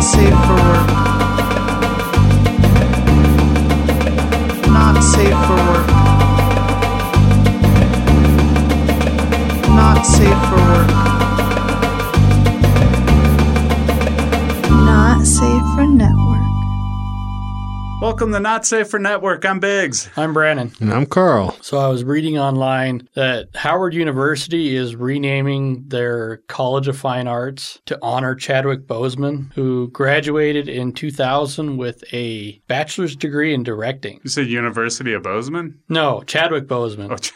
Not 0.00 0.06
safe 0.06 0.30
for 0.46 0.54
work. 0.54 0.86
Not 4.66 5.00
safe 5.02 5.38
for 5.46 5.56
work. 5.68 5.88
Not 9.68 10.02
safe 10.06 10.48
for 10.48 10.56
work. 10.56 11.09
Welcome 18.20 18.34
to 18.34 18.40
Not 18.40 18.66
Safe 18.66 18.86
for 18.86 18.98
Network. 18.98 19.46
I'm 19.46 19.60
Biggs. 19.60 20.10
I'm 20.14 20.34
Brandon. 20.34 20.70
And 20.78 20.92
I'm 20.92 21.06
Carl. 21.06 21.56
So 21.62 21.78
I 21.78 21.88
was 21.88 22.04
reading 22.04 22.36
online 22.36 23.08
that 23.14 23.48
Howard 23.54 23.94
University 23.94 24.76
is 24.76 24.94
renaming 24.94 25.88
their 25.88 26.36
College 26.46 26.86
of 26.86 26.98
Fine 26.98 27.28
Arts 27.28 27.80
to 27.86 27.98
honor 28.02 28.34
Chadwick 28.34 28.86
Boseman, 28.86 29.50
who 29.54 29.88
graduated 29.88 30.68
in 30.68 30.92
2000 30.92 31.78
with 31.78 32.04
a 32.12 32.60
bachelor's 32.68 33.16
degree 33.16 33.54
in 33.54 33.62
directing. 33.62 34.20
You 34.22 34.28
said 34.28 34.48
University 34.48 35.14
of 35.14 35.22
Bozeman? 35.22 35.80
No, 35.88 36.22
Chadwick 36.26 36.66
Boseman. 36.66 37.10
Oh, 37.10 37.16
Ch- 37.16 37.32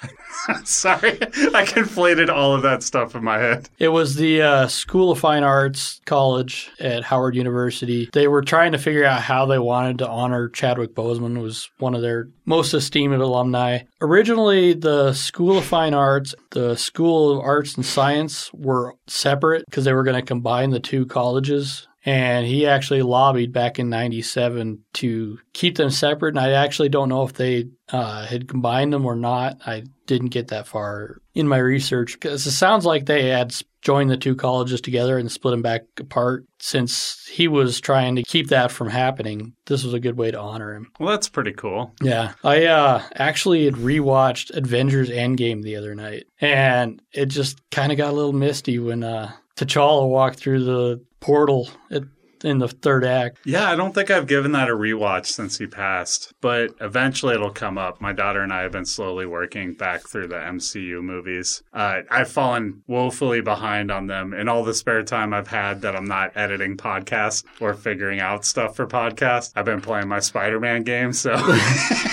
sorry. 0.69 1.12
I 1.12 1.64
conflated 1.64 2.28
all 2.28 2.55
of 2.55 2.61
that 2.61 2.83
stuff 2.83 3.14
in 3.14 3.25
my 3.25 3.39
head. 3.39 3.70
It 3.78 3.89
was 3.89 4.16
the 4.16 4.42
uh, 4.42 4.69
School 4.69 5.12
of 5.12 5.19
Fine 5.19 5.45
Arts 5.45 6.03
College 6.05 6.70
at 6.78 7.05
Howard 7.05 7.37
University. 7.37 8.11
They 8.12 8.28
were 8.28 8.42
trying 8.42 8.73
to 8.73 8.78
figure 8.78 9.06
out 9.06 9.23
how 9.23 9.47
they 9.47 9.59
wanted 9.59 9.97
to 10.01 10.09
honor 10.09 10.51
Chadwick 10.51 10.73
Boseman 10.78 11.41
was 11.41 11.70
one 11.78 11.95
of 11.95 12.02
their 12.02 12.28
most 12.45 12.74
esteemed 12.74 13.14
alumni. 13.14 13.80
Originally, 14.01 14.74
the 14.74 15.12
School 15.12 15.59
of 15.59 15.64
Fine 15.64 15.95
Arts, 15.95 16.34
the 16.50 16.77
School 16.77 17.33
of 17.33 17.41
Arts 17.41 17.74
and 17.77 17.84
Science 17.84 18.52
were 18.52 18.95
separate 19.06 19.64
because 19.66 19.84
they 19.84 19.92
were 19.92 20.05
going 20.05 20.20
to 20.20 20.23
combine 20.23 20.70
the 20.70 20.80
two 20.80 21.06
colleges. 21.06 21.87
And 22.06 22.47
he 22.47 22.66
actually 22.66 23.00
lobbied 23.00 23.52
back 23.52 23.78
in 23.78 23.89
97 23.89 24.84
to 24.95 25.39
keep 25.55 25.77
them 25.77 25.89
separate. 25.89 26.36
And 26.36 26.41
I 26.41 26.50
actually 26.50 26.91
don't 26.91 27.08
know 27.08 27.22
if 27.22 27.33
they 27.33 27.69
uh, 27.89 28.27
had 28.27 28.47
combined 28.47 28.92
them 28.92 29.06
or 29.06 29.17
not. 29.17 29.56
I 29.67 29.84
didn't 30.06 30.28
get 30.28 30.48
that 30.48 30.67
far 30.67 31.22
in 31.34 31.48
my 31.48 31.56
research 31.56 32.12
because 32.12 32.47
it 32.47 32.50
sounds 32.50 32.84
like 32.84 33.06
they 33.06 33.30
had 33.30 33.55
joined 33.84 34.10
the 34.10 34.16
two 34.16 34.34
colleges 34.34 34.80
together 34.80 35.18
and 35.18 35.30
split 35.30 35.52
them 35.52 35.62
back 35.62 35.82
apart 36.00 36.46
since 36.58 37.24
he 37.30 37.46
was 37.46 37.80
trying 37.80 38.16
to 38.16 38.22
keep 38.22 38.48
that 38.48 38.72
from 38.72 38.88
happening. 38.88 39.52
This 39.66 39.84
was 39.84 39.92
a 39.94 40.00
good 40.00 40.16
way 40.16 40.30
to 40.30 40.40
honor 40.40 40.74
him. 40.74 40.90
Well, 40.98 41.10
that's 41.10 41.28
pretty 41.28 41.52
cool. 41.52 41.92
Yeah. 42.02 42.32
I 42.42 42.64
uh, 42.64 43.02
actually 43.14 43.66
had 43.66 43.74
rewatched 43.74 44.56
Avengers 44.56 45.10
Endgame 45.10 45.62
the 45.62 45.77
other 45.77 45.94
night 45.94 46.24
and 46.40 47.00
it 47.12 47.27
just 47.27 47.60
kind 47.70 47.92
of 47.92 47.98
got 47.98 48.10
a 48.10 48.16
little 48.16 48.32
misty 48.32 48.78
when 48.78 49.05
uh, 49.05 49.30
T'Challa 49.56 50.08
walked 50.08 50.38
through 50.38 50.64
the 50.64 51.05
portal 51.20 51.68
at 51.90 52.02
in 52.45 52.59
the 52.59 52.69
third 52.69 53.05
act. 53.05 53.39
Yeah, 53.45 53.70
I 53.70 53.75
don't 53.77 53.95
think 53.95 54.11
I've 54.11 54.27
given 54.27 54.53
that 54.53 54.69
a 54.69 54.73
rewatch 54.73 55.27
since 55.27 55.59
he 55.59 55.67
passed, 55.67 56.34
but 56.41 56.70
eventually 56.81 57.34
it'll 57.34 57.51
come 57.51 57.78
up. 57.78 58.01
My 58.01 58.12
daughter 58.12 58.42
and 58.42 58.53
I 58.53 58.62
have 58.62 58.73
been 58.73 58.84
slowly 58.84 59.27
working 59.27 59.73
back 59.73 60.03
through 60.06 60.28
the 60.28 60.36
MCU 60.36 61.03
movies. 61.03 61.62
Uh, 61.73 62.01
I've 62.11 62.31
fallen 62.31 62.83
woefully 62.86 63.41
behind 63.41 63.91
on 63.91 64.06
them 64.06 64.34
in 64.34 64.48
all 64.48 64.62
the 64.62 64.75
spare 64.75 65.03
time 65.03 65.33
I've 65.33 65.48
had 65.48 65.81
that 65.83 65.97
I'm 65.97 66.05
not 66.05 66.36
editing 66.36 66.77
podcasts 66.77 67.45
or 67.61 67.75
figuring 67.75 68.20
out 68.20 68.45
stuff 68.45 68.77
for 68.77 68.86
podcasts. 68.86 69.53
I've 69.56 69.64
been 69.64 69.81
playing 69.81 70.08
my 70.08 70.20
Spider 70.20 70.61
Man 70.61 70.83
game, 70.83 71.12
so 71.12 71.33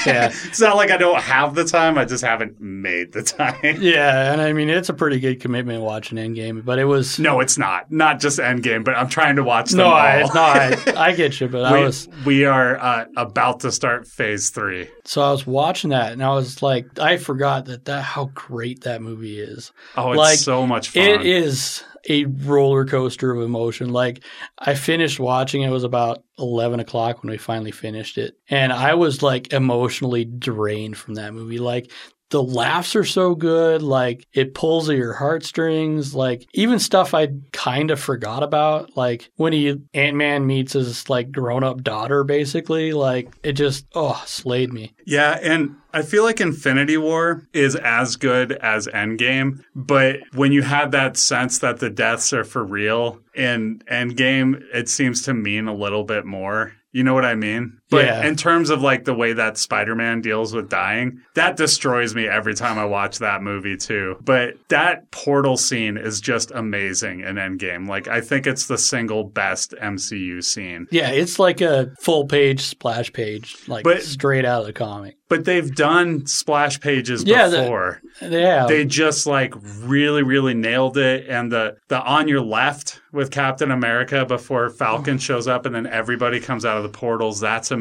Yeah. 0.06 0.32
it's 0.46 0.62
not 0.62 0.76
like 0.78 0.92
I 0.92 0.98
don't 0.98 1.22
have 1.22 1.56
the 1.56 1.66
time, 1.66 1.98
I 1.98 2.06
just 2.06 2.24
haven't 2.24 2.60
made 2.62 3.12
the 3.12 3.24
time. 3.24 3.52
Yeah, 3.82 4.32
and 4.32 4.42
I 4.42 4.54
mean 4.54 4.70
it's 4.70 4.90
a 4.90 4.94
pretty 4.94 5.20
good 5.20 5.40
commitment 5.42 5.82
watching 5.82 6.18
Endgame, 6.18 6.64
but 6.64 6.80
it 6.80 6.86
was 6.86 7.20
No, 7.20 7.40
it's 7.40 7.58
not. 7.58 7.92
Not 7.92 8.20
just 8.20 8.40
Endgame, 8.40 8.84
but 8.84 8.96
I'm 8.96 9.10
trying 9.10 9.36
to 9.38 9.44
watch 9.44 9.72
them 9.72 9.80
no, 9.80 9.86
all. 9.86 9.94
I, 9.94 10.21
no, 10.34 10.42
I, 10.42 10.78
I 10.96 11.12
get 11.14 11.40
you, 11.40 11.48
but 11.48 11.66
I 11.66 11.74
we, 11.74 11.84
was 11.84 12.08
we 12.26 12.46
are 12.46 12.78
uh, 12.78 13.06
about 13.18 13.62
to 13.62 13.72
start 13.72 14.08
phase 14.08 14.50
three. 14.50 14.90
so 15.06 15.22
I 15.22 15.32
was 15.32 15.46
watching 15.46 15.92
that 15.92 16.12
and 16.14 16.24
I 16.24 16.34
was 16.34 16.62
like, 16.62 17.00
I 17.00 17.18
forgot 17.18 17.66
that 17.66 17.86
that 17.86 18.02
how 18.04 18.26
great 18.34 18.82
that 18.82 19.02
movie 19.02 19.40
is. 19.40 19.72
Oh, 19.96 20.12
it's 20.12 20.18
Like, 20.18 20.40
so 20.40 20.66
much 20.68 20.90
fun. 20.90 21.04
It 21.04 21.26
is 21.26 21.84
a 22.10 22.26
roller 22.26 22.86
coaster 22.86 23.32
of 23.32 23.42
emotion. 23.42 23.92
Like 23.92 24.24
I 24.58 24.74
finished 24.74 25.20
watching 25.20 25.62
it, 25.62 25.68
it 25.68 25.72
was 25.72 25.84
about 25.84 26.24
eleven 26.38 26.80
o'clock 26.80 27.22
when 27.22 27.32
we 27.32 27.38
finally 27.38 27.72
finished 27.72 28.18
it, 28.18 28.36
and 28.50 28.74
I 28.74 28.96
was 28.96 29.22
like 29.22 29.54
emotionally 29.54 30.26
drained 30.26 30.98
from 30.98 31.16
that 31.16 31.34
movie. 31.34 31.60
Like 31.60 31.92
the 32.32 32.42
laughs 32.42 32.96
are 32.96 33.06
so 33.06 33.36
good, 33.36 33.82
like 33.84 34.26
it 34.34 34.54
pulls 34.54 34.90
at 34.90 34.98
your 34.98 35.14
heartstrings. 35.14 36.16
Like 36.16 36.48
even 36.54 36.80
stuff 36.80 37.14
I 37.14 37.30
kind 37.52 37.92
of 37.92 38.00
forgot 38.00 38.42
about, 38.42 38.98
like 38.98 39.30
when 39.36 39.54
he 39.54 39.80
Ant 39.94 40.18
Man 40.18 40.48
meets 40.48 40.74
his 40.74 41.10
like 41.10 41.32
grown 41.32 41.64
up 41.64 41.84
daughter, 41.84 42.24
basically. 42.24 42.94
Like 42.94 43.30
it 43.44 43.54
just 43.54 43.86
oh 43.94 44.22
slayed 44.26 44.74
me. 44.74 44.94
Yeah, 45.06 45.38
and 45.42 45.76
I 45.94 46.02
feel 46.04 46.24
like 46.24 46.40
Infinity 46.40 46.98
War 46.98 47.48
is 47.54 47.76
as 47.76 48.16
good 48.16 48.54
as 48.54 48.88
Endgame, 48.88 49.64
but 49.76 50.20
when 50.34 50.54
you 50.54 50.62
have 50.62 50.92
that 50.92 51.18
sense 51.18 51.60
that 51.60 51.80
the 51.80 51.90
deaths 51.90 52.32
are 52.32 52.46
for 52.46 52.64
real 52.64 53.20
in 53.36 53.84
Endgame, 53.92 54.64
it 54.74 54.88
seems 54.88 55.22
to 55.24 55.34
mean 55.34 55.68
a 55.68 55.76
little 55.76 56.06
bit 56.06 56.26
more. 56.26 56.74
You 56.94 57.04
know 57.04 57.14
what 57.14 57.26
I 57.26 57.36
mean? 57.36 57.80
But 57.92 58.06
Yeah. 58.06 58.26
in 58.26 58.36
terms 58.38 58.70
of 58.72 58.82
like 58.82 59.04
the 59.04 59.14
way 59.14 59.34
that 59.34 59.58
Spider-Man 59.58 60.22
deals 60.22 60.56
with 60.56 60.70
dying, 60.70 61.20
that 61.36 61.58
destroys 61.58 62.16
me 62.16 62.26
every 62.28 62.56
time 62.56 62.80
I 62.80 62.86
watch 62.86 63.20
that 63.20 63.44
movie 63.44 63.78
too. 63.78 64.16
But 64.22 64.56
that 64.70 65.12
portal 65.12 65.58
scene 65.58 65.98
is 65.98 66.22
just 66.22 66.52
amazing 66.52 67.20
in 67.20 67.36
Endgame. 67.36 67.88
Like 67.88 68.08
I 68.08 68.22
think 68.22 68.48
it's 68.48 68.66
the 68.68 68.78
single 68.78 69.26
best 69.26 69.76
MCU 69.80 70.42
scene. 70.42 70.88
Yeah, 70.90 71.10
it's 71.12 71.38
like 71.38 71.60
a 71.62 71.92
full 72.00 72.26
page 72.26 72.62
splash 72.62 73.12
page, 73.14 73.58
like 73.68 73.84
But- 73.84 74.02
straight 74.04 74.46
out 74.46 74.62
of 74.62 74.68
the 74.68 74.74
comic. 74.74 75.18
But 75.28 75.46
they've 75.46 75.74
done 75.74 76.26
splash 76.26 76.82
pages 76.82 77.24
Yeah, 77.24 77.48
the- 77.48 77.62
before. 77.62 78.02
Yeah, 78.22 78.66
they 78.68 78.84
just 78.86 79.26
like 79.26 79.54
really 79.82 80.24
really 80.24 80.54
nailed 80.54 80.98
it 80.98 81.28
and 81.30 81.52
the 81.52 81.78
the 81.88 82.02
on 82.02 82.28
your 82.28 82.42
left 82.42 83.02
with 83.12 83.32
captain 83.32 83.72
america 83.72 84.26
before 84.26 84.70
falcon 84.70 85.16
oh. 85.16 85.18
shows 85.18 85.48
up 85.48 85.66
and 85.66 85.74
then 85.74 85.88
everybody 85.88 86.40
comes 86.40 86.66
out 86.66 86.78
of 86.78 86.84
the 86.84 86.90
portals 86.90 87.40
that's 87.40 87.72
amazing 87.72 87.81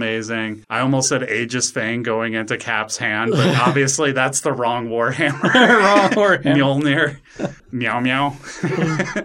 i 0.71 0.81
almost 0.81 1.09
said 1.09 1.23
aegis 1.31 1.71
fang 1.71 2.03
going 2.03 2.35
into 2.35 2.57
cap's 2.57 2.97
hand 2.97 3.31
but 3.31 3.55
obviously 3.67 4.13
that's 4.13 4.41
the 4.41 4.53
wrong 4.53 4.89
warhammer 4.89 5.43
Wrong 5.81 6.11
Warhammer. 6.11 6.43
Mjolnir. 6.43 7.17
meow 7.73 8.01
meow. 8.01 8.37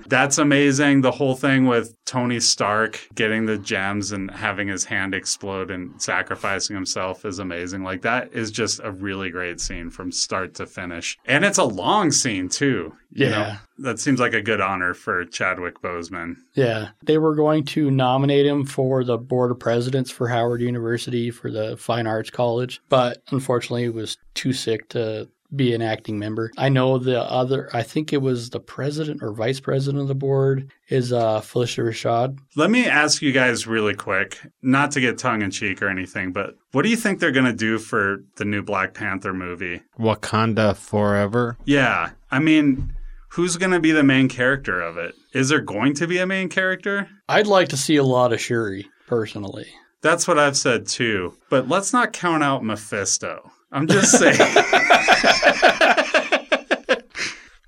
That's 0.08 0.38
amazing. 0.38 1.02
The 1.02 1.12
whole 1.12 1.36
thing 1.36 1.66
with 1.66 1.96
Tony 2.06 2.40
Stark 2.40 3.08
getting 3.16 3.46
the 3.46 3.58
gems 3.58 4.12
and 4.12 4.30
having 4.32 4.68
his 4.68 4.86
hand 4.86 5.14
explode 5.14 5.72
and 5.72 6.02
sacrificing 6.02 6.76
himself 6.76 7.26
is 7.26 7.40
amazing. 7.40 7.84
Like 7.84 8.02
that 8.04 8.34
is 8.34 8.52
just 8.52 8.80
a 8.84 8.92
really 8.92 9.30
great 9.30 9.60
scene 9.60 9.90
from 9.90 10.12
start 10.12 10.54
to 10.56 10.66
finish. 10.66 11.18
And 11.26 11.44
it's 11.44 11.58
a 11.58 11.64
long 11.64 12.12
scene 12.12 12.50
too. 12.50 12.96
You 13.16 13.28
Yeah. 13.28 13.30
know? 13.30 13.56
That 13.90 14.00
seems 14.00 14.20
like 14.20 14.34
a 14.34 14.42
good 14.42 14.62
honor 14.62 14.94
for 14.94 15.24
Chadwick 15.26 15.82
Boseman. 15.82 16.36
Yeah, 16.54 16.90
they 17.04 17.18
were 17.18 17.34
going 17.34 17.64
to 17.66 17.90
nominate 17.90 18.46
him 18.46 18.66
for 18.66 19.04
the 19.04 19.18
board 19.18 19.52
of 19.52 19.60
presidents 19.60 20.12
for 20.12 20.28
Howard 20.28 20.62
University 20.62 21.32
for 21.32 21.50
the 21.50 21.76
Fine 21.78 22.08
Arts 22.08 22.30
College, 22.30 22.82
but 22.90 23.24
unfortunately, 23.32 23.84
he 23.84 23.90
was 23.90 24.18
too 24.34 24.54
sick 24.54 24.90
to 24.90 25.28
be 25.56 25.74
an 25.74 25.82
acting 25.82 26.20
member. 26.20 26.52
I 26.58 26.68
know 26.70 26.98
the 26.98 27.22
other, 27.22 27.70
I 27.74 27.84
think 27.84 28.12
it 28.12 28.22
was 28.22 28.50
the 28.50 28.60
president 28.60 29.22
or 29.24 29.32
vice 29.32 29.60
president 29.62 30.02
of 30.02 30.08
the 30.10 30.16
board 30.16 30.70
is 30.90 31.14
uh, 31.14 31.40
Phylicia 31.40 31.86
Rashad. 31.86 32.38
Let 32.58 32.70
me 32.72 32.86
ask 32.86 33.22
you 33.22 33.32
guys 33.32 33.66
really 33.68 33.94
quick, 33.94 34.40
not 34.62 34.92
to 34.92 35.00
get 35.02 35.18
tongue 35.18 35.42
in 35.42 35.52
cheek 35.52 35.82
or 35.82 35.88
anything, 35.88 36.34
but 36.34 36.56
what 36.72 36.82
do 36.82 36.90
you 36.90 36.98
think 36.98 37.20
they're 37.20 37.32
going 37.32 37.46
to 37.46 37.54
do 37.54 37.78
for 37.78 38.18
the 38.36 38.44
new 38.44 38.64
Black 38.64 38.94
Panther 38.94 39.34
movie? 39.34 39.82
Wakanda 40.00 40.76
forever. 40.76 41.58
Yeah. 41.64 42.10
I 42.32 42.40
mean, 42.40 42.92
who's 43.36 43.58
going 43.58 43.72
to 43.72 43.82
be 43.82 43.92
the 43.92 44.04
main 44.04 44.30
character 44.30 44.82
of 44.82 44.98
it? 44.98 45.14
Is 45.34 45.50
there 45.50 45.60
going 45.60 45.94
to 45.96 46.08
be 46.08 46.20
a 46.20 46.26
main 46.26 46.48
character? 46.48 47.10
I'd 47.28 47.48
like 47.48 47.68
to 47.70 47.78
see 47.78 47.98
a 47.98 48.04
lot 48.04 48.32
of 48.32 48.40
Shuri 48.40 48.88
personally. 49.08 49.68
That's 50.02 50.26
what 50.26 50.40
I've 50.40 50.56
said 50.56 50.88
too. 50.88 51.34
But 51.50 51.68
let's 51.68 51.92
not 51.92 52.14
count 52.14 52.44
out 52.44 52.64
Mephisto. 52.64 53.52
I'm 53.74 53.88
just 53.88 54.18
saying. 54.18 54.38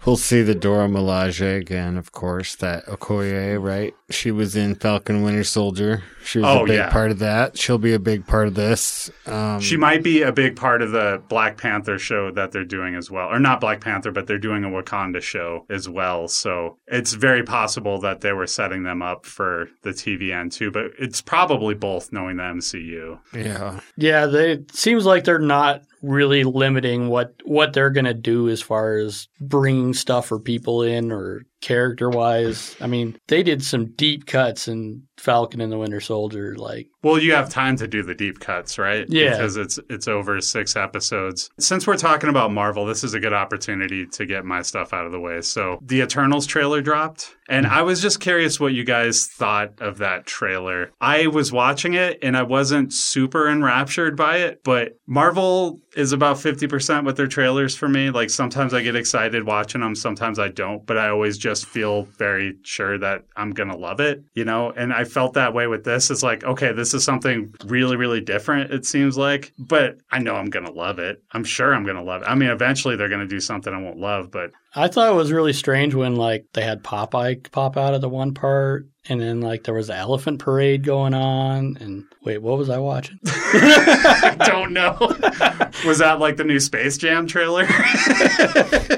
We'll 0.07 0.15
see 0.15 0.41
the 0.41 0.55
Dora 0.55 0.87
Milaje 0.87 1.57
again, 1.57 1.97
of 1.97 2.13
course. 2.13 2.55
That 2.55 2.85
Okoye, 2.85 3.61
right? 3.61 3.93
She 4.09 4.31
was 4.31 4.55
in 4.55 4.75
Falcon 4.75 5.21
Winter 5.21 5.43
Soldier. 5.43 6.01
She 6.23 6.39
was 6.39 6.47
Oh, 6.47 6.63
a 6.63 6.65
big 6.65 6.77
yeah. 6.77 6.89
part 6.89 7.11
of 7.11 7.19
that. 7.19 7.57
She'll 7.57 7.77
be 7.77 7.91
a 7.93 7.99
big 7.99 8.25
part 8.25 8.47
of 8.47 8.55
this. 8.55 9.11
Um, 9.25 9.59
she 9.59 9.75
might 9.75 10.03
be 10.03 10.21
a 10.21 10.31
big 10.31 10.55
part 10.55 10.81
of 10.81 10.91
the 10.91 11.21
Black 11.27 11.57
Panther 11.57 11.99
show 11.99 12.31
that 12.31 12.53
they're 12.53 12.63
doing 12.63 12.95
as 12.95 13.11
well. 13.11 13.27
Or 13.27 13.37
not 13.37 13.59
Black 13.59 13.81
Panther, 13.81 14.13
but 14.13 14.27
they're 14.27 14.37
doing 14.37 14.63
a 14.63 14.69
Wakanda 14.69 15.21
show 15.21 15.65
as 15.69 15.89
well. 15.89 16.29
So 16.29 16.77
it's 16.87 17.11
very 17.11 17.43
possible 17.43 17.99
that 17.99 18.21
they 18.21 18.31
were 18.31 18.47
setting 18.47 18.83
them 18.83 19.01
up 19.01 19.25
for 19.25 19.67
the 19.81 19.89
TVN 19.89 20.53
too. 20.53 20.71
But 20.71 20.91
it's 20.97 21.19
probably 21.19 21.75
both 21.75 22.13
knowing 22.13 22.37
the 22.37 22.43
MCU. 22.43 23.19
yeah. 23.33 23.81
Yeah, 23.97 24.25
they 24.25 24.51
it 24.53 24.73
seems 24.73 25.05
like 25.05 25.25
they're 25.25 25.37
not 25.37 25.81
really 26.07 26.43
limiting 26.43 27.09
what 27.09 27.35
what 27.43 27.73
they're 27.73 27.89
going 27.89 28.05
to 28.05 28.13
do 28.13 28.49
as 28.49 28.61
far 28.61 28.97
as 28.97 29.27
bringing 29.39 29.93
stuff 29.93 30.31
or 30.31 30.39
people 30.39 30.81
in 30.81 31.11
or 31.11 31.43
character 31.61 32.09
wise. 32.09 32.75
I 32.79 32.87
mean, 32.87 33.17
they 33.27 33.43
did 33.43 33.63
some 33.63 33.93
deep 33.93 34.25
cuts 34.25 34.67
in 34.67 35.07
Falcon 35.17 35.61
and 35.61 35.71
the 35.71 35.77
Winter 35.77 35.99
Soldier. 35.99 36.55
Like, 36.55 36.87
Well, 37.03 37.19
you 37.19 37.33
have 37.33 37.49
time 37.49 37.75
to 37.77 37.87
do 37.87 38.03
the 38.03 38.13
deep 38.13 38.39
cuts, 38.39 38.77
right? 38.77 39.05
Yeah. 39.09 39.31
Because 39.31 39.57
it's 39.57 39.79
it's 39.89 40.07
over 40.07 40.39
six 40.41 40.75
episodes. 40.75 41.49
Since 41.59 41.87
we're 41.87 41.97
talking 41.97 42.29
about 42.29 42.51
Marvel, 42.51 42.85
this 42.85 43.03
is 43.03 43.13
a 43.13 43.19
good 43.19 43.33
opportunity 43.33 44.05
to 44.05 44.25
get 44.25 44.45
my 44.45 44.61
stuff 44.61 44.93
out 44.93 45.05
of 45.05 45.11
the 45.11 45.19
way. 45.19 45.41
So 45.41 45.79
the 45.81 46.01
Eternals 46.01 46.45
trailer 46.45 46.81
dropped. 46.81 47.35
And 47.49 47.65
mm-hmm. 47.65 47.75
I 47.75 47.81
was 47.81 48.01
just 48.01 48.19
curious 48.19 48.59
what 48.59 48.73
you 48.73 48.83
guys 48.83 49.25
thought 49.25 49.81
of 49.81 49.99
that 49.99 50.25
trailer. 50.25 50.91
I 50.99 51.27
was 51.27 51.51
watching 51.51 51.93
it 51.93 52.19
and 52.21 52.35
I 52.35 52.43
wasn't 52.43 52.93
super 52.93 53.49
enraptured 53.49 54.17
by 54.17 54.37
it, 54.37 54.63
but 54.63 54.97
Marvel 55.07 55.79
is 55.95 56.11
about 56.11 56.37
50% 56.37 57.05
with 57.05 57.17
their 57.17 57.27
trailers 57.27 57.75
for 57.75 57.87
me. 57.87 58.09
Like 58.09 58.29
sometimes 58.29 58.73
I 58.73 58.81
get 58.81 58.95
excited 58.95 59.45
watching 59.45 59.81
them, 59.81 59.95
sometimes 59.95 60.39
I 60.39 60.49
don't, 60.49 60.85
but 60.85 60.97
I 60.97 61.09
always 61.09 61.37
just 61.47 61.65
feel 61.65 62.03
very 62.17 62.57
sure 62.63 62.97
that 62.97 63.23
I'm 63.37 63.51
going 63.51 63.69
to 63.69 63.77
love 63.77 64.01
it, 64.01 64.21
you 64.33 64.43
know? 64.43 64.71
And 64.71 64.91
I 64.91 65.05
felt 65.05 65.35
that 65.35 65.53
way 65.53 65.67
with 65.67 65.85
this. 65.85 66.11
It's 66.11 66.21
like, 66.21 66.43
okay, 66.43 66.73
this 66.73 66.93
is 66.93 67.05
something 67.05 67.55
really, 67.65 67.95
really 67.95 68.19
different, 68.19 68.73
it 68.73 68.85
seems 68.85 69.17
like, 69.17 69.53
but 69.57 69.97
I 70.11 70.19
know 70.19 70.35
I'm 70.35 70.49
going 70.49 70.65
to 70.65 70.71
love 70.73 70.99
it. 70.99 71.23
I'm 71.31 71.45
sure 71.45 71.73
I'm 71.73 71.83
going 71.83 71.95
to 71.95 72.03
love 72.03 72.23
it. 72.23 72.25
I 72.27 72.35
mean, 72.35 72.49
eventually 72.49 72.97
they're 72.97 73.07
going 73.07 73.21
to 73.21 73.27
do 73.27 73.39
something 73.39 73.73
I 73.73 73.81
won't 73.81 73.97
love, 73.97 74.29
but 74.29 74.51
I 74.75 74.89
thought 74.89 75.09
it 75.09 75.15
was 75.15 75.31
really 75.31 75.53
strange 75.53 75.95
when 75.95 76.17
like 76.17 76.45
they 76.53 76.61
had 76.61 76.83
Popeye 76.83 77.49
pop 77.51 77.77
out 77.77 77.93
of 77.93 78.01
the 78.01 78.09
one 78.09 78.33
part, 78.33 78.85
and 79.09 79.19
then 79.19 79.41
like 79.41 79.63
there 79.63 79.73
was 79.73 79.87
the 79.87 79.95
elephant 79.95 80.39
parade 80.39 80.83
going 80.83 81.13
on. 81.15 81.77
And 81.79 82.03
wait, 82.23 82.43
what 82.43 82.57
was 82.59 82.69
I 82.69 82.77
watching? 82.77 83.17
I 83.25 84.35
don't 84.37 84.73
know. 84.73 84.97
Was 85.85 85.99
that 85.99 86.19
like 86.19 86.37
the 86.37 86.43
new 86.43 86.59
Space 86.59 86.97
Jam 86.97 87.27
trailer? 87.27 87.67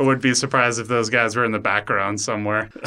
I 0.00 0.02
would 0.02 0.22
be 0.22 0.34
surprised 0.34 0.80
if 0.80 0.88
those 0.88 1.10
guys 1.10 1.36
were 1.36 1.44
in 1.44 1.52
the 1.52 1.58
background 1.58 2.20
somewhere. 2.22 2.70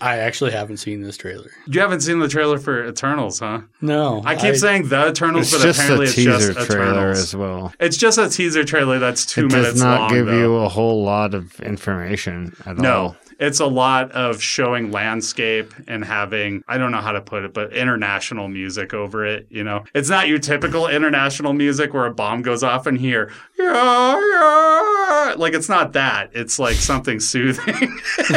I 0.00 0.18
actually 0.18 0.52
haven't 0.52 0.76
seen 0.76 1.02
this 1.02 1.16
trailer. 1.16 1.50
you 1.66 1.80
haven't 1.80 2.00
seen 2.02 2.20
the 2.20 2.28
trailer 2.28 2.58
for 2.58 2.86
Eternals, 2.86 3.40
huh? 3.40 3.62
No, 3.80 4.22
I 4.24 4.36
keep 4.36 4.54
saying 4.54 4.88
the 4.88 5.08
Eternals, 5.08 5.50
but 5.50 5.68
apparently 5.68 6.06
It's 6.06 6.14
just 6.14 6.48
a 6.48 6.54
teaser 6.54 6.66
trailer 6.66 6.90
Eternals. 6.92 7.18
as 7.18 7.34
well. 7.36 7.72
It's 7.80 7.96
just 7.96 8.18
a 8.18 8.28
teaser 8.28 8.62
trailer 8.62 9.00
that's 9.00 9.26
two 9.26 9.46
it 9.46 9.52
minutes 9.52 9.72
does 9.72 9.82
not 9.82 10.00
long. 10.02 10.10
give 10.12 10.26
though. 10.26 10.38
you 10.38 10.54
a 10.56 10.68
whole 10.68 11.02
lot 11.02 11.34
of 11.34 11.58
information 11.60 12.54
at 12.64 12.76
No, 12.78 12.94
all. 12.96 13.16
It's 13.38 13.60
a 13.60 13.66
lot 13.66 14.10
of 14.12 14.42
showing 14.42 14.90
landscape 14.90 15.72
and 15.86 16.04
having, 16.04 16.62
I 16.68 16.78
don't 16.78 16.90
know 16.92 17.00
how 17.00 17.12
to 17.12 17.20
put 17.20 17.44
it, 17.44 17.52
but 17.52 17.72
international 17.72 18.48
music 18.48 18.94
over 18.94 19.24
it. 19.26 19.46
You 19.50 19.62
know, 19.64 19.84
it's 19.94 20.08
not 20.08 20.28
your 20.28 20.38
typical 20.38 20.88
international 20.88 21.52
music 21.52 21.92
where 21.94 22.06
a 22.06 22.14
bomb 22.14 22.42
goes 22.42 22.62
off 22.62 22.86
and 22.86 22.98
here, 22.98 23.32
yeah, 23.58 24.20
yeah. 24.20 25.34
Like, 25.36 25.54
it's 25.54 25.68
not 25.68 25.92
that. 25.94 26.30
It's 26.34 26.58
like 26.58 26.76
something 26.76 27.20
soothing. 27.20 27.74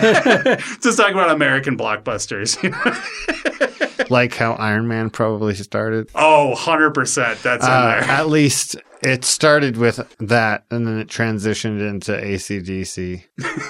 Just 0.81 0.97
talking 0.97 1.13
about 1.13 1.31
American 1.31 1.77
blockbusters. 1.77 2.61
You 2.63 2.69
know? 3.99 4.05
Like 4.09 4.33
how 4.35 4.53
Iron 4.53 4.87
Man 4.87 5.09
probably 5.09 5.53
started. 5.55 6.09
oh, 6.15 6.55
100%. 6.57 7.41
That's 7.41 7.63
in 7.65 7.71
Uh, 7.71 7.85
there. 7.85 8.01
at 8.09 8.27
least 8.27 8.75
it 9.01 9.23
started 9.25 9.77
with 9.77 9.97
that 10.19 10.65
and 10.69 10.85
then 10.87 10.97
it 10.99 11.07
transitioned 11.07 11.87
into 11.87 12.11
ACDC 12.11 13.23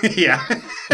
yeah. 0.18 0.44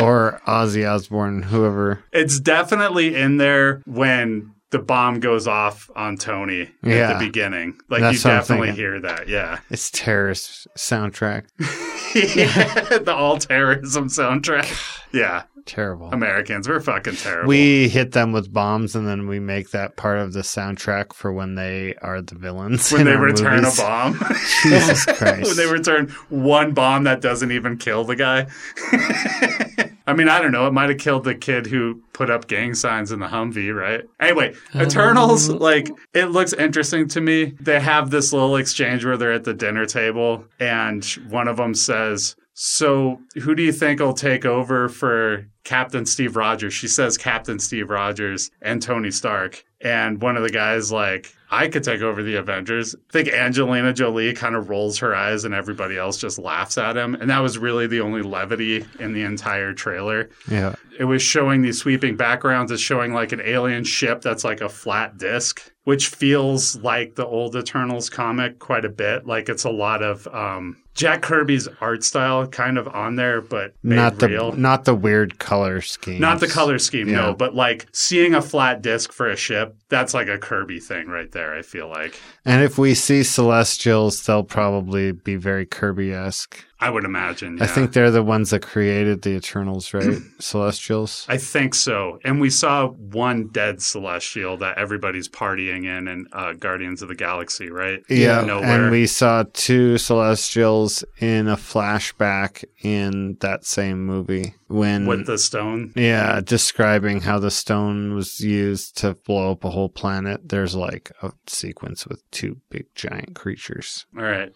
or 0.02 0.42
Ozzy 0.48 0.90
Osbourne, 0.90 1.42
whoever. 1.44 2.04
It's 2.12 2.40
definitely 2.40 3.16
in 3.16 3.38
there 3.38 3.82
when 3.86 4.52
the 4.72 4.80
bomb 4.80 5.20
goes 5.22 5.48
off 5.48 5.90
on 5.96 6.18
Tony 6.18 6.62
at 6.64 6.70
Yeah. 6.84 7.14
the 7.14 7.26
beginning. 7.26 7.78
Like 7.88 8.02
That's 8.02 8.24
you 8.24 8.30
definitely 8.30 8.72
hear 8.72 9.00
that. 9.00 9.30
Yeah. 9.30 9.60
It's 9.70 9.90
terrorist 9.92 10.68
soundtrack. 10.78 11.46
yeah. 12.16 12.98
the 13.00 13.14
all 13.16 13.38
terrorism 13.38 14.10
soundtrack. 14.10 15.02
Yeah. 15.14 15.44
Terrible. 15.66 16.10
Americans, 16.12 16.68
we're 16.70 16.80
fucking 16.80 17.16
terrible. 17.16 17.48
We 17.50 17.90
hit 17.90 18.12
them 18.12 18.32
with 18.32 18.54
bombs 18.54 18.96
and 18.96 19.08
then 19.08 19.28
we 19.28 19.40
make 19.40 19.72
that 19.72 19.96
part 19.96 20.20
of 20.20 20.34
the 20.34 20.42
soundtrack 20.42 21.12
for 21.14 21.34
when 21.34 21.56
they 21.56 21.96
are 22.04 22.22
the 22.22 22.36
villains. 22.36 22.92
when 22.92 23.02
in 23.02 23.08
they 23.08 23.14
our 23.14 23.22
return 23.22 23.62
movies. 23.64 23.80
a 23.80 23.82
bomb. 23.82 24.20
Jesus 24.64 25.06
Christ. 25.18 25.48
when 25.48 25.58
they 25.58 25.66
return 25.72 26.10
one 26.30 26.74
bomb 26.74 27.06
that 27.06 27.20
doesn't 27.22 27.52
even 27.52 27.78
kill 27.78 28.04
the 28.04 28.16
guy. 28.16 28.48
I 30.08 30.14
mean, 30.14 30.30
I 30.30 30.40
don't 30.40 30.52
know. 30.52 30.68
It 30.68 30.74
might 30.74 30.90
have 30.90 31.00
killed 31.00 31.24
the 31.24 31.34
kid 31.34 31.66
who 31.66 32.00
put 32.14 32.30
up 32.30 32.48
gang 32.48 32.76
signs 32.76 33.12
in 33.12 33.20
the 33.20 33.26
Humvee, 33.28 33.74
right? 33.76 34.04
Anyway, 34.20 34.54
oh. 34.76 34.82
Eternals, 34.84 35.50
like, 35.50 35.90
it 36.14 36.26
looks 36.26 36.54
interesting 36.54 37.08
to 37.08 37.22
me. 37.22 37.54
They 37.60 37.80
have 37.80 38.12
this 38.12 38.32
little 38.32 38.56
exchange 38.56 39.04
where 39.04 39.18
they're 39.18 39.34
at 39.34 39.46
the 39.46 39.54
dinner 39.56 39.88
table, 39.88 40.46
and 40.60 41.04
one 41.30 41.48
of 41.48 41.58
them 41.58 41.74
says, 41.74 42.36
So, 42.58 43.20
who 43.42 43.54
do 43.54 43.62
you 43.62 43.74
think 43.74 44.00
will 44.00 44.14
take 44.14 44.46
over 44.46 44.88
for 44.88 45.46
Captain 45.66 46.06
Steve 46.06 46.38
Rogers? 46.38 46.74
She 46.74 46.88
says 46.88 47.18
Captain 47.18 47.60
Steve 47.60 47.90
Rogers 47.90 48.50
and 48.62 48.82
Tony 48.82 49.12
Stark. 49.12 49.66
And 49.82 50.22
one 50.22 50.38
of 50.38 50.42
the 50.42 50.50
guys, 50.50 50.90
like, 50.90 51.36
I 51.52 51.68
could 51.68 51.84
take 51.84 52.02
over 52.02 52.24
the 52.24 52.36
Avengers. 52.36 52.96
I 52.96 53.12
think 53.12 53.28
Angelina 53.28 53.92
Jolie 53.92 54.34
kind 54.34 54.56
of 54.56 54.70
rolls 54.70 54.98
her 55.00 55.14
eyes 55.14 55.44
and 55.44 55.54
everybody 55.54 55.98
else 55.98 56.18
just 56.18 56.40
laughs 56.40 56.78
at 56.78 56.96
him. 56.96 57.16
And 57.16 57.30
that 57.30 57.40
was 57.40 57.58
really 57.58 57.88
the 57.88 58.00
only 58.00 58.22
levity 58.22 58.86
in 59.00 59.12
the 59.12 59.24
entire 59.24 59.74
trailer. 59.74 60.30
yeah. 60.50 60.76
It 60.98 61.04
was 61.04 61.22
showing 61.22 61.62
these 61.62 61.78
sweeping 61.78 62.16
backgrounds. 62.16 62.72
It's 62.72 62.82
showing 62.82 63.14
like 63.14 63.34
an 63.34 63.42
alien 63.44 63.84
ship 63.84 64.22
that's 64.22 64.46
like 64.46 64.62
a 64.62 64.70
flat 64.70 65.18
disc, 65.18 65.74
which 65.84 66.08
feels 66.08 66.78
like 66.78 67.16
the 67.16 67.26
old 67.26 67.54
Eternals 67.58 68.10
comic 68.10 68.60
quite 68.60 68.86
a 68.86 68.90
bit. 68.90 69.28
Like 69.28 69.50
it's 69.50 69.66
a 69.66 69.70
lot 69.70 70.02
of 70.02 70.26
um, 70.30 70.78
Jack 70.96 71.22
Kirby's 71.22 71.68
art 71.82 72.04
style 72.04 72.48
kind 72.48 72.78
of 72.78 72.88
on 72.88 73.16
there, 73.18 73.42
but 73.42 73.74
Not 73.84 74.18
the 74.20 74.30
real. 74.30 74.52
not 74.54 74.86
the 74.86 74.96
weird 74.96 75.38
color 75.40 75.82
scheme. 75.82 76.20
Not 76.22 76.40
the 76.40 76.48
color 76.48 76.80
scheme, 76.80 77.10
Yeah. 77.10 77.18
no, 77.18 77.34
but 77.34 77.54
like 77.54 77.86
seeing 77.92 78.34
a 78.34 78.42
flat 78.42 78.82
disc 78.82 79.12
for 79.12 79.30
a 79.30 79.36
ship, 79.36 79.76
that's 79.90 80.14
like 80.14 80.28
a 80.30 80.38
Kirby 80.38 80.80
thing 80.80 81.08
right 81.08 81.32
there, 81.32 81.54
I 81.54 81.62
feel 81.62 81.90
like. 81.90 82.20
And 82.46 82.64
if 82.64 82.78
we 82.78 82.94
see 82.96 83.24
Celestials, 83.24 84.24
they'll 84.26 84.44
probably 84.44 85.12
be 85.12 85.36
very 85.36 85.66
Kirby 85.66 86.12
esque. 86.14 86.58
I 86.80 86.90
would 86.90 87.06
imagine. 87.06 87.62
I 87.62 87.68
think 87.68 87.94
they're 87.94 88.12
the 88.12 88.22
ones 88.22 88.50
that 88.50 88.62
created 88.62 89.22
the 89.22 89.32
Eternals, 89.32 89.94
right? 89.94 90.18
Celestials. 90.40 91.26
I 91.30 91.38
think 91.38 91.74
so. 91.74 92.20
And 92.26 92.42
we 92.42 92.50
saw 92.50 92.88
one 92.90 93.48
dead 93.48 93.82
celestial 93.82 94.58
that 94.58 94.78
everybody's 94.78 95.30
partying 95.30 95.86
in 95.86 96.08
in 96.10 96.28
uh, 96.34 96.54
Guardians 96.54 97.02
of 97.02 97.08
the 97.08 97.16
Galaxy, 97.16 97.70
right? 97.70 98.02
Yeah, 98.10 98.42
Knowhere. 98.44 98.64
and 98.64 98.92
we 98.92 99.08
saw 99.08 99.46
two 99.54 99.98
Celestials 99.98 100.85
in 101.20 101.48
a 101.48 101.56
flashback 101.56 102.64
in 102.84 103.38
that 103.42 103.66
same 103.66 104.06
movie 104.06 104.56
when 104.68 105.06
with 105.06 105.26
the 105.26 105.38
stone. 105.38 105.92
yeah, 105.96 106.42
describing 106.42 107.22
how 107.22 107.40
the 107.40 107.52
stone 107.52 108.14
was 108.16 108.40
used 108.40 108.98
to 108.98 109.14
blow 109.14 109.52
up 109.52 109.64
a 109.64 109.70
whole 109.70 109.90
planet. 109.90 110.50
There's 110.50 110.76
like 110.76 111.12
a 111.22 111.32
sequence 111.48 112.08
with 112.08 112.22
two 112.32 112.58
big 112.70 112.86
giant 112.96 113.36
creatures, 113.36 114.06
All 114.18 114.24
right. 114.24 114.52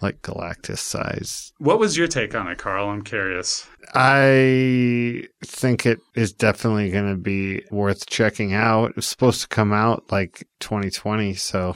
like 0.00 0.22
Galactus 0.22 0.78
size. 0.78 1.52
What 1.58 1.78
was 1.78 1.96
your 1.96 2.08
take 2.08 2.34
on 2.34 2.48
it, 2.48 2.58
Carl? 2.58 2.88
I'm 2.88 3.02
curious. 3.02 3.66
I 3.94 5.24
think 5.44 5.86
it 5.86 6.00
is 6.14 6.32
definitely 6.32 6.90
going 6.90 7.10
to 7.10 7.16
be 7.20 7.62
worth 7.70 8.06
checking 8.06 8.52
out. 8.54 8.90
It 8.90 8.96
was 8.96 9.06
supposed 9.06 9.40
to 9.42 9.48
come 9.48 9.72
out 9.72 10.04
like 10.10 10.46
2020, 10.60 11.34
so 11.34 11.74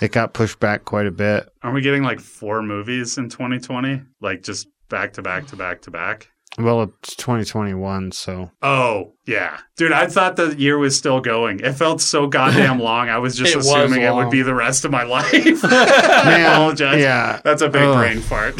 it 0.00 0.12
got 0.12 0.32
pushed 0.34 0.60
back 0.60 0.84
quite 0.84 1.06
a 1.06 1.10
bit. 1.10 1.48
Are 1.62 1.72
we 1.72 1.80
getting 1.80 2.02
like 2.02 2.20
four 2.20 2.62
movies 2.62 3.18
in 3.18 3.28
2020? 3.28 4.02
Like 4.20 4.42
just 4.42 4.68
back 4.88 5.12
to 5.14 5.22
back 5.22 5.46
to 5.48 5.56
back 5.56 5.82
to 5.82 5.90
back? 5.90 6.28
Well, 6.58 6.82
it's 6.82 7.16
2021, 7.16 8.12
so 8.12 8.50
Oh, 8.60 9.14
yeah. 9.24 9.60
Dude, 9.78 9.90
I 9.92 10.06
thought 10.06 10.36
the 10.36 10.54
year 10.58 10.76
was 10.76 10.94
still 10.94 11.18
going. 11.18 11.60
It 11.60 11.72
felt 11.72 12.02
so 12.02 12.26
goddamn 12.26 12.78
long. 12.82 13.08
I 13.08 13.16
was 13.16 13.36
just 13.36 13.54
It 13.54 13.56
was 13.56 13.68
assuming 13.68 14.02
it 14.02 14.12
would 14.14 14.28
be 14.30 14.42
the 14.42 14.54
rest 14.54 14.84
of 14.84 14.90
my 14.90 15.02
life. 15.04 15.32
Man, 15.62 15.72
I 15.72 16.40
apologize. 16.52 17.00
yeah. 17.00 17.40
That's 17.42 17.62
a 17.62 17.70
big 17.70 17.80
Ugh. 17.82 17.96
brain 17.96 18.20
fart. 18.20 18.54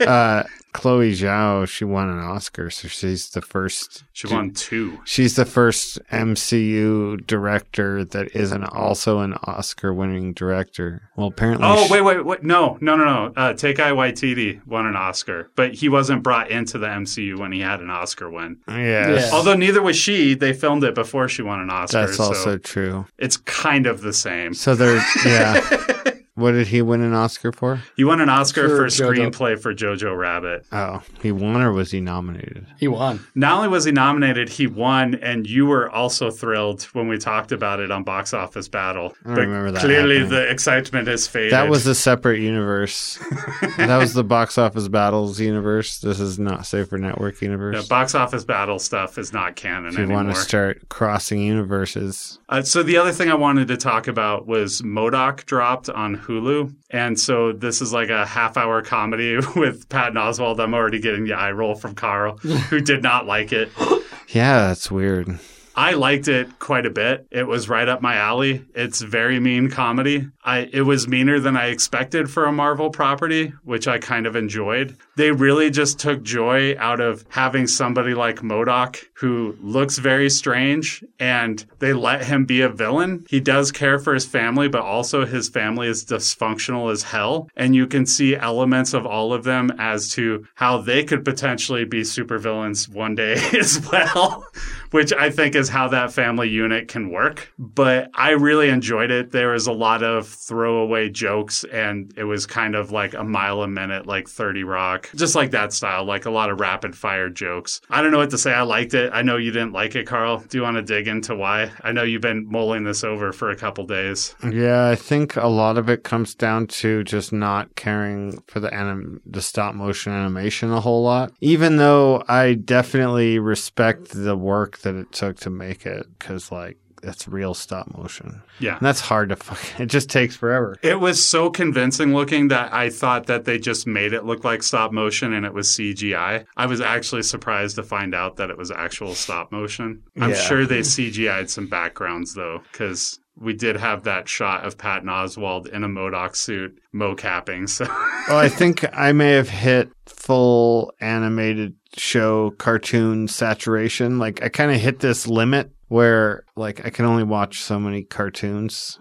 uh, 0.00 0.42
Chloe 0.72 1.12
Zhao, 1.12 1.66
she 1.68 1.84
won 1.84 2.08
an 2.08 2.18
Oscar, 2.20 2.70
so 2.70 2.86
she's 2.88 3.30
the 3.30 3.40
first. 3.42 4.04
she 4.12 4.28
won 4.28 4.52
two. 4.52 4.98
She's 5.04 5.36
the 5.36 5.44
first 5.44 5.98
MCU 6.10 7.26
director 7.26 8.04
that 8.04 8.34
isn't 8.36 8.64
also 8.64 9.18
an 9.20 9.34
Oscar-winning 9.44 10.32
director. 10.34 11.02
Well, 11.16 11.28
apparently. 11.28 11.66
Oh, 11.66 11.86
she- 11.86 11.92
wait, 11.92 12.00
wait, 12.02 12.24
wait. 12.24 12.42
No, 12.44 12.78
no, 12.80 12.96
no, 12.96 13.04
no. 13.04 13.32
Uh, 13.36 13.52
Taika 13.52 13.92
Waititi 13.94 14.64
won 14.66 14.86
an 14.86 14.96
Oscar, 14.96 15.50
but 15.56 15.74
he 15.74 15.88
wasn't 15.88 16.22
brought 16.22 16.50
into 16.50 16.78
the 16.78 16.86
MCU 16.86 17.38
when 17.38 17.52
he 17.52 17.60
had 17.60 17.80
an 17.80 17.90
Oscar 17.90 18.30
win. 18.30 18.58
Yes, 18.68 19.28
Yeah. 19.30 19.36
Although 19.36 19.54
neither 19.54 19.82
was 19.82 19.96
she. 19.96 20.34
They 20.34 20.52
filmed 20.52 20.84
it 20.84 20.94
before 20.94 21.28
she 21.28 21.42
won 21.42 21.60
an 21.60 21.70
Oscar. 21.70 22.06
that's 22.06 22.16
so 22.16 22.24
also 22.24 22.58
true. 22.58 23.06
it's 23.18 23.36
kind 23.38 23.86
of 23.86 24.00
the 24.02 24.12
same. 24.12 24.54
So 24.54 24.74
they're 24.74 25.04
yeah. 25.24 25.60
What 26.40 26.52
did 26.52 26.66
he 26.68 26.82
win 26.82 27.00
an 27.02 27.12
Oscar 27.14 27.52
for? 27.52 27.82
He 27.96 28.04
won 28.04 28.20
an 28.20 28.28
Oscar 28.28 28.68
For 28.68 28.76
for, 28.76 28.86
Jojo. 28.86 29.30
screenplay 29.30 29.60
for 29.60 29.74
Jojo 29.74 30.16
Rabbit. 30.16 30.66
Oh, 30.72 31.02
he 31.22 31.30
won 31.32 31.60
or 31.60 31.72
was 31.72 31.90
he 31.90 32.00
nominated? 32.00 32.66
He 32.78 32.88
won. 32.88 33.20
Not 33.34 33.56
only 33.58 33.68
was 33.68 33.84
he 33.84 33.92
nominated, 33.92 34.48
he 34.48 34.66
won, 34.66 35.14
and 35.16 35.46
you 35.48 35.66
were 35.66 35.90
also 35.90 36.30
thrilled 36.30 36.82
when 36.94 37.08
we 37.08 37.18
talked 37.18 37.52
about 37.52 37.80
it 37.80 37.90
on 37.90 38.02
Box 38.04 38.32
Office 38.34 38.68
Battle. 38.68 39.14
I 39.24 39.28
don't 39.34 39.38
remember 39.48 39.70
that 39.72 39.80
Clearly, 39.82 40.18
happening. 40.20 40.30
the 40.40 40.50
excitement 40.50 41.08
is 41.08 41.26
faded. 41.26 41.52
That 41.52 41.68
was 41.68 41.86
a 41.86 41.94
separate 41.94 42.40
universe. 42.40 43.18
that 43.76 43.98
was 43.98 44.14
the 44.14 44.24
box 44.24 44.56
office 44.58 44.88
battles 44.88 45.38
universe. 45.40 45.98
This 45.98 46.20
is 46.20 46.38
not 46.38 46.66
Safer 46.66 46.98
Network 46.98 47.40
universe. 47.42 47.76
Yeah, 47.76 47.82
box 47.88 48.14
office 48.14 48.44
battle 48.44 48.78
stuff 48.78 49.18
is 49.18 49.32
not 49.32 49.56
canon 49.56 49.86
if 49.88 49.92
you 49.94 50.04
anymore. 50.04 50.24
want 50.24 50.34
to 50.34 50.40
start 50.40 50.88
crossing 50.88 51.40
universes, 51.40 52.38
Uh, 52.48 52.62
so 52.62 52.82
the 52.82 52.96
other 52.96 53.12
thing 53.12 53.30
I 53.30 53.34
wanted 53.34 53.68
to 53.68 53.76
talk 53.76 54.08
about 54.08 54.46
was 54.46 54.82
MODOK 54.82 55.44
dropped 55.46 55.88
on 55.90 56.14
Hulu, 56.30 56.74
and 56.90 57.18
so 57.18 57.52
this 57.52 57.82
is 57.82 57.92
like 57.92 58.08
a 58.08 58.24
half-hour 58.24 58.82
comedy 58.82 59.36
with 59.56 59.88
Patton 59.88 60.14
Oswalt. 60.14 60.60
I'm 60.60 60.74
already 60.74 61.00
getting 61.00 61.24
the 61.24 61.32
eye 61.34 61.50
roll 61.50 61.74
from 61.74 61.94
Carl, 61.94 62.36
who 62.38 62.80
did 62.80 63.02
not 63.02 63.26
like 63.26 63.52
it. 63.52 63.70
yeah, 64.28 64.68
that's 64.68 64.90
weird. 64.90 65.38
I 65.74 65.92
liked 65.92 66.28
it 66.28 66.58
quite 66.58 66.86
a 66.86 66.90
bit. 66.90 67.26
It 67.30 67.46
was 67.46 67.68
right 67.68 67.88
up 67.88 68.02
my 68.02 68.16
alley. 68.16 68.64
It's 68.74 69.00
very 69.00 69.40
mean 69.40 69.70
comedy. 69.70 70.28
I 70.44 70.68
it 70.72 70.82
was 70.82 71.06
meaner 71.06 71.38
than 71.38 71.56
I 71.56 71.66
expected 71.66 72.30
for 72.30 72.44
a 72.44 72.52
Marvel 72.52 72.90
property, 72.90 73.52
which 73.64 73.86
I 73.86 73.98
kind 73.98 74.26
of 74.26 74.36
enjoyed. 74.36 74.96
They 75.16 75.32
really 75.32 75.70
just 75.70 75.98
took 75.98 76.22
joy 76.22 76.76
out 76.78 77.00
of 77.00 77.24
having 77.28 77.66
somebody 77.66 78.14
like 78.14 78.40
MODOK 78.40 79.04
who 79.14 79.56
looks 79.60 79.98
very 79.98 80.30
strange 80.30 81.04
and 81.18 81.64
they 81.78 81.92
let 81.92 82.24
him 82.24 82.46
be 82.46 82.62
a 82.62 82.68
villain. 82.68 83.24
He 83.28 83.38
does 83.40 83.70
care 83.70 83.98
for 83.98 84.14
his 84.14 84.24
family, 84.24 84.68
but 84.68 84.80
also 84.80 85.26
his 85.26 85.48
family 85.48 85.88
is 85.88 86.04
dysfunctional 86.04 86.90
as 86.90 87.02
hell. 87.02 87.48
And 87.54 87.74
you 87.74 87.86
can 87.86 88.06
see 88.06 88.34
elements 88.34 88.94
of 88.94 89.04
all 89.04 89.34
of 89.34 89.44
them 89.44 89.72
as 89.78 90.08
to 90.12 90.46
how 90.54 90.78
they 90.78 91.04
could 91.04 91.24
potentially 91.24 91.84
be 91.84 92.00
supervillains 92.00 92.88
one 92.88 93.14
day 93.14 93.34
as 93.58 93.86
well, 93.92 94.46
which 94.90 95.12
I 95.12 95.30
think 95.30 95.54
is 95.54 95.68
how 95.68 95.88
that 95.88 96.12
family 96.12 96.48
unit 96.48 96.88
can 96.88 97.10
work. 97.10 97.52
But 97.58 98.10
I 98.14 98.30
really 98.30 98.68
enjoyed 98.68 99.10
it. 99.10 99.30
There 99.30 99.50
was 99.52 99.66
a 99.66 99.72
lot 99.72 100.02
of 100.02 100.26
throwaway 100.26 101.08
jokes 101.10 101.64
and 101.64 102.12
it 102.16 102.24
was 102.24 102.46
kind 102.46 102.74
of 102.74 102.90
like 102.90 103.14
a 103.14 103.24
mile 103.24 103.62
a 103.62 103.68
minute, 103.68 104.06
like 104.06 104.28
30 104.28 104.64
Rock, 104.64 105.10
just 105.14 105.34
like 105.34 105.50
that 105.52 105.72
style, 105.72 106.04
like 106.04 106.26
a 106.26 106.30
lot 106.30 106.50
of 106.50 106.60
rapid 106.60 106.96
fire 106.96 107.28
jokes. 107.28 107.80
I 107.90 108.02
don't 108.02 108.10
know 108.10 108.18
what 108.18 108.30
to 108.30 108.38
say. 108.38 108.52
I 108.52 108.62
liked 108.62 108.94
it. 108.94 109.10
I 109.12 109.22
know 109.22 109.36
you 109.36 109.50
didn't 109.50 109.72
like 109.72 109.94
it, 109.94 110.06
Carl. 110.06 110.38
Do 110.48 110.58
you 110.58 110.62
want 110.62 110.76
to 110.76 110.82
dig 110.82 111.08
into 111.08 111.34
why? 111.34 111.70
I 111.82 111.92
know 111.92 112.02
you've 112.02 112.22
been 112.22 112.46
mulling 112.50 112.84
this 112.84 113.04
over 113.04 113.32
for 113.32 113.50
a 113.50 113.56
couple 113.56 113.84
days. 113.86 114.34
Yeah, 114.50 114.88
I 114.88 114.94
think 114.94 115.36
a 115.36 115.46
lot 115.46 115.78
of 115.78 115.88
it 115.88 116.04
comes 116.04 116.34
down 116.34 116.66
to 116.68 117.04
just 117.04 117.32
not 117.32 117.74
caring 117.76 118.42
for 118.46 118.60
the 118.60 118.72
anim- 118.72 119.20
the 119.26 119.42
stop 119.42 119.74
motion 119.74 120.12
animation 120.12 120.70
a 120.72 120.80
whole 120.80 121.02
lot. 121.02 121.32
Even 121.40 121.76
though 121.76 122.22
I 122.28 122.54
definitely 122.54 123.38
respect 123.38 124.10
the 124.10 124.36
work 124.36 124.79
that 124.82 124.94
it 124.94 125.12
took 125.12 125.38
to 125.40 125.50
make 125.50 125.86
it, 125.86 126.06
because 126.18 126.50
like 126.52 126.76
it's 127.02 127.26
real 127.26 127.54
stop 127.54 127.96
motion. 127.96 128.42
Yeah. 128.58 128.76
And 128.76 128.84
that's 128.86 129.00
hard 129.00 129.30
to 129.30 129.36
fucking. 129.36 129.70
It 129.84 129.86
just 129.86 130.10
takes 130.10 130.36
forever. 130.36 130.76
It 130.82 131.00
was 131.00 131.24
so 131.26 131.48
convincing 131.48 132.12
looking 132.14 132.48
that 132.48 132.74
I 132.74 132.90
thought 132.90 133.24
that 133.26 133.46
they 133.46 133.58
just 133.58 133.86
made 133.86 134.12
it 134.12 134.26
look 134.26 134.44
like 134.44 134.62
stop 134.62 134.92
motion 134.92 135.32
and 135.32 135.46
it 135.46 135.54
was 135.54 135.68
CGI. 135.68 136.44
I 136.58 136.66
was 136.66 136.82
actually 136.82 137.22
surprised 137.22 137.76
to 137.76 137.82
find 137.82 138.14
out 138.14 138.36
that 138.36 138.50
it 138.50 138.58
was 138.58 138.70
actual 138.70 139.14
stop 139.14 139.50
motion. 139.50 140.02
I'm 140.20 140.30
Yeah. 140.30 140.36
sure 140.36 140.66
they 140.66 140.80
CGI'd 140.80 141.48
some 141.48 141.68
backgrounds 141.68 142.34
though, 142.34 142.60
because 142.70 143.18
we 143.34 143.54
did 143.54 143.76
have 143.78 144.02
that 144.04 144.28
shot 144.28 144.66
of 144.66 144.76
Patton 144.76 145.08
Oswalt 145.08 145.68
in 145.68 145.82
a 145.82 145.88
MODOK 145.88 146.36
suit 146.36 146.78
mo-capping. 146.92 147.66
So 147.68 147.86
well, 148.28 148.36
I 148.36 148.50
think 148.50 148.84
I 148.92 149.12
may 149.12 149.30
have 149.30 149.48
hit 149.48 149.88
full 150.04 150.92
animated 151.00 151.74
show 151.96 152.50
cartoon 152.52 153.28
saturation. 153.28 154.18
Like 154.18 154.42
I 154.42 154.48
kind 154.48 154.70
of 154.70 154.80
hit 154.80 155.00
this 155.00 155.26
limit 155.26 155.70
where 155.88 156.44
like 156.56 156.84
I 156.86 156.90
can 156.90 157.04
only 157.04 157.24
watch 157.24 157.60
so 157.60 157.78
many 157.78 158.04
cartoons. 158.04 158.98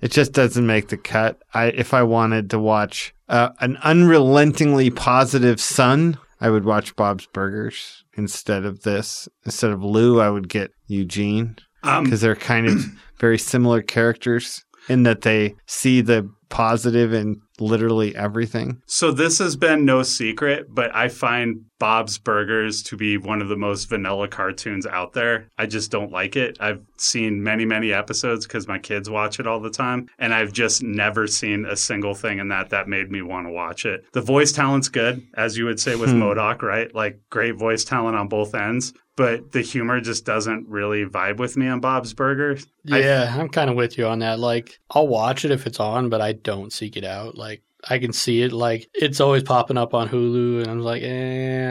It 0.00 0.10
just 0.10 0.32
doesn't 0.32 0.66
make 0.66 0.88
the 0.88 0.96
cut. 0.96 1.42
I 1.52 1.66
if 1.66 1.94
I 1.94 2.02
wanted 2.02 2.50
to 2.50 2.58
watch 2.58 3.14
uh, 3.28 3.50
an 3.60 3.78
unrelentingly 3.82 4.90
positive 4.90 5.60
Sun, 5.60 6.18
I 6.40 6.50
would 6.50 6.64
watch 6.64 6.94
Bob's 6.96 7.26
Burgers 7.26 8.04
instead 8.16 8.64
of 8.64 8.82
this. 8.82 9.28
Instead 9.44 9.70
of 9.70 9.82
Lou, 9.82 10.20
I 10.20 10.30
would 10.30 10.48
get 10.48 10.72
Eugene 10.86 11.56
um, 11.82 12.04
because 12.04 12.20
they're 12.20 12.36
kind 12.36 12.66
of 12.66 12.84
very 13.18 13.38
similar 13.38 13.82
characters 13.82 14.64
in 14.88 15.04
that 15.04 15.22
they 15.22 15.54
see 15.66 16.00
the 16.00 16.28
positive 16.54 17.12
in 17.12 17.40
literally 17.58 18.14
everything. 18.14 18.80
So 18.86 19.10
this 19.10 19.40
has 19.40 19.56
been 19.56 19.84
no 19.84 20.04
secret, 20.04 20.66
but 20.70 20.94
I 20.94 21.08
find 21.08 21.62
Bob's 21.80 22.16
Burgers 22.16 22.80
to 22.84 22.96
be 22.96 23.16
one 23.18 23.42
of 23.42 23.48
the 23.48 23.56
most 23.56 23.88
vanilla 23.88 24.28
cartoons 24.28 24.86
out 24.86 25.14
there. 25.14 25.48
I 25.58 25.66
just 25.66 25.90
don't 25.90 26.12
like 26.12 26.36
it. 26.36 26.56
I've 26.60 26.80
seen 26.96 27.42
many, 27.42 27.64
many 27.64 27.92
episodes 27.92 28.46
because 28.46 28.68
my 28.68 28.78
kids 28.78 29.10
watch 29.10 29.40
it 29.40 29.46
all 29.48 29.58
the 29.60 29.68
time, 29.70 30.06
and 30.18 30.32
I've 30.32 30.52
just 30.52 30.80
never 30.82 31.26
seen 31.26 31.64
a 31.66 31.76
single 31.76 32.14
thing 32.14 32.38
in 32.38 32.48
that 32.48 32.70
that 32.70 32.88
made 32.88 33.10
me 33.10 33.20
want 33.20 33.48
to 33.48 33.52
watch 33.52 33.84
it. 33.84 34.04
The 34.12 34.20
voice 34.22 34.52
talent's 34.52 34.88
good, 34.88 35.26
as 35.36 35.58
you 35.58 35.64
would 35.64 35.80
say 35.80 35.96
with 35.96 36.10
Hmm. 36.10 36.22
MODOK, 36.22 36.62
right? 36.62 36.94
Like 36.94 37.18
great 37.30 37.56
voice 37.56 37.82
talent 37.84 38.16
on 38.16 38.28
both 38.28 38.54
ends. 38.54 38.92
But 39.16 39.52
the 39.52 39.60
humor 39.62 40.00
just 40.00 40.24
doesn't 40.24 40.68
really 40.68 41.04
vibe 41.04 41.36
with 41.36 41.56
me 41.56 41.68
on 41.68 41.78
Bob's 41.80 42.12
Burgers. 42.14 42.66
I- 42.90 42.98
Yeah, 43.00 43.36
I'm 43.38 43.48
kind 43.48 43.70
of 43.70 43.76
with 43.76 43.96
you 43.96 44.06
on 44.06 44.18
that. 44.20 44.40
Like, 44.40 44.80
I'll 44.90 45.06
watch 45.06 45.44
it 45.44 45.50
if 45.52 45.66
it's 45.66 45.78
on, 45.78 46.08
but 46.08 46.20
I 46.20 46.32
don't 46.32 46.72
seek 46.72 46.96
it 46.96 47.04
out. 47.04 47.36
Like, 47.36 47.62
I 47.88 47.98
can 47.98 48.12
see 48.12 48.42
it. 48.42 48.52
Like, 48.52 48.88
it's 48.94 49.20
always 49.20 49.42
popping 49.42 49.76
up 49.76 49.92
on 49.94 50.08
Hulu, 50.08 50.60
and 50.62 50.70
I'm 50.70 50.80
like, 50.80 51.02
eh, 51.02 51.06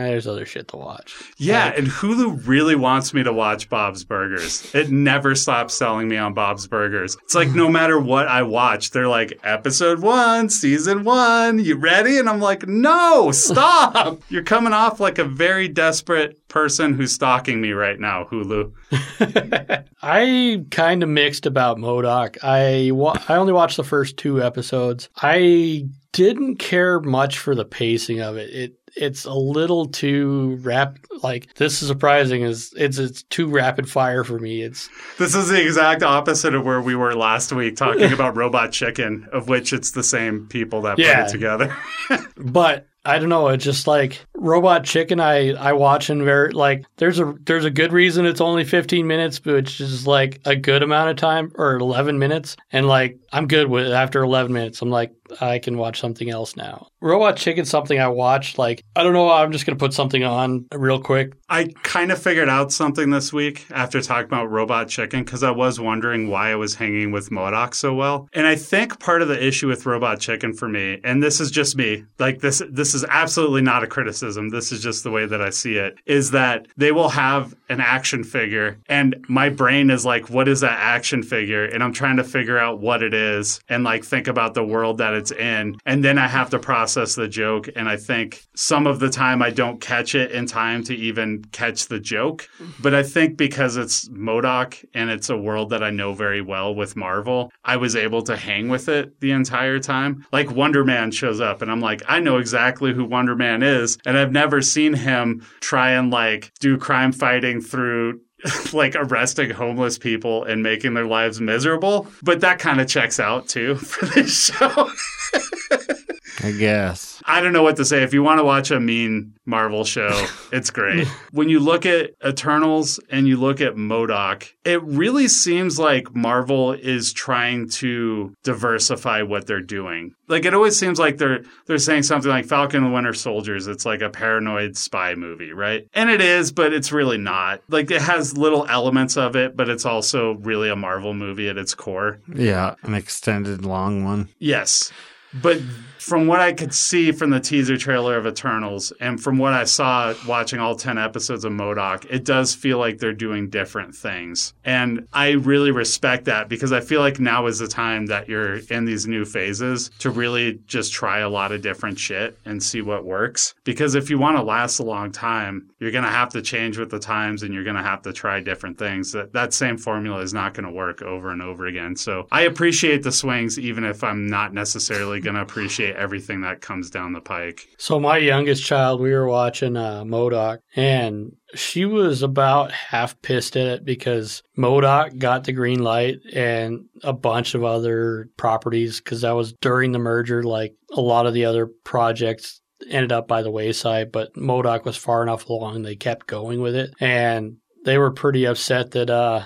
there's 0.06 0.28
other 0.28 0.46
shit 0.46 0.68
to 0.70 0.78
watch. 0.78 1.16
Yeah, 1.38 1.66
Like- 1.66 1.80
and 1.80 1.88
Hulu 1.88 2.48
really 2.48 2.76
wants 2.76 3.14
me 3.14 3.24
to 3.24 3.34
watch 3.34 3.70
Bob's 3.70 4.04
Burgers. 4.04 4.74
It 4.76 4.92
never 4.92 5.36
stops 5.36 5.74
selling 5.74 6.08
me 6.08 6.18
on 6.18 6.34
Bob's 6.34 6.68
Burgers. 6.68 7.18
It's 7.24 7.36
like 7.36 7.50
no 7.50 7.68
matter 7.80 8.00
what 8.00 8.28
I 8.28 8.44
watch, 8.44 8.92
they're 8.92 9.08
like, 9.08 9.40
episode 9.44 10.00
one, 10.00 10.50
season 10.50 11.04
one, 11.04 11.60
you 11.60 11.76
ready? 11.78 12.18
And 12.20 12.30
I'm 12.30 12.40
like, 12.40 12.68
no, 12.68 13.32
stop. 13.32 14.22
You're 14.30 14.44
coming 14.44 14.74
off 14.74 15.00
like 15.00 15.18
a 15.20 15.24
very 15.24 15.68
desperate 15.68 16.48
person 16.48 16.94
who's 16.94 17.14
stalking 17.14 17.60
me 17.60 17.72
right 17.72 18.00
now, 18.00 18.26
Hulu. 18.26 18.72
I 20.02 20.66
kind 20.72 21.04
of 21.04 21.10
mixed 21.10 21.46
about 21.46 21.78
MODOK. 21.78 22.38
I 22.44 22.92
wa- 22.92 23.18
I 23.28 23.36
only 23.36 23.54
watched 23.54 23.78
the 23.78 23.84
first 23.84 24.18
two 24.18 24.42
episodes. 24.44 25.10
I 25.18 25.88
didn't 26.14 26.58
care 26.58 27.00
much 27.02 27.38
for 27.38 27.54
the 27.54 27.66
pacing 27.66 28.22
of 28.22 28.38
it. 28.38 28.50
It 28.52 28.74
it's 28.96 29.26
a 29.26 29.34
little 29.34 29.88
too 29.88 30.60
rap 30.62 31.00
like 31.24 31.54
this 31.56 31.82
is 31.82 31.88
surprising 31.88 32.44
is 32.44 32.74
it's 32.78 33.00
it's 33.00 33.24
too 33.24 33.48
rapid 33.48 33.90
fire 33.90 34.24
for 34.24 34.40
me. 34.40 34.62
It's 34.62 34.90
This 35.18 35.36
is 35.36 35.50
the 35.50 35.62
exact 35.62 36.04
opposite 36.04 36.54
of 36.54 36.64
where 36.64 36.82
we 36.82 36.96
were 36.96 37.16
last 37.16 37.52
week 37.52 37.76
talking 37.76 38.14
about 38.14 38.38
Robot 38.38 38.72
Chicken, 38.72 39.28
of 39.34 39.50
which 39.50 39.74
it's 39.74 39.92
the 39.92 40.04
same 40.04 40.48
people 40.48 40.82
that 40.84 40.98
put 40.98 41.06
it 41.06 41.30
together. 41.30 41.76
but 42.38 42.88
I 43.06 43.20
don't 43.20 43.30
know. 43.30 43.50
It's 43.50 43.66
just 43.66 43.86
like 43.86 44.26
Robot 44.34 44.86
Chicken. 44.86 45.20
I 45.20 45.54
I 45.54 45.74
watch 45.74 46.10
and 46.10 46.24
very 46.24 46.52
like 46.52 46.86
there's 46.98 47.20
a 47.20 47.36
there's 47.46 47.66
a 47.66 47.72
good 47.72 47.92
reason 47.92 48.26
it's 48.26 48.40
only 48.40 48.64
15 48.64 49.06
minutes, 49.06 49.40
but 49.40 49.56
it's 49.56 49.76
just 49.76 50.08
like 50.08 50.40
a 50.46 50.56
good 50.56 50.84
amount 50.84 51.10
of 51.10 51.18
time 51.18 51.52
or 51.56 51.76
11 51.76 52.18
minutes, 52.18 52.56
and 52.72 52.88
like 52.88 53.18
I'm 53.34 53.48
good 53.48 53.68
with 53.68 53.88
it 53.88 53.92
after 53.92 54.24
11 54.24 54.54
minutes. 54.54 54.82
I'm 54.82 54.90
like 54.90 55.12
I 55.42 55.60
can 55.60 55.78
watch 55.78 56.00
something 56.00 56.30
else 56.30 56.56
now. 56.56 56.88
Robot 57.02 57.38
Chicken's 57.38 57.70
something 57.70 58.00
I 58.00 58.08
watched. 58.08 58.58
Like 58.58 58.84
I 58.96 59.04
don't 59.04 59.14
know. 59.14 59.30
I'm 59.30 59.52
just 59.52 59.66
gonna 59.66 59.78
put 59.78 59.94
something 59.94 60.24
on 60.24 60.66
real 60.74 61.00
quick. 61.00 61.34
I 61.50 61.68
kind 61.84 62.12
of 62.12 62.22
figured 62.22 62.50
out 62.50 62.72
something 62.72 63.10
this 63.10 63.32
week 63.32 63.66
after 63.72 64.02
talking 64.02 64.26
about 64.26 64.50
Robot 64.50 64.88
Chicken 64.90 65.24
because 65.24 65.44
I 65.44 65.52
was 65.52 65.80
wondering 65.80 66.30
why 66.30 66.52
I 66.52 66.56
was 66.56 66.76
hanging 66.76 67.12
with 67.12 67.30
MODOK 67.30 67.74
so 67.74 67.94
well. 67.94 68.28
And 68.34 68.48
I 68.48 68.56
think 68.56 69.00
part 69.00 69.22
of 69.22 69.28
the 69.28 69.46
issue 69.46 69.68
with 69.68 69.86
Robot 69.86 70.20
Chicken 70.20 70.54
for 70.54 70.68
me, 70.68 71.00
and 71.04 71.22
this 71.22 71.40
is 71.40 71.52
just 71.52 71.76
me, 71.76 72.06
like 72.20 72.40
this 72.40 72.62
this 72.70 72.94
is 72.94 73.06
absolutely 73.10 73.62
not 73.62 73.84
a 73.84 73.88
criticism. 73.88 74.50
This 74.50 74.72
is 74.72 74.82
just 74.82 75.04
the 75.04 75.12
way 75.12 75.26
that 75.26 75.42
I 75.42 75.50
see 75.50 75.76
it, 75.76 75.96
is 76.06 76.32
that 76.32 76.68
they 76.78 76.92
will 76.92 77.10
have 77.10 77.56
an 77.74 77.82
action 77.82 78.24
figure 78.24 78.78
and 78.88 79.26
my 79.28 79.50
brain 79.50 79.90
is 79.90 80.06
like, 80.06 80.30
what 80.30 80.48
is 80.48 80.62
that 80.62 80.78
action 80.80 81.24
figure? 81.24 81.66
And 81.66 81.84
I'm 81.84 81.94
trying 81.94 82.18
to 82.18 82.24
figure 82.24 82.58
out 82.58 82.80
what 82.80 83.02
it 83.02 83.14
is 83.14 83.60
and 83.68 83.84
like 83.84 84.04
think 84.04 84.28
about 84.28 84.54
the 84.54 84.64
world 84.64 85.00
that 85.00 85.14
it's 85.16 85.32
in. 85.32 85.76
And 85.86 86.04
then 86.04 86.18
I 86.18 86.28
have 86.28 86.52
to 86.52 86.60
process 86.60 87.16
the 87.16 87.28
joke. 87.28 87.68
And 87.76 87.90
I 87.90 87.98
think 87.98 88.46
some 88.56 88.86
of 88.86 89.00
the 89.00 89.10
time 89.10 89.42
I 89.42 89.50
don't 89.50 89.82
catch 89.82 90.14
it 90.14 90.32
in 90.32 90.46
time 90.46 90.84
to 90.86 90.96
even 90.96 91.44
catch 91.46 91.88
the 91.88 92.00
joke. 92.00 92.48
But 92.80 92.94
I 92.94 93.04
think 93.04 93.36
because 93.36 93.76
it's 93.76 94.08
MODOK 94.10 94.86
and 94.94 95.10
it's 95.10 95.30
a 95.30 95.38
world 95.38 95.72
that 95.72 95.84
I 95.84 95.90
know 95.90 96.14
very 96.14 96.42
well 96.42 96.76
with 96.76 96.96
Marvel, 96.96 97.52
I 97.66 97.78
was 97.78 97.96
able 97.96 98.22
to 98.24 98.38
hang 98.38 98.70
with 98.70 98.90
it 98.90 99.20
the 99.20 99.32
entire 99.32 99.80
time. 99.80 100.26
Like 100.32 100.52
Wonder 100.52 100.86
Man 100.86 101.12
shows 101.12 101.42
up 101.42 101.62
and 101.62 101.72
I'm 101.72 101.82
like, 101.82 102.04
I 102.08 102.20
know 102.20 102.38
exactly 102.38 102.94
who 102.94 103.06
Wonder 103.06 103.36
Man 103.36 103.64
is. 103.64 103.98
And 104.06 104.18
I've 104.18 104.32
never 104.32 104.62
seen 104.62 104.94
him 104.94 105.46
try 105.60 105.92
and 105.92 106.12
like 106.12 106.52
do 106.60 106.78
crime 106.78 107.12
fighting 107.12 107.62
through 107.64 108.22
like 108.74 108.96
arresting 108.96 109.50
homeless 109.50 109.98
people 109.98 110.44
and 110.44 110.64
making 110.64 110.94
their 110.94 111.06
lives 111.06 111.40
miserable. 111.40 112.08
But 112.22 112.42
that 112.42 112.60
kind 112.60 112.82
of 112.82 112.88
checks 112.88 113.20
out 113.20 113.48
too 113.48 113.76
for 113.78 114.06
this 114.08 114.48
show. 114.48 114.90
I 116.42 116.52
guess. 116.52 117.22
I 117.26 117.42
don't 117.42 117.54
know 117.54 117.64
what 117.64 117.76
to 117.78 117.86
say. 117.86 118.04
If 118.04 118.14
you 118.14 118.24
want 118.24 118.40
to 118.40 118.44
watch 118.44 118.72
a 118.72 118.80
mean 118.80 119.34
Marvel 119.46 119.84
show, 119.84 120.26
it's 120.52 120.70
great. 120.70 121.08
when 121.32 121.50
you 121.50 121.60
look 121.60 121.86
at 121.86 122.12
Eternals 122.26 123.00
and 123.10 123.28
you 123.28 123.38
look 123.38 123.62
at 123.62 123.76
MODOK, 123.76 124.50
it 124.66 124.82
really 124.84 125.28
seems 125.28 125.78
like 125.78 126.16
Marvel 126.16 126.74
is 126.74 127.14
trying 127.14 127.70
to 127.70 128.34
diversify 128.44 129.22
what 129.22 129.48
they're 129.48 129.62
doing. 129.62 130.16
Like 130.28 130.46
it 130.46 130.54
always 130.54 130.80
seems 130.80 131.00
like 131.00 131.18
they're 131.18 131.44
they're 131.68 131.78
saying 131.78 132.04
something 132.04 132.32
like 132.32 132.46
Falcon 132.46 132.84
and 132.84 132.92
the 132.92 132.96
Winter 132.96 133.14
Soldiers. 133.14 133.68
It's 133.68 133.86
like 133.86 134.02
a 134.02 134.10
paranoid 134.10 134.78
spy 134.78 135.16
movie, 135.16 135.52
right? 135.52 135.88
And 135.94 136.10
it 136.10 136.22
is, 136.22 136.52
but 136.52 136.74
it's 136.74 136.92
really 136.92 137.18
not. 137.18 137.62
Like 137.70 137.92
it 137.92 138.02
has 138.02 138.38
little 138.38 138.66
elements 138.68 139.18
of 139.18 139.36
it, 139.36 139.56
but 139.56 139.70
it's 139.70 139.86
also 139.86 140.34
really 140.36 140.70
a 140.70 140.76
Marvel 140.76 141.14
movie 141.14 141.50
at 141.50 141.58
its 141.58 141.76
core. 141.76 142.20
Yeah, 142.34 142.76
an 142.84 142.94
extended 142.96 143.66
long 143.66 144.04
one. 144.04 144.30
Yes. 144.40 144.92
But 145.34 145.60
from 146.04 146.28
what 146.28 146.42
I 146.42 146.52
could 146.52 146.74
see 146.74 147.14
from 147.14 147.30
the 147.30 147.40
teaser 147.40 147.78
trailer 147.78 148.18
of 148.18 148.28
Eternals 148.28 148.92
and 149.00 149.24
from 149.24 149.38
what 149.38 149.54
I 149.54 149.64
saw 149.64 150.14
watching 150.28 150.60
all 150.60 150.76
10 150.76 150.98
episodes 150.98 151.46
of 151.46 151.54
MODOK, 151.54 152.06
it 152.10 152.26
does 152.26 152.54
feel 152.54 152.78
like 152.78 152.98
they're 152.98 153.14
doing 153.14 153.50
different 153.50 153.96
things. 153.96 154.54
And 154.66 155.08
I 155.14 155.32
really 155.32 155.72
respect 155.72 156.26
that 156.26 156.50
because 156.50 156.74
I 156.74 156.82
feel 156.82 157.00
like 157.00 157.22
now 157.22 157.46
is 157.46 157.60
the 157.60 157.70
time 157.70 158.08
that 158.08 158.28
you're 158.28 158.58
in 158.70 158.84
these 158.84 159.08
new 159.08 159.24
phases 159.24 159.92
to 160.00 160.10
really 160.10 160.60
just 160.68 160.92
try 160.92 161.20
a 161.20 161.30
lot 161.30 161.54
of 161.54 161.62
different 161.62 161.98
shit 161.98 162.38
and 162.44 162.62
see 162.62 162.82
what 162.82 163.06
works. 163.06 163.56
Because 163.64 163.96
if 163.96 164.10
you 164.10 164.18
want 164.18 164.36
to 164.36 164.44
last 164.44 164.80
a 164.80 164.84
long 164.84 165.10
time, 165.10 165.70
you're 165.80 165.92
going 165.92 166.04
to 166.04 166.10
have 166.10 166.30
to 166.34 166.42
change 166.42 166.78
with 166.78 166.90
the 166.90 167.00
times 167.00 167.44
and 167.44 167.54
you're 167.54 167.64
going 167.64 167.78
to 167.78 167.82
have 167.82 168.02
to 168.02 168.12
try 168.12 168.42
different 168.42 168.78
things. 168.78 169.14
That 169.14 169.32
that 169.32 169.54
same 169.54 169.78
formula 169.78 170.20
is 170.20 170.34
not 170.34 170.54
going 170.54 170.66
to 170.66 170.72
work 170.72 171.02
over 171.02 171.30
and 171.30 171.42
over 171.42 171.66
again. 171.66 171.96
So 171.96 172.28
I 172.30 172.42
appreciate 172.42 173.04
the 173.04 173.12
swings 173.14 173.58
even 173.58 173.86
if 173.86 174.04
I'm 174.04 174.28
not 174.28 174.54
necessarily 174.54 175.22
going 175.22 175.36
to 175.36 175.42
appreciate 175.42 175.93
everything 175.96 176.42
that 176.42 176.62
comes 176.62 176.90
down 176.90 177.14
the 177.14 177.22
pike. 177.22 177.68
So 177.78 178.00
my 178.00 178.18
youngest 178.18 178.64
child, 178.64 179.02
we 179.02 179.12
were 179.12 179.28
watching 179.28 179.78
uh, 179.78 180.04
MODOK, 180.04 180.60
and 180.76 181.36
she 181.56 181.86
was 181.86 182.22
about 182.22 182.72
half 182.72 183.22
pissed 183.22 183.56
at 183.56 183.68
it 183.68 183.86
because 183.86 184.44
MODOK 184.58 185.18
got 185.18 185.44
the 185.44 185.52
green 185.54 185.84
light 185.84 186.20
and 186.34 186.86
a 187.04 187.14
bunch 187.14 187.56
of 187.56 187.64
other 187.64 188.30
properties 188.38 189.00
because 189.00 189.22
that 189.22 189.36
was 189.36 189.54
during 189.54 189.92
the 189.92 190.00
merger. 190.00 190.44
Like 190.44 190.76
a 190.92 191.02
lot 191.02 191.26
of 191.26 191.34
the 191.34 191.46
other 191.46 191.68
projects 191.84 192.62
ended 192.90 193.12
up 193.12 193.28
by 193.28 193.42
the 193.42 193.52
wayside, 193.52 194.12
but 194.12 194.34
MODOK 194.36 194.86
was 194.86 194.98
far 194.98 195.24
enough 195.24 195.48
along 195.48 195.82
they 195.82 195.96
kept 195.96 196.28
going 196.28 196.62
with 196.62 196.76
it, 196.76 196.94
and 197.00 197.58
they 197.86 197.98
were 197.98 198.12
pretty 198.12 198.46
upset 198.46 198.92
that 198.92 199.10
uh, 199.10 199.44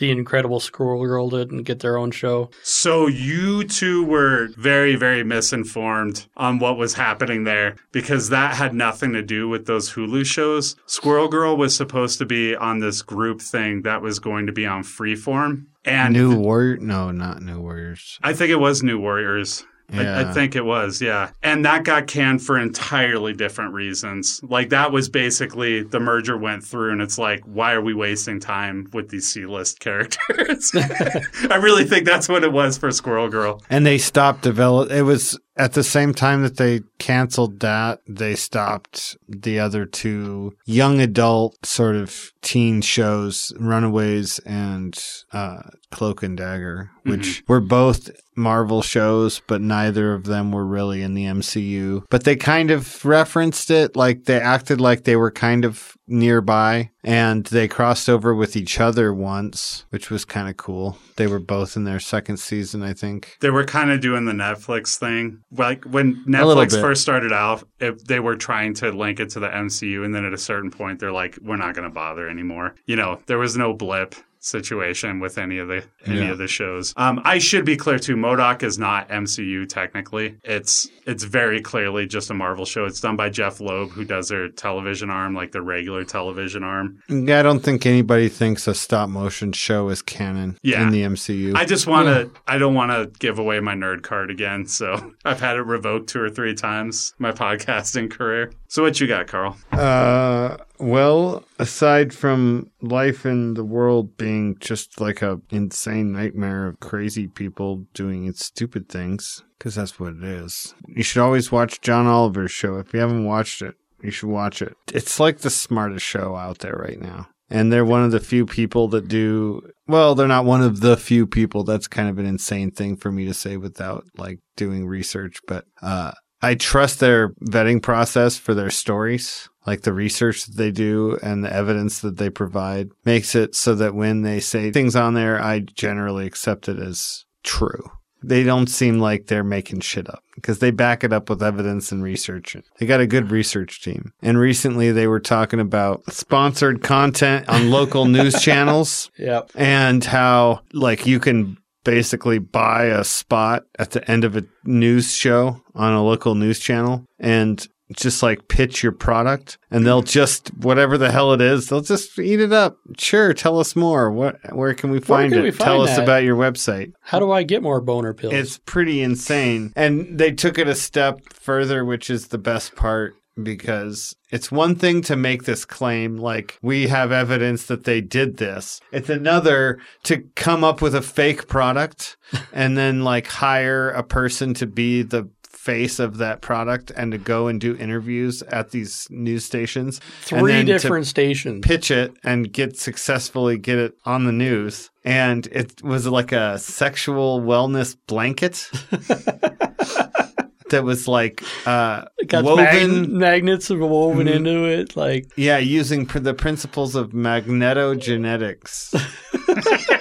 the 0.00 0.10
Incredible 0.10 0.58
Squirrel 0.58 1.04
Girl 1.04 1.30
didn't 1.30 1.62
get 1.62 1.78
their 1.80 1.96
own 1.96 2.10
show. 2.10 2.50
So 2.62 3.06
you 3.06 3.64
two 3.64 4.04
were 4.04 4.48
very, 4.56 4.96
very 4.96 5.22
misinformed 5.22 6.26
on 6.36 6.58
what 6.58 6.76
was 6.76 6.94
happening 6.94 7.44
there 7.44 7.76
because 7.92 8.30
that 8.30 8.56
had 8.56 8.74
nothing 8.74 9.12
to 9.12 9.22
do 9.22 9.48
with 9.48 9.66
those 9.66 9.92
Hulu 9.92 10.26
shows. 10.26 10.74
Squirrel 10.86 11.28
Girl 11.28 11.56
was 11.56 11.76
supposed 11.76 12.18
to 12.18 12.26
be 12.26 12.56
on 12.56 12.80
this 12.80 13.02
group 13.02 13.40
thing 13.40 13.82
that 13.82 14.02
was 14.02 14.18
going 14.18 14.46
to 14.46 14.52
be 14.52 14.66
on 14.66 14.82
Freeform. 14.82 15.66
And 15.84 16.12
New 16.12 16.36
Warrior? 16.36 16.78
No, 16.78 17.10
not 17.10 17.42
New 17.42 17.60
Warriors. 17.60 18.18
I 18.22 18.32
think 18.32 18.50
it 18.50 18.56
was 18.56 18.82
New 18.82 18.98
Warriors. 18.98 19.64
I, 19.92 20.30
I 20.30 20.32
think 20.32 20.56
it 20.56 20.64
was, 20.64 21.00
yeah. 21.00 21.30
And 21.42 21.64
that 21.64 21.84
got 21.84 22.06
canned 22.06 22.42
for 22.42 22.58
entirely 22.58 23.32
different 23.32 23.74
reasons. 23.74 24.40
Like 24.42 24.70
that 24.70 24.92
was 24.92 25.08
basically 25.08 25.82
the 25.82 26.00
merger 26.00 26.36
went 26.36 26.64
through, 26.64 26.92
and 26.92 27.02
it's 27.02 27.18
like, 27.18 27.40
why 27.44 27.72
are 27.72 27.82
we 27.82 27.94
wasting 27.94 28.40
time 28.40 28.88
with 28.92 29.08
these 29.10 29.28
C 29.28 29.46
list 29.46 29.80
characters? 29.80 30.72
I 30.74 31.56
really 31.56 31.84
think 31.84 32.04
that's 32.06 32.28
what 32.28 32.44
it 32.44 32.52
was 32.52 32.78
for 32.78 32.90
Squirrel 32.90 33.28
Girl. 33.28 33.62
And 33.70 33.84
they 33.84 33.98
stopped 33.98 34.42
develop. 34.42 34.90
It 34.90 35.02
was 35.02 35.38
at 35.56 35.72
the 35.72 35.84
same 35.84 36.14
time 36.14 36.42
that 36.42 36.56
they 36.56 36.80
canceled 36.98 37.60
that, 37.60 38.00
they 38.08 38.34
stopped 38.34 39.16
the 39.28 39.58
other 39.58 39.84
two 39.84 40.56
young 40.64 41.00
adult 41.00 41.66
sort 41.66 41.96
of 41.96 42.32
teen 42.42 42.80
shows, 42.80 43.52
Runaways 43.58 44.38
and 44.40 44.98
uh, 45.32 45.62
Cloak 45.90 46.22
and 46.22 46.36
Dagger, 46.36 46.90
which 47.02 47.42
were 47.48 47.60
both 47.60 48.10
Marvel 48.36 48.80
shows, 48.80 49.42
but 49.46 49.60
neither 49.60 50.14
of 50.14 50.24
them 50.24 50.52
were 50.52 50.64
really 50.64 51.02
in 51.02 51.14
the 51.14 51.24
MCU. 51.24 52.04
But 52.08 52.24
they 52.24 52.36
kind 52.36 52.70
of 52.70 53.04
referenced 53.04 53.70
it, 53.70 53.96
like 53.96 54.24
they 54.24 54.40
acted 54.40 54.80
like 54.80 55.04
they 55.04 55.16
were 55.16 55.30
kind 55.30 55.64
of 55.64 55.94
nearby 56.10 56.90
and 57.04 57.46
they 57.46 57.68
crossed 57.68 58.08
over 58.08 58.34
with 58.34 58.56
each 58.56 58.80
other 58.80 59.14
once, 59.14 59.84
which 59.90 60.10
was 60.10 60.24
kind 60.24 60.48
of 60.48 60.56
cool. 60.56 60.98
They 61.16 61.26
were 61.26 61.38
both 61.38 61.76
in 61.76 61.84
their 61.84 62.00
second 62.00 62.38
season, 62.38 62.82
I 62.82 62.92
think. 62.92 63.36
They 63.40 63.50
were 63.50 63.64
kind 63.64 63.90
of 63.90 64.00
doing 64.00 64.24
the 64.24 64.32
Netflix 64.32 64.98
thing. 64.98 65.42
Like 65.52 65.84
when 65.84 66.24
Netflix 66.26 66.78
first 66.80 67.02
started 67.02 67.32
out, 67.32 67.66
it, 67.78 68.06
they 68.06 68.20
were 68.20 68.36
trying 68.36 68.74
to 68.74 68.90
link 68.90 69.20
it 69.20 69.30
to 69.30 69.40
the 69.40 69.48
MCU, 69.48 70.04
and 70.04 70.14
then 70.14 70.24
at 70.24 70.32
a 70.32 70.38
certain 70.38 70.70
point, 70.70 70.98
they're 70.98 71.12
like, 71.12 71.38
"We're 71.42 71.56
not 71.56 71.74
going 71.74 71.88
to 71.88 71.94
bother 71.94 72.28
anymore." 72.28 72.74
You 72.86 72.96
know, 72.96 73.20
there 73.26 73.38
was 73.38 73.56
no 73.56 73.72
blip 73.72 74.14
situation 74.40 75.20
with 75.20 75.38
any 75.38 75.58
of 75.58 75.68
the 75.68 75.84
any 76.06 76.18
Yeah. 76.20 76.30
of 76.32 76.38
the 76.38 76.48
shows. 76.48 76.92
Um, 76.96 77.20
I 77.24 77.38
should 77.38 77.64
be 77.64 77.76
clear 77.76 77.98
too. 77.98 78.16
MODOK 78.16 78.62
is 78.62 78.78
not 78.78 79.08
MCU 79.10 79.66
technically. 79.68 80.36
It's 80.44 80.88
it's 81.06 81.24
very 81.24 81.60
clearly 81.60 82.06
just 82.06 82.30
a 82.30 82.34
Marvel 82.34 82.64
show. 82.64 82.84
It's 82.86 83.00
done 83.00 83.16
by 83.16 83.28
Jeph 83.30 83.60
Loeb, 83.60 83.90
who 83.90 84.04
does 84.04 84.28
their 84.28 84.48
television 84.48 85.10
arm, 85.10 85.34
like 85.34 85.52
the 85.52 85.60
regular 85.62 86.04
television 86.04 86.62
arm. 86.64 87.00
Yeah, 87.08 87.40
I 87.40 87.42
don't 87.42 87.60
think 87.60 87.84
anybody 87.86 88.28
thinks 88.28 88.66
a 88.66 88.74
stop 88.74 89.08
motion 89.08 89.52
show 89.52 89.88
is 89.90 90.02
canon 90.02 90.58
Yeah. 90.62 90.82
in 90.82 90.90
the 90.90 91.02
MCU. 91.02 91.54
I 91.54 91.64
just 91.64 91.86
want 91.86 92.06
to. 92.08 92.30
I 92.48 92.58
don't 92.58 92.74
want 92.74 92.92
to 92.92 93.18
give 93.18 93.38
away 93.38 93.60
my 93.60 93.74
nerd 93.74 94.02
card 94.02 94.30
again. 94.30 94.66
So 94.66 95.12
I've 95.24 95.40
had 95.40 95.56
it 95.56 95.62
revoked 95.62 96.08
two 96.08 96.20
or 96.22 96.30
three 96.30 96.54
times 96.54 97.14
my 97.18 97.32
podcasting 97.32 98.10
career. 98.10 98.52
So 98.68 98.82
what 98.82 99.00
you 99.00 99.06
got, 99.06 99.26
Carl? 99.26 99.56
Uh, 99.72 100.56
well, 100.78 101.44
aside 101.58 102.14
from 102.14 102.69
life 102.82 103.26
in 103.26 103.54
the 103.54 103.64
world 103.64 104.16
being 104.16 104.56
just 104.60 105.00
like 105.00 105.22
a 105.22 105.40
insane 105.50 106.12
nightmare 106.12 106.66
of 106.66 106.80
crazy 106.80 107.26
people 107.26 107.86
doing 107.94 108.32
stupid 108.32 108.88
things, 108.88 109.42
because 109.58 109.74
that's 109.74 109.98
what 110.00 110.14
it 110.14 110.24
is. 110.24 110.74
You 110.88 111.02
should 111.02 111.22
always 111.22 111.52
watch 111.52 111.80
John 111.80 112.06
Oliver's 112.06 112.52
show. 112.52 112.76
If 112.76 112.92
you 112.94 113.00
haven't 113.00 113.24
watched 113.24 113.62
it, 113.62 113.74
you 114.02 114.10
should 114.10 114.30
watch 114.30 114.62
it. 114.62 114.74
It's 114.92 115.20
like 115.20 115.38
the 115.38 115.50
smartest 115.50 116.04
show 116.06 116.36
out 116.36 116.60
there 116.60 116.76
right 116.76 117.00
now. 117.00 117.28
And 117.52 117.72
they're 117.72 117.84
one 117.84 118.04
of 118.04 118.12
the 118.12 118.20
few 118.20 118.46
people 118.46 118.86
that 118.88 119.08
do 119.08 119.68
well, 119.88 120.14
they're 120.14 120.28
not 120.28 120.44
one 120.44 120.62
of 120.62 120.80
the 120.80 120.96
few 120.96 121.26
people. 121.26 121.64
That's 121.64 121.88
kind 121.88 122.08
of 122.08 122.18
an 122.18 122.26
insane 122.26 122.70
thing 122.70 122.96
for 122.96 123.10
me 123.10 123.24
to 123.26 123.34
say 123.34 123.56
without 123.56 124.04
like 124.16 124.38
doing 124.56 124.86
research, 124.86 125.40
but 125.46 125.64
uh 125.82 126.12
I 126.42 126.54
trust 126.54 127.00
their 127.00 127.30
vetting 127.44 127.82
process 127.82 128.36
for 128.36 128.54
their 128.54 128.70
stories. 128.70 129.48
Like 129.66 129.82
the 129.82 129.92
research 129.92 130.46
that 130.46 130.56
they 130.56 130.70
do 130.70 131.18
and 131.22 131.44
the 131.44 131.52
evidence 131.52 132.00
that 132.00 132.16
they 132.16 132.30
provide 132.30 132.90
makes 133.04 133.34
it 133.34 133.54
so 133.54 133.74
that 133.74 133.94
when 133.94 134.22
they 134.22 134.40
say 134.40 134.70
things 134.72 134.96
on 134.96 135.14
there, 135.14 135.40
I 135.40 135.60
generally 135.60 136.26
accept 136.26 136.68
it 136.68 136.78
as 136.78 137.26
true. 137.44 137.90
They 138.22 138.42
don't 138.42 138.66
seem 138.68 138.98
like 139.00 139.26
they're 139.26 139.44
making 139.44 139.80
shit 139.80 140.08
up 140.08 140.22
because 140.34 140.58
they 140.58 140.70
back 140.70 141.04
it 141.04 141.12
up 141.12 141.30
with 141.30 141.42
evidence 141.42 141.90
and 141.92 142.02
research. 142.02 142.54
They 142.78 142.84
got 142.86 143.00
a 143.00 143.06
good 143.06 143.30
research 143.30 143.82
team. 143.82 144.12
And 144.22 144.38
recently 144.38 144.92
they 144.92 145.06
were 145.06 145.20
talking 145.20 145.60
about 145.60 146.02
sponsored 146.12 146.82
content 146.82 147.48
on 147.48 147.70
local 147.70 148.04
news 148.06 148.34
channels 148.42 149.10
Yep. 149.18 149.52
and 149.54 150.04
how 150.04 150.60
like 150.74 151.06
you 151.06 151.18
can 151.18 151.56
basically 151.84 152.38
buy 152.38 152.84
a 152.84 153.04
spot 153.04 153.64
at 153.78 153.90
the 153.92 154.08
end 154.10 154.24
of 154.24 154.36
a 154.36 154.44
news 154.64 155.14
show 155.14 155.62
on 155.74 155.92
a 155.92 156.02
local 156.02 156.34
news 156.34 156.58
channel 156.58 157.04
and 157.18 157.66
just 157.96 158.22
like 158.22 158.48
pitch 158.48 158.82
your 158.82 158.92
product. 158.92 159.58
And 159.70 159.86
they'll 159.86 160.02
just 160.02 160.48
whatever 160.54 160.96
the 160.96 161.10
hell 161.10 161.32
it 161.32 161.40
is 161.40 161.68
they'll 161.68 161.80
just 161.80 162.18
eat 162.18 162.40
it 162.40 162.52
up. 162.52 162.76
Sure 162.98 163.32
tell 163.34 163.58
us 163.58 163.74
more. 163.74 164.10
What 164.10 164.36
where 164.54 164.74
can 164.74 164.90
we 164.90 165.00
find 165.00 165.32
can 165.32 165.40
it? 165.40 165.44
we 165.44 165.50
tell 165.50 165.78
find 165.78 165.90
us 165.90 165.98
about 165.98 166.22
your 166.22 166.36
website. 166.36 166.92
How 167.00 167.18
do 167.18 167.32
I 167.32 167.42
get 167.42 167.62
more 167.62 167.80
boner 167.80 168.14
pills? 168.14 168.32
it's 168.32 168.58
pretty 168.58 169.02
insane. 169.02 169.72
And 169.76 170.18
they 170.18 170.32
took 170.32 170.58
it 170.58 170.68
a 170.68 170.74
step 170.74 171.20
further, 171.32 171.84
which 171.84 172.10
is 172.10 172.28
the 172.28 172.38
best 172.38 172.76
part 172.76 173.14
because 173.42 174.14
it's 174.30 174.50
one 174.52 174.74
thing 174.74 175.02
to 175.02 175.16
make 175.16 175.44
this 175.44 175.64
claim, 175.64 176.16
like 176.16 176.58
we 176.62 176.88
have 176.88 177.12
evidence 177.12 177.66
that 177.66 177.84
they 177.84 178.00
did 178.00 178.36
this. 178.36 178.80
It's 178.92 179.08
another 179.08 179.78
to 180.04 180.24
come 180.36 180.64
up 180.64 180.82
with 180.82 180.94
a 180.94 181.02
fake 181.02 181.48
product 181.48 182.16
and 182.52 182.76
then 182.76 183.02
like 183.02 183.26
hire 183.26 183.90
a 183.90 184.02
person 184.02 184.54
to 184.54 184.66
be 184.66 185.02
the 185.02 185.28
face 185.60 185.98
of 185.98 186.16
that 186.16 186.40
product 186.40 186.90
and 186.96 187.12
to 187.12 187.18
go 187.18 187.46
and 187.46 187.60
do 187.60 187.76
interviews 187.76 188.42
at 188.44 188.70
these 188.70 189.06
news 189.10 189.44
stations. 189.44 190.00
and 190.30 190.40
Three 190.40 190.62
different 190.62 191.06
stations. 191.06 191.60
pitch 191.66 191.90
it 191.90 192.14
and 192.24 192.50
get 192.50 192.78
successfully 192.78 193.58
get 193.58 193.76
it 193.78 193.94
on 194.06 194.24
the 194.24 194.32
news. 194.32 194.90
And 195.04 195.46
it 195.48 195.82
was 195.82 196.06
like 196.06 196.32
a 196.32 196.58
sexual 196.58 197.42
wellness 197.42 197.94
blanket. 198.06 198.70
that 200.70 200.82
was 200.84 201.06
like 201.06 201.42
uh, 201.66 202.04
It 202.18 202.28
got 202.28 202.44
woven. 202.44 203.02
mag- 203.02 203.10
magnets 203.10 203.70
woven 203.70 204.26
Mhm. 204.26 204.34
into 204.36 204.64
it. 204.64 204.96
Like, 204.96 205.30
yeah, 205.36 205.58
using 205.58 206.06
pr- 206.06 206.18
the 206.20 206.34
principles 206.34 206.94
of 206.96 207.10
magnetogenetics. 207.10 208.94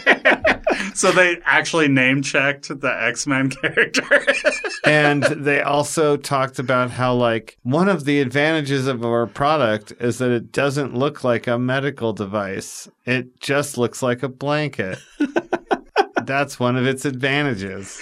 So 0.96 1.12
they 1.14 1.38
actually 1.46 1.88
name 1.88 2.22
checked 2.22 2.68
the 2.68 2.94
X 3.04 3.26
Men 3.26 3.50
character. 3.50 4.26
and 4.86 5.24
they 5.24 5.62
also 5.62 6.18
talked 6.18 6.60
about 6.60 6.92
how 6.92 7.14
like 7.14 7.58
one 7.64 7.88
of 7.88 8.04
the 8.06 8.20
advantages 8.20 8.86
of 8.88 9.06
our 9.06 9.26
product 9.26 9.94
is 10.02 10.18
that 10.18 10.32
it 10.32 10.52
doesn't 10.52 10.96
look 10.96 11.24
like 11.24 11.48
a 11.48 11.58
medical 11.58 12.12
device 12.12 12.90
it 13.06 13.40
just 13.40 13.78
looks 13.78 14.02
like 14.02 14.24
a 14.24 14.30
blanket 14.30 14.98
that's 16.26 16.60
one 16.60 16.76
of 16.76 16.86
its 16.86 17.06
advantages 17.06 18.00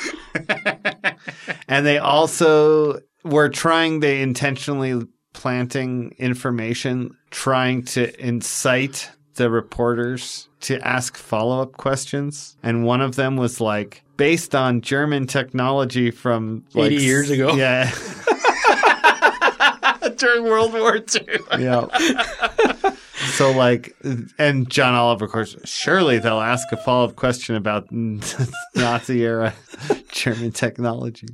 and 1.67 1.85
they 1.85 1.97
also 1.97 2.99
were 3.23 3.49
trying 3.49 3.99
they 3.99 4.21
intentionally 4.21 5.05
planting 5.33 6.13
information 6.17 7.15
trying 7.31 7.83
to 7.83 8.25
incite 8.25 9.11
the 9.35 9.49
reporters 9.49 10.49
to 10.61 10.79
ask 10.87 11.15
follow-up 11.17 11.73
questions 11.73 12.57
and 12.63 12.83
one 12.85 13.01
of 13.01 13.15
them 13.15 13.35
was 13.37 13.61
like 13.61 14.03
based 14.17 14.55
on 14.55 14.81
german 14.81 15.27
technology 15.27 16.09
from 16.09 16.63
like 16.73 16.91
80 16.91 17.03
years 17.03 17.29
ago. 17.29 17.53
yeah 17.55 17.91
During 20.17 20.45
World 20.45 20.73
War 20.73 20.95
II. 20.95 21.03
yeah 21.59 21.85
so 23.37 23.51
like 23.51 23.95
and 24.39 24.69
john 24.69 24.95
oliver 24.95 25.25
of 25.25 25.31
course 25.31 25.55
surely 25.63 26.17
they'll 26.17 26.39
ask 26.39 26.71
a 26.71 26.77
follow-up 26.77 27.15
question 27.15 27.55
about 27.55 27.87
nazi 28.75 29.23
era 29.23 29.53
german 30.11 30.51
technology. 30.51 31.27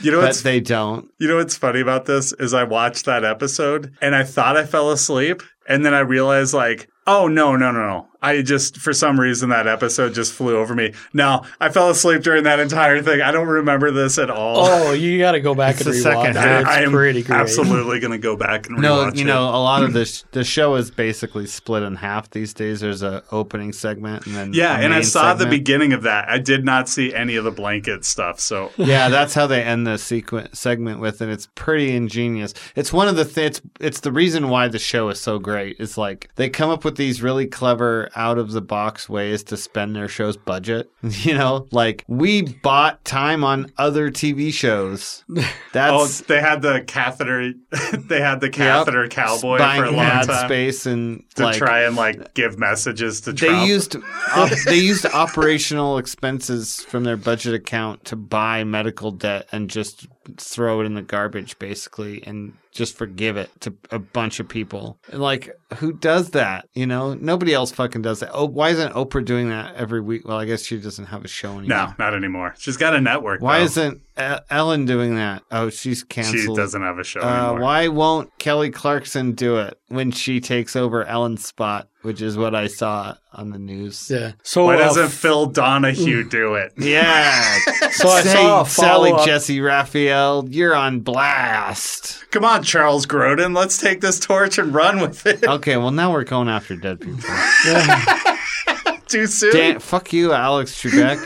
You 0.00 0.12
know 0.12 0.20
but 0.20 0.36
they 0.36 0.60
don't. 0.60 1.10
You 1.18 1.28
know 1.28 1.36
what's 1.36 1.56
funny 1.56 1.80
about 1.80 2.04
this 2.04 2.32
is 2.34 2.54
I 2.54 2.64
watched 2.64 3.06
that 3.06 3.24
episode 3.24 3.94
and 4.00 4.14
I 4.14 4.24
thought 4.24 4.56
I 4.56 4.64
fell 4.64 4.90
asleep 4.90 5.42
and 5.68 5.84
then 5.84 5.94
I 5.94 6.00
realized 6.00 6.54
like 6.54 6.88
oh 7.06 7.28
no 7.28 7.54
no 7.56 7.70
no 7.70 7.78
no 7.86 8.08
I 8.20 8.42
just 8.42 8.78
for 8.78 8.92
some 8.92 9.18
reason 9.20 9.50
that 9.50 9.68
episode 9.68 10.12
just 10.12 10.32
flew 10.32 10.56
over 10.58 10.74
me. 10.74 10.92
No, 11.12 11.44
I 11.60 11.68
fell 11.68 11.88
asleep 11.88 12.24
during 12.24 12.42
that 12.44 12.58
entire 12.58 13.00
thing. 13.00 13.20
I 13.22 13.30
don't 13.30 13.46
remember 13.46 13.92
this 13.92 14.18
at 14.18 14.28
all. 14.28 14.66
oh, 14.66 14.92
you 14.92 15.20
got 15.20 15.32
to 15.32 15.40
go 15.40 15.54
back 15.54 15.76
It's 15.76 15.86
and 15.86 15.94
the 15.94 15.98
rewatch 16.00 16.02
second 16.02 16.30
it. 16.30 16.34
half. 16.36 16.60
It's 16.62 16.68
I 16.70 16.82
am 16.82 16.90
pretty 16.90 17.22
great. 17.22 17.38
absolutely 17.38 18.00
going 18.00 18.10
to 18.10 18.18
go 18.18 18.36
back 18.36 18.66
and 18.68 18.78
No, 18.78 19.04
rewatch 19.06 19.14
you 19.18 19.20
it. 19.22 19.26
know, 19.26 19.44
a 19.44 19.62
lot 19.62 19.84
of 19.84 19.92
this 19.92 20.24
the 20.32 20.42
show 20.42 20.74
is 20.74 20.90
basically 20.90 21.46
split 21.46 21.84
in 21.84 21.94
half 21.94 22.28
these 22.30 22.52
days. 22.52 22.80
There's 22.80 23.04
a 23.04 23.22
opening 23.30 23.72
segment 23.72 24.26
and 24.26 24.34
then 24.34 24.52
Yeah, 24.52 24.72
a 24.76 24.80
and 24.82 24.92
I 24.92 24.96
main 24.96 25.04
saw 25.04 25.34
the 25.34 25.46
beginning 25.46 25.92
of 25.92 26.02
that. 26.02 26.28
I 26.28 26.38
did 26.38 26.64
not 26.64 26.88
see 26.88 27.14
any 27.14 27.36
of 27.36 27.44
the 27.44 27.52
blanket 27.52 28.04
stuff. 28.04 28.40
So 28.40 28.72
yeah, 28.78 29.08
that's 29.10 29.32
how 29.32 29.46
they 29.46 29.62
end 29.62 29.86
the 29.86 29.96
sequence 29.96 30.58
segment 30.58 30.98
with, 30.98 31.20
and 31.20 31.30
it's 31.30 31.46
pretty 31.54 31.94
ingenious. 31.94 32.52
It's 32.74 32.92
one 32.92 33.06
of 33.06 33.14
the 33.14 33.24
th- 33.24 33.46
it's 33.46 33.60
it's 33.78 34.00
the 34.00 34.10
reason 34.10 34.48
why 34.48 34.66
the 34.66 34.80
show 34.80 35.08
is 35.10 35.20
so 35.20 35.38
great. 35.38 35.57
It's 35.66 35.98
like 35.98 36.30
they 36.36 36.48
come 36.48 36.70
up 36.70 36.84
with 36.84 36.96
these 36.96 37.22
really 37.22 37.46
clever, 37.46 38.08
out 38.16 38.38
of 38.38 38.52
the 38.52 38.60
box 38.60 39.08
ways 39.08 39.42
to 39.44 39.56
spend 39.56 39.96
their 39.96 40.08
show's 40.08 40.36
budget. 40.36 40.90
You 41.28 41.34
know, 41.34 41.66
like 41.72 42.04
we 42.06 42.42
bought 42.42 43.04
time 43.04 43.42
on 43.42 43.72
other 43.76 44.10
TV 44.10 44.52
shows. 44.52 45.24
oh, 45.36 45.44
That's 45.72 46.20
they 46.22 46.40
had 46.40 46.62
the 46.62 46.82
catheter. 46.86 47.52
they 47.92 48.20
had 48.20 48.40
the 48.40 48.48
catheter 48.50 49.08
cowboy 49.08 49.58
buying 49.58 49.82
for 49.82 49.88
a 49.88 49.90
long 49.90 50.06
ad 50.06 50.26
time 50.26 50.46
space 50.46 50.86
and 50.86 51.24
to 51.34 51.44
like 51.44 51.56
try 51.56 51.82
and 51.82 51.96
like 51.96 52.34
give 52.34 52.58
messages 52.58 53.20
to 53.22 53.32
they 53.32 53.48
Trump. 53.48 53.68
used 53.68 53.96
op- 54.34 54.50
they 54.66 54.76
used 54.76 55.06
operational 55.06 55.98
expenses 55.98 56.82
from 56.84 57.04
their 57.04 57.16
budget 57.16 57.54
account 57.54 58.04
to 58.06 58.16
buy 58.16 58.64
medical 58.64 59.10
debt 59.10 59.46
and 59.52 59.68
just 59.68 60.06
throw 60.36 60.80
it 60.80 60.84
in 60.84 60.94
the 60.94 61.02
garbage 61.02 61.58
basically 61.58 62.22
and 62.26 62.54
just 62.72 62.96
forgive 62.96 63.36
it 63.36 63.50
to 63.60 63.74
a 63.90 63.98
bunch 63.98 64.40
of 64.40 64.48
people. 64.48 64.98
And 65.10 65.20
like 65.20 65.56
who 65.76 65.92
does 65.92 66.30
that? 66.30 66.68
You 66.74 66.86
know, 66.86 67.14
nobody 67.14 67.52
else 67.52 67.70
fucking 67.72 68.02
does 68.02 68.20
that. 68.20 68.30
Oh, 68.32 68.46
why 68.46 68.70
isn't 68.70 68.92
Oprah 68.94 69.24
doing 69.24 69.50
that 69.50 69.74
every 69.76 70.00
week? 70.00 70.26
Well, 70.26 70.38
I 70.38 70.44
guess 70.46 70.62
she 70.64 70.78
doesn't 70.78 71.06
have 71.06 71.24
a 71.24 71.28
show 71.28 71.58
anymore. 71.58 71.68
no, 71.68 71.92
not 71.98 72.14
anymore. 72.14 72.54
She's 72.58 72.76
got 72.76 72.94
a 72.94 73.00
network. 73.00 73.42
Why 73.42 73.58
though. 73.58 73.64
isn't 73.64 74.02
Ellen 74.50 74.84
doing 74.86 75.14
that? 75.16 75.42
Oh, 75.50 75.70
she's 75.70 76.02
canceled. 76.02 76.56
she 76.56 76.60
doesn't 76.62 76.82
have 76.82 76.98
a 76.98 77.04
show 77.04 77.20
Uh, 77.20 77.24
anymore? 77.50 77.60
why 77.60 77.88
won't 77.88 78.36
Kelly 78.38 78.70
Clarkson 78.70 79.32
do 79.32 79.58
it 79.58 79.78
when 79.88 80.10
she 80.10 80.40
takes 80.40 80.74
over 80.74 81.04
Ellen's 81.04 81.46
spot, 81.46 81.88
which 82.02 82.20
is 82.20 82.36
what 82.36 82.52
I 82.54 82.66
saw 82.66 83.14
on 83.32 83.50
the 83.50 83.58
news? 83.60 84.10
Yeah. 84.10 84.32
So 84.42 84.64
Why 84.64 84.74
uh, 84.74 84.78
doesn't 84.78 85.08
Phil 85.10 85.46
Donahue 85.46 86.24
do 86.28 86.54
it? 86.54 86.72
Yeah. 86.78 87.58
So 87.92 88.08
I 88.10 88.22
Say, 88.22 88.32
saw 88.34 88.62
a 88.62 88.66
Sally 88.68 89.10
follow-up- 89.10 89.26
Jessy 89.26 89.60
Raphael, 89.60 90.46
you're 90.48 90.74
on 90.74 91.00
blast. 91.00 92.24
Come 92.30 92.44
on, 92.44 92.62
Charles 92.62 93.06
Grodin, 93.06 93.56
let's 93.56 93.78
take 93.78 94.00
this 94.00 94.20
torch 94.20 94.58
and 94.58 94.72
run 94.74 95.00
with 95.00 95.26
it. 95.26 95.44
Okay, 95.58 95.76
well 95.76 95.90
now 95.90 96.12
we're 96.12 96.22
going 96.22 96.48
after 96.48 96.76
dead 96.76 97.00
people. 97.00 97.18
Too 99.08 99.26
soon. 99.26 99.52
Dan, 99.52 99.80
fuck 99.80 100.12
you, 100.12 100.32
Alex 100.32 100.80
Trebek. 100.80 101.18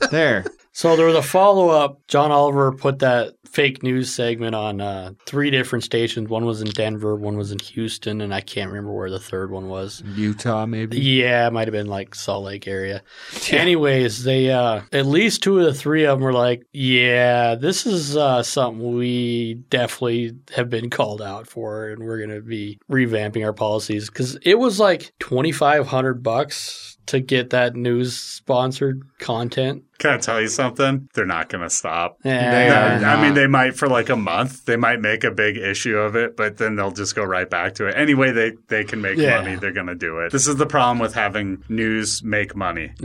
there. 0.10 0.44
So 0.72 0.94
there 0.94 1.06
was 1.06 1.14
a 1.14 1.22
follow 1.22 1.70
up. 1.70 2.06
John 2.06 2.30
Oliver 2.30 2.70
put 2.70 2.98
that 2.98 3.32
fake 3.52 3.82
news 3.82 4.10
segment 4.10 4.54
on 4.54 4.80
uh, 4.80 5.12
three 5.26 5.50
different 5.50 5.84
stations. 5.84 6.28
One 6.28 6.46
was 6.46 6.62
in 6.62 6.68
Denver, 6.68 7.14
one 7.14 7.36
was 7.36 7.52
in 7.52 7.58
Houston, 7.58 8.22
and 8.22 8.34
I 8.34 8.40
can't 8.40 8.70
remember 8.70 8.92
where 8.92 9.10
the 9.10 9.20
third 9.20 9.50
one 9.50 9.68
was. 9.68 10.02
Utah, 10.14 10.64
maybe. 10.64 10.98
Yeah, 10.98 11.46
it 11.46 11.52
might 11.52 11.68
have 11.68 11.72
been 11.72 11.86
like 11.86 12.14
Salt 12.14 12.44
Lake 12.44 12.66
area. 12.66 13.02
Anyways, 13.50 14.24
they 14.24 14.50
uh 14.50 14.82
at 14.92 15.06
least 15.06 15.42
two 15.42 15.58
of 15.58 15.66
the 15.66 15.74
three 15.74 16.04
of 16.04 16.18
them 16.18 16.24
were 16.24 16.32
like, 16.32 16.64
"Yeah, 16.72 17.54
this 17.54 17.86
is 17.86 18.16
uh 18.16 18.42
something 18.42 18.96
we 18.96 19.54
definitely 19.68 20.32
have 20.54 20.70
been 20.70 20.90
called 20.90 21.20
out 21.20 21.46
for, 21.46 21.88
and 21.88 22.02
we're 22.02 22.20
gonna 22.20 22.40
be 22.40 22.80
revamping 22.90 23.44
our 23.44 23.52
policies." 23.52 24.08
Because 24.08 24.36
it 24.42 24.58
was 24.58 24.80
like 24.80 25.12
twenty 25.18 25.52
five 25.52 25.86
hundred 25.86 26.22
bucks 26.22 26.96
to 27.06 27.20
get 27.20 27.50
that 27.50 27.74
news 27.74 28.16
sponsored 28.16 29.02
content. 29.18 29.84
Can 29.98 30.12
I 30.14 30.18
tell 30.18 30.40
you 30.40 30.48
something? 30.48 31.08
They're 31.14 31.26
not 31.26 31.48
going 31.48 31.62
to 31.62 31.70
stop. 31.70 32.18
Yeah. 32.24 32.98
They 32.98 33.04
I- 33.04 33.22
mean, 33.22 33.34
they 33.34 33.46
might 33.46 33.76
for 33.76 33.88
like 33.88 34.08
a 34.08 34.16
month. 34.16 34.64
They 34.64 34.76
might 34.76 35.00
make 35.00 35.22
a 35.24 35.30
big 35.30 35.56
issue 35.56 35.96
of 35.96 36.16
it, 36.16 36.36
but 36.36 36.56
then 36.56 36.76
they'll 36.76 36.90
just 36.90 37.14
go 37.14 37.22
right 37.24 37.48
back 37.48 37.74
to 37.76 37.86
it. 37.86 37.92
Anyway, 37.96 38.32
they, 38.32 38.52
they 38.68 38.84
can 38.84 39.00
make 39.00 39.16
Yeah. 39.18 39.38
money. 39.40 39.56
They're 39.56 39.72
going 39.72 39.86
to 39.86 39.94
do 39.94 40.18
it. 40.20 40.32
This 40.32 40.46
is 40.48 40.56
the 40.56 40.66
problem 40.66 40.98
with 40.98 41.14
having 41.14 41.62
news 41.68 42.22
make 42.24 42.56
money. 42.56 42.92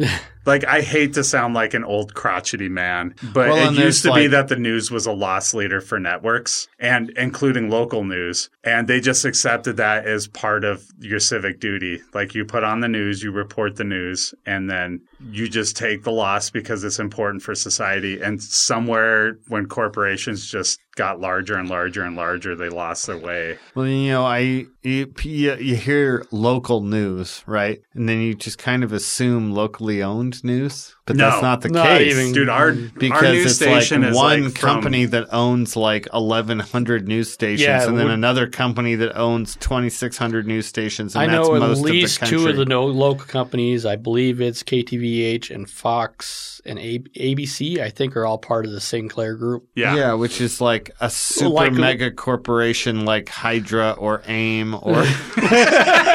like, 0.48 0.66
I 0.66 0.82
hate 0.82 1.14
to 1.14 1.24
sound 1.24 1.54
like 1.54 1.74
an 1.74 1.84
old 1.84 2.14
crotchety 2.14 2.70
man, 2.70 3.14
but 3.22 3.50
Well, 3.50 3.72
it 3.72 3.78
used 3.78 4.04
to 4.04 4.14
be 4.14 4.28
that 4.28 4.48
the 4.48 4.56
news 4.56 4.90
was 4.90 5.06
a 5.06 5.12
loss 5.12 5.54
leader 5.54 5.82
for 5.82 6.00
networks 6.00 6.68
and 6.80 7.10
including 7.12 7.70
local 7.70 8.04
news. 8.04 8.50
And 8.64 8.88
they 8.88 9.00
just 9.00 9.26
accepted 9.26 9.78
that 9.78 10.06
as 10.08 10.28
part 10.28 10.64
of 10.64 10.86
your 11.00 11.20
civic 11.20 11.60
duty. 11.60 12.02
Like, 12.14 12.34
you 12.34 12.46
put 12.46 12.64
on 12.64 12.80
the 12.80 12.88
news, 12.88 13.22
you 13.22 13.32
report 13.32 13.76
the 13.76 13.84
news, 13.84 14.34
and 14.46 14.70
then 14.70 15.02
you 15.20 15.48
just 15.48 15.76
take 15.76 16.04
the 16.04 16.12
loss 16.12 16.50
because 16.50 16.84
it's 16.84 17.00
important 17.00 17.42
for 17.44 17.56
society. 17.56 18.22
And 18.22 18.42
somewhere 18.42 19.38
when 19.48 19.68
corporations 19.68 20.46
just 20.46 20.80
got 20.96 21.20
larger 21.20 21.56
and 21.56 21.70
larger 21.70 22.04
and 22.04 22.16
larger, 22.16 22.56
they 22.56 22.70
lost 22.70 23.08
their 23.08 23.18
way. 23.18 23.58
Well, 23.76 23.88
you 23.88 24.10
know, 24.10 24.26
I 24.26 24.66
you, 24.84 25.14
you 25.24 25.76
hear 25.76 26.26
local 26.32 26.82
news, 26.82 27.44
right? 27.46 27.80
And 27.94 28.08
then 28.08 28.22
you 28.22 28.36
just 28.36 28.58
kind 28.58 28.84
of 28.84 28.94
assume 28.94 29.52
locally 29.52 30.04
owned 30.04 30.44
news, 30.44 30.96
but 31.08 31.16
No. 31.16 31.30
that's 31.30 31.42
not 31.42 31.62
the 31.62 31.70
Not 31.70 31.88
case. 31.88 32.14
even- 32.14 32.34
Dude, 32.34 32.50
our, 32.50 32.74
because 32.74 33.24
our 33.24 33.32
news 33.34 33.46
it's 33.48 33.56
station 33.56 34.02
like 34.02 34.12
is 34.12 34.16
one 34.16 34.44
like 34.44 34.58
from- 34.58 34.70
company 34.70 35.06
that 35.06 35.28
owns 35.34 35.76
like 35.76 36.08
1100 36.14 37.08
news 37.08 37.32
stations 37.32 37.62
Yeah, 37.62 37.88
and 37.88 37.98
then 37.98 38.08
we- 38.08 38.14
another 38.14 38.46
company 38.46 38.94
that 38.96 39.18
owns 39.18 39.56
2600 39.56 40.46
news 40.46 40.66
stations 40.68 41.16
and 41.16 41.24
I 41.24 41.28
that's 41.38 41.48
know 41.50 41.56
at 41.56 41.78
least 41.80 42.22
of 42.22 42.28
two 42.30 42.48
of 42.48 42.56
the 42.58 42.66
no- 42.66 42.86
local 42.86 43.26
companies. 43.26 43.86
I 43.86 43.96
believe 43.96 44.42
it's 44.42 44.62
KTVH 44.64 45.50
and 45.50 45.70
Fox 45.70 46.62
and 46.66 46.78
A- 46.78 47.00
ABC. 47.18 47.80
I 47.82 47.90
think 47.90 48.16
are 48.18 48.26
all 48.26 48.38
part 48.38 48.66
of 48.66 48.72
the 48.74 48.82
Sinclair 48.82 49.36
group. 49.36 49.64
Yeah. 49.76 49.96
yeah. 49.96 50.14
which 50.14 50.42
is 50.42 50.60
like 50.60 50.92
a 51.00 51.10
super 51.10 51.50
Like- 51.52 51.72
uh, 51.72 51.76
mega 51.76 52.12
corporation 52.12 53.06
like 53.06 53.30
Hydra 53.30 53.92
or 53.98 54.22
AIM 54.28 54.76
or 54.82 55.04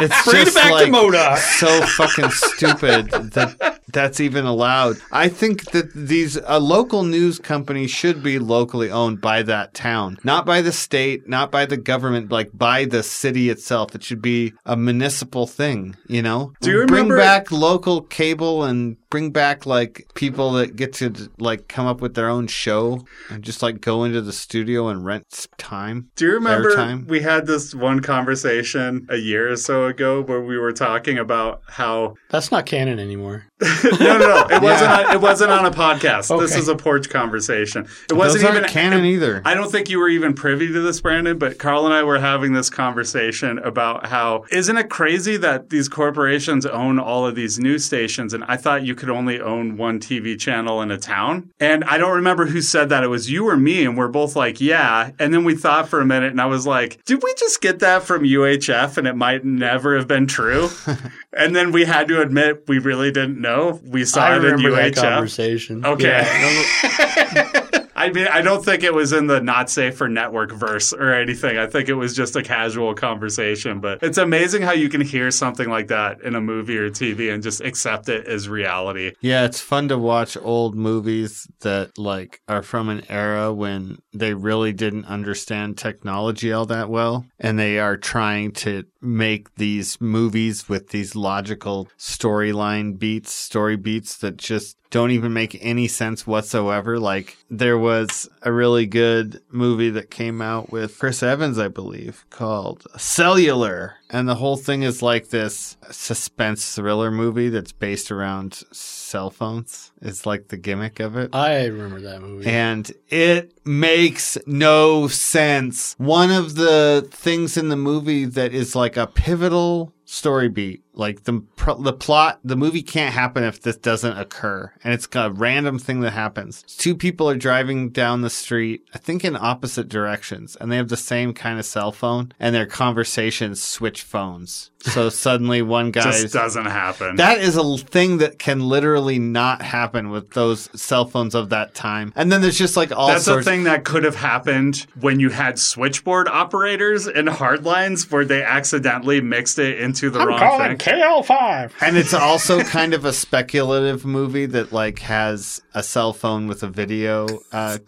It's 0.00 0.24
Bring 0.24 0.42
it 0.42 0.44
just 0.44 0.54
back 0.56 0.68
to 0.68 0.74
like 0.74 0.92
MODOK. 0.92 1.38
so 1.38 1.80
fucking 1.86 2.30
stupid 2.30 3.10
that 3.32 3.80
that's 3.92 4.20
even 4.20 4.44
allowed. 4.44 4.96
I 5.12 5.28
think 5.28 5.70
that 5.72 5.92
these 5.94 6.38
a 6.46 6.60
local 6.60 7.02
news 7.02 7.38
company 7.38 7.86
should 7.86 8.22
be 8.22 8.38
locally 8.38 8.90
owned 8.90 9.20
by 9.20 9.42
that 9.42 9.74
town, 9.74 10.18
not 10.24 10.44
by 10.46 10.60
the 10.62 10.72
state, 10.72 11.28
not 11.28 11.50
by 11.50 11.66
the 11.66 11.76
government, 11.76 12.30
like 12.30 12.50
by 12.52 12.84
the 12.84 13.02
city 13.02 13.50
itself. 13.50 13.94
It 13.94 14.02
should 14.02 14.22
be 14.22 14.52
a 14.66 14.76
municipal 14.76 15.46
thing, 15.46 15.96
you 16.08 16.22
know. 16.22 16.52
Do 16.60 16.70
you 16.70 16.86
bring 16.86 17.04
remember- 17.08 17.16
back 17.18 17.50
local 17.50 18.02
cable 18.02 18.64
and 18.64 18.96
bring 19.10 19.30
back 19.30 19.64
like 19.64 20.06
people 20.14 20.52
that 20.52 20.76
get 20.76 20.92
to 20.92 21.30
like 21.38 21.66
come 21.68 21.86
up 21.86 22.00
with 22.02 22.14
their 22.14 22.28
own 22.28 22.46
show 22.46 23.00
and 23.30 23.42
just 23.42 23.62
like 23.62 23.80
go 23.80 24.04
into 24.04 24.20
the 24.20 24.32
studio 24.32 24.88
and 24.88 25.04
rent 25.04 25.46
time? 25.56 26.10
Do 26.16 26.26
you 26.26 26.32
remember 26.32 26.72
Airtime? 26.74 27.06
we 27.08 27.20
had 27.20 27.46
this 27.46 27.74
one 27.74 28.00
conversation 28.00 29.06
a 29.08 29.16
year 29.16 29.50
or 29.50 29.56
so 29.56 29.86
ago 29.86 30.22
where 30.22 30.40
we 30.42 30.58
were 30.58 30.72
talking 30.72 31.18
about 31.18 31.62
how 31.68 32.14
That's 32.28 32.50
not 32.50 32.66
canon 32.66 32.98
anymore. 32.98 33.46
no, 33.98 33.98
no, 33.98 34.18
no. 34.18 34.46
It 34.50 34.62
wasn't. 34.62 34.90
On, 34.90 35.14
it 35.14 35.20
wasn't 35.20 35.50
on 35.50 35.66
a 35.66 35.70
podcast. 35.72 36.38
This 36.38 36.54
is 36.54 36.68
a 36.68 36.76
porch 36.76 37.10
conversation. 37.10 37.88
It 38.08 38.12
wasn't 38.12 38.44
Those 38.44 38.56
even 38.56 38.68
canon 38.68 39.04
either. 39.04 39.42
I 39.44 39.54
don't 39.54 39.70
think 39.70 39.90
you 39.90 39.98
were 39.98 40.08
even 40.08 40.34
privy 40.34 40.72
to 40.72 40.80
this, 40.80 41.00
Brandon, 41.00 41.38
but 41.38 41.58
Carl 41.58 41.84
and 41.84 41.92
I 41.92 42.04
were 42.04 42.20
having 42.20 42.52
this 42.52 42.70
conversation 42.70 43.58
about 43.58 44.06
how 44.06 44.44
isn't 44.52 44.76
it 44.78 44.90
crazy 44.90 45.36
that 45.38 45.70
these 45.70 45.88
corporations 45.88 46.66
own 46.66 47.00
all 47.00 47.26
of 47.26 47.34
these 47.34 47.58
news 47.58 47.84
stations? 47.84 48.32
And 48.32 48.44
I 48.44 48.56
thought 48.56 48.84
you 48.84 48.94
could 48.94 49.10
only 49.10 49.40
own 49.40 49.76
one 49.76 49.98
TV 49.98 50.38
channel 50.38 50.80
in 50.80 50.92
a 50.92 50.98
town. 50.98 51.50
And 51.58 51.82
I 51.82 51.98
don't 51.98 52.14
remember 52.14 52.46
who 52.46 52.62
said 52.62 52.90
that. 52.90 53.02
It 53.02 53.08
was 53.08 53.28
you 53.28 53.48
or 53.48 53.56
me. 53.56 53.84
And 53.84 53.98
we're 53.98 54.06
both 54.06 54.36
like, 54.36 54.60
yeah. 54.60 55.10
And 55.18 55.34
then 55.34 55.42
we 55.42 55.56
thought 55.56 55.88
for 55.88 56.00
a 56.00 56.06
minute 56.06 56.30
and 56.30 56.40
I 56.40 56.46
was 56.46 56.64
like, 56.64 57.04
did 57.04 57.20
we 57.24 57.34
just 57.34 57.60
get 57.60 57.80
that 57.80 58.04
from 58.04 58.22
UHF 58.22 58.98
and 58.98 59.08
it 59.08 59.16
might 59.16 59.44
never 59.44 59.96
have 59.96 60.06
been 60.06 60.28
true? 60.28 60.70
and 61.32 61.56
then 61.56 61.72
we 61.72 61.84
had 61.84 62.06
to 62.06 62.20
admit 62.20 62.68
we 62.68 62.78
really 62.78 63.10
didn't 63.10 63.40
know. 63.40 63.47
We 63.84 64.04
saw 64.04 64.22
I 64.28 64.36
it 64.36 64.44
in 64.44 64.56
UHF. 64.58 64.94
conversation. 64.96 65.84
Okay. 65.84 66.08
Yeah. 66.08 67.64
I 67.98 68.10
mean, 68.10 68.28
I 68.28 68.42
don't 68.42 68.64
think 68.64 68.84
it 68.84 68.94
was 68.94 69.12
in 69.12 69.26
the 69.26 69.40
not 69.40 69.68
safe 69.68 69.96
for 69.96 70.08
network 70.08 70.52
verse 70.52 70.92
or 70.92 71.12
anything. 71.12 71.58
I 71.58 71.66
think 71.66 71.88
it 71.88 71.94
was 71.94 72.14
just 72.14 72.36
a 72.36 72.44
casual 72.44 72.94
conversation. 72.94 73.80
But 73.80 74.04
it's 74.04 74.18
amazing 74.18 74.62
how 74.62 74.70
you 74.72 74.88
can 74.88 75.00
hear 75.00 75.32
something 75.32 75.68
like 75.68 75.88
that 75.88 76.20
in 76.22 76.36
a 76.36 76.40
movie 76.40 76.78
or 76.78 76.90
TV 76.90 77.34
and 77.34 77.42
just 77.42 77.60
accept 77.60 78.08
it 78.08 78.24
as 78.28 78.48
reality. 78.48 79.14
Yeah, 79.20 79.44
it's 79.46 79.60
fun 79.60 79.88
to 79.88 79.98
watch 79.98 80.36
old 80.40 80.76
movies 80.76 81.48
that 81.60 81.98
like 81.98 82.40
are 82.46 82.62
from 82.62 82.88
an 82.88 83.02
era 83.08 83.52
when 83.52 83.98
they 84.14 84.32
really 84.32 84.72
didn't 84.72 85.06
understand 85.06 85.76
technology 85.76 86.52
all 86.52 86.66
that 86.66 86.88
well 86.88 87.26
and 87.40 87.58
they 87.58 87.80
are 87.80 87.96
trying 87.96 88.52
to 88.52 88.84
make 89.00 89.54
these 89.56 90.00
movies 90.00 90.68
with 90.68 90.88
these 90.88 91.14
logical 91.14 91.88
storyline 91.98 92.98
beats, 92.98 93.32
story 93.32 93.76
beats 93.76 94.16
that 94.18 94.36
just 94.36 94.76
don't 94.90 95.10
even 95.10 95.32
make 95.32 95.58
any 95.60 95.86
sense 95.86 96.26
whatsoever. 96.26 96.98
Like 96.98 97.36
there 97.50 97.78
was 97.78 98.28
a 98.42 98.52
really 98.52 98.86
good 98.86 99.40
movie 99.50 99.90
that 99.90 100.10
came 100.10 100.40
out 100.40 100.72
with 100.72 100.98
Chris 100.98 101.22
Evans, 101.22 101.58
I 101.58 101.68
believe, 101.68 102.24
called 102.30 102.86
Cellular. 102.96 103.97
And 104.10 104.28
the 104.28 104.36
whole 104.36 104.56
thing 104.56 104.82
is 104.82 105.02
like 105.02 105.28
this 105.28 105.76
suspense 105.90 106.74
thriller 106.74 107.10
movie 107.10 107.50
that's 107.50 107.72
based 107.72 108.10
around 108.10 108.62
cell 108.72 109.30
phones. 109.30 109.92
It's 110.00 110.24
like 110.24 110.48
the 110.48 110.56
gimmick 110.56 110.98
of 111.00 111.16
it. 111.16 111.34
I 111.34 111.66
remember 111.66 112.00
that 112.00 112.22
movie. 112.22 112.46
And 112.46 112.90
it 113.08 113.58
makes 113.66 114.38
no 114.46 115.08
sense. 115.08 115.94
One 115.98 116.30
of 116.30 116.54
the 116.54 117.06
things 117.10 117.56
in 117.56 117.68
the 117.68 117.76
movie 117.76 118.24
that 118.24 118.54
is 118.54 118.74
like 118.74 118.96
a 118.96 119.06
pivotal 119.06 119.92
story 120.04 120.48
beat, 120.48 120.82
like 120.98 121.24
the 121.24 121.42
the 121.78 121.92
plot, 121.92 122.40
the 122.42 122.56
movie 122.56 122.82
can't 122.82 123.14
happen 123.14 123.44
if 123.44 123.62
this 123.62 123.76
doesn't 123.76 124.18
occur, 124.18 124.72
and 124.82 124.92
it's 124.92 125.08
a 125.14 125.30
random 125.30 125.78
thing 125.78 126.00
that 126.00 126.10
happens. 126.10 126.62
Two 126.62 126.96
people 126.96 127.30
are 127.30 127.36
driving 127.36 127.90
down 127.90 128.22
the 128.22 128.30
street, 128.30 128.84
I 128.92 128.98
think 128.98 129.24
in 129.24 129.36
opposite 129.36 129.88
directions, 129.88 130.56
and 130.56 130.70
they 130.70 130.76
have 130.76 130.88
the 130.88 130.96
same 130.96 131.32
kind 131.32 131.58
of 131.58 131.64
cell 131.64 131.92
phone, 131.92 132.32
and 132.40 132.54
their 132.54 132.66
conversations 132.66 133.62
switch 133.62 134.02
phones. 134.02 134.70
So 134.80 135.08
suddenly 135.08 135.62
one 135.62 135.90
guy 135.90 136.02
Just 136.02 136.32
doesn't 136.32 136.66
happen. 136.66 137.16
that 137.16 137.38
is 137.38 137.56
a 137.56 137.78
thing 137.78 138.18
that 138.18 138.38
can 138.38 138.60
literally 138.60 139.18
not 139.18 139.62
happen 139.62 140.10
with 140.10 140.30
those 140.30 140.68
cell 140.80 141.04
phones 141.04 141.34
of 141.34 141.50
that 141.50 141.74
time. 141.74 142.12
And 142.16 142.30
then 142.30 142.42
there's 142.42 142.58
just 142.58 142.76
like 142.76 142.92
all 142.92 143.08
That's 143.08 143.26
a 143.26 143.42
thing 143.42 143.64
that 143.64 143.84
could 143.84 144.04
have 144.04 144.16
happened 144.16 144.86
when 145.00 145.20
you 145.20 145.30
had 145.30 145.58
switchboard 145.58 146.28
operators 146.28 147.06
in 147.06 147.26
hardlines 147.26 148.10
where 148.10 148.24
they 148.24 148.42
accidentally 148.42 149.20
mixed 149.20 149.58
it 149.58 149.80
into 149.80 150.10
the 150.10 150.20
wrong 150.26 150.38
thing. 150.38 150.78
KL5. 150.88 151.72
and 151.82 151.96
it's 151.96 152.14
also 152.14 152.62
kind 152.62 152.94
of 152.94 153.04
a 153.04 153.12
speculative 153.12 154.04
movie 154.04 154.46
that 154.46 154.72
like 154.72 155.00
has 155.00 155.62
a 155.74 155.82
cell 155.82 156.12
phone 156.12 156.46
with 156.46 156.62
a 156.62 156.68
video 156.68 157.26
uh, 157.52 157.78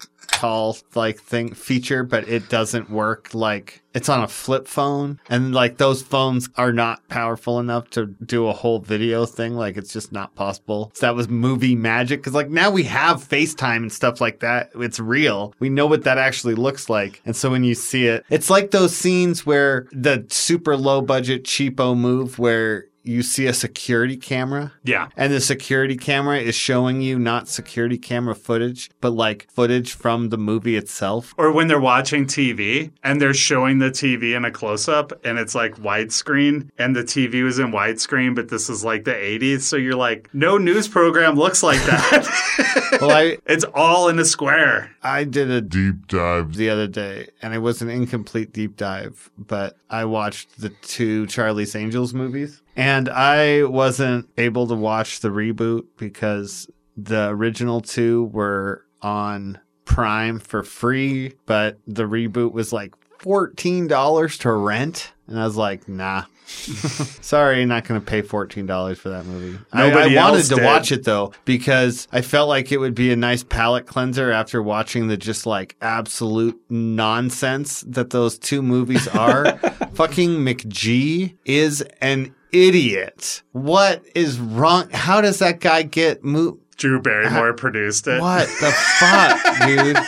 call 0.41 0.77
like 0.95 1.21
thing 1.21 1.53
feature, 1.55 2.03
but 2.03 2.29
it 2.29 2.49
doesn't 2.49 2.91
work 2.91 3.35
like 3.35 3.83
it's 3.93 4.09
on 4.09 4.23
a 4.23 4.29
flip 4.29 4.69
phone. 4.69 5.19
And 5.29 5.53
like 5.53 5.77
those 5.77 6.03
phones 6.03 6.49
are 6.57 6.73
not 6.73 7.07
powerful 7.09 7.59
enough 7.59 7.91
to 7.91 8.07
do 8.07 8.47
a 8.47 8.53
whole 8.53 8.79
video 8.79 9.27
thing. 9.27 9.55
Like 9.55 9.77
it's 9.77 9.93
just 9.93 10.13
not 10.13 10.35
possible. 10.35 10.93
So 10.95 11.07
that 11.07 11.15
was 11.15 11.29
movie 11.29 11.75
magic. 11.75 12.21
Because 12.21 12.35
like 12.35 12.49
now 12.49 12.71
we 12.71 12.85
have 12.85 13.17
facetime 13.17 13.79
and 13.79 13.93
stuff 13.93 14.21
like 14.21 14.41
that. 14.41 14.71
It's 14.77 15.01
real. 15.01 15.55
We 15.59 15.69
know 15.69 15.87
what 15.87 16.05
that 16.05 16.19
actually 16.19 16.55
looks 16.55 16.89
like. 16.89 17.21
And 17.27 17.35
so 17.37 17.51
when 17.51 17.65
you 17.65 17.75
see 17.75 18.07
it 18.07 18.25
it's 18.31 18.49
like 18.51 18.71
those 18.71 18.97
scenes 18.97 19.45
where 19.45 19.87
the 19.93 20.25
super 20.29 20.77
low 20.77 21.03
budget 21.03 21.45
cheapo 21.45 21.97
move 21.97 22.39
where 22.39 22.87
you 23.03 23.23
see 23.23 23.47
a 23.47 23.55
security 23.55 24.17
camera 24.17 24.73
Yeah. 24.85 25.09
and 25.17 25.33
the 25.33 25.41
security 25.41 25.97
camera 25.97 26.39
is 26.39 26.55
showing 26.55 27.01
you 27.01 27.19
not 27.19 27.49
security 27.49 27.97
camera 27.99 28.35
footage, 28.35 28.91
but 29.01 29.11
like 29.11 29.47
footage 29.51 29.95
from 29.95 30.29
the 30.29 30.37
movie 30.39 30.77
itself. 30.77 31.35
Or 31.39 31.51
when 31.53 31.69
they're 31.69 31.81
watching 31.81 32.27
TV 32.27 32.91
and 33.03 33.21
they're 33.21 33.33
showing 33.35 33.79
the 33.79 33.91
TV 33.91 34.35
in 34.37 34.45
a 34.45 34.51
close 34.51 34.89
up 34.89 35.13
and 35.25 35.39
it's 35.39 35.55
like 35.55 35.77
widescreen 35.77 36.69
and 36.79 36.95
the 36.95 37.03
TV 37.05 37.43
was 37.43 37.59
in 37.59 37.73
widescreen, 37.73 38.35
but 38.35 38.49
this 38.49 38.69
is 38.69 38.85
like 38.85 39.05
the 39.05 39.13
80s. 39.15 39.61
So 39.63 39.77
you're 39.77 39.95
like, 39.97 40.29
no 40.33 40.59
news 40.59 40.89
program 40.89 41.37
looks 41.37 41.63
like 41.63 41.81
that. 41.85 42.27
Well, 43.01 43.13
I, 43.13 43.39
it's 43.47 43.65
all 43.73 44.09
in 44.09 44.19
a 44.19 44.25
square. 44.25 44.91
I 45.03 45.25
did 45.25 45.51
a 45.51 45.61
deep 45.63 46.09
dive 46.09 46.55
the 46.55 46.69
other 46.69 46.87
day 46.89 47.29
and 47.41 47.55
it 47.55 47.59
was 47.59 47.81
an 47.81 47.89
incomplete 47.89 48.53
deep 48.53 48.77
dive, 48.77 49.31
but 49.39 49.77
I 49.89 50.05
watched 50.05 50.61
the 50.61 50.69
two 50.69 51.27
Charlie's 51.29 51.75
Angels 51.75 52.13
movies 52.13 52.61
and 52.77 53.09
I 53.09 53.65
wasn't 53.65 54.29
able 54.37 54.67
to 54.69 54.75
watch 54.75 55.21
the 55.21 55.29
reboot 55.29 55.87
because 55.97 56.69
the 56.97 57.29
original 57.29 57.81
two 57.81 58.25
were 58.25 58.85
on 59.03 59.59
Prime 59.85 60.39
for 60.39 60.63
free, 60.63 61.35
but 61.47 61.79
the 61.87 62.05
reboot 62.05 62.53
was 62.53 62.73
like 62.73 62.95
$14 63.19 64.39
to 64.41 64.53
rent. 64.53 65.13
And 65.27 65.39
I 65.39 65.45
was 65.45 65.57
like, 65.57 65.89
nah. 65.89 66.25
Sorry, 66.47 67.65
not 67.65 67.85
going 67.87 68.01
to 68.01 68.05
pay 68.05 68.23
$14 68.23 68.97
for 68.97 69.11
that 69.11 69.25
movie. 69.25 69.59
I, 69.73 69.91
I 69.91 70.15
wanted 70.17 70.43
to 70.45 70.57
did. 70.57 70.65
watch 70.65 70.91
it 70.91 71.05
though 71.05 71.33
because 71.45 72.09
I 72.11 72.23
felt 72.23 72.49
like 72.49 72.73
it 72.73 72.79
would 72.79 72.95
be 72.95 73.13
a 73.13 73.17
nice 73.17 73.45
palate 73.45 73.87
cleanser 73.87 74.33
after 74.33 74.61
watching 74.61 75.07
the 75.07 75.17
just 75.17 75.47
like 75.47 75.77
absolute 75.81 76.61
nonsense 76.69 77.83
that 77.83 78.11
those 78.11 78.37
two 78.39 78.63
movies 78.63 79.07
are. 79.09 79.59
Fucking 79.95 80.39
McG 80.39 81.37
is 81.45 81.83
an 82.01 82.35
idiot. 82.53 83.43
What 83.53 84.05
is 84.15 84.39
wrong? 84.39 84.91
How 84.91 85.21
does 85.21 85.39
that 85.41 85.61
guy 85.61 85.83
get 85.83 86.25
moved? 86.25 86.59
Drew 86.77 87.01
Barrymore 87.01 87.53
produced 87.53 88.07
it. 88.07 88.21
What 88.21 88.49
the 88.61 88.71
fuck, 88.71 89.67
dude? 89.67 89.99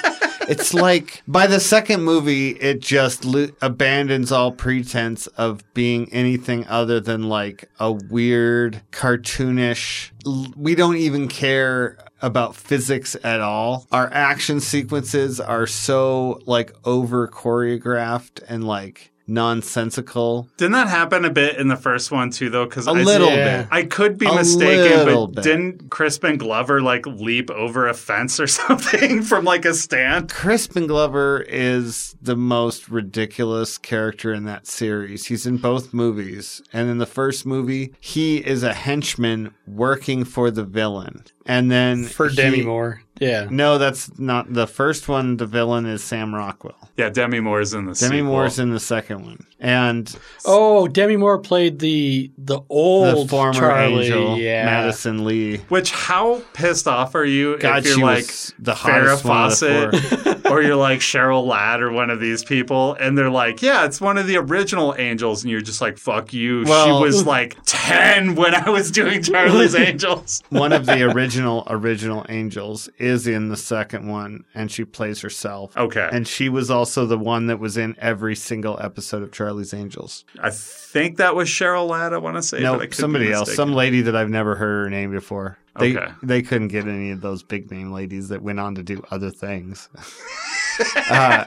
It's 0.49 0.75
like 0.75 1.23
by 1.29 1.47
the 1.47 1.61
second 1.61 2.03
movie, 2.03 2.51
it 2.51 2.81
just 2.81 3.25
lo- 3.25 3.49
abandons 3.61 4.33
all 4.33 4.51
pretense 4.53 5.29
of 5.29 5.63
being 5.73 6.13
anything 6.13 6.67
other 6.67 6.99
than 6.99 7.29
like 7.29 7.71
a 7.79 7.93
weird, 7.93 8.83
cartoonish. 8.91 10.11
l- 10.27 10.53
We 10.57 10.75
don't 10.75 10.97
even 10.97 11.29
care 11.29 11.97
about 12.21 12.57
physics 12.57 13.17
at 13.23 13.41
all. 13.41 13.87
Our 13.93 14.13
action 14.13 14.59
sequences 14.61 15.41
are 15.41 15.67
so 15.67 16.41
like 16.47 16.73
over 16.85 17.29
choreographed 17.29 18.43
and 18.49 18.65
like 18.65 19.12
nonsensical. 19.33 20.49
Didn't 20.57 20.73
that 20.73 20.89
happen 20.89 21.25
a 21.25 21.31
bit 21.31 21.57
in 21.57 21.69
the 21.69 21.77
first 21.77 22.11
one 22.11 22.31
too, 22.31 22.51
though? 22.51 22.65
Because 22.67 22.87
A 22.87 22.93
little 22.93 23.29
Yeah. 23.31 23.63
bit. 23.63 23.69
I 23.71 23.83
could 23.85 24.19
be 24.19 24.27
A 24.27 24.35
mistaken, 24.35 25.05
but 25.07 25.27
bit. 25.27 25.45
didn't 25.45 25.91
Crispin 25.91 26.37
Glover 26.39 26.81
like 26.81 27.07
leap 27.07 27.51
over 27.51 27.89
a 27.89 27.95
fence 27.95 28.39
or 28.39 28.47
something 28.63 29.23
from 29.23 29.45
like 29.45 29.65
a 29.65 29.75
stand? 29.75 30.31
Crispin 30.31 30.87
Glover 30.87 31.45
is 31.49 32.15
the 32.21 32.37
most 32.37 32.89
ridiculous 32.89 33.79
character 33.79 34.33
in 34.33 34.45
that 34.45 34.67
series. 34.67 35.27
He's 35.27 35.47
in 35.47 35.57
both 35.57 35.93
movies. 35.95 36.63
And 36.73 36.89
in 36.91 36.99
the 36.99 37.07
first 37.07 37.47
movie, 37.47 37.95
he 38.01 38.39
is 38.39 38.63
a 38.63 38.75
henchman 38.75 39.53
working 39.67 40.25
for 40.25 40.51
the 40.51 40.65
villain. 40.65 41.25
And 41.47 41.71
then 41.71 42.05
For 42.05 42.29
he- 42.29 42.37
Demi 42.37 42.63
Moore. 42.63 43.03
Yeah. 43.23 43.47
No, 43.51 43.79
that's 43.79 44.19
not 44.19 44.53
the 44.53 44.67
first 44.67 45.09
one. 45.09 45.37
The 45.37 45.47
villain 45.47 45.87
is 45.87 46.03
Sam 46.03 46.35
Rockwell. 46.35 46.77
Yeah, 46.97 47.09
Demi 47.09 47.41
Moore's 47.41 47.73
in 47.73 47.87
the 47.87 47.95
Demi 47.95 48.17
sequel. 48.19 48.33
Moore's 48.33 48.59
in 48.59 48.71
the 48.71 48.81
second 48.81 49.25
one. 49.25 49.47
And 49.61 50.15
Oh, 50.45 50.89
Demi 50.89 51.17
Moore 51.17 51.39
played 51.39 51.79
the 51.79 52.31
the 52.37 52.57
the 52.57 52.61
old 52.69 53.31
former 53.31 53.53
Charlie. 53.55 54.07
angel, 54.07 54.37
yeah. 54.39 54.65
Madison 54.65 55.25
Lee. 55.25 55.59
Which 55.69 55.93
how 55.93 56.43
pissed 56.53 56.87
off 56.89 57.15
are 57.15 57.25
you 57.25 57.57
God, 57.59 57.79
if 57.79 57.85
you're 57.87 57.95
she 57.95 58.03
like 58.03 58.17
was 58.27 58.55
the 58.59 58.73
Farrah 58.73 59.17
hottest 59.23 59.25
one 59.25 59.43
of 59.45 59.93
the 59.93 60.01
Fawcett 60.01 60.47
or 60.51 60.63
you're 60.63 60.77
like 60.77 60.99
Cheryl 61.01 61.47
Ladd 61.47 61.81
or 61.81 61.93
one 61.93 62.11
of 62.11 62.19
these 62.21 62.43
people, 62.45 62.95
and 62.95 63.17
they're 63.17 63.31
like, 63.31 63.63
"Yeah, 63.63 63.85
it's 63.87 64.01
one 64.01 64.19
of 64.19 64.27
the 64.27 64.37
original 64.37 64.95
Angels," 64.99 65.45
and 65.45 65.51
you're 65.51 65.61
just 65.61 65.81
like, 65.81 65.97
"Fuck 65.97 66.33
you." 66.33 66.65
Well- 66.67 66.99
she 66.99 67.05
was 67.05 67.25
like 67.25 67.57
ten 67.65 68.35
when 68.35 68.55
I 68.55 68.69
was 68.69 68.91
doing 68.91 69.23
Charlie's 69.33 69.75
Angels. 69.77 70.43
One 70.51 70.73
of 70.73 70.87
the 70.87 71.05
original 71.13 71.63
original 71.69 72.27
angels 72.29 72.89
is 72.99 73.12
in 73.27 73.49
the 73.49 73.57
second 73.57 74.09
one, 74.09 74.45
and 74.55 74.71
she 74.71 74.85
plays 74.85 75.21
herself. 75.21 75.77
Okay, 75.77 76.09
And 76.13 76.27
she 76.27 76.49
was 76.49 76.71
also 76.71 77.07
the 77.07 77.19
one 77.19 77.47
that 77.47 77.59
was 77.59 77.77
in 77.77 77.95
every 77.99 78.35
single 78.37 78.79
episode 78.81 79.23
of 79.23 79.33
Charlie's 79.33 79.73
Angels. 79.75 80.25
I 80.41 80.51
think 80.51 81.17
that 81.19 81.35
was 81.35 81.49
Cheryl 81.49 81.89
Ladd. 81.89 82.13
I 82.13 82.19
want 82.19 82.37
to 82.37 82.43
say 82.43 82.61
no, 82.61 82.75
but 82.75 82.83
I 82.83 82.87
be 82.87 82.93
somebody 82.93 83.33
else, 83.33 83.55
some 83.55 83.73
lady 83.73 84.03
that 84.03 84.17
I've 84.17 84.31
never 84.31 84.55
heard 84.55 84.85
her 84.85 84.91
name 84.91 85.11
before. 85.11 85.59
They 85.79 85.97
Okay. 85.97 86.13
they 86.23 86.43
couldn't 86.43 86.69
get 86.69 86.87
any 86.87 87.11
of 87.13 87.21
those 87.23 87.43
big 87.43 87.71
name 87.71 87.93
ladies 87.93 88.29
that 88.29 88.43
went 88.43 88.61
on 88.61 88.75
to 88.75 88.83
do 88.83 89.03
other 89.11 89.31
things. 89.31 89.89
uh, 91.11 91.45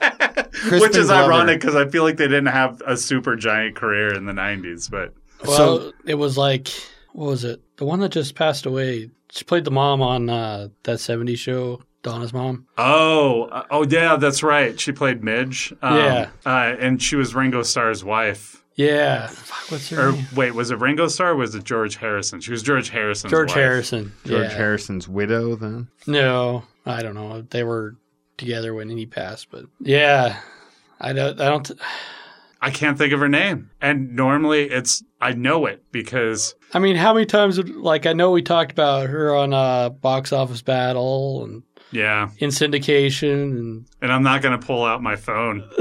Which 0.71 0.95
is 0.95 1.07
Glover. 1.07 1.31
ironic 1.33 1.59
because 1.61 1.75
I 1.75 1.87
feel 1.87 2.03
like 2.03 2.17
they 2.17 2.27
didn't 2.27 2.47
have 2.47 2.81
a 2.85 2.97
super 2.97 3.35
giant 3.35 3.75
career 3.75 4.13
in 4.13 4.25
the 4.25 4.33
'90s, 4.33 4.89
but 4.89 5.13
Well, 5.45 5.57
So- 5.79 5.91
it 6.05 6.15
was 6.15 6.37
like 6.37 6.69
what 7.13 7.27
was 7.27 7.43
it? 7.45 7.61
The 7.77 7.85
one 7.85 7.99
that 8.01 8.09
just 8.09 8.35
passed 8.35 8.65
away. 8.65 9.09
She 9.35 9.43
played 9.43 9.65
the 9.65 9.71
mom 9.71 10.01
on 10.01 10.29
uh, 10.29 10.69
that 10.83 10.97
'70s 10.99 11.37
show, 11.37 11.81
Donna's 12.03 12.31
mom. 12.33 12.67
Oh, 12.77 13.63
oh 13.69 13.85
yeah, 13.85 14.15
that's 14.15 14.41
right. 14.43 14.79
She 14.79 14.91
played 14.93 15.23
Midge. 15.23 15.73
Um, 15.81 15.97
Yeah. 15.97 16.29
uh, 16.45 16.75
and 16.79 17.01
she 17.01 17.15
was 17.17 17.35
Ringo 17.35 17.61
Starr's 17.63 18.03
wife. 18.03 18.63
Yeah, 18.75 19.27
Fuck, 19.27 19.71
what's 19.71 19.89
her 19.89 20.09
Or 20.09 20.11
name? 20.11 20.25
wait, 20.35 20.51
was 20.51 20.69
it 20.69 20.79
Ringo 20.79 21.07
Starr? 21.07 21.31
or 21.31 21.35
Was 21.37 21.55
it 21.55 21.63
George 21.63 21.95
Harrison? 21.95 22.41
She 22.41 22.51
was 22.51 22.61
George 22.61 22.89
Harrison's 22.89 23.31
George 23.31 23.49
wife. 23.49 23.55
Harrison. 23.57 24.11
George 24.25 24.49
yeah. 24.49 24.57
Harrison's 24.57 25.07
widow. 25.07 25.55
Then 25.55 25.87
No, 26.07 26.63
I 26.85 27.01
don't 27.01 27.15
know. 27.15 27.41
They 27.41 27.63
were 27.63 27.95
together 28.37 28.73
when 28.73 28.89
he 28.89 29.05
passed, 29.05 29.49
but 29.49 29.65
yeah, 29.79 30.39
I 30.99 31.13
don't. 31.13 31.39
I 31.39 31.45
don't. 31.49 31.71
I 32.61 32.71
can't 32.71 32.97
think 32.97 33.13
of 33.13 33.19
her 33.19 33.29
name. 33.29 33.69
And 33.81 34.15
normally 34.15 34.69
it's 34.69 35.03
I 35.21 35.33
know 35.33 35.65
it 35.65 35.83
because 35.91 36.55
I 36.73 36.79
mean, 36.79 36.95
how 36.95 37.13
many 37.13 37.25
times? 37.25 37.57
Like, 37.59 38.05
I 38.05 38.13
know 38.13 38.31
we 38.31 38.41
talked 38.41 38.71
about 38.71 39.07
her 39.09 39.33
on 39.35 39.53
uh, 39.53 39.89
Box 39.89 40.33
Office 40.33 40.61
Battle 40.61 41.43
and 41.43 41.63
yeah, 41.95 42.29
in 42.39 42.49
syndication, 42.49 43.57
and 43.57 43.85
and 44.01 44.11
I'm 44.11 44.23
not 44.23 44.41
gonna 44.41 44.59
pull 44.59 44.83
out 44.83 45.01
my 45.01 45.15
phone. 45.15 45.63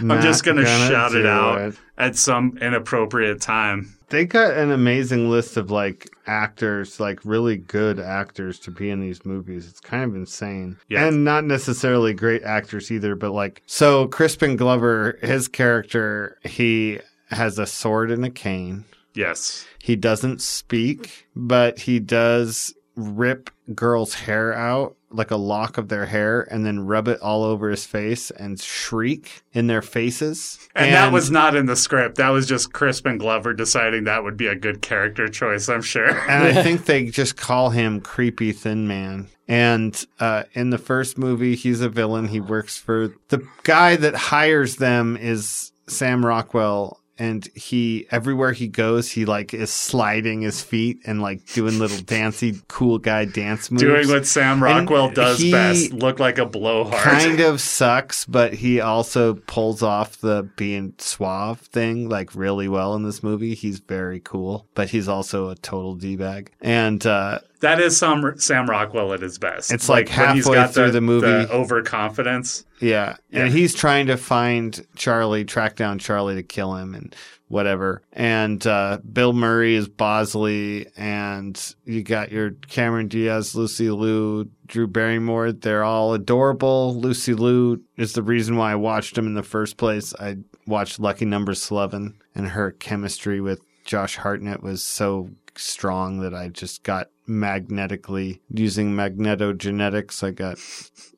I'm 0.00 0.22
just 0.22 0.44
gonna, 0.44 0.62
gonna 0.62 0.88
shout 0.88 1.14
it 1.14 1.26
out 1.26 1.60
it. 1.60 1.74
at 1.98 2.16
some 2.16 2.56
inappropriate 2.60 3.40
time. 3.40 3.94
They 4.08 4.24
got 4.24 4.54
an 4.54 4.70
amazing 4.70 5.30
list 5.30 5.56
of 5.56 5.70
like 5.70 6.10
actors, 6.26 7.00
like 7.00 7.24
really 7.24 7.56
good 7.56 7.98
actors 7.98 8.58
to 8.60 8.70
be 8.70 8.90
in 8.90 9.00
these 9.00 9.24
movies. 9.24 9.66
It's 9.66 9.80
kind 9.80 10.04
of 10.04 10.14
insane. 10.14 10.76
Yeah. 10.88 11.06
And 11.06 11.24
not 11.24 11.44
necessarily 11.44 12.12
great 12.12 12.42
actors 12.42 12.90
either, 12.90 13.14
but 13.14 13.32
like, 13.32 13.62
so 13.66 14.08
Crispin 14.08 14.56
Glover, 14.56 15.18
his 15.22 15.48
character, 15.48 16.38
he 16.44 17.00
has 17.30 17.58
a 17.58 17.66
sword 17.66 18.10
and 18.10 18.24
a 18.24 18.30
cane. 18.30 18.84
Yes. 19.14 19.66
He 19.78 19.96
doesn't 19.96 20.42
speak, 20.42 21.26
but 21.34 21.78
he 21.78 21.98
does 21.98 22.74
rip 22.96 23.50
girls' 23.74 24.14
hair 24.14 24.52
out, 24.52 24.96
like 25.10 25.30
a 25.30 25.36
lock 25.36 25.78
of 25.78 25.88
their 25.88 26.06
hair, 26.06 26.42
and 26.50 26.64
then 26.64 26.86
rub 26.86 27.08
it 27.08 27.20
all 27.20 27.44
over 27.44 27.68
his 27.70 27.84
face 27.84 28.30
and 28.30 28.60
shriek 28.60 29.42
in 29.52 29.66
their 29.66 29.82
faces. 29.82 30.58
And, 30.74 30.94
that 30.94 31.12
was 31.12 31.30
not 31.30 31.54
in 31.54 31.66
the 31.66 31.76
script. 31.76 32.16
That 32.16 32.30
was 32.30 32.46
just 32.46 32.72
Crispin 32.72 33.18
Glover 33.18 33.52
deciding 33.52 34.04
that 34.04 34.24
would 34.24 34.36
be 34.36 34.46
a 34.46 34.54
good 34.54 34.82
character 34.82 35.28
choice, 35.28 35.68
I'm 35.68 35.82
sure. 35.82 36.08
and 36.28 36.58
I 36.58 36.62
think 36.64 36.84
they 36.86 37.06
just 37.06 37.36
call 37.36 37.70
him 37.70 38.00
Creepy 38.00 38.52
Thin 38.52 38.86
Man. 38.86 39.28
And 39.48 40.06
uh, 40.18 40.44
in 40.54 40.70
the 40.70 40.78
first 40.78 41.18
movie, 41.18 41.56
he's 41.56 41.80
a 41.80 41.88
villain. 41.88 42.28
He 42.28 42.40
works 42.40 42.78
for 42.78 43.14
the 43.28 43.46
guy 43.64 43.96
that 43.96 44.14
hires 44.14 44.76
them 44.76 45.16
is 45.16 45.72
Sam 45.88 46.24
Rockwell. 46.24 47.01
And 47.18 47.46
he 47.54 48.06
everywhere 48.10 48.52
he 48.52 48.68
goes, 48.68 49.10
he 49.10 49.24
like 49.24 49.52
is 49.54 49.72
sliding 49.72 50.40
his 50.40 50.62
feet 50.62 51.00
and 51.04 51.20
like 51.20 51.44
doing 51.46 51.78
little 51.78 51.98
dancey 52.04 52.60
cool 52.68 52.98
guy 52.98 53.24
dance 53.26 53.70
moves. 53.70 53.82
Doing 53.82 54.08
what 54.08 54.26
Sam 54.26 54.62
Rockwell 54.62 55.10
does 55.10 55.42
best, 55.50 55.92
look 55.92 56.18
like 56.18 56.38
a 56.38 56.46
blowhard. 56.46 57.02
kind 57.02 57.40
of 57.40 57.60
sucks, 57.60 58.24
but 58.24 58.54
he 58.54 58.80
also 58.80 59.34
pulls 59.34 59.82
off 59.82 60.18
the 60.18 60.48
being 60.56 60.94
suave 60.98 61.60
thing 61.60 62.08
like 62.08 62.34
really 62.34 62.68
well 62.68 62.94
in 62.94 63.02
this 63.02 63.22
movie. 63.22 63.54
He's 63.54 63.78
very 63.78 64.20
cool, 64.20 64.66
but 64.74 64.90
he's 64.90 65.08
also 65.08 65.50
a 65.50 65.54
total 65.54 65.94
d 65.94 66.16
bag. 66.16 66.50
And 66.60 67.04
uh, 67.06 67.40
That 67.62 67.80
is 67.80 67.96
some 67.96 68.38
Sam 68.38 68.68
Rockwell 68.68 69.12
at 69.14 69.20
his 69.22 69.38
best. 69.38 69.72
It's 69.72 69.88
like 69.88 70.08
when 70.10 70.34
he's 70.36 70.44
halfway 70.44 70.54
got 70.56 70.74
through 70.74 70.90
the 70.90 71.00
movie. 71.00 71.26
overconfidence. 71.50 72.64
yeah, 72.80 73.16
Yeah. 73.30 73.44
and 73.44 73.52
he's 73.52 73.74
trying 73.74 74.06
to 74.08 74.16
find 74.16 74.84
Charlie, 74.96 75.44
track 75.44 75.76
down 75.76 75.98
Charlie 75.98 76.34
to 76.34 76.42
kill 76.42 76.74
him, 76.76 76.94
and 76.94 77.14
whatever. 77.48 78.02
And 78.12 78.66
uh, 78.66 78.98
Bill 79.12 79.32
Murray 79.32 79.74
is 79.74 79.86
Bosley, 79.88 80.86
and 80.96 81.74
you 81.84 82.02
got 82.02 82.32
your 82.32 82.50
Cameron 82.68 83.08
Diaz, 83.08 83.54
Lucy 83.54 83.90
Liu, 83.90 84.50
Drew 84.66 84.86
Barrymore. 84.86 85.52
They're 85.52 85.84
all 85.84 86.14
adorable. 86.14 86.94
Lucy 86.98 87.34
Liu 87.34 87.82
is 87.96 88.14
the 88.14 88.22
reason 88.22 88.56
why 88.56 88.72
I 88.72 88.76
watched 88.76 89.14
them 89.14 89.26
in 89.26 89.34
the 89.34 89.42
first 89.42 89.76
place. 89.76 90.14
I 90.18 90.38
watched 90.66 90.98
Lucky 90.98 91.26
Number 91.26 91.52
Slevin, 91.54 92.14
and 92.34 92.48
her 92.48 92.70
chemistry 92.72 93.40
with 93.40 93.60
Josh 93.84 94.16
Hartnett 94.16 94.62
was 94.62 94.82
so 94.82 95.28
strong 95.54 96.20
that 96.20 96.34
I 96.34 96.48
just 96.48 96.82
got 96.82 97.08
magnetically 97.26 98.40
using 98.50 98.92
magnetogenetics. 98.92 100.22
I 100.22 100.30
got 100.30 100.58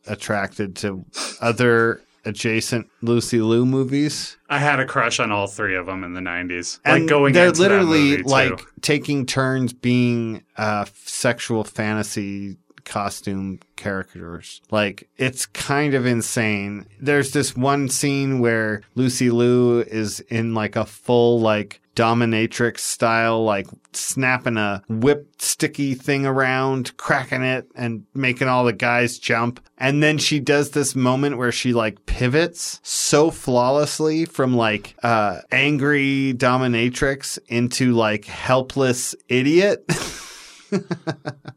attracted 0.06 0.76
to 0.76 1.04
other 1.40 2.02
adjacent 2.24 2.88
Lucy 3.02 3.40
Liu 3.40 3.66
movies. 3.66 4.36
I 4.48 4.58
had 4.58 4.80
a 4.80 4.86
crush 4.86 5.20
on 5.20 5.30
all 5.30 5.46
three 5.46 5.76
of 5.76 5.86
them 5.86 6.04
in 6.04 6.14
the 6.14 6.20
90s. 6.20 6.80
And 6.84 7.02
like 7.02 7.08
going 7.08 7.32
they're 7.32 7.52
literally 7.52 8.22
like 8.22 8.60
taking 8.80 9.26
turns 9.26 9.72
being 9.72 10.42
uh, 10.56 10.86
sexual 11.04 11.64
fantasy 11.64 12.56
costume 12.84 13.60
characters. 13.76 14.60
Like 14.70 15.08
it's 15.16 15.46
kind 15.46 15.94
of 15.94 16.06
insane. 16.06 16.86
There's 17.00 17.32
this 17.32 17.56
one 17.56 17.88
scene 17.88 18.40
where 18.40 18.82
Lucy 18.94 19.30
Liu 19.30 19.80
is 19.80 20.20
in 20.20 20.54
like 20.54 20.76
a 20.76 20.86
full 20.86 21.40
like 21.40 21.80
dominatrix 21.94 22.80
style 22.80 23.44
like 23.44 23.66
snapping 23.92 24.56
a 24.56 24.82
whip 24.88 25.28
sticky 25.38 25.94
thing 25.94 26.26
around 26.26 26.96
cracking 26.96 27.42
it 27.42 27.68
and 27.76 28.04
making 28.14 28.48
all 28.48 28.64
the 28.64 28.72
guys 28.72 29.18
jump 29.18 29.60
and 29.78 30.02
then 30.02 30.18
she 30.18 30.40
does 30.40 30.70
this 30.70 30.96
moment 30.96 31.38
where 31.38 31.52
she 31.52 31.72
like 31.72 32.04
pivots 32.06 32.80
so 32.82 33.30
flawlessly 33.30 34.24
from 34.24 34.56
like 34.56 34.96
uh 35.04 35.38
angry 35.52 36.34
dominatrix 36.36 37.38
into 37.46 37.92
like 37.92 38.24
helpless 38.24 39.14
idiot 39.28 39.84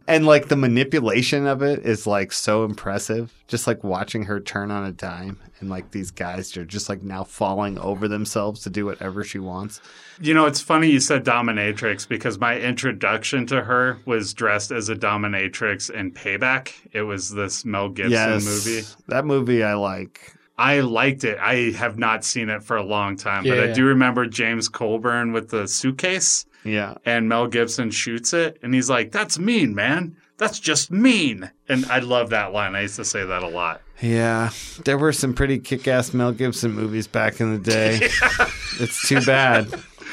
and 0.08 0.26
like 0.26 0.48
the 0.48 0.56
manipulation 0.56 1.46
of 1.48 1.62
it 1.62 1.86
is 1.86 2.08
like 2.08 2.32
so 2.32 2.64
impressive 2.64 3.34
just 3.48 3.68
like 3.68 3.84
watching 3.84 4.24
her 4.24 4.40
turn 4.40 4.72
on 4.72 4.86
a 4.86 4.92
dime 4.92 5.40
and 5.60 5.70
like 5.70 5.92
these 5.92 6.12
guys 6.12 6.56
are 6.58 6.66
just 6.66 6.90
like 6.90 7.02
now 7.02 7.24
falling 7.24 7.78
over 7.80 8.08
themselves 8.08 8.62
to 8.62 8.70
do 8.70 8.86
whatever 8.86 9.24
she 9.24 9.40
wants 9.40 9.82
You 10.20 10.34
know, 10.34 10.46
it's 10.46 10.62
funny 10.62 10.90
you 10.90 11.00
said 11.00 11.24
dominatrix 11.24 12.08
because 12.08 12.40
my 12.40 12.58
introduction 12.60 13.46
to 13.48 13.62
her 13.64 13.98
was 14.06 14.34
dressed 14.34 14.72
as 14.72 14.90
a 14.90 14.96
dominatrix 14.96 15.90
in 15.92 16.12
Payback. 16.12 16.74
It 16.92 17.04
was 17.04 17.30
this 17.30 17.64
Mel 17.66 17.90
Gibson 17.90 18.44
movie. 18.44 18.82
that 19.08 19.26
movie 19.26 19.64
i 19.64 19.74
like 19.76 20.34
I 20.60 20.80
liked 20.80 21.24
it. 21.24 21.38
I 21.40 21.70
have 21.78 22.00
not 22.00 22.26
seen 22.26 22.50
it 22.50 22.64
for 22.64 22.78
a 22.78 22.84
long 22.84 23.16
time, 23.16 23.44
but 23.44 23.60
I 23.60 23.66
Yeah. 23.66 23.74
do 23.74 23.86
remember 23.86 24.26
James 24.26 24.68
Coburn 24.68 25.32
with 25.32 25.50
the 25.50 25.68
suitcase 25.68 26.47
yeah 26.68 26.96
and 27.06 27.30
Mel 27.30 27.48
Gibson 27.48 27.90
shoots 27.92 28.34
it 28.34 28.60
and 28.62 28.74
he's 28.74 28.90
like, 28.90 29.12
"That's 29.12 29.40
mean, 29.40 29.74
man. 29.74 30.18
That's 30.38 30.60
just 30.60 30.92
mean." 30.92 31.50
And 31.70 31.86
I 31.88 32.00
love 32.00 32.30
that 32.30 32.54
line. 32.54 32.76
I 32.76 32.82
used 32.82 32.98
to 32.98 33.06
say 33.06 33.24
that 33.26 33.42
a 33.44 33.48
lot. 33.48 33.82
yeah 34.02 34.52
there 34.86 34.98
were 34.98 35.12
some 35.12 35.34
pretty 35.34 35.58
kick-ass 35.58 36.14
mel 36.14 36.32
gibson 36.32 36.72
movies 36.72 37.08
back 37.08 37.42
in 37.42 37.52
the 37.52 37.60
day 37.60 37.96
it's 38.80 39.08
too 39.10 39.20
bad 39.22 39.66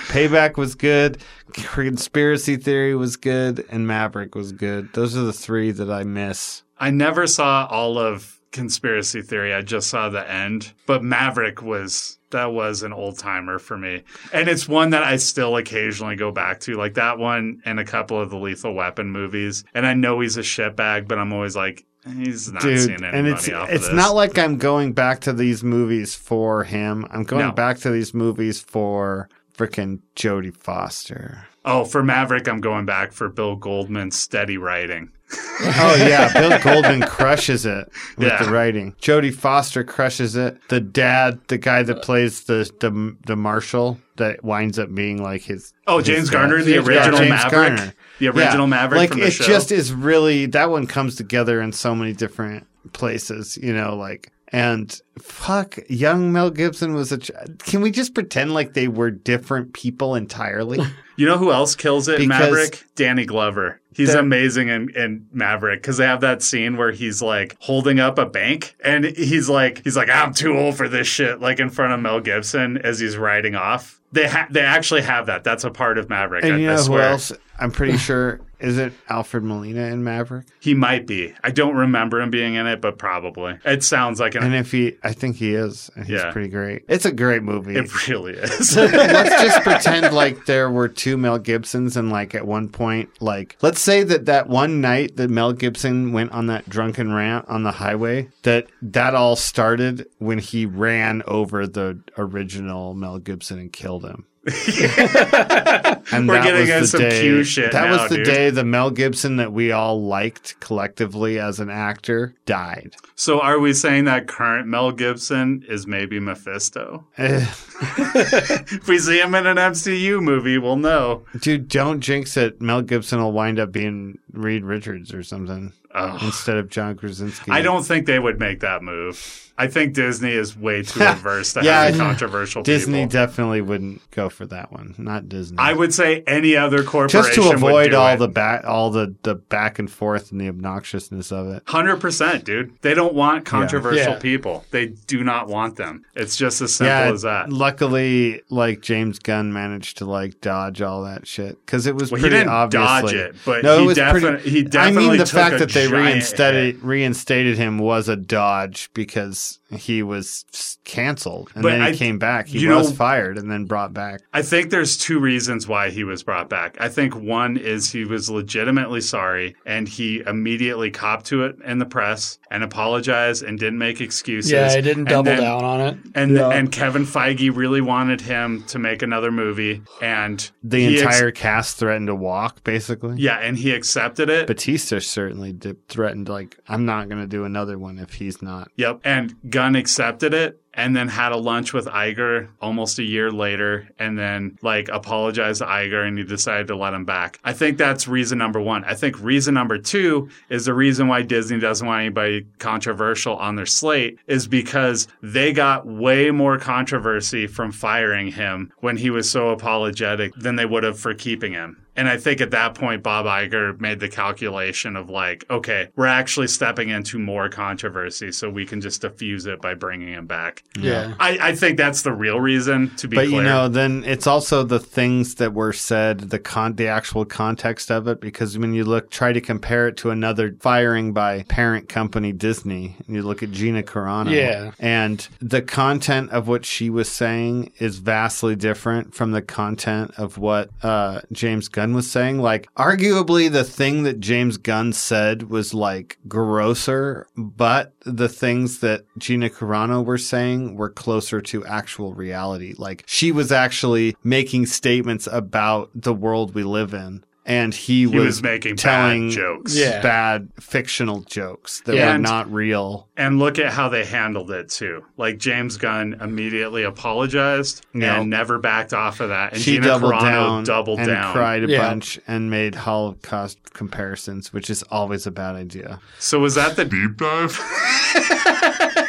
payback 0.08 0.56
was 0.56 0.74
good 0.74 1.18
conspiracy 1.52 2.56
theory 2.56 2.94
was 2.94 3.16
good 3.16 3.62
and 3.70 3.86
maverick 3.86 4.34
was 4.34 4.52
good 4.52 4.90
those 4.94 5.14
are 5.14 5.20
the 5.22 5.32
three 5.34 5.70
that 5.70 5.90
i 5.90 6.02
miss 6.02 6.62
I 6.78 6.90
never 6.90 7.26
saw 7.26 7.66
all 7.70 7.98
of 7.98 8.40
Conspiracy 8.50 9.22
Theory. 9.22 9.54
I 9.54 9.62
just 9.62 9.88
saw 9.88 10.08
the 10.08 10.28
end. 10.30 10.72
But 10.86 11.02
Maverick 11.04 11.62
was 11.62 12.18
that 12.34 12.52
was 12.52 12.82
an 12.82 12.92
old 12.92 13.18
timer 13.18 13.58
for 13.58 13.76
me. 13.76 14.02
And 14.32 14.48
it's 14.48 14.68
one 14.68 14.90
that 14.90 15.02
I 15.02 15.16
still 15.16 15.56
occasionally 15.56 16.16
go 16.16 16.30
back 16.30 16.60
to. 16.60 16.74
Like 16.76 16.94
that 16.94 17.18
one 17.18 17.62
and 17.64 17.80
a 17.80 17.84
couple 17.84 18.20
of 18.20 18.30
the 18.30 18.36
Lethal 18.36 18.74
Weapon 18.74 19.10
movies. 19.10 19.64
And 19.74 19.86
I 19.86 19.94
know 19.94 20.20
he's 20.20 20.36
a 20.36 20.42
shitbag, 20.42 21.08
but 21.08 21.18
I'm 21.18 21.32
always 21.32 21.56
like, 21.56 21.84
he's 22.16 22.52
not 22.52 22.60
dude 22.62 22.80
seeing 22.80 23.02
any 23.02 23.18
and 23.18 23.26
it's 23.26 23.48
off 23.48 23.70
it's 23.70 23.88
of 23.88 23.94
not 23.94 24.14
like 24.14 24.36
i'm 24.36 24.58
going 24.58 24.92
back 24.92 25.20
to 25.20 25.32
these 25.32 25.64
movies 25.64 26.14
for 26.14 26.62
him 26.62 27.06
i'm 27.10 27.22
going 27.24 27.46
No. 27.46 27.52
back 27.52 27.78
to 27.78 27.90
these 27.90 28.12
movies 28.12 28.60
for 28.60 29.30
freaking 29.56 30.00
jodie 30.14 30.54
foster 30.54 31.46
oh, 31.64 31.84
for 31.86 32.02
Maverick, 32.02 32.46
I'm 32.46 32.60
going 32.60 32.84
back 32.84 33.12
for 33.12 33.30
Bill 33.30 33.56
Goldman's 33.56 34.16
steady 34.16 34.58
writing. 34.58 35.12
Oh 35.32 35.96
yeah, 35.98 36.32
Bill 36.38 36.58
Goldman 36.60 37.02
crushes 37.02 37.64
it 37.66 37.88
with 38.18 38.28
Yeah. 38.28 38.42
the 38.42 38.50
writing. 38.50 38.92
Jodie 39.00 39.34
Foster 39.34 39.82
crushes 39.84 40.36
it. 40.36 40.58
The 40.68 40.80
dad, 40.80 41.40
the 41.48 41.58
guy 41.58 41.82
that 41.82 41.98
uh, 41.98 42.00
plays 42.00 42.44
the 42.44 42.70
the 42.80 43.16
the 43.26 43.36
marshal 43.36 43.98
that 44.16 44.44
winds 44.44 44.78
up 44.78 44.94
being 44.94 45.22
like 45.22 45.42
his. 45.42 45.72
Oh, 45.86 45.98
his 45.98 46.06
James 46.06 46.30
dad. 46.30 46.32
Garner, 46.38 46.62
the 46.62 46.72
Yeah, 46.72 46.76
original 46.84 47.18
James 47.18 47.30
Maverick? 47.30 47.76
Garner. 47.76 47.94
The 48.20 48.28
original 48.28 48.66
Maverick 48.66 48.98
Like 48.98 49.10
from 49.10 49.20
the 49.20 49.26
it 49.26 49.32
show? 49.32 49.44
just 49.44 49.72
is 49.72 49.92
really 49.92 50.46
that 50.46 50.70
one 50.70 50.86
comes 50.86 51.16
together 51.16 51.60
in 51.60 51.72
so 51.72 51.94
many 51.94 52.12
different 52.12 52.66
places. 52.92 53.56
You 53.60 53.74
know, 53.74 53.96
like. 53.96 54.30
And 54.54 55.00
fuck, 55.18 55.78
young 55.88 56.32
Mel 56.32 56.50
Gibson 56.50 56.94
was 56.94 57.10
a. 57.10 57.18
Ch- 57.18 57.30
Can 57.64 57.80
we 57.80 57.90
just 57.90 58.14
pretend 58.14 58.54
like 58.54 58.74
they 58.74 58.86
were 58.88 59.10
different 59.10 59.72
people 59.72 60.14
entirely? 60.14 60.78
You 61.16 61.26
know 61.26 61.38
who 61.38 61.52
else 61.52 61.76
kills 61.76 62.08
it 62.08 62.18
Because- 62.18 62.28
Maverick? 62.40 62.82
Danny 62.96 63.24
Glover. 63.24 63.80
He's 63.94 64.08
They're- 64.14 64.18
amazing 64.18 64.66
in, 64.68 64.88
in 64.96 65.28
Maverick 65.32 65.80
because 65.80 65.96
they 65.96 66.06
have 66.06 66.22
that 66.22 66.42
scene 66.42 66.76
where 66.76 66.90
he's 66.90 67.22
like 67.22 67.56
holding 67.60 68.00
up 68.00 68.18
a 68.18 68.26
bank 68.26 68.74
and 68.84 69.04
he's 69.04 69.48
like 69.48 69.80
he's 69.84 69.96
like 69.96 70.08
I'm 70.10 70.34
too 70.34 70.56
old 70.58 70.76
for 70.76 70.88
this 70.88 71.06
shit 71.06 71.40
like 71.40 71.60
in 71.60 71.70
front 71.70 71.92
of 71.92 72.00
Mel 72.00 72.18
Gibson 72.18 72.78
as 72.78 72.98
he's 72.98 73.16
riding 73.16 73.54
off. 73.54 74.00
They 74.10 74.26
ha- 74.26 74.48
they 74.50 74.62
actually 74.62 75.02
have 75.02 75.26
that. 75.26 75.44
That's 75.44 75.62
a 75.62 75.70
part 75.70 75.98
of 75.98 76.08
Maverick. 76.08 76.42
and 76.42 76.54
I, 76.54 76.56
you 76.58 76.70
I 76.72 76.74
know 76.74 76.82
who 76.82 76.98
else? 76.98 77.30
I'm 77.58 77.70
pretty 77.70 77.96
sure 77.98 78.40
is 78.58 78.78
it 78.78 78.92
Alfred 79.10 79.44
Molina 79.44 79.82
in 79.88 80.02
Maverick? 80.04 80.46
He 80.58 80.72
might 80.74 81.06
be. 81.06 81.34
I 81.44 81.50
don't 81.50 81.74
remember 81.76 82.20
him 82.20 82.30
being 82.30 82.54
in 82.54 82.66
it, 82.66 82.80
but 82.80 82.96
probably. 82.98 83.58
It 83.64 83.82
sounds 83.84 84.18
like 84.20 84.34
an. 84.34 84.42
And 84.42 84.54
if 84.54 84.72
he, 84.72 84.96
I 85.02 85.12
think 85.12 85.36
he 85.36 85.54
is. 85.54 85.90
and 85.94 86.06
He's 86.06 86.14
Yeah. 86.22 86.32
pretty 86.32 86.48
great. 86.48 86.84
It's 86.88 87.04
a 87.04 87.12
great 87.12 87.42
movie. 87.42 87.76
it 87.76 88.08
really 88.08 88.32
is. 88.32 88.74
let's 88.76 89.42
just 89.42 89.60
pretend 89.62 90.14
like 90.14 90.46
there 90.46 90.70
were 90.70 90.88
two 90.88 91.16
Mel 91.18 91.38
Gibsons, 91.38 91.96
and 91.96 92.10
like 92.10 92.34
at 92.34 92.46
one 92.46 92.68
point, 92.70 93.10
like 93.20 93.56
let's 93.60 93.80
say 93.80 94.02
that 94.02 94.26
that 94.26 94.48
one 94.48 94.80
night 94.80 95.16
that 95.16 95.28
Mel 95.30 95.52
Gibson 95.52 96.12
went 96.12 96.32
on 96.32 96.46
that 96.46 96.68
drunken 96.68 97.12
rant 97.12 97.46
on 97.48 97.64
the 97.64 97.72
highway, 97.72 98.28
that 98.44 98.66
that 98.80 99.14
all 99.14 99.36
started 99.36 100.06
when 100.18 100.38
he 100.38 100.64
ran 100.64 101.22
over 101.26 101.66
the 101.66 102.00
original 102.16 102.94
Mel 102.94 103.18
Gibson 103.18 103.58
and 103.58 103.72
killed 103.72 104.04
him. 104.06 104.24
and 104.46 106.28
We're 106.28 106.34
that 106.34 106.44
getting 106.44 106.68
was 106.80 106.92
the 106.92 106.98
some 106.98 107.00
day, 107.00 107.20
Q 107.22 107.44
shit 107.44 107.72
That 107.72 107.86
now, 107.90 107.92
was 108.02 108.10
the 108.10 108.16
dude. 108.16 108.26
day 108.26 108.50
the 108.50 108.64
Mel 108.64 108.90
Gibson 108.90 109.36
that 109.36 109.52
we 109.52 109.72
all 109.72 110.02
liked 110.02 110.58
collectively 110.60 111.38
as 111.38 111.60
an 111.60 111.70
actor 111.70 112.34
died. 112.46 112.94
so 113.14 113.40
are 113.40 113.58
we 113.58 113.72
saying 113.72 114.04
that 114.04 114.26
current 114.28 114.66
Mel 114.68 114.92
Gibson 114.92 115.64
is 115.68 115.86
maybe 115.86 116.20
Mephisto? 116.20 117.04
Eh, 117.16 117.46
If 117.80 118.86
we 118.86 118.98
see 118.98 119.20
him 119.20 119.34
in 119.34 119.46
an 119.46 119.56
MCU 119.56 120.22
movie, 120.22 120.58
we'll 120.58 120.76
know. 120.76 121.24
dude, 121.40 121.68
don't 121.68 122.00
jinx 122.00 122.36
it. 122.36 122.60
Mel 122.60 122.82
Gibson 122.82 123.20
will 123.20 123.32
wind 123.32 123.58
up 123.58 123.72
being 123.72 124.18
Reed 124.32 124.64
Richards 124.64 125.12
or 125.14 125.22
something. 125.22 125.72
Ugh. 125.94 126.20
instead 126.22 126.56
of 126.56 126.68
John 126.68 126.96
Krasinski. 126.96 127.50
I 127.50 127.62
don't 127.62 127.84
think 127.84 128.06
they 128.06 128.18
would 128.18 128.38
make 128.40 128.60
that 128.60 128.82
move. 128.82 129.40
I 129.56 129.68
think 129.68 129.94
Disney 129.94 130.32
is 130.32 130.56
way 130.58 130.82
too 130.82 130.98
averse 131.04 131.52
to 131.52 131.62
Yeah, 131.62 131.84
having 131.84 132.00
controversial 132.00 132.64
Disney 132.64 133.04
people. 133.04 133.10
definitely 133.12 133.60
wouldn't 133.60 134.00
go 134.10 134.28
for 134.28 134.46
that 134.46 134.72
one. 134.72 134.96
Not 134.98 135.28
Disney. 135.28 135.58
I 135.60 135.72
would 135.72 135.94
say 135.94 136.24
any 136.26 136.56
other 136.56 136.82
corporation 136.82 137.22
just 137.22 137.34
to 137.50 137.54
avoid 137.54 137.94
all 137.94 138.08
it. 138.14 138.16
the 138.16 138.26
back, 138.26 138.64
all 138.66 138.90
the 138.90 139.14
the 139.22 139.36
back 139.36 139.78
and 139.78 139.88
forth 139.88 140.32
and 140.32 140.40
the 140.40 140.48
obnoxiousness 140.48 141.30
of 141.30 141.46
it. 141.54 141.62
Hundred 141.66 142.00
percent, 142.00 142.44
dude. 142.44 142.76
They 142.82 142.94
don't 142.94 143.14
want 143.14 143.44
controversial 143.44 144.14
Yeah. 144.14 144.18
people. 144.18 144.64
They 144.72 144.86
do 144.86 145.22
not 145.22 145.46
want 145.46 145.76
them. 145.76 146.04
It's 146.16 146.34
just 146.36 146.60
as 146.60 146.74
simple 146.74 146.88
yeah, 146.92 147.12
as 147.12 147.22
that. 147.22 147.48
luckily, 147.52 148.42
like 148.50 148.80
James 148.80 149.20
Gunn 149.20 149.52
managed 149.52 149.98
to 149.98 150.04
like 150.04 150.40
dodge 150.40 150.82
all 150.82 151.04
that 151.04 151.28
shit 151.28 151.64
because 151.64 151.86
it 151.86 151.94
was 151.94 152.10
Well, 152.10 152.20
pretty 152.20 152.38
didn't 152.38 152.70
dodge 152.70 153.12
it, 153.12 153.36
but 153.44 153.62
no, 153.62 153.78
he 153.78 153.84
it 153.84 153.86
was 153.86 153.98
pretty. 153.98 154.50
he 154.50 154.58
I 154.60 154.62
definitely 154.62 155.08
mean, 155.10 155.18
the 155.18 155.24
took 155.26 155.34
fact 155.34 155.54
a 155.54 155.58
that 155.58 155.70
they 155.70 155.83
giant 155.88 156.04
reinstated 156.04 156.82
reinstated 156.82 157.56
him 157.56 157.78
was 157.78 158.08
a 158.08 158.16
dodge 158.16 158.90
because 158.94 159.58
he 159.74 160.02
was 160.02 160.44
canceled 160.84 161.50
and 161.54 161.62
But 161.62 161.70
then 161.70 161.80
he 161.82 161.86
I- 161.88 161.94
came 161.94 162.18
back. 162.18 162.46
He 162.46 162.66
was 162.66 162.90
know- 162.90 162.94
fired 162.96 163.38
and 163.38 163.50
then 163.50 163.64
brought 163.64 163.92
back. 163.92 164.20
I 164.32 164.42
think 164.42 164.70
there's 164.70 164.96
two 164.96 165.18
reasons 165.18 165.66
why 165.66 165.90
he 165.90 166.04
was 166.04 166.22
brought 166.22 166.48
back. 166.50 166.76
I 166.80 166.88
think 166.88 167.14
one 167.16 167.56
is 167.56 167.90
he 167.92 168.04
was 168.04 168.28
legitimately 168.30 169.00
sorry 169.00 169.56
and 169.66 169.88
he 169.88 170.22
immediately 170.26 170.90
copped 170.90 171.26
to 171.26 171.44
it 171.44 171.56
in 171.64 171.78
the 171.78 171.86
press 171.86 172.38
and 172.50 172.62
apologized 172.62 173.42
and 173.42 173.58
didn't 173.58 173.78
make 173.78 174.00
excuses. 174.00 174.52
Yeah, 174.52 174.74
he 174.74 174.82
didn't 174.82 175.04
double 175.04 175.24
then- 175.24 175.40
down 175.40 175.64
on 175.64 175.80
it. 175.80 175.96
And 176.14 176.36
Yeah. 176.36 176.48
and 176.50 176.70
Kevin 176.70 177.04
Feige 177.04 177.54
really 177.54 177.80
wanted 177.80 178.20
him 178.20 178.64
to 178.68 178.78
make 178.78 179.02
another 179.02 179.30
movie, 179.32 179.82
and 180.02 180.50
The 180.62 180.78
he 180.80 180.94
ex- 180.94 181.02
entire 181.02 181.30
cast 181.30 181.78
threatened 181.78 182.06
to 182.08 182.14
walk, 182.14 182.62
basically. 182.64 183.16
yeah, 183.18 183.38
and 183.38 183.58
he 183.58 183.70
accepted 183.72 184.28
it. 184.30 184.46
Batista 184.46 184.98
certainly 185.00 185.52
did, 185.52 185.86
threatened, 185.88 186.28
like, 186.28 186.56
I'm 186.68 186.84
not 186.84 187.08
going 187.08 187.20
to 187.20 187.26
do 187.26 187.44
another 187.44 187.78
one 187.78 187.98
if 187.98 188.14
he's 188.14 188.42
not. 188.42 188.70
Yep. 188.76 189.00
And 189.04 189.34
Gunn 189.64 189.76
accepted 189.76 190.34
it 190.34 190.60
and 190.74 190.94
then 190.94 191.08
had 191.08 191.32
a 191.32 191.38
lunch 191.38 191.72
with 191.72 191.86
Iger 191.86 192.48
almost 192.60 192.98
a 192.98 193.02
year 193.02 193.30
later 193.30 193.88
and 193.98 194.18
then 194.18 194.58
like 194.60 194.88
apologized 194.88 195.62
to 195.62 195.66
Iger 195.66 196.06
and 196.06 196.18
he 196.18 196.24
decided 196.24 196.66
to 196.66 196.76
let 196.76 196.92
him 196.92 197.06
back. 197.06 197.38
I 197.44 197.54
think 197.54 197.78
that's 197.78 198.06
reason 198.06 198.36
number 198.36 198.60
one. 198.60 198.84
I 198.84 198.92
think 198.92 199.18
reason 199.22 199.54
number 199.54 199.78
two 199.78 200.28
is 200.50 200.66
the 200.66 200.74
reason 200.74 201.08
why 201.08 201.22
Disney 201.22 201.58
doesn't 201.58 201.86
want 201.86 202.00
anybody 202.00 202.46
controversial 202.58 203.36
on 203.36 203.56
their 203.56 203.64
slate 203.64 204.18
is 204.26 204.46
because 204.46 205.08
they 205.22 205.54
got 205.54 205.86
way 205.86 206.30
more 206.30 206.58
controversy 206.58 207.46
from 207.46 207.72
firing 207.72 208.32
him 208.32 208.70
when 208.80 208.98
he 208.98 209.08
was 209.08 209.30
so 209.30 209.48
apologetic 209.48 210.34
than 210.34 210.56
they 210.56 210.66
would 210.66 210.82
have 210.82 210.98
for 210.98 211.14
keeping 211.14 211.54
him. 211.54 211.83
And 211.96 212.08
I 212.08 212.16
think 212.16 212.40
at 212.40 212.50
that 212.50 212.74
point, 212.74 213.02
Bob 213.02 213.26
Iger 213.26 213.80
made 213.80 214.00
the 214.00 214.08
calculation 214.08 214.96
of 214.96 215.10
like, 215.10 215.44
okay, 215.48 215.88
we're 215.94 216.06
actually 216.06 216.48
stepping 216.48 216.88
into 216.88 217.18
more 217.18 217.48
controversy, 217.48 218.32
so 218.32 218.50
we 218.50 218.66
can 218.66 218.80
just 218.80 219.00
diffuse 219.02 219.46
it 219.46 219.60
by 219.60 219.74
bringing 219.74 220.08
him 220.08 220.26
back. 220.26 220.64
Yeah. 220.78 221.14
I, 221.20 221.38
I 221.40 221.54
think 221.54 221.78
that's 221.78 222.02
the 222.02 222.12
real 222.12 222.40
reason. 222.40 222.94
To 222.96 223.08
be 223.08 223.16
But 223.16 223.26
clear, 223.26 223.36
you 223.38 223.42
know, 223.42 223.68
then 223.68 224.02
it's 224.04 224.26
also 224.26 224.64
the 224.64 224.80
things 224.80 225.36
that 225.36 225.52
were 225.54 225.72
said, 225.72 226.30
the 226.30 226.38
con, 226.38 226.74
the 226.74 226.88
actual 226.88 227.24
context 227.24 227.90
of 227.90 228.08
it. 228.08 228.20
Because 228.20 228.58
when 228.58 228.74
you 228.74 228.84
look, 228.84 229.10
try 229.10 229.32
to 229.32 229.40
compare 229.40 229.88
it 229.88 229.96
to 229.98 230.10
another 230.10 230.56
firing 230.60 231.12
by 231.12 231.42
parent 231.44 231.88
company 231.88 232.32
Disney, 232.32 232.96
and 233.06 233.14
you 233.14 233.22
look 233.22 233.42
at 233.42 233.52
Gina 233.52 233.82
Carano, 233.84 234.30
Yeah. 234.30 234.72
and 234.80 235.26
the 235.40 235.62
content 235.62 236.30
of 236.30 236.48
what 236.48 236.64
she 236.64 236.90
was 236.90 237.08
saying 237.08 237.72
is 237.78 237.98
vastly 237.98 238.56
different 238.56 239.14
from 239.14 239.30
the 239.32 239.42
content 239.42 240.10
of 240.16 240.38
what 240.38 240.70
uh, 240.82 241.20
James 241.30 241.68
Gunn 241.68 241.83
was 241.92 242.10
saying. 242.10 242.38
Like, 242.38 242.72
arguably, 242.74 243.50
the 243.50 243.64
thing 243.64 244.04
that 244.04 244.20
James 244.20 244.56
Gunn 244.56 244.92
said 244.92 245.50
was 245.50 245.74
like 245.74 246.18
grosser, 246.26 247.26
but 247.36 247.92
the 248.04 248.28
things 248.28 248.78
that 248.80 249.04
Gina 249.18 249.50
Carano 249.50 250.04
were 250.04 250.18
saying 250.18 250.76
were 250.76 250.90
closer 250.90 251.40
to 251.42 251.66
actual 251.66 252.14
reality. 252.14 252.74
Like, 252.78 253.04
she 253.06 253.32
was 253.32 253.52
actually 253.52 254.16
making 254.24 254.66
statements 254.66 255.28
about 255.30 255.90
the 255.94 256.14
world 256.14 256.54
we 256.54 256.64
live 256.64 256.94
in. 256.94 257.24
And 257.46 257.74
he, 257.74 258.00
he 258.00 258.06
was, 258.06 258.24
was 258.24 258.42
making 258.42 258.76
telling 258.76 259.28
bad 259.28 259.36
jokes. 259.36 259.76
Yeah. 259.76 260.00
bad 260.00 260.48
fictional 260.58 261.20
jokes 261.22 261.82
that 261.82 261.94
Yeah. 261.94 262.06
were 262.06 262.14
And- 262.14 262.22
not 262.22 262.50
real. 262.50 263.08
And 263.18 263.38
look 263.38 263.58
at 263.58 263.70
how 263.72 263.90
they 263.90 264.04
handled 264.06 264.50
it 264.50 264.70
too. 264.70 265.04
Like 265.18 265.36
James 265.38 265.76
Gunn 265.76 266.16
immediately 266.22 266.84
apologized 266.84 267.84
Yeah. 267.92 268.20
and 268.20 268.30
never 268.30 268.58
backed 268.58 268.94
off 268.94 269.20
of 269.20 269.28
that. 269.28 269.52
And 269.52 269.60
she 269.60 269.74
Gina 269.74 269.86
doubled 269.88 270.14
Carano 270.14 270.22
down 270.22 270.64
doubled 270.64 270.98
and 271.00 271.08
down. 271.08 271.32
cried 271.34 271.64
a 271.64 271.68
Yeah. 271.68 271.86
bunch 271.86 272.18
and 272.26 272.50
made 272.50 272.74
Holocaust 272.76 273.58
comparisons, 273.74 274.52
which 274.54 274.70
is 274.70 274.82
always 274.84 275.26
a 275.26 275.30
bad 275.30 275.54
idea. 275.54 276.00
So 276.18 276.38
was 276.40 276.54
that 276.54 276.76
the 276.76 276.84
deep 276.86 277.16
dive? 277.18 277.60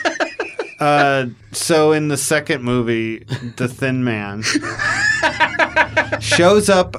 Uh, 0.77 1.27
so 1.53 1.93
in 1.93 2.09
the 2.09 2.17
second 2.17 2.61
movie, 2.61 3.19
the 3.55 3.65
Thin 3.67 4.03
Man 4.03 4.41
shows 6.19 6.69
up 6.69 6.97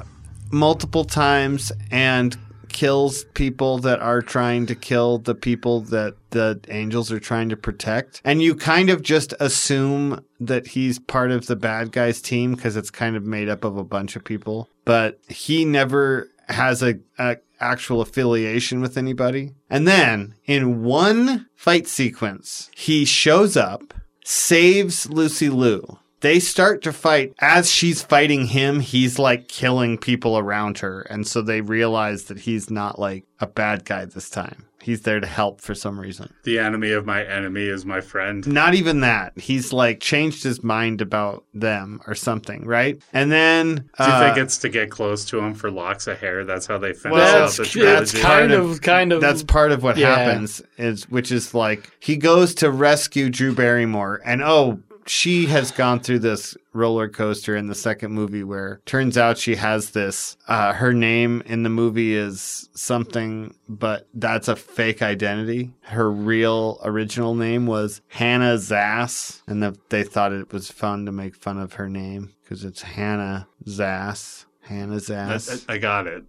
multiple 0.51 1.05
times 1.05 1.71
and 1.91 2.37
kills 2.69 3.25
people 3.33 3.79
that 3.79 3.99
are 3.99 4.21
trying 4.21 4.65
to 4.67 4.75
kill 4.75 5.17
the 5.19 5.33
people 5.33 5.81
that 5.81 6.15
the 6.31 6.59
angels 6.69 7.11
are 7.11 7.19
trying 7.19 7.49
to 7.49 7.57
protect. 7.57 8.21
And 8.23 8.41
you 8.41 8.55
kind 8.55 8.89
of 8.89 9.01
just 9.01 9.33
assume 9.39 10.23
that 10.39 10.67
he's 10.67 10.99
part 10.99 11.31
of 11.31 11.47
the 11.47 11.55
bad 11.55 11.91
guys 11.91 12.21
team 12.21 12.53
because 12.53 12.75
it's 12.75 12.91
kind 12.91 13.15
of 13.15 13.23
made 13.23 13.49
up 13.49 13.63
of 13.63 13.77
a 13.77 13.83
bunch 13.83 14.15
of 14.15 14.23
people. 14.23 14.69
But 14.85 15.19
he 15.27 15.65
never 15.65 16.29
has 16.49 16.83
a, 16.83 16.99
a 17.17 17.37
actual 17.59 18.01
affiliation 18.01 18.81
with 18.81 18.97
anybody. 18.97 19.53
And 19.69 19.87
then 19.87 20.35
in 20.45 20.83
one 20.83 21.47
fight 21.55 21.87
sequence, 21.87 22.69
he 22.75 23.05
shows 23.05 23.57
up, 23.57 23.93
saves 24.23 25.09
Lucy 25.09 25.49
Liu. 25.49 25.99
They 26.21 26.39
start 26.39 26.81
to 26.83 26.93
fight. 26.93 27.33
As 27.39 27.71
she's 27.71 28.01
fighting 28.01 28.47
him, 28.47 28.79
he's 28.79 29.19
like 29.19 29.47
killing 29.47 29.97
people 29.97 30.37
around 30.37 30.79
her. 30.79 31.01
And 31.01 31.27
so 31.27 31.41
they 31.41 31.61
realize 31.61 32.25
that 32.25 32.39
he's 32.39 32.69
not 32.71 32.97
like 32.99 33.25
a 33.39 33.47
bad 33.47 33.85
guy 33.85 34.05
this 34.05 34.29
time. 34.29 34.63
He's 34.81 35.01
there 35.01 35.19
to 35.19 35.27
help 35.27 35.59
for 35.59 35.75
some 35.75 35.99
reason. 35.99 36.33
The 36.43 36.59
enemy 36.59 36.91
of 36.93 37.05
my 37.05 37.21
enemy 37.25 37.65
is 37.65 37.85
my 37.85 37.99
friend. 37.99 38.47
Not 38.47 38.73
even 38.73 39.01
that. 39.01 39.37
He's 39.37 39.73
like 39.73 39.99
changed 39.99 40.43
his 40.43 40.63
mind 40.63 41.01
about 41.01 41.43
them 41.53 41.99
or 42.07 42.15
something, 42.15 42.65
right? 42.65 42.97
And 43.11 43.29
then 43.29 43.75
Do 43.75 43.81
you 43.81 44.05
uh, 44.05 44.19
think 44.33 44.37
it's 44.37 44.57
to 44.59 44.69
get 44.69 44.89
close 44.89 45.25
to 45.25 45.39
him 45.39 45.55
for 45.55 45.69
locks 45.69 46.07
of 46.07 46.19
hair? 46.19 46.45
That's 46.45 46.65
how 46.67 46.77
they 46.77 46.93
finish 46.93 47.15
Well, 47.17 47.43
out 47.43 47.51
That's, 47.51 47.73
the 47.73 47.81
that's 47.83 48.17
kind 48.21 48.53
of, 48.53 48.69
of- 48.71 48.81
kind 48.81 49.11
of. 49.11 49.19
that's 49.19 49.43
part 49.43 49.73
of 49.73 49.83
what 49.83 49.97
Yeah. 49.97 50.15
happens 50.15 50.61
is 50.77 51.09
which 51.09 51.33
is 51.33 51.53
like 51.53 51.91
he 51.99 52.15
goes 52.15 52.55
to 52.55 52.71
rescue 52.71 53.29
Drew 53.29 53.53
Barrymore 53.53 54.21
and 54.23 54.41
oh 54.41 54.79
she 55.09 55.45
has 55.47 55.71
gone 55.71 55.99
through 55.99 56.19
this 56.19 56.55
roller 56.73 57.07
coaster 57.09 57.55
in 57.55 57.67
the 57.67 57.75
second 57.75 58.11
movie 58.11 58.43
where 58.43 58.81
turns 58.85 59.17
out 59.17 59.37
she 59.37 59.55
has 59.55 59.91
this 59.91 60.37
uh, 60.47 60.73
her 60.73 60.93
name 60.93 61.41
in 61.45 61.63
the 61.63 61.69
movie 61.69 62.13
is 62.15 62.69
something 62.73 63.53
but 63.67 64.07
that's 64.13 64.47
a 64.47 64.55
fake 64.55 65.01
identity 65.01 65.71
her 65.81 66.11
real 66.11 66.79
original 66.83 67.33
name 67.33 67.65
was 67.65 68.01
hannah 68.09 68.55
zass 68.57 69.41
and 69.47 69.63
the, 69.63 69.75
they 69.89 70.03
thought 70.03 70.31
it 70.31 70.51
was 70.53 70.69
fun 70.69 71.05
to 71.05 71.11
make 71.11 71.35
fun 71.35 71.57
of 71.57 71.73
her 71.73 71.89
name 71.89 72.33
because 72.43 72.63
it's 72.63 72.81
hannah 72.81 73.47
zass 73.65 74.45
hannah 74.61 74.95
I, 74.95 74.99
zass 74.99 75.65
I 75.69 75.77
got 75.77 76.07
it. 76.07 76.23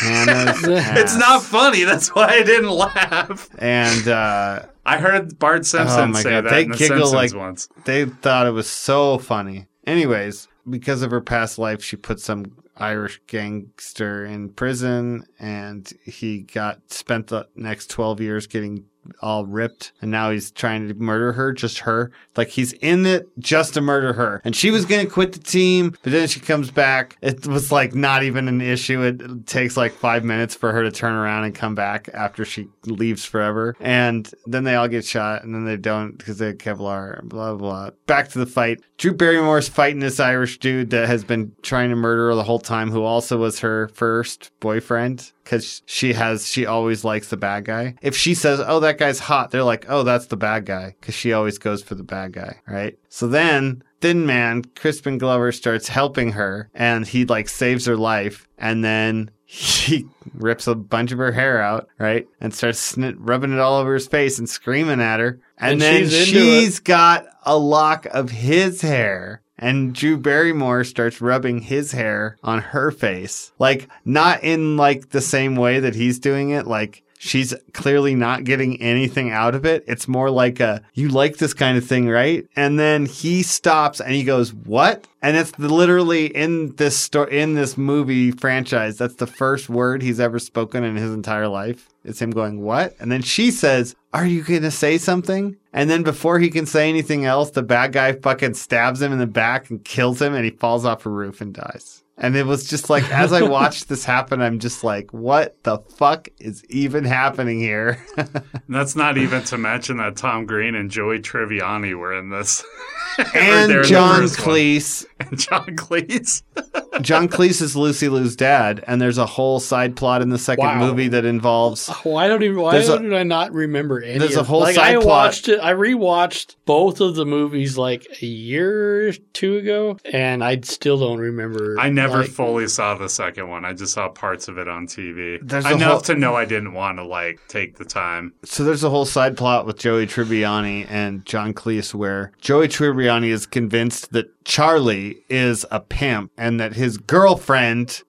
hannah 0.00 0.54
it's 0.98 1.16
not 1.16 1.42
funny. 1.42 1.84
That's 1.84 2.08
why 2.14 2.26
I 2.28 2.42
didn't 2.42 2.70
laugh. 2.70 3.48
and 3.58 4.08
uh 4.08 4.62
I 4.86 4.98
heard 4.98 5.38
Bart 5.38 5.66
Simpson 5.66 6.00
Oh 6.00 6.06
my 6.06 6.22
say 6.22 6.30
God, 6.30 6.44
that 6.44 6.50
they 6.50 6.62
in 6.62 6.70
The 6.70 6.76
giggle 6.76 6.96
Simpsons 7.08 7.12
like- 7.34 7.34
once. 7.34 7.68
they 7.84 8.04
thought 8.06 8.46
it 8.46 8.52
was 8.52 8.68
so 8.70 9.18
funny. 9.18 9.66
Anyways, 9.86 10.48
because 10.68 11.02
of 11.02 11.10
her 11.10 11.20
past 11.20 11.58
life, 11.58 11.82
she 11.82 11.96
put 11.96 12.20
some 12.20 12.44
Irish 12.76 13.20
gangster 13.26 14.24
in 14.24 14.50
prison, 14.50 15.24
and 15.38 15.90
he 16.04 16.40
got 16.42 16.92
spent 16.92 17.28
the 17.28 17.48
next 17.56 17.90
twelve 17.90 18.20
years 18.20 18.46
getting 18.46 18.84
all 19.22 19.46
ripped, 19.46 19.92
and 20.00 20.10
now 20.10 20.30
he's 20.30 20.50
trying 20.50 20.88
to 20.88 20.94
murder 20.94 21.32
her, 21.32 21.52
just 21.52 21.80
her. 21.80 22.10
Like 22.36 22.48
he's 22.48 22.72
in 22.74 23.06
it 23.06 23.28
just 23.38 23.74
to 23.74 23.80
murder 23.80 24.12
her, 24.12 24.40
and 24.44 24.54
she 24.54 24.70
was 24.70 24.84
gonna 24.84 25.06
quit 25.06 25.32
the 25.32 25.38
team, 25.38 25.94
but 26.02 26.12
then 26.12 26.28
she 26.28 26.40
comes 26.40 26.70
back. 26.70 27.16
It 27.22 27.46
was 27.46 27.72
like 27.72 27.94
not 27.94 28.22
even 28.22 28.48
an 28.48 28.60
issue. 28.60 29.02
It 29.02 29.46
takes 29.46 29.76
like 29.76 29.92
five 29.92 30.24
minutes 30.24 30.54
for 30.54 30.72
her 30.72 30.82
to 30.82 30.90
turn 30.90 31.14
around 31.14 31.44
and 31.44 31.54
come 31.54 31.74
back 31.74 32.08
after 32.12 32.44
she 32.44 32.68
leaves 32.84 33.24
forever, 33.24 33.76
and 33.80 34.30
then 34.46 34.64
they 34.64 34.74
all 34.74 34.88
get 34.88 35.04
shot, 35.04 35.44
and 35.44 35.54
then 35.54 35.64
they 35.64 35.76
don't 35.76 36.16
because 36.16 36.38
they 36.38 36.46
have 36.48 36.58
Kevlar. 36.58 37.22
Blah 37.22 37.54
blah. 37.54 37.88
blah. 37.88 37.90
Back 38.06 38.28
to 38.30 38.38
the 38.38 38.46
fight. 38.46 38.80
Drew 38.98 39.12
Barrymore's 39.12 39.68
fighting 39.68 40.00
this 40.00 40.20
Irish 40.20 40.58
dude 40.58 40.90
that 40.90 41.08
has 41.08 41.24
been 41.24 41.52
trying 41.62 41.90
to 41.90 41.96
murder 41.96 42.28
her 42.28 42.34
the 42.34 42.42
whole 42.42 42.58
time, 42.58 42.90
who 42.90 43.02
also 43.02 43.38
was 43.38 43.60
her 43.60 43.88
first 43.88 44.50
boyfriend 44.60 45.32
because 45.46 45.82
she 45.86 46.12
has 46.12 46.48
she 46.48 46.66
always 46.66 47.04
likes 47.04 47.28
the 47.28 47.36
bad 47.36 47.64
guy. 47.64 47.94
If 48.02 48.16
she 48.16 48.34
says, 48.34 48.60
"Oh, 48.64 48.80
that 48.80 48.98
guy's 48.98 49.20
hot," 49.20 49.52
they're 49.52 49.62
like, 49.62 49.86
"Oh, 49.88 50.02
that's 50.02 50.26
the 50.26 50.36
bad 50.36 50.66
guy," 50.66 50.96
because 51.00 51.14
she 51.14 51.32
always 51.32 51.56
goes 51.58 51.82
for 51.84 51.94
the 51.94 52.02
bad 52.02 52.32
guy, 52.32 52.60
right? 52.68 52.98
So 53.08 53.28
then. 53.28 53.82
Thin 54.02 54.26
Man, 54.26 54.62
Crispin 54.76 55.16
Glover 55.16 55.52
starts 55.52 55.88
helping 55.88 56.32
her 56.32 56.68
and 56.74 57.06
he 57.06 57.24
like 57.24 57.48
saves 57.48 57.86
her 57.86 57.96
life 57.96 58.46
and 58.58 58.84
then 58.84 59.30
he 59.46 60.04
rips 60.34 60.66
a 60.66 60.74
bunch 60.74 61.12
of 61.12 61.18
her 61.18 61.32
hair 61.32 61.62
out, 61.62 61.88
right? 61.98 62.26
And 62.38 62.52
starts 62.52 62.92
snit- 62.94 63.16
rubbing 63.16 63.54
it 63.54 63.58
all 63.58 63.80
over 63.80 63.94
his 63.94 64.06
face 64.06 64.38
and 64.38 64.46
screaming 64.46 65.00
at 65.00 65.18
her. 65.18 65.40
And, 65.56 65.72
And 65.72 65.80
then 65.80 66.02
she's 66.10 66.26
she's 66.26 66.78
got 66.78 67.24
a 67.44 67.56
lock 67.56 68.04
of 68.04 68.30
his 68.30 68.82
hair. 68.82 69.40
And 69.58 69.94
Drew 69.94 70.18
Barrymore 70.18 70.84
starts 70.84 71.20
rubbing 71.20 71.60
his 71.60 71.92
hair 71.92 72.36
on 72.42 72.60
her 72.60 72.90
face. 72.90 73.52
Like, 73.58 73.88
not 74.04 74.44
in 74.44 74.76
like 74.76 75.10
the 75.10 75.20
same 75.22 75.56
way 75.56 75.80
that 75.80 75.94
he's 75.94 76.18
doing 76.18 76.50
it. 76.50 76.66
Like, 76.66 77.02
she's 77.18 77.54
clearly 77.72 78.14
not 78.14 78.44
getting 78.44 78.80
anything 78.80 79.30
out 79.30 79.54
of 79.54 79.64
it. 79.64 79.84
It's 79.86 80.08
more 80.08 80.30
like 80.30 80.60
a, 80.60 80.82
you 80.94 81.08
like 81.08 81.36
this 81.36 81.54
kind 81.54 81.76
of 81.78 81.84
thing, 81.84 82.08
right? 82.08 82.46
And 82.56 82.78
then 82.78 83.06
he 83.06 83.42
stops 83.42 84.00
and 84.00 84.12
he 84.12 84.24
goes, 84.24 84.52
what? 84.52 85.06
And 85.22 85.36
it's 85.36 85.58
literally 85.58 86.26
in 86.26 86.76
this 86.76 86.96
story, 86.96 87.40
in 87.40 87.54
this 87.54 87.76
movie 87.76 88.30
franchise. 88.30 88.98
That's 88.98 89.16
the 89.16 89.26
first 89.26 89.68
word 89.68 90.02
he's 90.02 90.20
ever 90.20 90.38
spoken 90.38 90.84
in 90.84 90.96
his 90.96 91.12
entire 91.12 91.48
life. 91.48 91.88
It's 92.04 92.22
him 92.22 92.30
going, 92.30 92.62
what? 92.62 92.94
And 93.00 93.10
then 93.10 93.22
she 93.22 93.50
says, 93.50 93.96
are 94.12 94.26
you 94.26 94.42
going 94.42 94.62
to 94.62 94.70
say 94.70 94.98
something? 94.98 95.56
And 95.72 95.90
then 95.90 96.04
before 96.04 96.38
he 96.38 96.50
can 96.50 96.64
say 96.64 96.88
anything 96.88 97.24
else, 97.24 97.50
the 97.50 97.62
bad 97.62 97.92
guy 97.92 98.12
fucking 98.12 98.54
stabs 98.54 99.02
him 99.02 99.12
in 99.12 99.18
the 99.18 99.26
back 99.26 99.68
and 99.68 99.84
kills 99.84 100.22
him 100.22 100.34
and 100.34 100.44
he 100.44 100.52
falls 100.52 100.84
off 100.84 101.04
a 101.04 101.10
roof 101.10 101.40
and 101.40 101.52
dies. 101.52 102.04
And 102.18 102.34
it 102.34 102.46
was 102.46 102.66
just 102.66 102.88
like, 102.88 103.04
as 103.12 103.32
I 103.34 103.42
watched 103.42 103.88
this 103.90 104.04
happen, 104.04 104.40
I'm 104.40 104.58
just 104.58 104.82
like, 104.82 105.12
what 105.12 105.62
the 105.64 105.78
fuck 105.98 106.28
is 106.38 106.64
even 106.70 107.04
happening 107.04 107.60
here? 107.60 108.02
And 108.16 108.42
that's 108.70 108.96
not 108.96 109.18
even 109.18 109.42
to 109.44 109.58
mention 109.58 109.98
that 109.98 110.16
Tom 110.16 110.46
Green 110.46 110.74
and 110.74 110.90
Joey 110.90 111.18
Tribbiani 111.20 111.94
were 111.96 112.18
in 112.18 112.30
this. 112.30 112.64
Or 113.18 113.24
they're 113.32 113.78
and 113.78 113.84
John 113.86 114.20
first 114.20 114.38
one. 114.46 114.56
Cleese. 114.56 115.06
And 115.20 115.38
John 115.38 115.64
Cleese. 115.74 116.42
John 117.00 117.28
Cleese 117.28 117.62
is 117.62 117.74
Lucy 117.74 118.10
Liu's 118.10 118.36
dad, 118.36 118.84
and 118.86 119.00
there's 119.00 119.16
a 119.16 119.24
whole 119.24 119.58
side 119.58 119.96
plot 119.96 120.20
in 120.20 120.28
the 120.28 120.36
second 120.38 120.66
Wow. 120.66 120.78
movie 120.86 121.08
that 121.08 121.24
involves 121.24 121.88
oh, 121.88 121.98
Why 122.10 122.28
don't 122.28 122.42
even? 122.42 122.60
Why 122.60 122.72
There's 122.72 122.90
a- 122.90 122.98
did 122.98 123.14
I 123.14 123.22
not 123.22 123.54
remember 123.54 124.02
any? 124.02 124.18
there's 124.18 124.36
of 124.36 124.42
a 124.42 124.44
whole 124.44 124.60
like 124.60 124.74
side 124.74 124.96
I 124.96 125.00
plot. 125.00 125.06
watched 125.06 125.48
it. 125.48 125.60
I 125.62 125.72
rewatched 125.72 126.56
both 126.66 127.00
of 127.00 127.14
the 127.14 127.24
movies 127.24 127.78
like 127.78 128.06
a 128.20 128.26
year 128.26 129.08
or 129.08 129.12
two 129.32 129.56
ago, 129.56 129.96
and 130.04 130.44
I 130.44 130.60
still 130.60 130.98
don't 130.98 131.18
remember. 131.18 131.76
I 131.80 131.88
never 131.88 132.05
like, 132.08 132.28
fully 132.30 132.68
saw 132.68 132.94
the 132.94 133.08
second 133.08 133.48
one. 133.48 133.64
I 133.64 133.72
just 133.72 133.92
saw 133.94 134.08
parts 134.08 134.48
of 134.48 134.58
it 134.58 134.68
on 134.68 134.86
TV. 134.86 135.38
There's 135.42 135.64
Enough 135.66 135.80
whole- 135.90 136.00
to 136.02 136.14
know 136.14 136.34
I 136.34 136.44
didn't 136.44 136.72
want 136.72 136.98
to 136.98 137.04
like 137.04 137.40
take 137.48 137.76
the 137.76 137.84
time. 137.84 138.32
So 138.44 138.64
there's 138.64 138.84
a 138.84 138.90
whole 138.90 139.04
side 139.04 139.36
plot 139.36 139.66
with 139.66 139.78
Joey 139.78 140.06
Tribbiani 140.06 140.86
and 140.88 141.24
John 141.24 141.54
Cleese 141.54 141.94
where 141.94 142.32
Joey 142.40 142.68
Tribbiani 142.68 143.28
is 143.28 143.46
convinced 143.46 144.12
that 144.12 144.26
Charlie 144.44 145.18
is 145.28 145.64
a 145.70 145.80
pimp 145.80 146.30
and 146.36 146.58
that 146.60 146.74
his 146.74 146.98
girlfriend, 146.98 148.02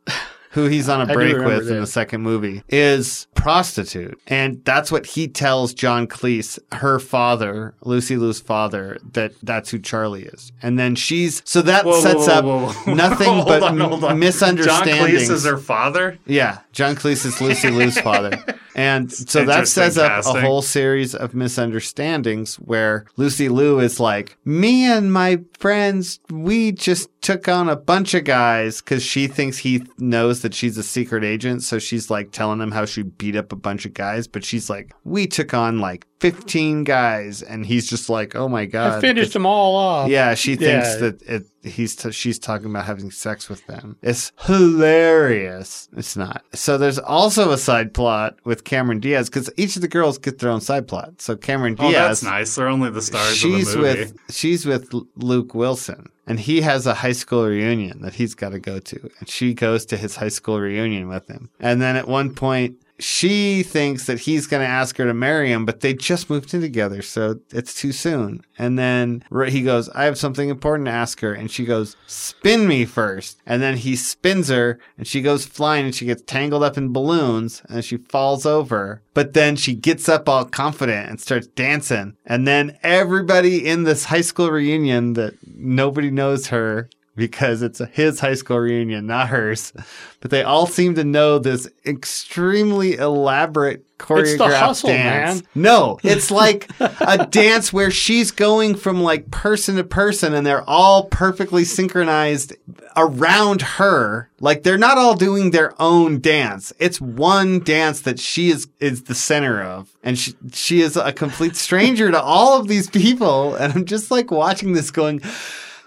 who 0.58 0.66
he's 0.66 0.90
on 0.90 1.08
a 1.08 1.14
break 1.14 1.38
with 1.38 1.70
in 1.70 1.82
the 1.82 1.86
second 1.86 2.22
movie, 2.22 2.64
is 2.68 3.28
prostitute. 3.36 4.20
And 4.26 4.66
that's 4.66 4.92
what 4.92 5.06
he 5.06 5.28
tells 5.28 5.72
John 5.72 6.08
Cleese, 6.08 6.58
her 6.72 6.98
father, 6.98 7.76
Lucy 7.84 8.18
Liu's 8.18 8.42
father, 8.42 8.98
that 9.12 9.34
that's 9.44 9.70
who 9.70 9.78
Charlie 9.78 10.24
is. 10.24 10.52
And 10.64 10.80
then 10.80 10.96
she's 10.96 11.44
so 11.46 11.62
that 11.62 11.86
Whoa, 11.86 12.02
sets 12.02 12.26
whoa, 12.26 12.34
up 12.34 12.46
whoa, 12.46 12.70
whoa. 12.70 12.94
nothing 12.96 13.44
but 13.46 13.62
on, 13.62 13.80
on. 13.80 14.18
misunderstandings. 14.18 14.98
John 14.98 15.08
Cleese 15.08 15.30
is 15.32 15.46
her 15.46 15.58
father. 15.58 16.18
Yeah, 16.26 16.60
John 16.72 16.96
Cleese 16.96 17.28
is 17.28 17.40
Lucy 17.40 17.70
Liu's 17.70 18.00
father. 18.02 18.44
And 18.74 19.12
so 19.12 19.46
that 19.46 19.68
sets 19.68 19.98
up 19.98 20.08
casting. 20.08 20.38
a 20.38 20.42
whole 20.42 20.62
series 20.64 21.14
of 21.14 21.36
misunderstandings 21.36 22.56
where 22.56 23.06
Lucy 23.16 23.50
Liu 23.50 23.80
is 23.80 24.00
like, 24.00 24.38
me 24.44 24.86
and 24.86 25.14
my 25.14 25.40
friends, 25.60 26.20
we 26.32 26.72
just 26.72 27.10
took 27.28 27.48
on 27.48 27.68
a 27.70 27.76
bunch 27.76 28.14
of 28.14 28.24
guys 28.24 28.82
because 28.82 29.04
she 29.04 29.28
thinks 29.28 29.58
he 29.58 29.84
knows 29.98 30.42
that 30.42 30.54
she's 30.54 30.78
a 30.78 30.84
secret 30.84 31.24
agent. 31.24 31.62
So 31.64 31.78
she's 31.80 32.10
like 32.10 32.32
telling 32.32 32.62
him 32.62 32.72
how 32.72 32.86
she 32.86 33.04
beat 33.04 33.36
up 33.36 33.52
a 33.52 33.56
bunch 33.56 33.86
of 33.86 33.94
guys. 33.94 34.28
But 34.28 34.44
she's 34.46 34.70
like, 34.70 34.94
we 35.04 35.28
took 35.28 35.54
on 35.54 35.80
like 35.80 36.06
15 36.22 36.84
guys. 36.86 37.42
And 37.42 37.66
he's 37.66 37.88
just 37.90 38.10
like, 38.10 38.36
oh 38.36 38.48
my 38.48 38.66
God. 38.66 38.94
I 38.98 39.02
finished 39.02 39.34
them 39.34 39.46
all 39.46 39.76
off. 39.76 40.10
Yeah, 40.10 40.36
she 40.36 40.56
thinks 40.56 40.88
Yeah. 40.94 40.98
that 40.98 41.22
it, 41.24 41.44
he's 41.70 41.96
t- 41.96 42.12
she's 42.12 42.40
talking 42.40 42.70
about 42.70 42.86
having 42.86 43.12
sex 43.12 43.50
with 43.50 43.66
them. 43.68 43.98
It's 44.02 44.32
hilarious. 44.46 45.90
It's 45.98 46.16
not. 46.16 46.44
So 46.54 46.78
there's 46.78 47.00
also 47.00 47.52
a 47.52 47.58
side 47.58 47.94
plot 47.94 48.36
with 48.46 48.64
Cameron 48.64 49.00
Diaz 49.00 49.30
because 49.30 49.50
each 49.58 49.76
of 49.76 49.82
the 49.82 49.88
girls 49.88 50.18
get 50.18 50.40
their 50.40 50.50
own 50.50 50.62
side 50.62 50.88
plot. 50.88 51.22
So 51.22 51.36
Cameron 51.36 51.76
Oh, 51.80 51.90
Diaz, 51.90 52.22
that's 52.22 52.24
nice. 52.24 52.56
They're 52.56 52.68
only 52.68 52.90
the 52.90 53.02
stars 53.02 53.36
she's 53.36 53.68
of 53.76 53.82
the 53.82 53.88
movie. 53.88 54.00
with 54.00 54.14
she's 54.30 54.66
with 54.66 54.94
Luke 55.16 55.54
Wilson, 55.54 56.10
and 56.28 56.40
he 56.40 56.62
has 56.62 56.86
a 56.86 56.96
high 56.96 57.14
school 57.14 57.46
reunion 57.46 58.02
that 58.02 58.16
he's 58.16 58.36
got 58.36 58.50
to 58.50 58.60
go 58.60 58.80
to, 58.80 59.10
and 59.20 59.30
she 59.30 59.54
goes 59.54 59.86
to 59.88 59.98
his 59.98 60.18
high 60.18 60.28
school 60.28 60.60
reunion 60.60 61.08
with 61.08 61.28
him. 61.28 61.50
And 61.60 61.82
then 61.82 61.96
at 61.96 62.08
one 62.08 62.36
point. 62.36 62.82
She 63.00 63.62
thinks 63.64 64.06
that 64.08 64.22
he's 64.22 64.48
going 64.48 64.62
to 64.62 64.68
ask 64.68 64.98
her 64.98 65.06
to 65.06 65.14
marry 65.14 65.52
him, 65.52 65.66
but 65.66 65.82
they 65.82 65.94
just 65.94 66.30
moved 66.30 66.54
in 66.54 66.62
together, 66.62 67.02
so 67.02 67.40
it's 67.52 67.76
too 67.76 67.92
soon. 67.92 68.42
And 68.58 68.78
then 68.78 69.24
he 69.50 69.62
goes, 69.62 69.88
I 69.90 70.06
have 70.06 70.18
something 70.18 70.50
important 70.50 70.88
to 70.88 70.94
ask 70.94 71.20
her. 71.20 71.34
And 71.34 71.52
she 71.52 71.64
goes, 71.64 71.96
Spin 72.08 72.68
me 72.68 72.86
first. 72.86 73.40
And 73.46 73.62
then 73.62 73.78
he 73.78 73.96
spins 73.96 74.50
her, 74.50 74.80
and 74.98 75.06
she 75.06 75.22
goes 75.22 75.46
flying, 75.46 75.86
and 75.86 75.96
she 75.96 76.06
gets 76.06 76.24
tangled 76.24 76.64
up 76.64 76.78
in 76.78 76.92
balloons, 76.92 77.62
and 77.70 77.86
she 77.86 77.98
falls 77.98 78.46
over. 78.46 79.02
But 79.14 79.34
then 79.34 79.56
she 79.56 79.76
gets 79.76 80.10
up 80.10 80.28
all 80.28 80.46
confident 80.46 81.10
and 81.10 81.22
starts 81.22 81.48
dancing. 81.48 82.16
And 82.26 82.48
then 82.48 82.78
everybody 82.84 83.68
in 83.68 83.84
this 83.84 84.06
high 84.06 84.22
school 84.22 84.50
reunion 84.50 85.14
that 85.14 85.36
nobody 85.46 86.10
knows 86.10 86.48
her 86.48 86.90
because 87.18 87.64
it's 87.64 87.82
his 87.92 88.20
high 88.20 88.36
school 88.36 88.60
reunion, 88.60 89.08
not 89.08 89.28
hers. 89.28 89.74
But 90.22 90.32
they 90.32 90.44
all 90.44 90.68
seem 90.68 90.96
to 90.96 91.04
know 91.04 91.40
this 91.40 91.68
extremely 91.86 92.94
elaborate 92.94 93.84
choreographed 93.98 94.60
hustle, 94.60 94.90
dance. 94.90 95.42
man. 95.42 95.50
No, 95.56 96.00
it's 96.04 96.30
like 96.30 96.70
a 96.80 97.26
dance 97.26 97.74
where 97.74 97.90
she's 97.90 98.30
going 98.30 98.76
from 98.76 99.02
like 99.02 99.32
person 99.32 99.78
to 99.78 99.84
person 99.84 100.34
and 100.34 100.46
they're 100.46 100.68
all 100.70 101.06
perfectly 101.06 101.64
synchronized 101.64 102.56
around 102.96 103.64
her. 103.64 104.30
Like 104.40 104.62
they're 104.62 104.78
not 104.78 105.00
all 105.00 105.16
doing 105.16 105.50
their 105.50 105.80
own 105.82 106.20
dance. 106.20 106.72
It's 106.80 107.02
one 107.02 107.60
dance 107.60 108.02
that 108.02 108.20
she 108.20 108.50
is 108.50 108.68
is 108.80 109.04
the 109.04 109.16
center 109.16 109.62
of. 109.62 109.90
And 110.04 110.18
she 110.20 110.36
she 110.54 110.82
is 110.82 110.96
a 110.96 111.12
complete 111.12 111.56
stranger 111.56 112.12
to 112.12 112.22
all 112.22 112.60
of 112.60 112.68
these 112.68 112.90
people 112.90 113.56
and 113.56 113.74
I'm 113.74 113.86
just 113.86 114.12
like 114.12 114.30
watching 114.30 114.74
this 114.74 114.92
going 114.92 115.22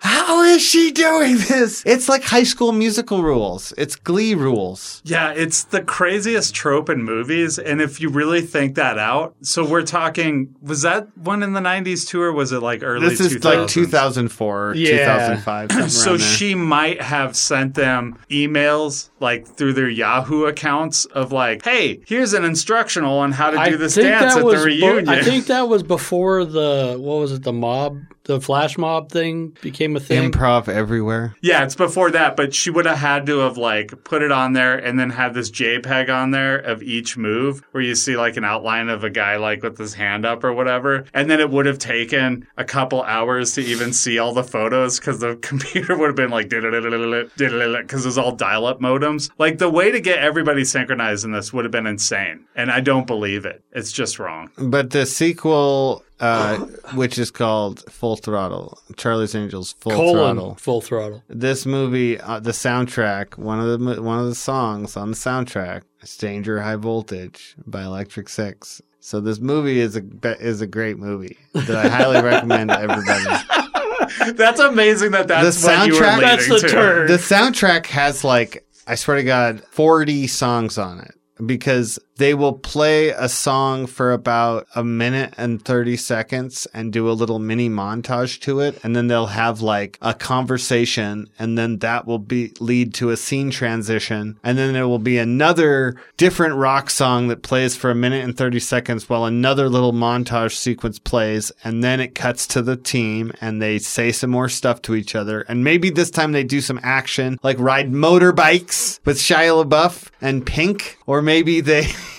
how 0.03 0.43
is 0.43 0.63
she 0.63 0.91
doing 0.93 1.37
this? 1.37 1.83
It's 1.85 2.09
like 2.09 2.23
high 2.23 2.43
school 2.45 2.73
musical 2.73 3.23
rules. 3.23 3.75
It's 3.77 3.97
glee 3.97 4.35
rules. 4.35 5.03
Yeah, 5.05 5.33
it's 5.33 5.65
the 5.65 5.83
craziest 5.83 6.55
trope 6.55 6.89
in 6.89 7.03
movies. 7.03 7.59
And 7.59 7.81
if 7.83 8.01
you 8.01 8.09
really 8.09 8.41
think 8.41 8.77
that 8.77 8.99
out, 8.99 9.35
so 9.43 9.65
we're 9.65 9.83
talking, 9.85 10.55
was 10.63 10.83
that 10.83 11.17
one 11.19 11.43
in 11.43 11.53
the 11.53 11.61
90s 11.61 12.07
too, 12.09 12.21
or 12.23 12.33
was 12.33 12.51
it 12.53 12.61
like 12.61 12.83
early 12.83 13.09
This 13.11 13.21
is 13.21 13.37
2000s? 13.37 13.45
like 13.59 13.69
2004, 13.69 14.69
or 14.71 14.75
Yeah. 14.75 15.37
2005. 15.37 15.91
So 15.91 16.17
she 16.17 16.55
might 16.55 17.03
have 17.03 17.37
sent 17.37 17.75
them 17.75 18.17
emails 18.31 19.11
like 19.21 19.47
through 19.47 19.75
their 19.75 19.89
Yahoo 19.89 20.45
accounts 20.47 21.05
of 21.07 21.31
like, 21.33 21.63
hey, 21.65 22.01
here's 22.07 22.33
an 22.33 22.45
instructional 22.45 23.19
on 23.19 23.33
how 23.33 23.51
to 23.51 23.71
do 23.71 23.77
this 23.77 23.97
dance 23.97 24.35
at 24.35 24.39
the 24.39 24.43
bo- 24.45 24.65
reunion. 24.65 25.09
I 25.09 25.23
think 25.23 25.47
that 25.47 25.69
was 25.69 25.83
before 25.83 26.45
the 26.45 26.97
what 26.99 27.17
was 27.19 27.33
it 27.33 27.43
the 27.43 27.53
mob 27.53 28.01
the 28.31 28.41
flash 28.41 28.79
mob 28.79 29.11
thing 29.11 29.57
became 29.61 29.97
a 29.97 30.01
thing. 30.01 30.31
improv 30.31 30.69
everywhere. 30.69 31.35
Yeah, 31.43 31.65
it's 31.65 31.75
before 31.75 32.13
that, 32.13 32.37
but 32.37 32.55
she 32.55 32.71
would 32.71 32.87
have 32.87 32.99
had 32.99 33.27
to 33.27 33.41
have 33.41 33.59
like 33.59 34.05
put 34.05 34.23
it 34.23 34.31
on 34.31 34.53
there 34.53 34.79
and 34.79 34.99
then 34.99 35.11
had 35.11 35.35
this 35.35 35.51
JPEG 35.51 36.09
on 36.09 36.31
there 36.31 36.57
of 36.57 36.81
each 36.81 37.17
move 37.17 37.63
where 37.73 37.83
you 37.83 37.97
see 37.97 38.17
like 38.17 38.37
an 38.37 38.45
outline 38.45 38.89
of 38.89 39.03
a 39.03 39.11
guy 39.11 39.37
like 39.37 39.65
with 39.65 39.77
his 39.77 39.95
hand 39.95 40.25
up 40.25 40.45
or 40.45 40.53
whatever. 40.53 41.07
And 41.13 41.29
then 41.29 41.41
it 41.41 41.51
would 41.51 41.67
have 41.67 41.79
taken 41.79 42.47
a 42.57 42.65
couple 42.65 43.03
hours 43.03 43.55
to 43.55 43.63
even 43.63 43.93
see 43.93 44.21
all 44.21 44.33
the 44.33 44.45
photos 44.45 45.01
because 45.01 45.19
the 45.19 45.35
computer 45.43 45.99
would 45.99 46.07
have 46.07 46.17
been 46.17 46.31
like 46.31 46.51
because 46.51 48.05
it 48.05 48.09
was 48.09 48.19
all 48.19 48.37
dial 48.37 48.65
up 48.65 48.81
modems. 48.81 49.29
Like 49.39 49.59
the 49.59 49.69
way 49.69 49.91
to 49.91 50.01
get 50.01 50.21
everybody 50.21 50.65
synchronized 50.65 51.25
in 51.25 51.33
this 51.33 51.53
would 51.53 51.65
have 51.65 51.73
been 51.73 51.89
insane. 51.89 52.45
And 52.55 52.71
I 52.71 52.79
don't 52.79 53.09
believe 53.09 53.45
it. 53.45 53.65
It's 53.73 53.91
just 53.91 54.21
wrong. 54.21 54.51
But 54.57 54.91
the 54.91 55.05
sequel, 55.05 56.05
uh, 56.21 56.59
which 56.95 57.19
is 57.19 57.31
called 57.31 57.85
Full 57.91 58.17
Throttle, 58.17 58.79
Charlie's 58.97 59.35
Angels 59.35 59.75
Full 59.81 59.93
colon 59.93 60.37
Throttle. 60.37 60.55
full 60.57 60.81
throttle. 60.81 61.23
This 61.29 61.65
movie, 61.67 62.21
uh, 62.21 62.41
the 62.41 62.51
soundtrack, 62.53 63.39
one 63.39 63.59
of 63.61 63.81
the 63.81 64.03
one 64.03 64.19
of 64.19 64.27
the 64.27 64.35
songs 64.35 64.97
on 64.97 65.11
the 65.11 65.17
soundtrack, 65.17 65.83
is 66.03 66.17
"Danger 66.17 66.61
High 66.63 66.77
Voltage" 66.77 67.55
by 67.67 67.83
Electric 67.85 68.29
Six. 68.29 68.83
So 69.01 69.21
this 69.21 69.39
movie 69.41 69.81
is 69.81 69.97
a 69.97 70.03
is 70.41 70.61
a 70.61 70.67
great 70.67 70.99
movie 70.99 71.39
that 71.55 71.71
I 71.87 71.89
highly 71.89 72.21
recommend 72.23 72.69
to 72.71 72.79
everybody. 72.79 74.33
That's 74.35 74.61
amazing 74.61 75.13
that 75.13 75.29
that's 75.29 75.63
The 75.63 75.69
what 75.69 75.87
you 75.87 75.95
were 75.95 76.01
soundtrack- 76.01 76.21
That's 76.21 76.49
the 76.49 76.59
to. 76.61 76.69
turn. 76.69 77.07
The 77.07 77.17
soundtrack 77.17 77.87
has 77.87 78.25
like 78.25 78.67
I 78.87 78.95
swear 78.97 79.17
to 79.17 79.25
God, 79.25 79.63
forty 79.71 80.27
songs 80.27 80.77
on 80.79 80.99
it 81.01 81.15
because 81.47 81.99
they 82.21 82.35
will 82.35 82.53
play 82.53 83.09
a 83.09 83.31
song 83.31 83.87
for 83.87 84.13
about 84.13 84.67
a 84.75 84.85
minute 84.85 85.33
and 85.39 85.65
30 85.65 85.97
seconds 85.97 86.67
and 86.75 86.93
do 86.93 87.09
a 87.09 87.13
little 87.13 87.39
mini 87.39 87.71
montage 87.71 88.41
to 88.41 88.61
it. 88.61 88.79
And 88.85 88.95
then 88.95 89.07
they'll 89.07 89.25
have 89.29 89.63
like 89.63 89.97
a 90.03 90.13
conversation. 90.13 91.31
And 91.39 91.57
then 91.57 91.79
that 91.79 92.07
will 92.07 92.19
be 92.19 92.53
lead 92.61 92.93
to 92.95 93.09
a 93.09 93.17
scene 93.17 93.51
transition. 93.51 94.39
And 94.45 94.59
then 94.59 94.75
there 94.75 94.87
will 94.87 94.99
be 94.99 95.17
another 95.17 95.97
different 96.19 96.57
rock 96.57 96.91
song 96.91 97.29
that 97.29 97.43
plays 97.43 97.75
for 97.75 97.91
a 97.91 97.95
minute 97.95 98.23
and 98.23 98.37
30 98.37 98.61
seconds 98.61 99.09
while 99.09 99.25
another 99.25 99.71
little 99.71 99.95
montage 99.95 100.57
sequence 100.57 100.99
plays. 100.99 101.51
And 101.65 101.83
then 101.83 102.01
it 102.01 102.15
cuts 102.15 102.47
to 102.49 102.61
the 102.61 102.77
team 102.77 103.33
and 103.41 103.63
they 103.63 103.79
say 103.79 104.13
some 104.13 104.31
more 104.31 104.51
stuff 104.51 104.83
to 104.83 104.95
each 104.95 105.15
other. 105.15 105.41
And 105.49 105.65
maybe 105.65 105.89
this 105.89 106.11
time 106.11 106.33
they 106.33 106.45
do 106.45 106.61
some 106.61 106.81
action 106.83 107.39
like 107.43 107.59
ride 107.59 107.91
motorbikes 107.91 109.01
with 109.07 109.17
Shia 109.17 109.65
LaBeouf 109.65 110.11
and 110.21 110.45
Pink. 110.45 110.99
Or 111.07 111.23
maybe 111.23 111.63
they 111.63 111.87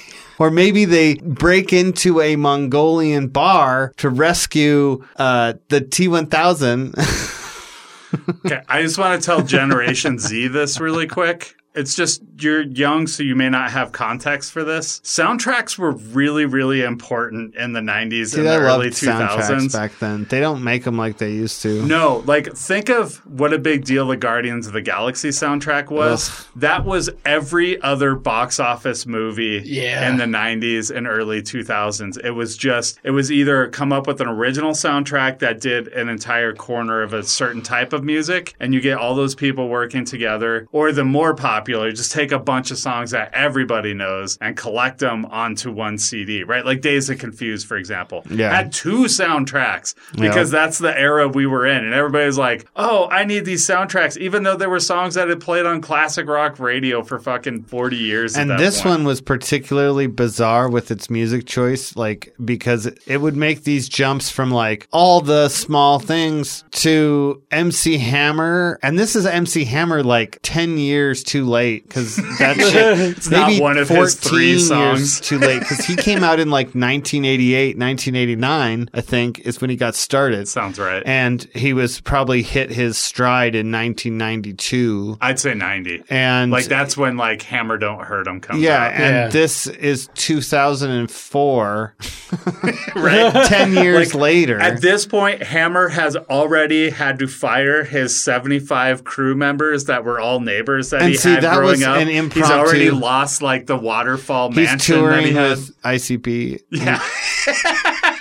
or 0.41 0.49
maybe 0.49 0.85
they 0.85 1.13
break 1.17 1.71
into 1.71 2.19
a 2.19 2.35
Mongolian 2.35 3.27
bar 3.27 3.93
to 3.97 4.09
rescue 4.09 5.05
uh, 5.17 5.53
the 5.67 5.81
T1000 5.81 6.95
Okay, 8.45 8.61
I 8.67 8.81
just 8.81 8.97
want 8.97 9.21
to 9.21 9.25
tell 9.25 9.43
Generation 9.43 10.17
Z 10.17 10.47
this 10.47 10.79
really 10.79 11.07
quick. 11.07 11.55
It's 11.73 11.95
just 11.95 12.21
you're 12.39 12.61
young, 12.63 13.07
so 13.07 13.23
you 13.23 13.35
may 13.35 13.49
not 13.49 13.71
have 13.71 13.91
context 13.91 14.51
for 14.51 14.63
this. 14.63 14.99
Soundtracks 15.01 15.77
were 15.77 15.91
really, 15.91 16.45
really 16.45 16.81
important 16.81 17.55
in 17.55 17.71
the 17.73 17.79
90s 17.79 18.31
Dude, 18.31 18.39
and 18.41 18.49
I 18.49 18.57
the 18.57 18.63
loved 18.65 18.83
early 18.83 18.89
soundtracks 18.89 19.47
2000s. 19.47 19.73
back 19.73 19.99
then. 19.99 20.25
They 20.29 20.39
don't 20.41 20.63
make 20.63 20.83
them 20.83 20.97
like 20.97 21.17
they 21.17 21.31
used 21.31 21.61
to. 21.61 21.85
No, 21.85 22.23
like 22.25 22.53
think 22.55 22.89
of 22.89 23.17
what 23.25 23.53
a 23.53 23.57
big 23.59 23.85
deal 23.85 24.07
the 24.07 24.17
Guardians 24.17 24.67
of 24.67 24.73
the 24.73 24.81
Galaxy 24.81 25.29
soundtrack 25.29 25.89
was. 25.89 26.47
That 26.57 26.83
was 26.83 27.09
every 27.25 27.81
other 27.81 28.15
box 28.15 28.59
office 28.59 29.05
movie 29.05 29.61
Yeah. 29.63 30.09
in 30.09 30.17
the 30.17 30.25
90s 30.25 30.89
and 30.93 31.07
early 31.07 31.41
2000s. 31.41 32.17
It 32.23 32.31
was 32.31 32.57
just 32.57 32.99
it 33.03 33.11
was 33.11 33.31
either 33.31 33.67
come 33.69 33.93
up 33.93 34.07
with 34.07 34.19
an 34.19 34.27
original 34.27 34.71
soundtrack 34.71 35.39
that 35.39 35.61
did 35.61 35.87
an 35.89 36.09
entire 36.09 36.53
corner 36.53 37.01
of 37.01 37.13
a 37.13 37.23
certain 37.23 37.61
type 37.61 37.93
of 37.93 38.03
music 38.03 38.55
and 38.59 38.73
you 38.73 38.81
get 38.81 38.97
all 38.97 39.15
those 39.15 39.35
people 39.35 39.69
working 39.69 40.03
together 40.03 40.67
or 40.73 40.91
the 40.91 41.05
more 41.05 41.33
popular 41.33 41.60
just 41.65 42.11
take 42.11 42.31
a 42.31 42.39
bunch 42.39 42.71
of 42.71 42.77
songs 42.77 43.11
that 43.11 43.33
everybody 43.33 43.93
knows 43.93 44.37
and 44.41 44.55
collect 44.55 44.99
them 44.99 45.25
onto 45.25 45.71
one 45.71 45.97
CD, 45.97 46.43
right? 46.43 46.65
Like 46.65 46.81
Dazed 46.81 47.09
and 47.09 47.19
Confused 47.19 47.67
for 47.67 47.77
example. 47.77 48.23
Yeah. 48.29 48.53
Had 48.53 48.71
two 48.71 49.03
soundtracks 49.05 49.95
because 50.15 50.51
that's 50.51 50.77
the 50.79 50.97
era 50.97 51.27
we 51.27 51.45
were 51.45 51.65
in. 51.65 51.83
And 51.83 51.93
everybody's 51.93 52.37
like, 52.37 52.67
oh, 52.75 53.07
I 53.09 53.25
need 53.25 53.45
these 53.45 53.65
soundtracks, 53.67 54.17
even 54.17 54.43
though 54.43 54.57
there 54.57 54.69
were 54.69 54.79
songs 54.79 55.15
that 55.15 55.27
had 55.27 55.39
played 55.39 55.65
on 55.65 55.81
classic 55.81 56.27
rock 56.27 56.59
radio 56.59 57.03
for 57.03 57.19
fucking 57.19 57.63
40 57.63 57.97
years. 57.97 58.35
And 58.35 58.51
this 58.59 58.81
point. 58.81 58.97
one 58.97 59.03
was 59.05 59.21
particularly 59.21 60.07
bizarre 60.07 60.69
with 60.69 60.91
its 60.91 61.09
music 61.09 61.45
choice, 61.45 61.95
like 61.95 62.33
because 62.43 62.85
it 62.85 63.17
would 63.17 63.35
make 63.35 63.63
these 63.63 63.87
jumps 63.89 64.29
from 64.29 64.51
like 64.51 64.87
all 64.91 65.21
the 65.21 65.49
small 65.49 65.99
things 65.99 66.63
to 66.71 67.41
MC 67.51 67.97
Hammer, 67.97 68.79
and 68.81 68.97
this 68.97 69.15
is 69.15 69.25
MC 69.25 69.65
Hammer 69.65 70.03
like 70.03 70.39
ten 70.41 70.77
years 70.77 71.23
too 71.23 71.45
late 71.51 71.87
because 71.87 72.15
that 72.39 72.55
shit 72.57 73.17
It's 73.17 73.29
not 73.29 73.49
maybe 73.49 73.61
one 73.61 73.77
of 73.77 73.87
his 73.89 74.15
14 74.15 74.29
three 74.31 74.47
years 74.51 74.67
songs. 74.67 75.19
too 75.21 75.37
late 75.37 75.59
because 75.59 75.85
he 75.85 75.95
came 75.95 76.23
out 76.23 76.39
in 76.39 76.49
like 76.49 76.67
1988, 76.67 77.77
1989, 77.77 78.89
I 78.93 79.01
think 79.01 79.39
is 79.41 79.61
when 79.61 79.69
he 79.69 79.75
got 79.75 79.93
started, 79.95 80.47
Sounds 80.47 80.79
right. 80.79 81.03
and 81.05 81.43
he 81.53 81.73
was 81.73 82.01
probably 82.01 82.41
hit 82.41 82.69
his 82.71 82.97
stride 82.97 83.53
in 83.55 83.71
1992, 83.71 85.17
I'd 85.21 85.39
say 85.39 85.53
90. 85.53 86.03
and 86.09 86.51
Like 86.51 86.65
that's 86.65 86.97
when 86.97 87.17
like 87.17 87.41
Hammer 87.43 87.77
Don't 87.77 88.03
Hurt 88.03 88.27
'Em 88.27 88.39
comes 88.39 88.61
yeah, 88.61 88.85
out. 88.85 88.93
and 88.93 89.15
Yeah. 89.15 89.27
this 89.29 89.67
is 89.67 90.07
2004, 90.15 91.95
right? 92.95 93.47
10 93.47 93.73
years 93.73 94.13
Like, 94.13 94.21
later. 94.21 94.59
At 94.59 94.81
this 94.81 95.05
point, 95.05 95.43
Hammer 95.43 95.89
has 95.89 96.15
already 96.15 96.89
had 96.89 97.19
to 97.19 97.27
fire 97.27 97.83
his 97.83 98.21
75 98.23 99.03
crew 99.03 99.35
members 99.35 99.85
that 99.85 100.03
were 100.05 100.19
all 100.19 100.39
neighbors 100.39 100.89
that 100.91 101.01
And 101.01 101.09
he 101.11 101.17
see, 101.17 101.29
had 101.31 101.40
that 101.41 101.55
growing 101.55 101.71
was 101.79 101.83
up. 101.83 101.97
an 101.97 102.07
He's 102.31 102.43
already 102.43 102.91
lost 102.91 103.41
like 103.41 103.65
the 103.67 103.77
waterfall 103.77 104.49
He's 104.51 104.67
mansion 104.67 104.77
that 104.77 104.83
he 104.83 105.31
touring 105.31 105.33
had. 105.35 105.49
with 105.51 105.81
ICP. 105.83 106.61
Yeah. 106.71 107.01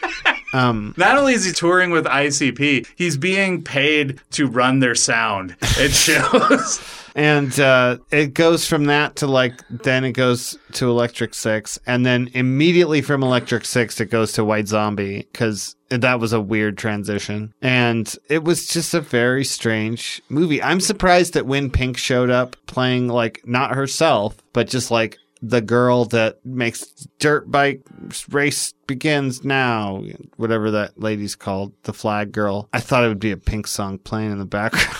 Um, 0.52 0.94
Not 0.96 1.16
only 1.16 1.34
is 1.34 1.44
he 1.44 1.52
touring 1.52 1.90
with 1.92 2.06
ICP, 2.06 2.84
he's 2.96 3.16
being 3.16 3.62
paid 3.62 4.18
to 4.32 4.48
run 4.48 4.80
their 4.80 4.96
sound. 4.96 5.54
It 5.78 5.90
shows. 5.92 6.80
And 7.14 7.58
uh, 7.58 7.98
it 8.10 8.34
goes 8.34 8.66
from 8.66 8.84
that 8.84 9.16
to 9.16 9.26
like, 9.26 9.62
then 9.68 10.04
it 10.04 10.12
goes 10.12 10.58
to 10.72 10.90
Electric 10.90 11.34
Six. 11.34 11.78
And 11.86 12.04
then 12.04 12.30
immediately 12.34 13.02
from 13.02 13.22
Electric 13.22 13.64
Six, 13.64 14.00
it 14.00 14.06
goes 14.06 14.32
to 14.32 14.44
White 14.44 14.68
Zombie 14.68 15.28
because 15.32 15.76
that 15.88 16.20
was 16.20 16.32
a 16.32 16.40
weird 16.40 16.78
transition. 16.78 17.52
And 17.60 18.14
it 18.28 18.44
was 18.44 18.66
just 18.66 18.94
a 18.94 19.00
very 19.00 19.44
strange 19.44 20.22
movie. 20.28 20.62
I'm 20.62 20.80
surprised 20.80 21.34
that 21.34 21.46
when 21.46 21.70
Pink 21.70 21.96
showed 21.96 22.30
up 22.30 22.56
playing 22.66 23.08
like 23.08 23.42
not 23.46 23.74
herself, 23.74 24.36
but 24.52 24.68
just 24.68 24.90
like 24.90 25.18
the 25.42 25.60
girl 25.60 26.04
that 26.06 26.44
makes 26.44 26.84
dirt 27.18 27.50
bike 27.50 27.82
race 28.28 28.74
begins 28.86 29.44
now, 29.44 30.02
whatever 30.36 30.70
that 30.72 31.00
lady's 31.00 31.34
called, 31.34 31.72
the 31.84 31.92
flag 31.92 32.30
girl. 32.32 32.68
I 32.72 32.80
thought 32.80 33.04
it 33.04 33.08
would 33.08 33.20
be 33.20 33.32
a 33.32 33.36
Pink 33.36 33.66
song 33.66 33.98
playing 33.98 34.32
in 34.32 34.38
the 34.38 34.44
background. 34.44 34.96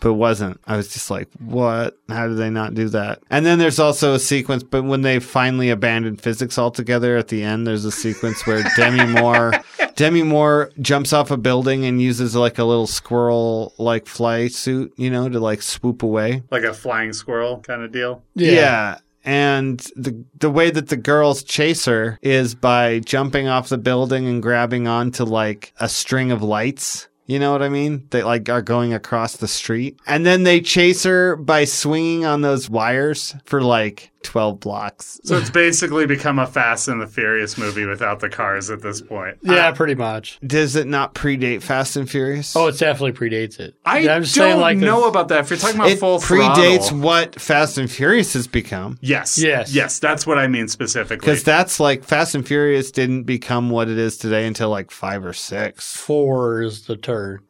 But 0.00 0.10
it 0.10 0.12
wasn't. 0.12 0.60
I 0.66 0.76
was 0.76 0.92
just 0.92 1.10
like, 1.10 1.28
what? 1.38 1.96
How 2.08 2.26
did 2.26 2.38
they 2.38 2.50
not 2.50 2.74
do 2.74 2.88
that? 2.88 3.22
And 3.30 3.44
then 3.44 3.58
there's 3.58 3.78
also 3.78 4.14
a 4.14 4.18
sequence, 4.18 4.62
but 4.62 4.82
when 4.84 5.02
they 5.02 5.18
finally 5.20 5.70
abandoned 5.70 6.20
physics 6.20 6.58
altogether 6.58 7.16
at 7.16 7.28
the 7.28 7.42
end, 7.42 7.66
there's 7.66 7.84
a 7.84 7.92
sequence 7.92 8.46
where 8.46 8.64
Demi 8.76 9.06
Moore 9.06 9.52
Demi 10.00 10.22
Moore 10.22 10.70
jumps 10.80 11.12
off 11.12 11.30
a 11.30 11.36
building 11.36 11.84
and 11.84 12.00
uses 12.00 12.34
like 12.34 12.58
a 12.58 12.64
little 12.64 12.86
squirrel 12.86 13.74
like 13.76 14.06
fly 14.06 14.48
suit, 14.48 14.94
you 14.96 15.10
know, 15.10 15.28
to 15.28 15.38
like 15.38 15.60
swoop 15.60 16.02
away. 16.02 16.42
Like 16.50 16.62
a 16.62 16.72
flying 16.72 17.12
squirrel 17.12 17.60
kind 17.60 17.82
of 17.82 17.92
deal. 17.92 18.22
Yeah. 18.34 18.98
And 19.24 19.78
the 19.96 20.24
the 20.38 20.48
way 20.48 20.70
that 20.70 20.88
the 20.88 20.96
girls 20.96 21.42
chase 21.42 21.84
her 21.84 22.18
is 22.22 22.54
by 22.54 23.00
jumping 23.00 23.48
off 23.48 23.68
the 23.68 23.76
building 23.76 24.26
and 24.26 24.42
grabbing 24.42 24.88
onto 24.88 25.24
like 25.24 25.74
a 25.78 25.88
string 25.90 26.32
of 26.32 26.42
lights. 26.42 27.08
You 27.26 27.38
know 27.38 27.52
what 27.52 27.62
I 27.62 27.68
mean? 27.68 28.06
They 28.10 28.22
like 28.22 28.48
are 28.48 28.62
going 28.62 28.92
across 28.92 29.36
the 29.36 29.48
street. 29.48 29.98
And 30.06 30.26
then 30.26 30.42
they 30.42 30.60
chase 30.60 31.04
her 31.04 31.36
by 31.36 31.64
swinging 31.64 32.24
on 32.24 32.40
those 32.40 32.68
wires 32.68 33.36
for 33.44 33.62
like 33.62 34.10
12 34.22 34.60
blocks. 34.60 35.20
So 35.24 35.36
it's 35.38 35.50
basically 35.50 36.06
become 36.06 36.38
a 36.38 36.46
Fast 36.46 36.88
and 36.88 37.00
the 37.00 37.06
Furious 37.06 37.56
movie 37.56 37.86
without 37.86 38.20
the 38.20 38.28
cars 38.28 38.70
at 38.70 38.82
this 38.82 39.00
point. 39.00 39.38
Yeah, 39.42 39.70
pretty 39.72 39.94
much. 39.94 40.38
Does 40.46 40.76
it 40.76 40.86
not 40.86 41.14
predate 41.14 41.62
Fast 41.62 41.96
and 41.96 42.08
Furious? 42.08 42.54
Oh, 42.54 42.66
it 42.68 42.78
definitely 42.78 43.12
predates 43.12 43.58
it. 43.58 43.74
I 43.84 43.98
I'm 44.08 44.22
just 44.22 44.34
don't 44.36 44.44
saying, 44.50 44.60
like, 44.60 44.78
the- 44.78 44.86
know 44.86 45.08
about 45.08 45.28
that. 45.28 45.40
If 45.40 45.50
you're 45.50 45.58
talking 45.58 45.76
about 45.76 45.90
it 45.90 45.98
full 45.98 46.18
predates 46.18 46.88
throttle, 46.88 46.98
what 47.00 47.40
Fast 47.40 47.78
and 47.78 47.90
Furious 47.90 48.34
has 48.34 48.46
become. 48.46 48.98
yes, 49.00 49.38
Yes. 49.38 49.74
yes, 49.74 49.98
that's 49.98 50.26
what 50.26 50.38
I 50.38 50.46
mean 50.48 50.68
specifically. 50.68 51.16
Because 51.24 51.42
that's 51.42 51.80
like 51.80 52.04
Fast 52.04 52.34
and 52.34 52.46
Furious 52.46 52.90
didn't 52.90 53.22
become 53.24 53.70
what 53.70 53.88
it 53.88 53.98
is 53.98 54.16
today 54.18 54.46
until 54.46 54.68
like 54.70 54.90
five 54.90 55.24
or 55.24 55.32
six. 55.32 55.96
four 55.96 56.62
is 56.62 56.86
the 56.86 56.96
turn. 56.96 57.40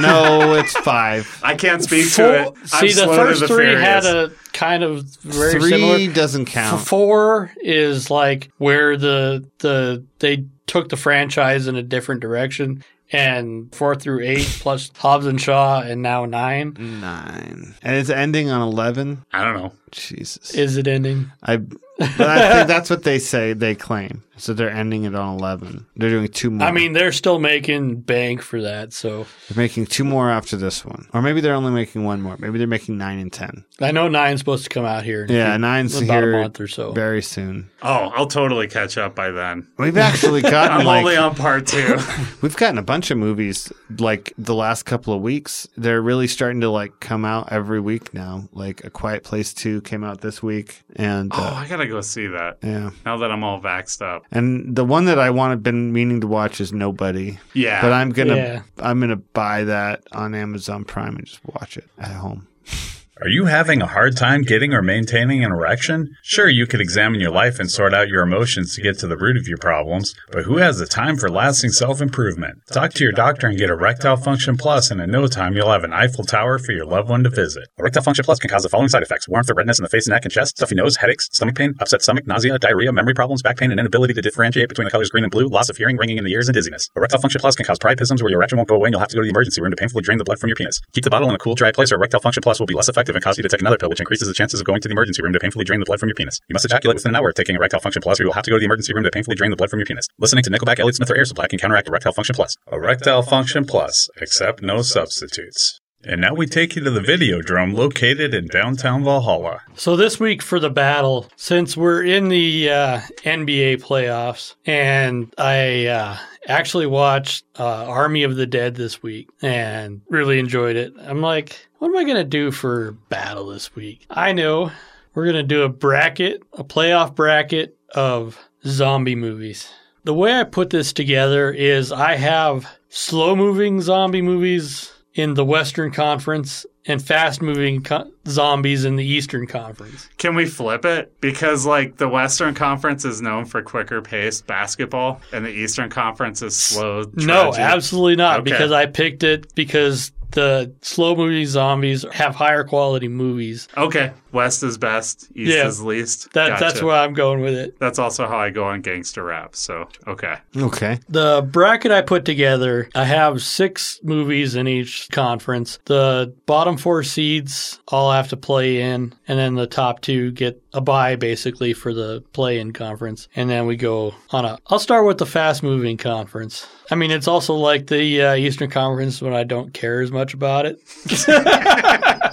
No, 0.00 0.54
it's 0.54 0.72
five. 0.78 1.40
I 1.42 1.54
can't 1.54 1.82
speak 1.82 2.06
Four- 2.06 2.26
to 2.26 2.42
it. 2.42 2.48
I'm 2.58 2.66
See, 2.66 2.86
the 2.88 2.92
slow 3.04 3.16
first 3.16 3.40
the 3.40 3.48
three 3.48 3.64
furious. 3.66 3.80
had 3.82 4.04
a 4.04 4.30
kind 4.52 4.82
of 4.82 5.04
very 5.20 5.52
Three 5.60 5.70
similar. 5.70 6.12
doesn't 6.12 6.46
count. 6.46 6.80
Four 6.86 7.52
is 7.60 8.10
like 8.10 8.50
where 8.58 8.96
the 8.96 9.48
the 9.58 10.04
they 10.18 10.44
took 10.66 10.88
the 10.88 10.96
franchise 10.96 11.66
in 11.66 11.76
a 11.76 11.82
different 11.82 12.20
direction, 12.20 12.82
and 13.12 13.72
four 13.74 13.94
through 13.94 14.20
eight 14.24 14.46
plus 14.60 14.90
Hobbs 14.96 15.26
and 15.26 15.40
Shaw, 15.40 15.80
and 15.82 16.02
now 16.02 16.24
nine. 16.24 16.74
Nine. 16.78 17.74
And 17.82 17.96
it's 17.96 18.10
ending 18.10 18.50
on 18.50 18.62
11. 18.62 19.24
I 19.32 19.44
don't 19.44 19.54
know. 19.56 19.72
Jesus. 19.92 20.54
Is 20.54 20.76
it 20.76 20.86
ending? 20.88 21.30
I, 21.42 21.56
but 21.56 21.68
I 21.68 21.70
think 21.70 21.83
that's 21.98 22.90
what 22.90 23.04
they 23.04 23.18
say, 23.18 23.52
they 23.52 23.74
claim. 23.74 24.22
So 24.36 24.52
they're 24.52 24.70
ending 24.70 25.04
it 25.04 25.14
on 25.14 25.38
11. 25.38 25.86
They're 25.96 26.10
doing 26.10 26.26
two 26.28 26.50
more. 26.50 26.66
I 26.66 26.72
mean, 26.72 26.92
they're 26.92 27.12
still 27.12 27.38
making 27.38 28.00
bank 28.00 28.42
for 28.42 28.60
that, 28.62 28.92
so 28.92 29.26
they're 29.48 29.62
making 29.62 29.86
two 29.86 30.02
more 30.02 30.28
after 30.28 30.56
this 30.56 30.84
one. 30.84 31.06
Or 31.14 31.22
maybe 31.22 31.40
they're 31.40 31.54
only 31.54 31.70
making 31.70 32.02
one 32.02 32.20
more. 32.20 32.36
Maybe 32.38 32.58
they're 32.58 32.66
making 32.66 32.98
nine 32.98 33.20
and 33.20 33.32
10. 33.32 33.64
I 33.80 33.92
know 33.92 34.08
nine's 34.08 34.40
supposed 34.40 34.64
to 34.64 34.70
come 34.70 34.84
out 34.84 35.04
here. 35.04 35.26
Yeah, 35.28 35.52
few- 35.52 35.58
nine's 35.60 35.96
about 35.96 36.22
here 36.22 36.34
a 36.38 36.42
month 36.42 36.60
or 36.60 36.66
so. 36.66 36.92
very 36.92 37.22
soon. 37.22 37.70
Oh, 37.82 38.10
I'll 38.14 38.26
totally 38.26 38.66
catch 38.66 38.98
up 38.98 39.14
by 39.14 39.30
then. 39.30 39.68
We've 39.78 39.96
actually 39.96 40.42
gotten 40.42 40.78
I'm 40.78 40.86
like 40.86 41.04
only 41.04 41.16
on 41.16 41.34
part 41.36 41.66
two. 41.66 41.96
We've 42.42 42.56
gotten 42.56 42.78
a 42.78 42.82
bunch 42.82 43.12
of 43.12 43.18
movies 43.18 43.72
like 43.98 44.32
the 44.36 44.54
last 44.54 44.82
couple 44.82 45.14
of 45.14 45.22
weeks. 45.22 45.68
They're 45.76 46.02
really 46.02 46.26
starting 46.26 46.60
to 46.62 46.70
like 46.70 46.98
come 46.98 47.24
out 47.24 47.52
every 47.52 47.80
week 47.80 48.12
now. 48.14 48.48
Like 48.52 48.82
A 48.84 48.90
Quiet 48.90 49.22
Place 49.22 49.54
2 49.54 49.82
came 49.82 50.02
out 50.02 50.22
this 50.22 50.42
week 50.42 50.82
and 50.96 51.30
oh, 51.34 51.40
uh, 51.40 51.54
I 51.54 51.66
gotta 51.84 51.96
go 51.96 52.00
see 52.00 52.26
that 52.28 52.58
yeah. 52.62 52.90
now 53.04 53.16
that 53.18 53.30
I'm 53.30 53.44
all 53.44 53.60
vaxxed 53.60 54.02
up. 54.02 54.24
And 54.30 54.74
the 54.74 54.84
one 54.84 55.04
that 55.06 55.18
I 55.18 55.30
wanted 55.30 55.62
been 55.62 55.92
meaning 55.92 56.20
to 56.20 56.26
watch 56.26 56.60
is 56.60 56.72
Nobody. 56.72 57.38
Yeah, 57.52 57.80
But 57.80 57.92
I'm 57.92 58.10
going 58.10 58.28
to 58.28 58.36
Yeah. 58.36 58.62
I'm 58.78 58.98
going 58.98 59.10
to 59.10 59.16
buy 59.16 59.64
that 59.64 60.02
on 60.12 60.34
Amazon 60.34 60.84
Prime 60.84 61.16
and 61.16 61.26
just 61.26 61.40
watch 61.44 61.76
it 61.76 61.88
at 61.98 62.12
home. 62.12 62.48
Are 63.24 63.30
you 63.30 63.46
having 63.46 63.80
a 63.80 63.86
hard 63.86 64.18
time 64.18 64.42
getting 64.42 64.74
or 64.74 64.82
maintaining 64.82 65.42
an 65.42 65.50
erection? 65.50 66.14
Sure, 66.22 66.46
you 66.46 66.66
could 66.66 66.82
examine 66.82 67.20
your 67.20 67.30
life 67.30 67.58
and 67.58 67.70
sort 67.70 67.94
out 67.94 68.08
your 68.08 68.22
emotions 68.22 68.74
to 68.74 68.82
get 68.82 68.98
to 68.98 69.06
the 69.06 69.16
root 69.16 69.38
of 69.38 69.48
your 69.48 69.56
problems, 69.56 70.14
but 70.30 70.44
who 70.44 70.58
has 70.58 70.78
the 70.78 70.84
time 70.84 71.16
for 71.16 71.30
lasting 71.30 71.70
self 71.70 72.02
improvement? 72.02 72.58
Talk 72.70 72.92
to 72.92 73.02
your 73.02 73.14
doctor 73.14 73.46
and 73.46 73.56
get 73.56 73.70
Erectile 73.70 74.18
Function 74.18 74.58
Plus, 74.58 74.90
and 74.90 75.00
in 75.00 75.10
no 75.10 75.26
time 75.26 75.56
you'll 75.56 75.72
have 75.72 75.84
an 75.84 75.92
Eiffel 75.94 76.24
Tower 76.24 76.58
for 76.58 76.72
your 76.72 76.84
loved 76.84 77.08
one 77.08 77.24
to 77.24 77.30
visit. 77.30 77.66
Erectile 77.78 78.02
Function 78.02 78.26
Plus 78.26 78.38
can 78.38 78.50
cause 78.50 78.62
the 78.62 78.68
following 78.68 78.90
side 78.90 79.02
effects 79.02 79.26
warmth 79.26 79.48
or 79.50 79.54
redness 79.54 79.78
in 79.78 79.84
the 79.84 79.88
face, 79.88 80.06
neck, 80.06 80.26
and 80.26 80.30
chest, 80.30 80.58
stuffy 80.58 80.74
nose, 80.74 80.96
headaches, 80.96 81.30
stomach 81.32 81.56
pain, 81.56 81.72
upset 81.80 82.02
stomach, 82.02 82.26
nausea, 82.26 82.58
diarrhea, 82.58 82.92
memory 82.92 83.14
problems, 83.14 83.40
back 83.40 83.56
pain, 83.56 83.70
and 83.70 83.80
inability 83.80 84.12
to 84.12 84.20
differentiate 84.20 84.68
between 84.68 84.84
the 84.84 84.90
colors 84.90 85.08
green 85.08 85.24
and 85.24 85.30
blue, 85.30 85.46
loss 85.46 85.70
of 85.70 85.78
hearing, 85.78 85.96
ringing 85.96 86.18
in 86.18 86.24
the 86.24 86.32
ears, 86.32 86.46
and 86.46 86.54
dizziness. 86.54 86.90
Erectile 86.94 87.22
Function 87.22 87.40
Plus 87.40 87.56
can 87.56 87.64
cause 87.64 87.78
priapisms 87.78 88.20
where 88.20 88.30
your 88.30 88.40
erection 88.40 88.58
won't 88.58 88.68
go 88.68 88.74
away 88.74 88.88
and 88.88 88.92
you'll 88.92 89.00
have 89.00 89.08
to 89.08 89.16
go 89.16 89.22
to 89.22 89.24
the 89.24 89.30
emergency 89.30 89.62
room 89.62 89.70
to 89.70 89.76
painfully 89.78 90.02
drain 90.02 90.18
the 90.18 90.24
blood 90.24 90.38
from 90.38 90.48
your 90.48 90.56
penis. 90.56 90.82
Keep 90.92 91.04
the 91.04 91.10
bottle 91.10 91.30
in 91.30 91.34
a 91.34 91.38
cool, 91.38 91.54
dry 91.54 91.72
place, 91.72 91.90
or 91.90 91.94
Erectile 91.94 92.20
Function 92.20 92.42
Plus 92.42 92.60
will 92.60 92.66
be 92.66 92.74
less 92.74 92.90
effective 92.90 93.13
and 93.14 93.24
cause 93.24 93.36
you 93.36 93.42
to 93.42 93.48
take 93.48 93.60
another 93.60 93.78
pill, 93.78 93.88
which 93.88 94.00
increases 94.00 94.28
the 94.28 94.34
chances 94.34 94.60
of 94.60 94.66
going 94.66 94.80
to 94.80 94.88
the 94.88 94.92
emergency 94.92 95.22
room 95.22 95.32
to 95.32 95.38
painfully 95.38 95.64
drain 95.64 95.80
the 95.80 95.86
blood 95.86 96.00
from 96.00 96.08
your 96.08 96.14
penis. 96.14 96.38
You 96.48 96.54
must 96.54 96.64
ejaculate 96.64 96.96
within 96.96 97.10
an 97.10 97.16
hour 97.16 97.28
of 97.28 97.34
taking 97.34 97.56
Erectile 97.56 97.80
Function 97.80 98.02
Plus, 98.02 98.20
or 98.20 98.24
you 98.24 98.28
will 98.28 98.34
have 98.34 98.44
to 98.44 98.50
go 98.50 98.56
to 98.56 98.60
the 98.60 98.66
emergency 98.66 98.94
room 98.94 99.04
to 99.04 99.10
painfully 99.10 99.36
drain 99.36 99.50
the 99.50 99.56
blood 99.56 99.70
from 99.70 99.78
your 99.78 99.86
penis. 99.86 100.06
Listening 100.18 100.44
to 100.44 100.50
Nickelback, 100.50 100.78
Elliott 100.78 100.96
Smith, 100.96 101.10
or 101.10 101.16
Air 101.16 101.24
Supply 101.24 101.46
can 101.46 101.58
counteract 101.58 101.88
Erectile 101.88 102.12
Function 102.12 102.34
Plus. 102.34 102.56
Erectile 102.70 103.22
Function 103.22 103.64
Plus, 103.64 104.08
accept 104.20 104.62
no 104.62 104.82
substitutes. 104.82 105.80
And 106.06 106.20
now 106.20 106.34
we 106.34 106.46
take 106.46 106.76
you 106.76 106.84
to 106.84 106.90
the 106.90 107.00
Videodrome 107.00 107.74
located 107.74 108.34
in 108.34 108.46
downtown 108.48 109.04
Valhalla. 109.04 109.62
So 109.74 109.96
this 109.96 110.20
week 110.20 110.42
for 110.42 110.60
the 110.60 110.70
battle, 110.70 111.30
since 111.36 111.76
we're 111.76 112.04
in 112.04 112.28
the 112.28 112.70
uh, 112.70 113.00
NBA 113.24 113.82
playoffs, 113.82 114.54
and 114.66 115.32
I 115.38 115.86
uh, 115.86 116.18
actually 116.46 116.86
watched 116.86 117.44
uh, 117.58 117.86
Army 117.86 118.22
of 118.22 118.36
the 118.36 118.46
Dead 118.46 118.74
this 118.74 119.02
week 119.02 119.28
and 119.42 120.02
really 120.10 120.38
enjoyed 120.38 120.76
it. 120.76 120.92
I'm 121.00 121.22
like, 121.22 121.66
what 121.78 121.88
am 121.88 121.96
I 121.96 122.04
gonna 122.04 122.24
do 122.24 122.50
for 122.50 122.92
battle 123.08 123.46
this 123.46 123.74
week? 123.74 124.06
I 124.10 124.32
know 124.32 124.70
we're 125.14 125.26
gonna 125.26 125.42
do 125.42 125.62
a 125.62 125.68
bracket, 125.68 126.42
a 126.52 126.64
playoff 126.64 127.14
bracket 127.14 127.78
of 127.94 128.38
zombie 128.66 129.14
movies. 129.14 129.70
The 130.04 130.14
way 130.14 130.38
I 130.38 130.44
put 130.44 130.68
this 130.70 130.92
together 130.92 131.50
is 131.50 131.90
I 131.90 132.16
have 132.16 132.66
slow 132.90 133.34
moving 133.34 133.80
zombie 133.80 134.22
movies 134.22 134.92
in 135.14 135.34
the 135.34 135.44
Western 135.44 135.92
Conference 135.92 136.66
and 136.86 137.00
fast 137.02 137.40
moving 137.40 137.82
co- 137.82 138.10
zombies 138.26 138.84
in 138.84 138.96
the 138.96 139.04
Eastern 139.06 139.46
Conference. 139.46 140.08
Can 140.18 140.34
we 140.34 140.44
flip 140.44 140.84
it? 140.84 141.12
Because 141.20 141.64
like 141.64 141.96
the 141.96 142.08
Western 142.08 142.54
Conference 142.54 143.04
is 143.04 143.22
known 143.22 143.44
for 143.44 143.62
quicker 143.62 144.02
paced 144.02 144.46
basketball, 144.46 145.20
and 145.32 145.44
the 145.46 145.50
Eastern 145.50 145.88
Conference 145.88 146.42
is 146.42 146.56
slow. 146.56 147.04
No, 147.14 147.54
absolutely 147.54 148.16
not 148.16 148.40
Okay. 148.40 148.50
because 148.50 148.72
I 148.72 148.86
picked 148.86 149.22
it 149.22 149.54
because 149.54 150.12
the 150.34 150.72
slow 150.82 151.16
movie 151.16 151.44
zombies 151.46 152.04
have 152.12 152.34
higher 152.34 152.64
quality 152.64 153.08
movies. 153.08 153.68
Okay, 153.76 154.12
West 154.32 154.62
is 154.62 154.76
best, 154.78 155.28
East 155.34 155.52
Yeah. 155.56 155.66
is 155.66 155.80
least. 155.82 156.32
That 156.34 156.48
Gotcha. 156.50 156.64
that's 156.64 156.82
where 156.82 156.96
I'm 156.96 157.14
going 157.14 157.40
with 157.40 157.54
it. 157.54 157.78
That's 157.78 157.98
also 157.98 158.26
how 158.26 158.38
I 158.38 158.50
go 158.50 158.64
on 158.64 158.80
gangster 158.82 159.24
rap. 159.24 159.56
So 159.56 159.88
okay, 160.06 160.36
Okay. 160.56 160.98
The 161.08 161.46
bracket 161.50 161.90
I 161.92 162.02
put 162.02 162.24
together, 162.24 162.88
I 162.94 163.04
have 163.04 163.42
six 163.42 164.00
movies 164.02 164.54
in 164.54 164.66
each 164.68 165.08
conference. 165.10 165.78
The 165.86 166.34
bottom 166.46 166.76
four 166.76 167.02
seeds 167.02 167.80
all 167.88 168.12
have 168.12 168.28
to 168.28 168.36
play 168.36 168.80
in, 168.80 169.14
and 169.28 169.38
then 169.38 169.54
the 169.54 169.66
top 169.66 170.00
two 170.00 170.32
get 170.32 170.60
a 170.74 170.80
bye 170.80 171.16
basically 171.16 171.72
for 171.72 171.94
the 171.94 172.22
play 172.32 172.58
in 172.58 172.72
conference. 172.72 173.28
And 173.34 173.48
then 173.48 173.66
we 173.66 173.76
go 173.76 174.14
on 174.30 174.44
a. 174.44 174.58
I'll 174.66 174.78
start 174.78 175.06
with 175.06 175.18
the 175.18 175.26
fast 175.26 175.62
moving 175.62 175.96
conference. 175.96 176.66
I 176.90 176.96
mean, 176.96 177.10
it's 177.10 177.28
also 177.28 177.54
like 177.54 177.86
the 177.86 178.22
uh, 178.22 178.34
Eastern 178.34 178.68
Conference 178.68 179.22
when 179.22 179.32
I 179.32 179.44
don't 179.44 179.72
care 179.72 180.02
as 180.02 180.12
much 180.12 180.34
about 180.34 180.66
it. 180.66 180.80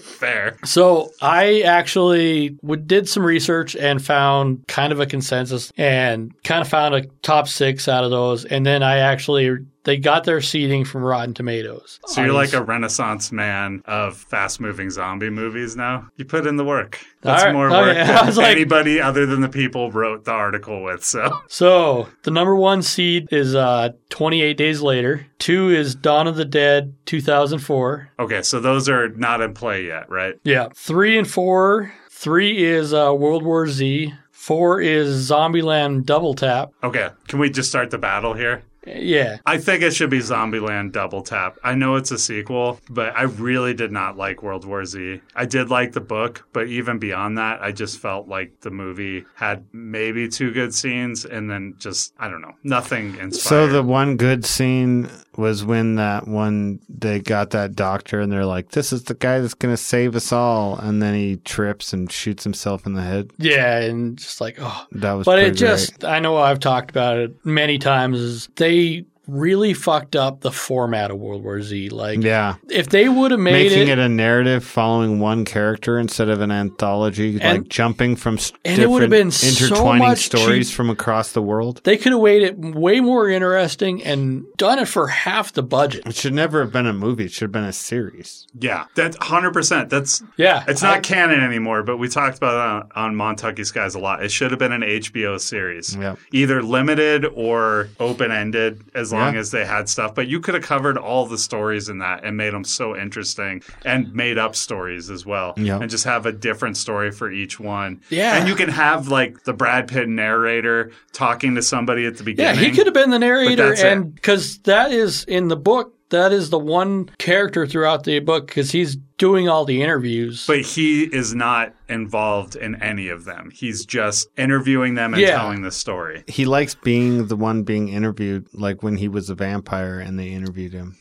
fair. 0.00 0.56
So 0.64 1.12
I 1.20 1.60
actually 1.60 2.56
would, 2.62 2.88
did 2.88 3.08
some 3.08 3.24
research 3.24 3.76
and 3.76 4.04
found 4.04 4.66
kind 4.66 4.92
of 4.92 5.00
a 5.00 5.06
consensus 5.06 5.72
and 5.76 6.32
kind 6.42 6.60
of 6.60 6.68
found 6.68 6.94
a 6.94 7.02
top 7.22 7.48
six 7.48 7.88
out 7.88 8.04
of 8.04 8.10
those. 8.10 8.44
And 8.44 8.64
then 8.64 8.82
I 8.82 8.98
actually 8.98 9.58
they 9.84 9.96
got 9.96 10.24
their 10.24 10.40
seating 10.40 10.84
from 10.84 11.02
Rotten 11.02 11.34
Tomatoes. 11.34 12.00
So 12.06 12.22
you're 12.22 12.32
like 12.32 12.52
a 12.52 12.62
renaissance 12.62 13.30
man 13.32 13.82
of 13.86 14.16
fast 14.16 14.60
moving 14.60 14.90
zombie 14.90 15.30
movies 15.30 15.76
now. 15.76 16.08
You 16.16 16.24
put 16.24 16.46
in 16.46 16.56
the 16.56 16.64
work. 16.64 16.98
That's 17.22 17.42
All 17.42 17.46
right. 17.48 17.52
more 17.54 17.66
Okay. 17.70 18.00
work 18.00 18.08
I 18.08 18.26
than 18.26 18.34
like- 18.36 18.46
anybody 18.56 19.00
other 19.00 19.26
than 19.26 19.40
the 19.40 19.48
people 19.48 19.90
wrote 19.92 20.24
the 20.24 20.32
article 20.32 20.82
with. 20.82 21.04
So 21.04 21.30
so 21.48 22.08
the 22.22 22.30
number 22.30 22.54
one 22.56 22.82
seed 22.82 23.28
is 23.30 23.54
uh, 23.54 23.90
28 24.10 24.56
Days 24.56 24.80
Later. 24.82 25.26
Two 25.38 25.70
is 25.70 25.94
Dawn 25.94 26.26
of 26.26 26.36
the 26.36 26.44
Dead 26.44 26.94
2004. 27.06 28.10
okay, 28.18 28.42
so 28.42 28.60
those 28.60 28.88
are 28.88 29.08
not 29.10 29.40
in 29.40 29.54
play 29.54 29.86
yet, 29.86 30.08
right? 30.10 30.34
Yeah. 30.44 30.68
Three 30.74 31.18
and 31.18 31.28
four. 31.28 31.92
Three 32.10 32.64
is 32.64 32.94
uh, 32.94 33.14
World 33.14 33.42
War 33.42 33.66
Z. 33.66 34.14
Four 34.30 34.80
is 34.80 35.30
Zombieland 35.30 36.04
Double 36.04 36.34
Tap. 36.34 36.70
Okay, 36.82 37.08
can 37.28 37.38
we 37.38 37.50
just 37.50 37.68
start 37.68 37.90
the 37.90 37.98
battle 37.98 38.34
here? 38.34 38.62
Yeah. 38.86 39.38
I 39.46 39.58
think 39.58 39.82
it 39.82 39.94
should 39.94 40.10
be 40.10 40.18
Zombieland 40.18 40.92
Double 40.92 41.22
Tap. 41.22 41.58
I 41.62 41.74
know 41.74 41.96
it's 41.96 42.10
a 42.10 42.18
sequel, 42.18 42.80
but 42.90 43.16
I 43.16 43.22
really 43.22 43.74
did 43.74 43.92
not 43.92 44.16
like 44.16 44.42
World 44.42 44.64
War 44.64 44.84
Z. 44.84 45.20
I 45.34 45.46
did 45.46 45.70
like 45.70 45.92
the 45.92 46.00
book, 46.00 46.46
but 46.52 46.68
even 46.68 46.98
beyond 46.98 47.38
that, 47.38 47.62
I 47.62 47.72
just 47.72 47.98
felt 47.98 48.28
like 48.28 48.60
the 48.60 48.70
movie 48.70 49.24
had 49.34 49.64
maybe 49.72 50.28
two 50.28 50.52
good 50.52 50.74
scenes 50.74 51.24
and 51.24 51.50
then 51.50 51.74
just, 51.78 52.14
I 52.18 52.28
don't 52.28 52.42
know, 52.42 52.54
nothing 52.62 53.16
inspired. 53.16 53.32
So 53.34 53.66
the 53.66 53.82
one 53.82 54.16
good 54.16 54.44
scene 54.44 55.08
was 55.36 55.64
when 55.64 55.96
that 55.96 56.26
one 56.28 56.80
they 56.88 57.20
got 57.20 57.50
that 57.50 57.74
doctor 57.74 58.20
and 58.20 58.30
they're 58.32 58.46
like, 58.46 58.70
"This 58.70 58.92
is 58.92 59.04
the 59.04 59.14
guy 59.14 59.40
that's 59.40 59.54
gonna 59.54 59.76
save 59.76 60.14
us 60.16 60.32
all," 60.32 60.76
and 60.78 61.02
then 61.02 61.14
he 61.14 61.36
trips 61.36 61.92
and 61.92 62.10
shoots 62.10 62.44
himself 62.44 62.86
in 62.86 62.94
the 62.94 63.02
head. 63.02 63.30
Yeah, 63.38 63.78
and 63.80 64.16
just 64.18 64.40
like, 64.40 64.58
oh. 64.60 64.86
That 64.92 65.12
was. 65.12 65.24
But 65.24 65.38
it 65.38 65.42
great. 65.42 65.56
just, 65.56 66.04
I 66.04 66.18
know 66.20 66.36
I've 66.36 66.60
talked 66.60 66.90
about 66.90 67.18
it 67.18 67.34
many 67.44 67.78
times, 67.78 68.20
is 68.20 68.48
they 68.56 69.04
really 69.26 69.72
fucked 69.74 70.14
up 70.16 70.40
the 70.40 70.50
format 70.52 71.10
of 71.10 71.18
World 71.18 71.42
War 71.42 71.60
Z. 71.62 71.88
Like, 71.90 72.22
yeah, 72.22 72.56
if 72.70 72.88
they 72.90 73.08
would 73.08 73.30
have 73.30 73.40
made 73.40 73.70
making 73.70 73.88
it, 73.88 73.98
it, 73.98 73.98
a 73.98 74.08
narrative 74.08 74.64
following 74.64 75.20
one 75.20 75.44
character 75.44 75.98
instead 75.98 76.28
of 76.28 76.40
an 76.40 76.50
anthology, 76.50 77.38
And- 77.40 77.60
like 77.62 77.68
jumping 77.68 78.16
from 78.16 78.34
s- 78.34 78.52
and 78.64 78.80
it 78.80 78.90
would've 78.90 79.10
different 79.10 79.24
been 79.24 79.30
so 79.30 79.66
intertwining 79.66 80.08
much 80.08 80.18
stories 80.26 80.68
cheap- 80.68 80.76
from 80.76 80.90
across 80.90 81.32
the 81.32 81.42
world. 81.42 81.80
they 81.84 81.96
could 81.96 82.12
have 82.12 82.20
made 82.22 82.42
it 82.42 82.58
way 82.58 83.00
more 83.00 83.28
interesting 83.28 84.02
and 84.02 84.44
done 84.56 84.78
it 84.78 84.88
for 84.88 85.08
half 85.08 85.52
the 85.52 85.62
budget. 85.62 86.06
It 86.06 86.14
should 86.16 86.34
never 86.34 86.60
have 86.60 86.72
been 86.72 86.86
a 86.86 86.92
movie. 86.92 87.24
It 87.26 87.32
should 87.32 87.42
have 87.44 87.52
been 87.52 87.64
a 87.64 87.72
series. 87.72 88.46
Yeah, 88.58 88.84
that's 88.94 89.16
hundred 89.20 89.52
percent. 89.52 89.88
That's 89.90 90.22
Yeah. 90.36 90.64
it's 90.68 90.82
not 90.82 91.02
canon 91.02 91.40
anymore, 91.40 91.82
but 91.82 91.96
we 91.96 92.08
talked 92.08 92.36
about 92.36 92.54
it 92.86 92.92
on, 92.96 93.08
on 93.10 93.36
Montucky 93.36 93.64
Skies 93.64 93.94
a 93.94 93.98
lot. 93.98 94.22
It 94.22 94.30
should 94.30 94.50
have 94.50 94.58
been 94.58 94.72
an 94.72 94.82
HBO 94.82 95.38
series, 95.40 95.96
Yep. 95.96 96.18
either 96.32 96.62
limited 96.62 97.24
or 97.34 97.88
open 98.00 98.30
ended, 98.30 98.80
as 98.94 99.12
long 99.14 99.34
Yeah. 99.34 99.40
as 99.40 99.50
they 99.50 99.64
had 99.64 99.88
stuff. 99.88 100.14
But 100.14 100.28
you 100.28 100.40
could 100.40 100.54
have 100.54 100.62
covered 100.62 100.98
all 100.98 101.26
the 101.26 101.38
stories 101.38 101.88
in 101.88 101.98
that 101.98 102.24
and 102.24 102.36
made 102.36 102.52
them 102.52 102.64
so 102.64 102.94
interesting, 102.96 103.62
and 103.84 104.12
made 104.14 104.36
up 104.38 104.54
stories 104.56 105.08
as 105.10 105.24
well, 105.24 105.54
Yep. 105.56 105.80
and 105.82 105.90
just 105.90 106.04
have 106.04 106.26
a 106.26 106.32
different 106.32 106.76
story 106.76 107.10
for 107.10 107.30
each 107.30 107.58
one. 107.58 108.00
Yeah. 108.10 108.36
and 108.36 108.48
you 108.48 108.54
can 108.54 108.68
have 108.68 109.08
like 109.08 109.44
the 109.44 109.52
Brad 109.52 109.88
Pitt 109.88 110.08
narrator 110.08 110.90
talking 111.12 111.54
to 111.54 111.62
somebody 111.62 112.04
at 112.06 112.16
the 112.16 112.24
beginning. 112.24 112.62
Yeah, 112.62 112.68
he 112.70 112.76
could 112.76 112.86
have 112.86 112.94
been 112.94 113.10
the 113.10 113.18
narrator, 113.18 113.72
and 113.74 114.14
because 114.14 114.58
that 114.64 114.92
is 114.92 115.24
in 115.24 115.48
the 115.48 115.56
book, 115.56 115.94
that 116.10 116.32
is 116.32 116.50
the 116.50 116.58
one 116.58 117.08
character 117.18 117.66
throughout 117.66 118.04
the 118.04 118.18
book 118.20 118.46
because 118.46 118.70
he's 118.72 118.96
doing 119.18 119.48
all 119.48 119.64
the 119.64 119.82
interviews. 119.82 120.46
But 120.46 120.60
he 120.62 121.04
is 121.04 121.34
not 121.34 121.74
involved 121.88 122.56
in 122.56 122.74
any 122.82 123.08
of 123.08 123.24
them. 123.24 123.50
He's 123.52 123.84
just 123.84 124.28
interviewing 124.36 124.94
them 124.94 125.14
and 125.14 125.22
Yeah. 125.22 125.36
telling 125.36 125.62
the 125.62 125.70
story. 125.70 126.24
He 126.26 126.44
likes 126.44 126.74
being 126.74 127.26
the 127.28 127.36
one 127.36 127.62
being 127.62 127.88
interviewed, 127.88 128.46
like 128.52 128.82
when 128.82 128.96
he 128.96 129.08
was 129.08 129.30
a 129.30 129.34
vampire 129.34 129.98
and 130.00 130.18
they 130.18 130.28
interviewed 130.28 130.72
him. 130.72 130.96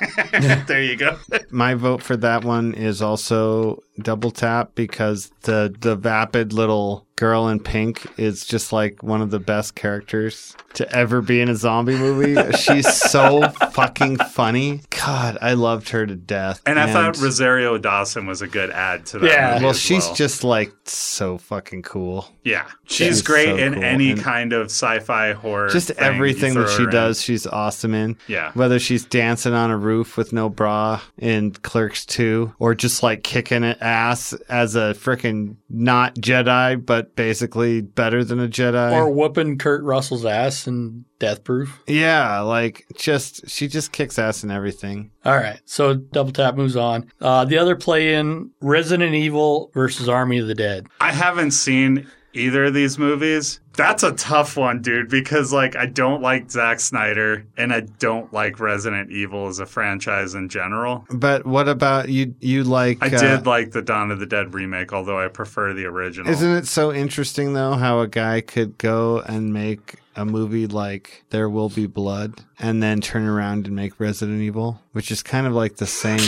there 0.66 0.82
you 0.82 0.96
go. 0.96 1.16
My 1.50 1.74
vote 1.74 2.02
for 2.02 2.16
that 2.18 2.44
one 2.44 2.74
is 2.74 3.00
also 3.02 3.82
double 4.00 4.30
tap 4.30 4.72
because 4.74 5.30
the 5.42 5.74
the 5.80 5.96
vapid 5.96 6.52
little 6.52 7.06
girl 7.16 7.48
in 7.48 7.60
pink 7.60 8.06
is 8.18 8.44
just 8.44 8.72
like 8.72 9.02
one 9.02 9.22
of 9.22 9.30
the 9.30 9.38
best 9.38 9.74
characters 9.74 10.56
to 10.74 10.90
ever 10.94 11.22
be 11.22 11.40
in 11.40 11.48
a 11.48 11.54
zombie 11.54 11.96
movie. 11.96 12.36
She's 12.58 12.92
so 12.92 13.48
fucking 13.72 14.16
funny. 14.18 14.82
God, 15.04 15.38
I 15.40 15.54
loved 15.54 15.88
her 15.90 16.06
to 16.06 16.14
death. 16.14 16.62
And 16.66 16.78
I 16.78 16.92
thought 16.92 17.18
Rosario 17.18 17.78
Dawson 17.78 18.26
was 18.26 18.42
a 18.42 18.46
good 18.46 18.70
add 18.70 19.06
to 19.06 19.18
that. 19.18 19.26
Yeah. 19.26 19.52
movie 19.52 19.64
well, 19.64 19.70
as 19.70 19.80
she's 19.80 20.06
well. 20.06 20.14
just 20.14 20.44
like 20.44 20.72
so 20.84 21.38
fucking 21.38 21.82
cool. 21.82 22.28
yeah, 22.44 22.66
she's, 22.84 22.96
she's 22.96 23.22
great 23.22 23.46
so 23.48 23.56
in 23.56 23.74
cool. 23.74 23.84
any 23.84 24.12
And 24.12 24.20
kind 24.20 24.52
of 24.52 24.66
sci-fi 24.66 25.32
horror. 25.32 25.68
Just 25.68 25.88
thing 25.88 25.96
everything 25.98 26.54
that 26.54 26.68
she 26.70 26.82
her 26.82 26.84
in. 26.84 26.90
does, 26.90 27.20
she's 27.22 27.46
awesome 27.46 27.94
in. 27.94 28.16
Yeah. 28.28 28.52
Whether 28.54 28.78
she's 28.78 29.04
dancing 29.04 29.54
on 29.54 29.70
a 29.70 29.76
roof 29.76 30.16
with 30.16 30.32
no 30.32 30.48
bra 30.48 31.00
in 31.18 31.52
Clerks 31.52 32.06
2 32.06 32.54
or 32.58 32.74
just 32.74 33.02
like 33.02 33.22
kicking 33.22 33.64
it 33.64 33.78
ass 33.80 34.32
as 34.48 34.76
a 34.76 34.94
freaking 34.94 35.56
not 35.68 36.14
Jedi, 36.16 36.84
but 36.84 37.16
basically 37.16 37.80
better 37.80 38.22
than 38.24 38.38
a 38.40 38.48
Jedi. 38.48 38.92
or 38.92 39.10
whooping 39.10 39.58
Kurt 39.58 39.82
Russell's 39.82 40.24
ass 40.24 40.66
in 40.66 41.04
Death 41.22 41.44
Proof. 41.44 41.80
yeah, 41.86 42.40
like 42.40 42.84
just, 42.96 43.48
she 43.48 43.68
just 43.68 43.92
kicks 43.92 44.18
ass 44.18 44.42
in 44.42 44.50
everything. 44.50 45.12
All 45.24 45.36
right, 45.36 45.60
so 45.64 45.94
Double 45.94 46.32
Tap 46.32 46.56
moves 46.56 46.74
on. 46.74 47.08
Uh, 47.20 47.44
the 47.44 47.58
other 47.58 47.76
play 47.76 48.14
in 48.14 48.50
Resident 48.60 49.14
Evil 49.14 49.70
versus 49.72 50.08
Army 50.08 50.38
of 50.38 50.48
the 50.48 50.54
Dead. 50.56 50.88
I 51.00 51.12
haven't 51.12 51.52
seen 51.52 52.08
either 52.34 52.64
of 52.64 52.74
these 52.74 52.98
movies. 52.98 53.60
That's 53.74 54.02
a 54.02 54.12
tough 54.12 54.56
one, 54.56 54.82
dude, 54.82 55.08
because 55.08 55.52
like 55.52 55.76
I 55.76 55.86
don't 55.86 56.20
like 56.20 56.50
Zack 56.50 56.80
Snyder 56.80 57.46
and 57.56 57.72
I 57.72 57.80
don't 57.80 58.32
like 58.32 58.60
Resident 58.60 59.10
Evil 59.10 59.46
as 59.46 59.60
a 59.60 59.66
franchise 59.66 60.34
in 60.34 60.48
general. 60.48 61.06
But 61.10 61.46
what 61.46 61.68
about 61.68 62.08
you? 62.08 62.34
You 62.40 62.64
like. 62.64 62.98
I 63.00 63.06
uh, 63.06 63.20
did 63.20 63.46
like 63.46 63.70
the 63.70 63.80
Dawn 63.80 64.10
of 64.10 64.18
the 64.18 64.26
Dead 64.26 64.52
remake, 64.54 64.92
although 64.92 65.22
I 65.22 65.28
prefer 65.28 65.72
the 65.72 65.86
original. 65.86 66.30
Isn't 66.30 66.50
it 66.50 66.66
so 66.66 66.92
interesting 66.92 67.54
though 67.54 67.74
how 67.74 68.00
a 68.00 68.08
guy 68.08 68.40
could 68.40 68.76
go 68.76 69.20
and 69.20 69.54
make 69.54 69.94
a 70.16 70.24
movie 70.24 70.66
like 70.66 71.24
There 71.30 71.48
Will 71.48 71.68
Be 71.68 71.86
Blood 71.86 72.40
and 72.58 72.82
then 72.82 73.00
turn 73.00 73.26
around 73.26 73.66
and 73.66 73.76
make 73.76 73.98
Resident 73.98 74.40
Evil, 74.40 74.80
which 74.92 75.10
is 75.10 75.22
kind 75.22 75.46
of 75.46 75.52
like 75.52 75.76
the 75.76 75.86
same. 75.86 76.20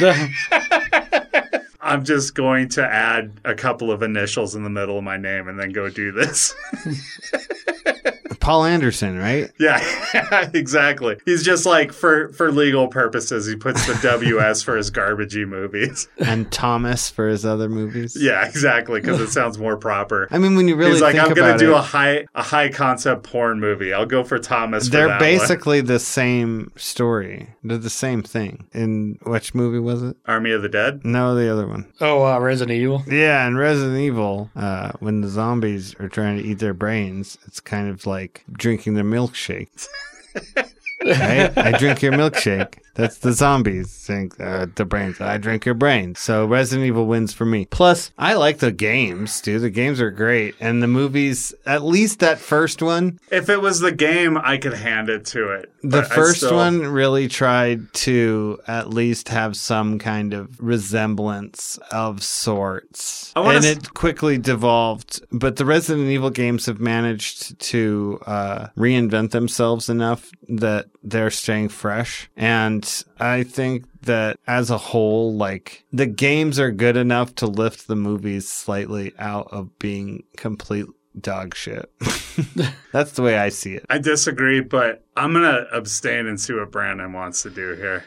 I'm 1.80 2.04
just 2.04 2.34
going 2.34 2.68
to 2.70 2.86
add 2.86 3.32
a 3.44 3.54
couple 3.54 3.90
of 3.90 4.02
initials 4.02 4.54
in 4.54 4.64
the 4.64 4.70
middle 4.70 4.98
of 4.98 5.04
my 5.04 5.16
name 5.16 5.48
and 5.48 5.58
then 5.58 5.70
go 5.70 5.88
do 5.90 6.12
this. 6.12 6.54
Paul 8.42 8.64
Anderson, 8.64 9.16
right? 9.18 9.50
yeah, 9.60 10.50
exactly. 10.54 11.16
He's 11.24 11.44
just 11.44 11.64
like 11.64 11.92
for 11.92 12.28
for 12.30 12.50
legal 12.50 12.88
purposes, 12.88 13.46
he 13.46 13.54
puts 13.54 13.86
the 13.86 13.94
WS 14.02 14.62
for 14.62 14.76
his 14.76 14.90
garbagey 14.90 15.46
movies. 15.46 16.08
And 16.32 16.50
Thomas 16.50 17.10
for 17.10 17.28
his 17.28 17.44
other 17.44 17.68
movies. 17.68 18.16
Yeah, 18.18 18.46
exactly, 18.46 19.00
because 19.00 19.20
it 19.20 19.30
sounds 19.30 19.58
more 19.58 19.76
proper. 19.76 20.28
I 20.30 20.38
mean, 20.38 20.56
when 20.56 20.66
you 20.66 20.76
really 20.76 20.92
He's 20.92 21.00
like, 21.02 21.14
think 21.14 21.28
I'm 21.28 21.34
gonna 21.34 21.58
do 21.58 21.72
it, 21.72 21.78
a 21.78 21.80
high 21.80 22.26
a 22.34 22.42
high 22.42 22.68
concept 22.70 23.24
porn 23.24 23.60
movie. 23.60 23.92
I'll 23.92 24.06
go 24.06 24.24
for 24.24 24.38
Thomas. 24.38 24.86
For 24.86 24.92
they're 24.92 25.08
that 25.08 25.14
one. 25.14 25.20
basically 25.20 25.80
the 25.80 25.98
same 25.98 26.72
story. 26.76 27.48
They're 27.62 27.78
the 27.78 27.90
same 27.90 28.22
thing. 28.22 28.66
In 28.72 29.18
which 29.24 29.54
movie 29.54 29.78
was 29.78 30.02
it? 30.02 30.16
Army 30.26 30.50
of 30.52 30.62
the 30.62 30.68
Dead. 30.68 31.04
No, 31.04 31.34
the 31.34 31.52
other 31.52 31.66
one. 31.66 31.92
oh, 32.00 32.24
uh, 32.24 32.38
Resident 32.40 32.76
Evil. 32.78 33.02
Yeah, 33.08 33.46
in 33.46 33.56
Resident 33.56 33.98
Evil, 33.98 34.50
uh, 34.56 34.92
when 35.00 35.20
the 35.20 35.28
zombies 35.28 35.94
are 36.00 36.08
trying 36.08 36.38
to 36.38 36.44
eat 36.44 36.58
their 36.58 36.74
brains, 36.74 37.36
it's 37.46 37.60
kind 37.60 37.88
of 37.88 38.06
like 38.06 38.31
drinking 38.50 38.94
their 38.94 39.04
milkshake. 39.04 39.88
I 41.04 41.74
drink 41.78 42.02
your 42.02 42.12
milkshake. 42.12 42.78
That's 42.94 43.16
the 43.18 43.32
zombies 43.32 43.90
think 44.06 44.38
uh, 44.40 44.66
the 44.74 44.84
brains. 44.84 45.20
I 45.20 45.38
drink 45.38 45.64
your 45.64 45.74
brains. 45.74 46.18
So 46.20 46.44
Resident 46.46 46.86
Evil 46.86 47.06
wins 47.06 47.32
for 47.32 47.46
me. 47.46 47.64
Plus, 47.66 48.10
I 48.18 48.34
like 48.34 48.58
the 48.58 48.72
games, 48.72 49.40
dude. 49.40 49.62
The 49.62 49.70
games 49.70 50.00
are 50.00 50.10
great, 50.10 50.54
and 50.60 50.82
the 50.82 50.86
movies. 50.88 51.54
At 51.64 51.82
least 51.82 52.20
that 52.20 52.38
first 52.38 52.82
one, 52.82 53.18
If 53.30 53.48
it 53.48 53.62
was 53.62 53.80
the 53.80 53.92
game, 53.92 54.36
I 54.36 54.58
could 54.58 54.74
hand 54.74 55.08
it 55.08 55.24
to 55.26 55.50
it. 55.52 55.72
the 55.82 56.02
first 56.02 56.38
still- 56.38 56.56
one 56.56 56.80
really 56.86 57.28
tried 57.28 57.92
to 57.94 58.58
at 58.66 58.90
least 58.90 59.28
have 59.28 59.56
some 59.56 59.98
kind 59.98 60.34
of 60.34 60.60
resemblance 60.60 61.78
of 61.90 62.22
sorts. 62.22 63.32
And 63.34 63.56
s- 63.58 63.64
it 63.64 63.94
quickly 63.94 64.38
devolved. 64.38 65.22
But 65.32 65.56
the 65.56 65.64
Resident 65.64 66.08
Evil 66.08 66.30
games 66.30 66.66
have 66.66 66.78
managed 66.80 67.58
to 67.70 68.20
uh, 68.26 68.66
reinvent 68.76 69.30
themselves 69.30 69.88
enough 69.88 70.30
that 70.48 70.86
they're 71.02 71.30
staying 71.30 71.70
fresh. 71.70 72.30
And 72.36 72.81
I 73.18 73.42
think 73.42 73.86
that 74.02 74.38
as 74.46 74.70
a 74.70 74.78
whole, 74.78 75.34
like 75.34 75.84
the 75.92 76.06
games 76.06 76.58
are 76.58 76.70
good 76.70 76.96
enough 76.96 77.34
to 77.36 77.46
lift 77.46 77.86
the 77.86 77.96
movies 77.96 78.48
slightly 78.48 79.12
out 79.18 79.48
of 79.52 79.78
being 79.78 80.24
complete 80.36 80.86
dog 81.18 81.54
shit. 81.54 81.90
That's 82.92 83.12
the 83.12 83.22
way 83.22 83.38
I 83.38 83.50
see 83.50 83.74
it. 83.74 83.86
I 83.90 83.98
disagree, 83.98 84.60
but 84.60 85.04
I'm 85.14 85.34
gonna 85.34 85.66
abstain 85.72 86.26
and 86.26 86.40
see 86.40 86.54
what 86.54 86.70
Brandon 86.70 87.12
wants 87.12 87.42
to 87.42 87.50
do 87.50 87.74
here. 87.74 88.04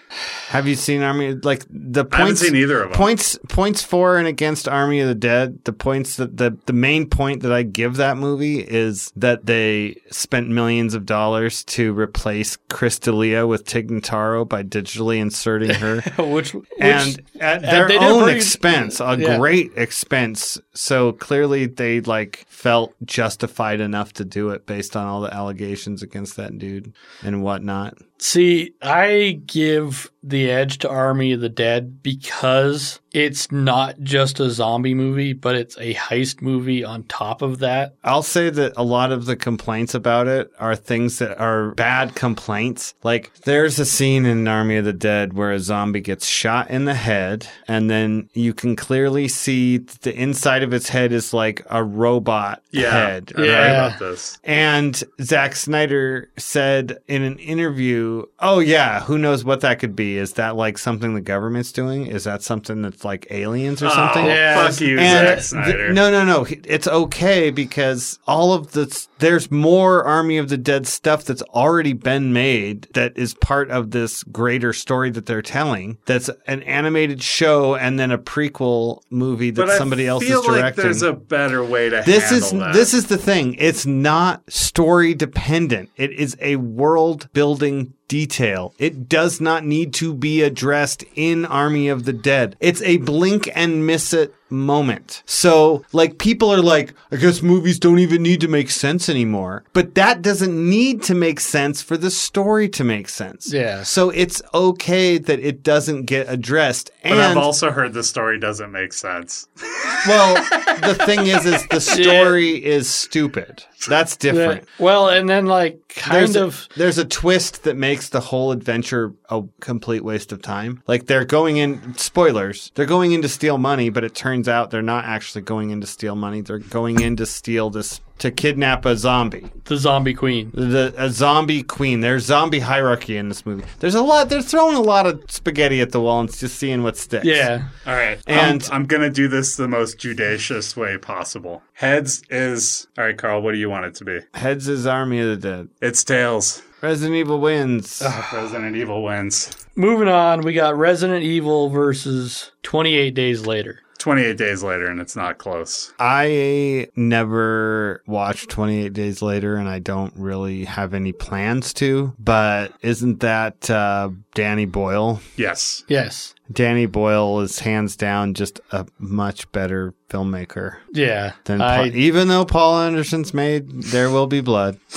Have 0.48 0.68
you 0.68 0.74
seen 0.74 1.04
Army? 1.04 1.34
Like 1.36 1.64
the 1.70 2.04
I 2.12 2.18
haven't 2.18 2.28
points, 2.30 2.42
seen 2.42 2.56
either 2.56 2.82
of 2.82 2.90
them. 2.90 2.98
points, 2.98 3.38
points 3.48 3.84
for 3.84 4.18
and 4.18 4.28
against 4.28 4.68
Army 4.68 5.02
of 5.02 5.08
the 5.08 5.14
Dead. 5.14 5.64
The 5.66 5.74
points 5.74 6.16
that 6.16 6.38
the 6.38 6.58
the 6.66 6.74
main 6.74 7.08
point 7.08 7.44
that 7.44 7.52
I 7.52 7.62
give 7.62 7.98
that 7.98 8.18
movie 8.18 8.60
is 8.60 9.12
that 9.16 9.46
they 9.46 10.02
spent 10.10 10.50
millions 10.50 10.96
of 10.96 11.06
dollars 11.06 11.64
to 11.66 11.94
replace 11.94 12.58
Chris 12.72 12.98
D'Elia 12.98 13.46
with 13.46 13.66
Tig 13.66 13.90
Notaro 13.92 14.48
by 14.48 14.64
digitally 14.64 15.20
inserting 15.20 15.76
her. 15.76 16.02
which, 16.18 16.56
which 16.56 16.66
and 16.80 17.22
at 17.40 17.58
and 17.58 17.66
their 17.66 17.88
they 17.88 18.00
own 18.00 18.24
bring- 18.24 18.36
expense, 18.36 19.00
a 19.00 19.16
yeah. 19.16 19.38
great 19.38 19.72
expense. 19.76 20.58
So 20.74 21.12
clearly, 21.12 21.68
they 21.68 22.02
like 22.02 22.46
felt 22.50 22.96
justified 23.04 23.80
enough 23.80 24.12
to 24.14 24.26
do 24.26 24.50
it 24.50 24.66
based 24.66 24.96
on 24.96 25.06
all 25.06 25.22
the 25.22 25.32
allegations 25.32 26.02
against 26.02 26.36
that 26.38 26.58
dude 26.58 26.95
and 27.24 27.44
whatnot. 27.44 27.98
See, 28.18 28.74
I 28.82 29.42
give 29.46 30.10
the 30.24 30.50
edge 30.50 30.80
to 30.80 30.90
Army 30.90 31.34
of 31.34 31.42
the 31.42 31.50
Dead 31.50 32.02
because 32.02 33.00
it's 33.12 33.52
not 33.52 34.00
just 34.02 34.40
a 34.40 34.50
zombie 34.50 34.96
movie, 34.96 35.34
but 35.34 35.54
it's 35.56 35.78
a 35.78 35.94
heist 35.94 36.42
movie 36.42 36.84
on 36.84 37.04
top 37.04 37.44
of 37.44 37.60
that. 37.60 37.94
I'll 38.04 38.24
say 38.24 38.50
that 38.50 38.74
a 38.76 38.84
lot 38.84 39.12
of 39.12 39.26
the 39.26 39.36
complaints 39.36 39.94
about 39.94 40.28
it 40.28 40.52
are 40.60 40.76
things 40.76 41.20
that 41.20 41.38
are 41.40 41.72
bad 41.76 42.16
complaints. 42.16 42.96
Like 43.04 43.32
there's 43.42 43.78
a 43.78 43.86
scene 43.86 44.26
in 44.26 44.48
Army 44.48 44.78
of 44.78 44.86
the 44.86 44.94
Dead 44.94 45.34
where 45.34 45.52
a 45.52 45.60
zombie 45.60 46.02
gets 46.02 46.26
shot 46.26 46.72
in 46.72 46.86
the 46.86 46.96
head 46.96 47.48
and 47.68 47.88
then 47.90 48.30
you 48.34 48.54
can 48.56 48.76
clearly 48.76 49.28
see 49.28 49.78
that 49.78 50.02
the 50.02 50.16
inside 50.16 50.64
of 50.64 50.74
its 50.74 50.90
head 50.90 51.12
is 51.12 51.34
like 51.36 51.62
a 51.70 51.84
robot 51.84 52.64
Yeah, 52.72 52.92
head. 52.92 53.34
I 53.36 53.40
heard 53.42 53.48
Yeah. 53.48 53.86
about 53.88 54.00
this. 54.00 54.40
And 54.44 55.04
Zack 55.22 55.56
Snyder 55.56 56.32
said 56.38 56.98
in 57.08 57.22
an 57.22 57.38
interview 57.38 58.05
to, 58.06 58.30
oh 58.40 58.60
yeah, 58.60 59.02
who 59.02 59.18
knows 59.18 59.44
what 59.44 59.62
that 59.62 59.80
could 59.80 59.96
be? 59.96 60.18
Is 60.18 60.34
that 60.34 60.56
like 60.56 60.78
something 60.78 61.14
the 61.14 61.22
government's 61.22 61.72
doing? 61.72 62.08
Is 62.08 62.24
that 62.26 62.42
something 62.44 62.82
that's 62.82 63.04
like 63.04 63.28
aliens 63.32 63.82
or 63.82 63.88
oh, 63.88 63.90
something? 63.90 64.26
Oh, 64.26 64.28
Yeah. 64.28 64.68
fuck 64.70 64.80
you, 64.82 65.00
And 65.00 65.28
Zack 65.28 65.36
th- 65.38 65.44
Snyder. 65.44 65.94
no, 65.94 66.12
no, 66.12 66.24
no. 66.24 66.46
It's 66.50 66.88
okay 66.88 67.50
because 67.52 68.20
all 68.28 68.54
of 68.54 68.72
the 68.74 68.86
there's 69.20 69.50
more 69.50 70.04
Army 70.04 70.38
of 70.38 70.50
the 70.50 70.58
Dead 70.58 70.88
stuff 70.88 71.24
that's 71.24 71.42
already 71.44 71.94
been 71.94 72.34
made 72.34 72.88
that 72.94 73.18
is 73.18 73.34
part 73.34 73.70
of 73.72 73.92
this 73.92 74.24
greater 74.24 74.74
story 74.74 75.10
that 75.12 75.26
they're 75.26 75.42
telling. 75.42 75.98
That's 76.06 76.30
an 76.48 76.64
animated 76.64 77.22
show 77.24 77.76
and 77.76 78.00
then 78.00 78.12
a 78.12 78.18
prequel 78.18 79.02
movie 79.10 79.52
that 79.52 79.62
but 79.62 79.70
I 79.72 79.78
somebody 79.78 80.08
else 80.08 80.24
feel 80.24 80.40
is 80.42 80.46
directing. 80.46 80.64
like 80.64 80.76
there's 80.76 81.02
a 81.02 81.14
better 81.14 81.64
way 81.64 81.90
to 81.90 82.04
this 82.06 82.30
handle 82.30 82.46
is 82.48 82.52
that. 82.52 82.74
this 82.74 82.94
is 82.94 83.08
the 83.08 83.18
thing. 83.18 83.56
It's 83.56 83.86
not 83.86 84.44
story 84.52 85.14
dependent. 85.14 85.90
It 85.96 86.12
is 86.12 86.36
a 86.42 86.58
world 86.58 87.30
building 87.34 87.94
detail. 88.08 88.74
It 88.78 89.10
does 89.10 89.42
not 89.42 89.66
need 89.66 89.94
to 89.96 90.14
be 90.14 90.42
addressed 90.42 91.04
in 91.16 91.46
Army 91.46 91.88
of 91.88 92.06
the 92.06 92.14
Dead. 92.14 92.56
It's 92.60 92.82
a 92.82 92.98
blink 92.98 93.50
and 93.56 93.86
miss 93.86 94.14
it 94.14 94.34
moment. 94.50 95.24
So, 95.26 95.84
like 95.92 96.18
people 96.18 96.52
are 96.52 96.62
like, 96.62 96.94
I 97.12 97.18
guess 97.18 97.42
movies 97.42 97.80
don't 97.80 98.00
even 98.00 98.24
need 98.24 98.42
to 98.42 98.48
make 98.48 98.70
sense 98.70 99.10
anymore. 99.10 99.64
But 99.74 99.96
that 99.96 100.22
doesn't 100.22 100.56
need 100.70 101.04
to 101.04 101.16
make 101.16 101.40
sense 101.40 101.82
for 101.82 101.98
the 101.98 102.12
story 102.12 102.70
to 102.70 102.84
make 102.84 103.10
sense. 103.10 103.52
Yeah. 103.52 103.84
So 103.84 104.10
it's 104.10 104.42
okay 104.54 105.18
that 105.18 105.40
it 105.40 105.64
doesn't 105.64 106.06
get 106.06 106.28
addressed. 106.30 106.92
But 107.04 107.14
and 107.14 107.22
I've 107.22 107.38
also 107.38 107.72
heard 107.72 107.94
the 107.94 108.04
story 108.04 108.40
doesn't 108.40 108.72
make 108.72 108.94
sense. 108.94 109.48
well, 110.08 110.36
the 110.82 110.96
thing 111.06 111.28
is, 111.28 111.46
is 111.46 111.68
the 111.68 111.82
story 111.82 112.64
is 112.64 112.90
stupid. 112.90 113.64
That's 113.88 114.18
different. 114.18 114.64
Yeah. 114.64 114.86
Well, 114.86 115.10
and 115.10 115.30
then 115.30 115.46
like 115.46 115.80
kind 115.90 116.18
There's 116.18 116.36
of 116.36 116.68
a, 116.76 116.80
there's 116.80 116.98
a 116.98 117.06
twist 117.06 117.64
that 117.64 117.76
makes 117.76 118.10
the 118.10 118.20
whole 118.20 118.52
adventure 118.52 119.14
a 119.30 119.44
complete 119.60 120.04
waste 120.04 120.32
of 120.32 120.42
time. 120.42 120.82
Like 120.88 121.06
they're 121.06 121.26
going 121.26 121.58
in 121.58 121.96
spoilers. 121.98 122.72
They're 122.76 122.86
going 122.86 123.12
in 123.12 123.22
to 123.22 123.30
steal 123.30 123.58
money, 123.58 123.90
but 123.90 124.04
it 124.04 124.16
turns 124.16 124.35
out 124.48 124.72
they're 124.72 124.82
not 124.82 125.06
actually 125.06 125.42
going 125.42 125.70
in 125.70 125.82
to 125.82 125.88
steal 125.88 126.16
money. 126.16 126.42
They're 126.42 126.60
going 126.60 127.02
in 127.02 127.16
to 127.18 127.26
steal 127.26 127.70
this 127.70 128.02
to 128.20 128.32
kidnap 128.32 128.86
a 128.86 128.96
zombie. 128.96 129.46
the 129.66 129.78
zombie 129.78 130.14
queen. 130.14 130.52
The 130.54 130.94
a 130.98 131.10
zombie 131.10 131.64
queen. 131.64 132.00
There's 132.02 132.26
zombie 132.26 132.60
hierarchy 132.60 133.18
in 133.18 133.28
this 133.30 133.46
movie. 133.46 133.66
There's 133.80 133.96
a 133.96 134.02
lot. 134.02 134.30
They're 134.30 134.42
throwing 134.42 134.78
a 134.78 134.82
lot 134.82 135.06
of 135.06 135.24
spaghetti 135.30 135.82
at 135.82 135.92
the 135.92 136.00
wall 136.00 136.22
and 136.22 136.34
just 136.34 136.58
seeing 136.58 136.84
what 136.84 136.96
sticks. 136.98 137.26
Yeah. 137.26 137.68
All 137.86 137.94
right. 137.96 138.20
And- 138.28 138.64
I'm, 138.66 138.72
I'm 138.72 138.86
going 138.86 139.02
to 139.02 139.10
do 139.10 139.28
this 139.28 139.56
the 139.58 139.68
most 139.68 139.98
judicious 139.98 140.78
way 140.78 140.98
possible. 140.98 141.62
Heads 141.74 142.24
is. 142.30 142.88
All 142.98 143.04
right, 143.04 143.18
Carl, 143.18 143.42
what 143.42 143.52
do 143.52 143.58
you 143.58 143.70
want 143.70 143.86
it 143.86 143.96
to 143.96 144.06
be? 144.06 144.20
Heads 144.34 144.68
is 144.70 144.86
Army 144.88 145.20
of 145.20 145.28
the 145.28 145.38
Dead. 145.38 145.70
It's 145.82 146.04
tails. 146.04 146.62
Resident 146.82 147.16
Evil 147.18 147.40
wins. 147.40 148.02
Resident 148.32 148.76
Evil 148.76 149.04
wins. 149.04 149.66
Moving 149.76 150.08
on, 150.08 150.42
we 150.42 150.54
got 150.54 150.78
Resident 150.78 151.24
Evil 151.24 151.70
versus 151.70 152.52
28 152.64 153.12
Days 153.16 153.46
Later. 153.46 153.82
28 153.98 154.38
days 154.38 154.62
later, 154.64 154.88
and 154.88 155.00
it's 155.00 155.16
not 155.16 155.38
close. 155.38 155.94
I 156.00 156.88
never 156.96 158.04
watched 158.06 158.50
28 158.50 158.94
Days 158.94 159.22
Later, 159.22 159.56
and 159.56 159.68
I 159.70 159.80
don't 159.80 160.14
really 160.16 160.66
have 160.66 160.94
any 160.94 161.12
plans 161.12 161.74
to. 161.76 162.14
But 162.20 162.74
isn't 162.82 163.22
that 163.22 163.70
uh, 163.70 164.10
Danny 164.34 164.66
Boyle? 164.66 165.22
Yes. 165.38 165.84
Yes. 165.88 166.36
Danny 166.52 166.86
Boyle 166.86 167.40
is 167.42 167.60
hands 167.60 167.96
down 167.96 168.34
just 168.36 168.60
a 168.72 168.86
much 169.00 169.52
better 169.52 169.94
filmmaker 170.10 170.76
Yeah. 170.94 171.32
than 171.46 171.62
I, 171.62 171.78
Paul, 171.90 171.96
even 171.96 172.28
though 172.28 172.46
Paul 172.46 172.80
Anderson's 172.82 173.34
made 173.34 173.70
There 173.84 174.10
Will 174.12 174.28
Be 174.28 174.42
Blood. 174.42 174.78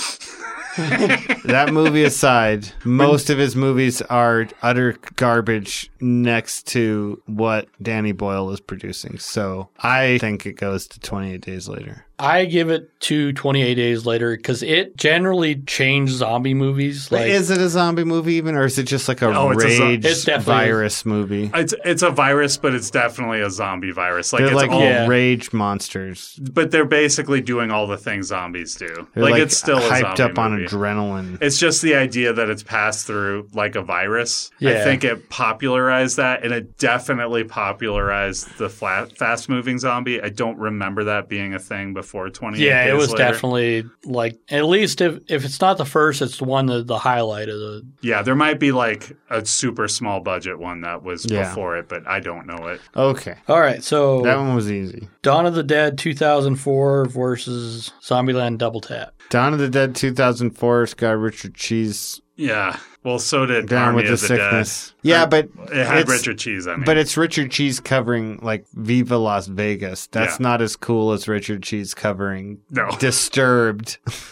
that 1.45 1.69
movie 1.71 2.03
aside, 2.03 2.69
most 2.83 3.29
of 3.29 3.37
his 3.37 3.55
movies 3.55 4.01
are 4.03 4.47
utter 4.61 4.97
garbage 5.15 5.91
next 5.99 6.67
to 6.67 7.21
what 7.25 7.67
Danny 7.81 8.11
Boyle 8.11 8.51
is 8.51 8.59
producing. 8.59 9.17
So 9.19 9.69
I 9.79 10.17
think 10.19 10.45
it 10.45 10.53
goes 10.53 10.87
to 10.87 10.99
28 10.99 11.41
Days 11.41 11.67
Later. 11.67 12.05
I 12.19 12.45
give 12.45 12.69
it 12.69 12.89
to 13.01 13.31
28 13.31 13.75
Days 13.75 14.05
Later 14.05 14.35
because 14.35 14.61
it 14.61 14.97
generally 14.97 15.55
changed 15.55 16.11
zombie 16.13 16.53
movies. 16.53 17.11
Like, 17.11 17.27
is 17.27 17.49
it 17.49 17.59
a 17.59 17.69
zombie 17.69 18.03
movie 18.03 18.33
even, 18.33 18.55
or 18.55 18.65
is 18.65 18.77
it 18.77 18.83
just 18.83 19.07
like 19.07 19.21
a 19.21 19.31
No, 19.31 19.51
it's 19.51 19.63
a 19.63 19.67
rage 19.67 20.03
It's 20.05 20.25
definitely- 20.25 20.53
virus 20.65 21.05
movie? 21.05 21.49
It's 21.53 21.73
it's 21.85 22.01
a 22.03 22.09
virus, 22.09 22.57
but 22.57 22.75
it's 22.75 22.91
definitely 22.91 23.39
a 23.39 23.49
zombie 23.49 23.91
virus. 23.91 24.33
Like 24.33 24.41
They're 24.41 24.47
it's 24.49 24.55
like 24.55 24.69
all, 24.71 24.81
Yeah. 24.81 25.07
rage 25.07 25.53
monsters. 25.53 26.37
but 26.51 26.71
they're 26.71 26.83
basically 26.83 27.39
doing 27.39 27.71
all 27.71 27.87
the 27.87 27.95
things 27.97 28.27
zombies 28.27 28.75
do. 28.75 29.07
Like, 29.15 29.31
like, 29.31 29.41
it's 29.43 29.55
still 29.55 29.77
a 29.77 29.81
hyped 29.81 30.17
zombie 30.17 30.23
up 30.23 30.37
on 30.39 30.51
movie. 30.57 30.65
adrenaline. 30.65 31.37
It's 31.41 31.57
just 31.57 31.81
the 31.81 31.95
idea 31.95 32.33
that 32.33 32.49
it's 32.49 32.63
passed 32.63 33.07
through 33.07 33.47
like 33.53 33.75
a 33.75 33.81
virus. 33.81 34.51
I 34.61 34.73
think 34.83 35.05
it 35.05 35.29
popularized 35.29 36.17
that, 36.17 36.43
and 36.43 36.53
it 36.53 36.77
definitely 36.77 37.45
popularized 37.45 38.57
the 38.57 38.67
flat, 38.67 39.15
fast 39.17 39.47
moving 39.47 39.77
zombie. 39.79 40.21
I 40.21 40.27
don't 40.29 40.57
remember 40.57 41.05
that 41.05 41.29
being 41.29 41.53
a 41.53 41.59
thing 41.59 41.93
before 41.93 42.08
20 42.11 42.57
yeah, 42.59 42.85
it 42.85 42.93
was 42.93 43.11
later. 43.11 43.17
definitely 43.23 43.83
like, 44.05 44.39
at 44.49 44.65
least 44.65 45.01
if, 45.01 45.19
if 45.29 45.45
it's 45.45 45.61
not 45.61 45.77
the 45.77 45.85
first, 45.85 46.21
it's 46.21 46.37
the 46.39 46.45
one 46.45 46.65
that 46.67 46.87
the 46.87 46.97
highlight 46.97 47.49
of 47.49 47.59
the. 47.59 47.85
Yeah, 48.01 48.21
there 48.21 48.35
might 48.35 48.59
be 48.59 48.71
like 48.71 49.15
a 49.29 49.45
super 49.45 49.87
small 49.87 50.19
budget 50.19 50.57
one 50.59 50.81
that 50.81 51.03
was 51.03 51.25
Yeah. 51.29 51.47
before 51.49 51.77
it, 51.77 51.87
but 51.87 52.07
I 52.07 52.19
don't 52.19 52.47
know 52.47 52.67
it. 52.67 52.81
okay, 52.95 53.35
All 53.47 53.59
right. 53.59 53.83
So 53.83 54.21
that 54.23 54.37
one 54.37 54.55
was 54.55 54.71
easy. 54.71 55.07
Dawn 55.21 55.45
of 55.45 55.53
the 55.53 55.63
Dead 55.63 55.97
2004 55.97 57.05
versus 57.05 57.91
Zombieland 58.01 58.57
Double 58.57 58.81
Tap. 58.81 59.13
Dawn 59.29 59.53
of 59.53 59.59
the 59.59 59.69
Dead 59.69 59.95
2004 59.95 60.79
has 60.81 60.93
got 60.93 61.11
Richard 61.17 61.53
Cheese 61.53 62.21
Yeah. 62.39 62.77
Well, 63.03 63.19
so 63.19 63.45
did 63.45 63.67
down 63.67 63.89
Army 63.89 63.95
with 63.97 64.07
the 64.07 64.13
of 64.13 64.19
the 64.21 64.27
sickness. 64.27 64.89
Dead. 64.89 64.95
Yeah, 65.09 65.25
but 65.25 65.49
it 65.71 65.85
had 65.85 65.99
it's- 65.99 66.09
Richard 66.09 66.37
Cheese. 66.39 66.67
I 66.67 66.75
mean, 66.75 66.85
But 66.85 66.97
it's 66.97 67.15
Richard 67.17 67.51
Cheese 67.51 67.79
covering 67.79 68.39
like 68.41 68.65
Viva 68.73 69.17
Las 69.17 69.47
Vegas. 69.47 70.07
That's 70.07 70.39
Yeah. 70.39 70.43
not 70.43 70.61
as 70.61 70.75
cool 70.75 71.11
as 71.11 71.27
Richard 71.27 71.63
Cheese 71.63 71.93
covering 71.93 72.59
no, 72.69 72.89
Disturbed. 72.99 73.97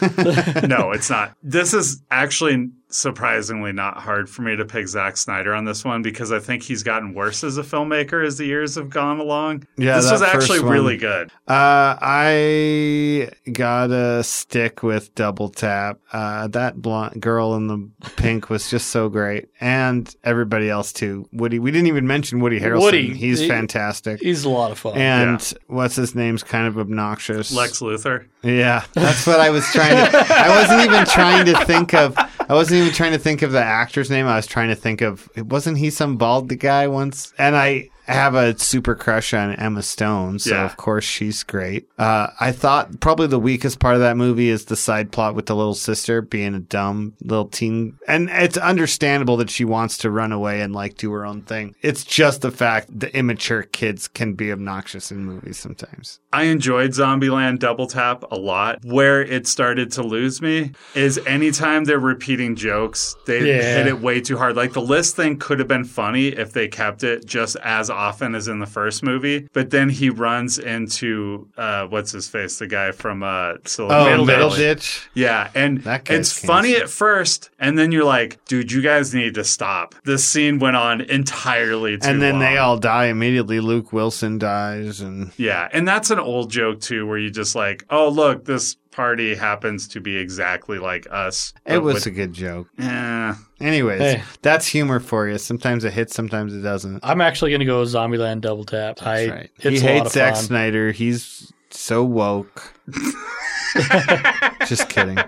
no, 0.66 0.92
it's 0.92 1.10
not. 1.10 1.34
This 1.42 1.72
is 1.74 2.02
actually 2.10 2.70
surprisingly 2.90 3.72
not 3.72 3.98
hard 3.98 4.30
for 4.30 4.42
me 4.42 4.56
to 4.56 4.64
pick 4.64 4.88
Zack 4.88 5.16
Snyder 5.16 5.54
on 5.54 5.64
this 5.64 5.84
one 5.84 6.02
because 6.02 6.32
I 6.32 6.38
think 6.38 6.62
he's 6.62 6.82
gotten 6.82 7.14
worse 7.14 7.44
as 7.44 7.58
a 7.58 7.62
filmmaker 7.62 8.24
as 8.26 8.38
the 8.38 8.46
years 8.46 8.74
have 8.76 8.90
gone 8.90 9.20
along. 9.20 9.66
Yeah, 9.76 9.96
this 9.96 10.10
was 10.10 10.22
actually 10.22 10.60
one. 10.60 10.72
really 10.72 10.96
good. 10.96 11.30
Uh, 11.46 11.96
I 12.00 13.30
gotta 13.52 14.22
stick 14.24 14.82
with 14.82 15.14
Double 15.14 15.48
Tap. 15.48 16.00
Uh, 16.12 16.48
that 16.48 16.80
blonde 16.80 17.20
girl 17.20 17.54
in 17.54 17.66
the 17.66 17.90
pink 18.16 18.48
was 18.50 18.70
just 18.70 18.88
so 18.88 19.08
great, 19.08 19.48
and 19.60 20.14
everybody 20.24 20.70
else 20.70 20.92
too. 20.92 21.28
Woody, 21.32 21.58
we 21.58 21.70
didn't 21.70 21.88
even 21.88 22.06
mention 22.06 22.40
Woody 22.40 22.60
Harrelson. 22.60 22.80
Woody, 22.80 23.14
he's 23.14 23.40
he- 23.40 23.48
fantastic. 23.48 24.20
He's 24.20 24.44
a 24.44 24.50
lot 24.50 24.70
of 24.70 24.78
fun. 24.78 24.96
and 24.96 25.40
what's 25.66 25.96
his 25.96 26.14
name's 26.14 26.42
kind 26.42 26.66
of 26.66 26.78
obnoxious. 26.78 27.52
Lex 27.52 27.80
Luthor. 27.80 28.26
Yeah, 28.42 28.84
that's 28.94 29.26
what 29.26 29.40
I 29.40 29.50
was 29.50 29.66
trying 29.72 30.10
to. 30.10 30.26
I 30.30 30.48
wasn't 30.48 30.82
even 30.82 31.04
trying 31.06 31.46
to 31.46 31.64
think 31.64 31.92
of. 31.94 32.16
I 32.48 32.54
wasn't 32.54 32.80
even 32.80 32.94
trying 32.94 33.12
to 33.12 33.18
think 33.18 33.42
of 33.42 33.52
the 33.52 33.62
actor's 33.62 34.10
name. 34.10 34.26
I 34.26 34.36
was 34.36 34.46
trying 34.46 34.68
to 34.68 34.74
think 34.74 35.02
of. 35.02 35.28
Wasn't 35.36 35.76
he 35.76 35.90
some 35.90 36.16
bald 36.16 36.56
guy 36.58 36.88
once? 36.88 37.34
And 37.36 37.54
I 37.54 37.90
have 38.08 38.34
a 38.34 38.58
super 38.58 38.94
crush 38.94 39.32
on 39.34 39.54
Emma 39.56 39.82
Stone, 39.82 40.38
so 40.40 40.54
Yeah. 40.54 40.64
of 40.64 40.76
course 40.76 41.04
she's 41.04 41.42
great. 41.42 41.88
Uh, 41.98 42.28
I 42.40 42.52
thought 42.52 43.00
probably 43.00 43.26
the 43.26 43.38
weakest 43.38 43.78
part 43.80 43.94
of 43.94 44.00
that 44.00 44.16
movie 44.16 44.48
is 44.48 44.64
the 44.66 44.76
side 44.76 45.12
plot 45.12 45.34
with 45.34 45.46
the 45.46 45.54
little 45.56 45.74
sister 45.74 46.22
being 46.22 46.54
a 46.54 46.58
dumb 46.60 47.14
little 47.22 47.46
teen, 47.48 47.94
and 48.08 48.28
it's 48.30 48.56
understandable 48.56 49.36
that 49.38 49.50
she 49.50 49.64
wants 49.64 49.98
to 49.98 50.10
run 50.10 50.32
away 50.32 50.60
and 50.60 50.72
like 50.74 50.96
do 50.96 51.12
her 51.12 51.24
own 51.26 51.42
thing. 51.42 51.74
It's 51.82 52.04
just 52.04 52.40
the 52.40 52.50
fact 52.50 52.98
the 52.98 53.14
immature 53.16 53.62
kids 53.62 54.08
can 54.08 54.34
be 54.34 54.50
obnoxious 54.52 55.10
in 55.10 55.24
movies 55.24 55.58
sometimes. 55.58 56.20
I 56.32 56.44
enjoyed 56.44 56.90
Zombieland 56.92 57.58
Double 57.58 57.86
Tap 57.86 58.24
a 58.30 58.36
lot. 58.36 58.78
Where 58.84 59.22
it 59.22 59.46
started 59.46 59.92
to 59.92 60.02
lose 60.02 60.40
me 60.42 60.72
is 60.94 61.18
anytime 61.26 61.84
they're 61.84 61.98
repeating 61.98 62.54
jokes, 62.56 63.14
they 63.26 63.46
Yeah. 63.46 63.76
hit 63.78 63.86
it 63.86 64.00
way 64.00 64.20
too 64.20 64.36
hard. 64.36 64.56
Like 64.56 64.72
the 64.72 64.80
list 64.82 65.16
thing 65.16 65.36
could 65.38 65.58
have 65.58 65.68
been 65.68 65.84
funny 65.84 66.28
if 66.28 66.52
they 66.52 66.68
kept 66.68 67.02
it 67.04 67.26
just 67.26 67.56
as 67.64 67.90
often 67.98 68.34
as 68.34 68.46
in 68.48 68.60
the 68.60 68.66
first 68.66 69.02
movie. 69.02 69.48
But 69.52 69.70
then 69.70 69.88
he 69.88 70.08
runs 70.10 70.58
into 70.58 71.48
uh, 71.58 71.86
what's 71.88 72.12
his 72.12 72.28
face, 72.28 72.58
the 72.58 72.66
guy 72.68 72.92
from 72.92 73.22
uh, 73.22 73.54
Silicon 73.64 74.20
Oh, 74.20 74.24
Valley. 74.24 74.56
Middleditch. 74.58 75.06
Yeah, 75.14 75.50
and 75.54 75.82
That 75.82 76.08
it's 76.10 76.32
funny 76.32 76.70
cancer. 76.72 76.84
at 76.84 76.90
first, 76.90 77.50
and 77.58 77.76
then 77.76 77.90
you're 77.92 78.04
like, 78.04 78.42
dude, 78.44 78.70
you 78.70 78.80
guys 78.82 79.12
need 79.14 79.34
to 79.34 79.44
stop. 79.44 79.94
This 80.04 80.24
scene 80.24 80.58
went 80.60 80.76
on 80.76 81.00
entirely 81.00 81.98
too 81.98 82.08
and 82.08 82.22
then 82.22 82.38
they 82.38 82.56
all 82.58 82.78
die 82.78 83.06
immediately. 83.06 83.60
Luke 83.60 83.92
Wilson 83.92 84.38
dies, 84.38 85.00
and 85.00 85.32
Yeah, 85.36 85.68
and 85.72 85.86
that's 85.86 86.10
an 86.10 86.18
old 86.20 86.50
joke 86.50 86.80
too, 86.80 87.06
where 87.06 87.18
you 87.18 87.30
just 87.30 87.54
like, 87.54 87.84
oh 87.90 88.08
look, 88.08 88.44
this 88.44 88.76
party 88.98 89.34
happens 89.36 89.86
to 89.88 90.00
be 90.00 90.16
exactly 90.16 90.78
like 90.78 91.06
us. 91.10 91.52
it 91.64 91.78
was 91.78 91.94
with- 91.94 92.06
a 92.06 92.10
good 92.10 92.32
joke. 92.32 92.66
eh. 92.80 93.32
Anyways, 93.60 94.00
Hey. 94.00 94.22
that's 94.42 94.66
humor 94.66 94.98
for 94.98 95.28
you. 95.28 95.38
Sometimes 95.38 95.84
it 95.84 95.92
hits, 95.92 96.14
sometimes 96.14 96.52
it 96.52 96.62
doesn't. 96.62 96.98
I'm 97.04 97.20
actually 97.20 97.52
going 97.52 97.60
to 97.60 97.64
go 97.66 97.80
with 97.80 97.90
Zombieland 97.92 98.40
Double 98.40 98.64
Tap. 98.64 99.00
I, 99.06 99.28
right. 99.28 99.50
It's 99.60 99.80
he 99.80 99.86
a 99.86 99.90
lot 99.90 99.94
hates 99.94 100.06
of 100.06 100.12
Zack 100.12 100.34
fun. 100.34 100.42
Snyder. 100.44 100.90
He's 100.92 101.52
so 101.70 102.02
woke. 102.04 102.72
Just 104.66 104.88
kidding. 104.88 105.18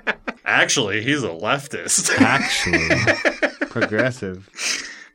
Actually, 0.45 1.03
he's 1.03 1.23
a 1.23 1.29
leftist. 1.29 2.11
Actually, 2.21 2.89
progressive. 3.71 4.49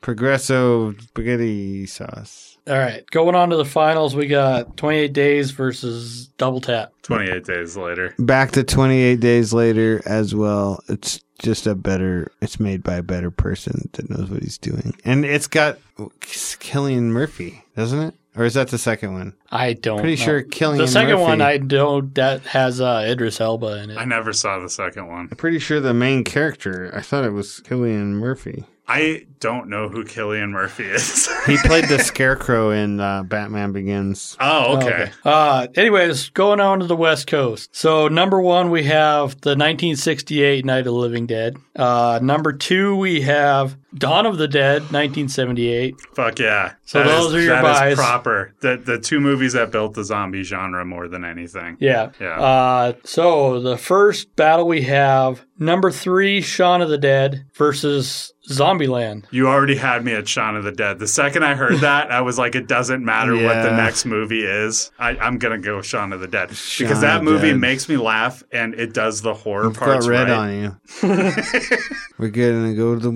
Progresso 0.02 0.94
spaghetti 0.94 1.86
sauce. 1.88 2.55
All 2.68 2.78
right, 2.78 3.06
going 3.12 3.36
on 3.36 3.52
to 3.52 3.58
the 3.58 3.66
finals, 3.66 4.16
we 4.16 4.26
got 4.26 4.76
28 4.78 5.14
Days 5.14 5.52
versus 5.52 6.28
Double 6.38 6.62
Tap. 6.62 6.92
28 7.04 7.46
days 7.46 7.78
later. 7.78 8.16
Back 8.18 8.52
to 8.54 8.64
28 8.64 9.20
days 9.20 9.54
later 9.54 10.02
as 10.08 10.34
well. 10.34 10.82
It's 10.90 11.20
just 11.38 11.68
a 11.68 11.76
better, 11.76 12.32
it's 12.42 12.60
made 12.60 12.82
by 12.82 12.96
a 12.96 13.04
better 13.04 13.30
person 13.30 13.90
that 13.94 14.10
knows 14.10 14.32
what 14.32 14.42
he's 14.42 14.58
doing. 14.58 14.96
And 15.06 15.26
it's 15.26 15.46
got 15.46 15.78
Cillian 16.22 17.04
Murphy, 17.10 17.64
doesn't 17.76 18.00
it? 18.00 18.16
Or 18.36 18.44
is 18.46 18.56
that 18.56 18.70
the 18.70 18.78
second 18.80 19.14
one? 19.14 19.34
I 19.52 19.74
don't. 19.74 20.00
Pretty 20.00 20.18
know. 20.20 20.26
sure 20.26 20.44
Cillian 20.44 20.78
The 20.78 20.88
second 20.88 21.12
Murphy- 21.18 21.24
one 21.24 21.42
I 21.42 21.58
don't. 21.58 22.14
That 22.16 22.42
has 22.42 22.82
uh, 22.82 23.06
Idris 23.08 23.40
Elba 23.40 23.84
in 23.84 23.92
it. 23.92 23.98
I 23.98 24.06
never 24.06 24.34
saw 24.34 24.60
the 24.60 24.70
second 24.70 25.08
one. 25.08 25.28
I'm 25.32 25.38
pretty 25.38 25.60
sure 25.60 25.80
the 25.80 25.94
main 25.94 26.24
character, 26.24 26.92
I 26.96 27.02
thought 27.02 27.24
it 27.26 27.32
was 27.32 27.62
Cillian 27.64 28.14
Murphy. 28.14 28.66
I 28.88 29.26
don't 29.40 29.70
know 29.70 29.90
who 29.90 30.04
Cillian 30.04 30.52
Murphy 30.52 30.84
is. 30.86 31.28
He 31.46 31.58
played 31.64 31.86
the 31.86 32.00
Scarecrow 32.00 32.70
in 32.70 33.00
uh, 33.00 33.24
Batman 33.24 33.72
Begins. 33.72 34.38
oh, 34.40 34.78
okay. 34.78 35.12
Uh, 35.24 35.68
anyways, 35.76 36.30
going 36.30 36.60
on 36.60 36.80
to 36.80 36.86
the 36.88 36.96
West 36.96 37.28
Coast. 37.28 37.76
So 37.76 38.08
number 38.08 38.40
one, 38.40 38.70
we 38.70 38.84
have 38.84 39.42
the 39.42 39.52
1968 39.52 40.66
Night 40.66 40.80
of 40.80 40.86
the 40.86 40.92
Living 40.94 41.26
Dead. 41.26 41.58
Uh, 41.76 42.20
number 42.22 42.54
two, 42.54 42.96
we 42.96 43.22
have 43.22 43.76
Dawn 43.98 44.26
of 44.26 44.38
the 44.38 44.48
Dead, 44.48 44.82
1978. 44.92 45.96
Fuck 46.16 46.40
yeah. 46.40 46.74
So 46.86 47.00
That 47.00 47.08
those 47.08 47.28
is- 47.28 47.34
are 47.36 47.42
your 47.42 47.56
that 47.62 47.64
is 47.64 47.80
buys. 47.80 47.96
proper. 47.96 48.54
The 48.62 48.78
the 48.84 49.00
two 49.00 49.20
movies 49.20 49.54
that 49.54 49.72
built 49.72 49.94
the 49.94 50.04
zombie 50.04 50.44
genre 50.44 50.84
more 50.86 51.08
than 51.08 51.24
anything. 51.24 51.78
Yeah. 51.80 52.12
Yeah. 52.20 52.40
Uh, 52.40 52.94
so 53.04 53.60
the 53.60 53.78
first 53.78 54.36
battle 54.36 54.68
we 54.68 54.82
have 54.84 55.46
number 55.58 55.90
three, 55.92 56.42
Shaun 56.42 56.82
of 56.82 56.90
the 56.90 56.98
Dead 56.98 57.46
versus 57.56 58.34
Zombieland. 58.50 59.24
You 59.32 59.48
already 59.48 59.78
had 59.78 60.04
me 60.04 60.14
at 60.14 60.28
Shaun 60.28 60.56
of 60.58 60.64
the 60.66 60.72
Dead. 60.72 61.00
The 61.00 61.08
second 61.08 61.44
I 61.44 61.56
heard 61.56 61.76
that, 61.80 62.12
I 62.12 62.22
was 62.22 62.38
like, 62.38 62.56
it 62.56 62.68
doesn't 62.68 63.04
matter 63.04 63.34
what 63.34 63.64
the 63.64 63.72
next 63.76 64.06
movie 64.06 64.44
is. 64.44 64.92
I, 65.00 65.12
I'm 65.18 65.38
gonna 65.38 65.58
go 65.58 65.82
Shaun 65.82 66.12
of 66.14 66.20
the 66.20 66.28
Dead 66.28 66.54
Shaun 66.56 66.88
because 66.88 67.02
that 67.02 67.24
movie 67.24 67.52
Dead. 67.52 67.60
makes 67.60 67.88
me 67.90 67.96
laugh 67.98 68.44
and 68.52 68.74
it 68.76 68.94
does 68.94 69.22
the 69.22 69.34
horror 69.34 69.68
I've 69.68 69.74
got 69.80 69.86
parts 69.86 70.08
red 70.08 70.28
right. 70.30 70.38
on 70.38 70.54
you. 70.62 70.78
We're 72.18 72.30
gonna 72.30 72.74
go 72.76 72.94
to 72.96 73.00
the 73.02 73.12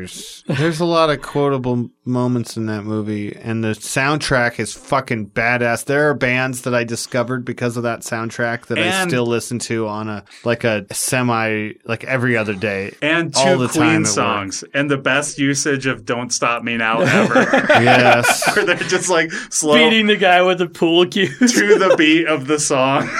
Winchesters. 0.00 0.44
There's 0.46 0.80
a 0.80 0.84
lot 0.84 1.10
of 1.10 1.22
quotable 1.22 1.90
moments 2.04 2.56
in 2.56 2.66
that 2.66 2.82
movie, 2.82 3.34
and 3.36 3.62
the 3.62 3.68
soundtrack 3.68 4.58
is 4.58 4.72
fucking 4.74 5.30
badass. 5.30 5.84
There 5.84 6.08
are 6.10 6.14
bands 6.14 6.62
that 6.62 6.74
I 6.74 6.84
discovered 6.84 7.44
because 7.44 7.76
of 7.76 7.82
that 7.84 8.00
soundtrack 8.00 8.66
that 8.66 8.78
I 8.78 9.06
still 9.06 9.26
listen 9.26 9.58
to 9.60 9.86
on 9.86 10.08
a 10.08 10.24
like 10.44 10.64
a 10.64 10.86
semi 10.92 11.72
like 11.84 12.04
every 12.04 12.36
other 12.36 12.54
day. 12.54 12.94
And 13.02 13.34
All 13.36 13.44
two 13.56 13.58
the 13.58 13.68
time 13.68 13.74
Queen 13.88 14.02
work. 14.02 14.06
songs, 14.06 14.64
and 14.74 14.90
the 14.90 14.98
best 14.98 15.38
usage 15.38 15.86
of 15.86 16.04
"Don't 16.04 16.30
Stop 16.32 16.62
Me 16.62 16.76
Now" 16.76 17.00
ever. 17.00 17.46
Yes. 17.80 18.54
Where 18.56 18.64
they're 18.64 18.76
just 18.76 19.08
like 19.08 19.30
slow 19.32 19.74
Beating 19.74 20.06
the 20.06 20.16
guy 20.16 20.42
with 20.42 20.58
the 20.58 20.66
pool 20.68 21.06
cue 21.06 21.28
to 21.28 21.78
the 21.78 21.94
beat 21.96 22.26
of 22.26 22.46
the 22.46 22.58
song. 22.58 23.08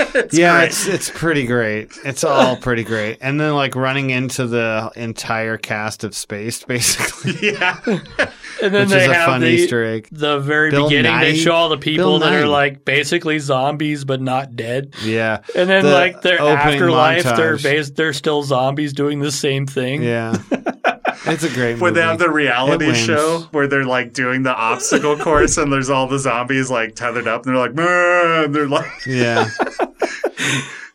yeah, 0.32 0.58
great. 0.58 0.68
it's 0.68 0.86
it's 0.86 1.10
pretty 1.10 1.46
great. 1.46 1.90
It's 2.04 2.24
all 2.24 2.56
pretty 2.56 2.84
great. 2.84 3.18
And 3.20 3.40
then 3.40 3.54
like 3.54 3.74
running 3.76 4.10
into 4.10 4.46
the 4.46 4.90
entire 4.96 5.56
cast 5.56 6.04
of 6.04 6.14
Spaced, 6.14 6.66
basically, 6.66 7.52
yeah, 7.52 7.78
and 7.86 8.74
then 8.74 8.82
which 8.82 8.88
they 8.90 9.04
is 9.04 9.10
a 9.10 9.14
have 9.14 9.26
fun 9.26 9.40
the, 9.40 9.48
Easter 9.48 9.84
egg. 9.84 10.08
the 10.12 10.38
very 10.38 10.70
Bill 10.70 10.88
beginning. 10.88 11.20
They 11.20 11.34
show 11.36 11.52
all 11.52 11.68
the 11.68 11.78
people 11.78 12.18
Bill 12.18 12.18
that 12.20 12.32
are 12.32 12.46
like 12.46 12.84
basically 12.84 13.38
zombies 13.38 14.04
but 14.04 14.20
not 14.20 14.56
dead. 14.56 14.94
Yeah, 15.02 15.42
And 15.56 15.68
then 15.68 15.84
The 15.84 15.90
like 15.92 16.22
their 16.22 16.40
opening 16.40 16.74
afterlife, 16.74 17.24
they're 17.24 17.56
montage. 17.56 17.62
bas- 17.62 17.90
they're 17.90 18.12
still 18.12 18.42
zombies 18.42 18.92
doing 18.92 19.20
the 19.20 19.32
same 19.32 19.66
thing. 19.66 20.02
Yeah. 20.02 20.36
It's 21.26 21.42
a 21.44 21.48
great 21.50 21.72
movie. 21.72 21.82
where 21.82 21.90
they 21.92 22.00
have 22.02 22.18
the 22.18 22.30
reality 22.30 22.92
show 22.94 23.40
where 23.52 23.66
they're 23.66 23.84
like 23.84 24.12
doing 24.12 24.42
the 24.42 24.54
obstacle 24.54 25.16
course, 25.16 25.56
and 25.58 25.72
there's 25.72 25.90
all 25.90 26.06
the 26.06 26.18
zombies 26.18 26.70
like 26.70 26.94
tethered 26.94 27.26
up, 27.28 27.46
and 27.46 27.54
they're 27.54 27.60
like, 27.68 27.70
and 28.46 28.54
they're 28.54 28.68
like, 28.68 28.90
Yeah. 29.06 29.48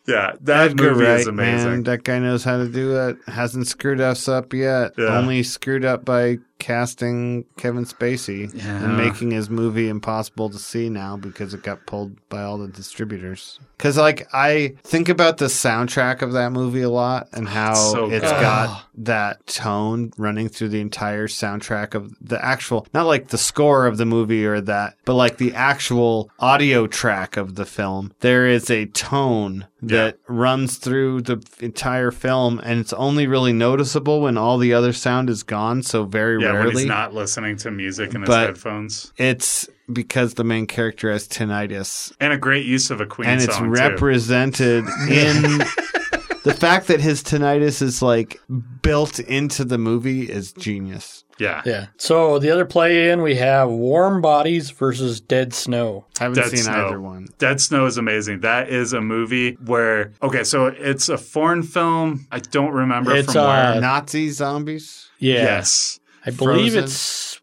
yeah, 0.06 0.32
that 0.42 0.70
Edgar 0.70 0.92
movie 0.94 1.04
Wright, 1.04 1.20
is 1.20 1.26
amazing. 1.26 1.70
man. 1.70 1.82
That 1.84 2.04
guy 2.04 2.18
knows 2.20 2.44
how 2.44 2.58
to 2.58 2.68
do 2.68 2.96
it. 3.08 3.16
Hasn't 3.26 3.66
screwed 3.66 4.00
us 4.00 4.28
up 4.28 4.52
yet. 4.52 4.92
Yeah. 4.96 5.18
Only 5.18 5.42
screwed 5.42 5.84
up 5.84 6.04
by 6.04 6.38
casting 6.58 7.44
Kevin 7.56 7.84
Spacey 7.84 8.52
Yeah. 8.54 8.84
and 8.84 8.96
making 8.96 9.30
his 9.30 9.48
movie 9.50 9.88
impossible 9.88 10.50
to 10.50 10.58
see 10.58 10.88
now 10.88 11.16
because 11.16 11.54
it 11.54 11.62
got 11.62 11.86
pulled 11.86 12.16
by 12.28 12.42
all 12.42 12.58
the 12.58 12.68
distributors. 12.68 13.60
Because, 13.76 13.96
like, 13.98 14.26
I 14.32 14.74
think 14.82 15.08
about 15.08 15.36
the 15.36 15.46
soundtrack 15.46 16.22
of 16.22 16.32
that 16.32 16.52
movie 16.52 16.82
a 16.82 16.88
lot 16.90 17.28
and 17.32 17.46
how 17.48 17.74
so 17.74 18.10
it's 18.10 18.24
good. 18.24 18.40
got 18.40 18.84
that 18.98 19.46
tone 19.46 20.12
running 20.16 20.48
through 20.48 20.70
the 20.70 20.80
entire 20.80 21.28
soundtrack 21.28 21.94
of 21.94 22.10
the 22.20 22.42
actual, 22.42 22.86
not 22.94 23.06
like 23.06 23.28
the 23.28 23.38
score 23.38 23.86
of 23.86 23.98
the 23.98 24.06
movie 24.06 24.46
or 24.46 24.60
that, 24.62 24.94
but 25.04 25.14
like 25.14 25.36
the 25.36 25.54
actual 25.54 26.30
audio 26.38 26.86
track 26.86 27.36
of 27.36 27.54
the 27.56 27.66
film. 27.66 28.12
There 28.20 28.46
is 28.46 28.70
a 28.70 28.86
tone 28.86 29.66
that 29.82 30.18
runs 30.26 30.78
through 30.78 31.20
the 31.20 31.46
entire 31.60 32.10
film 32.10 32.58
and 32.64 32.80
it's 32.80 32.94
only 32.94 33.26
really 33.26 33.52
noticeable 33.52 34.22
when 34.22 34.38
all 34.38 34.56
the 34.56 34.72
other 34.72 34.92
sound 34.94 35.28
is 35.28 35.42
gone. 35.42 35.82
So 35.82 36.04
very 36.04 36.38
Yeah, 36.54 36.64
when 36.64 36.76
he's 36.76 36.86
not 36.86 37.14
listening 37.14 37.56
to 37.58 37.70
music 37.70 38.14
in 38.14 38.22
his 38.22 38.28
But- 38.28 38.46
headphones, 38.46 39.12
it's 39.16 39.68
because 39.92 40.34
the 40.34 40.44
main 40.44 40.66
character 40.66 41.10
has 41.12 41.28
tinnitus 41.28 42.12
and 42.20 42.32
a 42.32 42.36
great 42.38 42.66
use 42.66 42.90
of 42.90 43.00
a 43.00 43.06
Queen 43.06 43.28
and 43.28 43.40
it's 43.42 43.54
song 43.56 43.66
too. 43.66 43.80
represented 43.80 44.84
in 45.08 45.42
the 46.44 46.56
fact 46.58 46.88
that 46.88 47.00
his 47.00 47.22
tinnitus 47.22 47.82
is 47.82 48.02
like 48.02 48.40
built 48.82 49.18
into 49.20 49.64
the 49.64 49.78
movie 49.78 50.22
is 50.30 50.52
genius. 50.52 51.22
Yeah, 51.38 51.60
Yeah. 51.66 51.86
So 51.98 52.38
the 52.38 52.50
other 52.50 52.64
play 52.64 53.10
in 53.10 53.20
we 53.20 53.34
have 53.36 53.68
Warm 53.68 54.22
Bodies 54.22 54.70
versus 54.70 55.20
Dead 55.20 55.52
Snow. 55.52 56.06
I 56.18 56.24
haven't 56.24 56.38
Dead 56.38 56.48
seen 56.50 56.60
Snow. 56.64 56.86
either 56.86 56.98
one. 57.00 57.28
Dead 57.38 57.60
Snow 57.60 57.84
is 57.84 57.98
amazing. 57.98 58.40
That 58.40 58.70
is 58.70 58.94
a 58.94 59.02
movie 59.02 59.52
where 59.66 60.12
okay, 60.22 60.44
so 60.44 60.66
it's 60.66 61.10
a 61.10 61.18
foreign 61.18 61.62
film. 61.62 62.26
I 62.32 62.38
don't 62.38 62.72
remember 62.72 63.14
It's, 63.14 63.32
from 63.34 63.42
uh, 63.42 63.48
where. 63.72 63.80
Nazi 63.82 64.30
zombies. 64.30 65.08
Yeah. 65.18 65.34
Yes. 65.42 66.00
I 66.26 66.30
believe 66.30 66.72
Frozen. 66.72 66.84
it's 66.84 66.94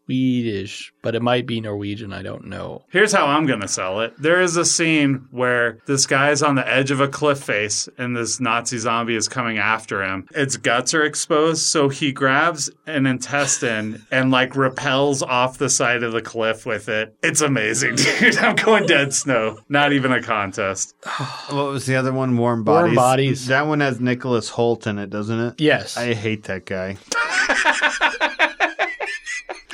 Swedish, 0.04 0.92
but 1.02 1.14
it 1.14 1.22
might 1.22 1.46
be 1.46 1.60
Norwegian. 1.60 2.12
I 2.12 2.22
don't 2.22 2.46
know. 2.46 2.84
Here's 2.90 3.12
how 3.12 3.26
I'm 3.26 3.46
going 3.46 3.60
to 3.62 3.68
sell 3.68 4.00
it. 4.00 4.12
There 4.18 4.42
is 4.42 4.56
a 4.58 4.64
scene 4.66 5.26
where 5.30 5.78
this 5.86 6.04
guy's 6.06 6.42
on 6.42 6.56
the 6.56 6.68
edge 6.68 6.90
of 6.90 7.00
a 7.00 7.08
cliff 7.08 7.38
face 7.38 7.88
and 7.96 8.14
this 8.14 8.40
Nazi 8.40 8.76
zombie 8.76 9.16
is 9.16 9.26
coming 9.28 9.56
after 9.56 10.02
him. 10.04 10.28
Its 10.34 10.58
guts 10.58 10.92
are 10.92 11.02
exposed, 11.04 11.62
so 11.62 11.88
he 11.88 12.12
grabs 12.12 12.68
an 12.86 13.06
intestine 13.06 14.04
and 14.10 14.30
like 14.30 14.54
repels 14.56 15.22
off 15.22 15.56
the 15.56 15.70
side 15.70 16.02
of 16.02 16.12
the 16.12 16.20
cliff 16.22 16.66
with 16.66 16.90
it. 16.90 17.16
It's 17.22 17.40
amazing, 17.40 17.94
dude. 17.96 18.36
I'm 18.36 18.56
going 18.56 18.86
dead 18.86 19.14
snow. 19.14 19.58
Not 19.70 19.94
even 19.94 20.12
a 20.12 20.22
contest. 20.22 20.94
What 21.54 21.66
was 21.70 21.86
the 21.86 21.96
other 21.96 22.12
one? 22.12 22.36
Warm 22.36 22.64
Bodies. 22.64 22.84
Warm 22.88 22.94
Bodies. 22.96 23.46
That 23.46 23.66
one 23.66 23.80
has 23.80 24.00
Nicholas 24.00 24.50
Hoult 24.50 24.86
in 24.86 24.98
it, 24.98 25.08
doesn't 25.10 25.38
it? 25.38 25.60
Yes. 25.60 25.96
I 25.96 26.12
hate 26.14 26.44
that 26.44 26.64
guy. 26.66 26.96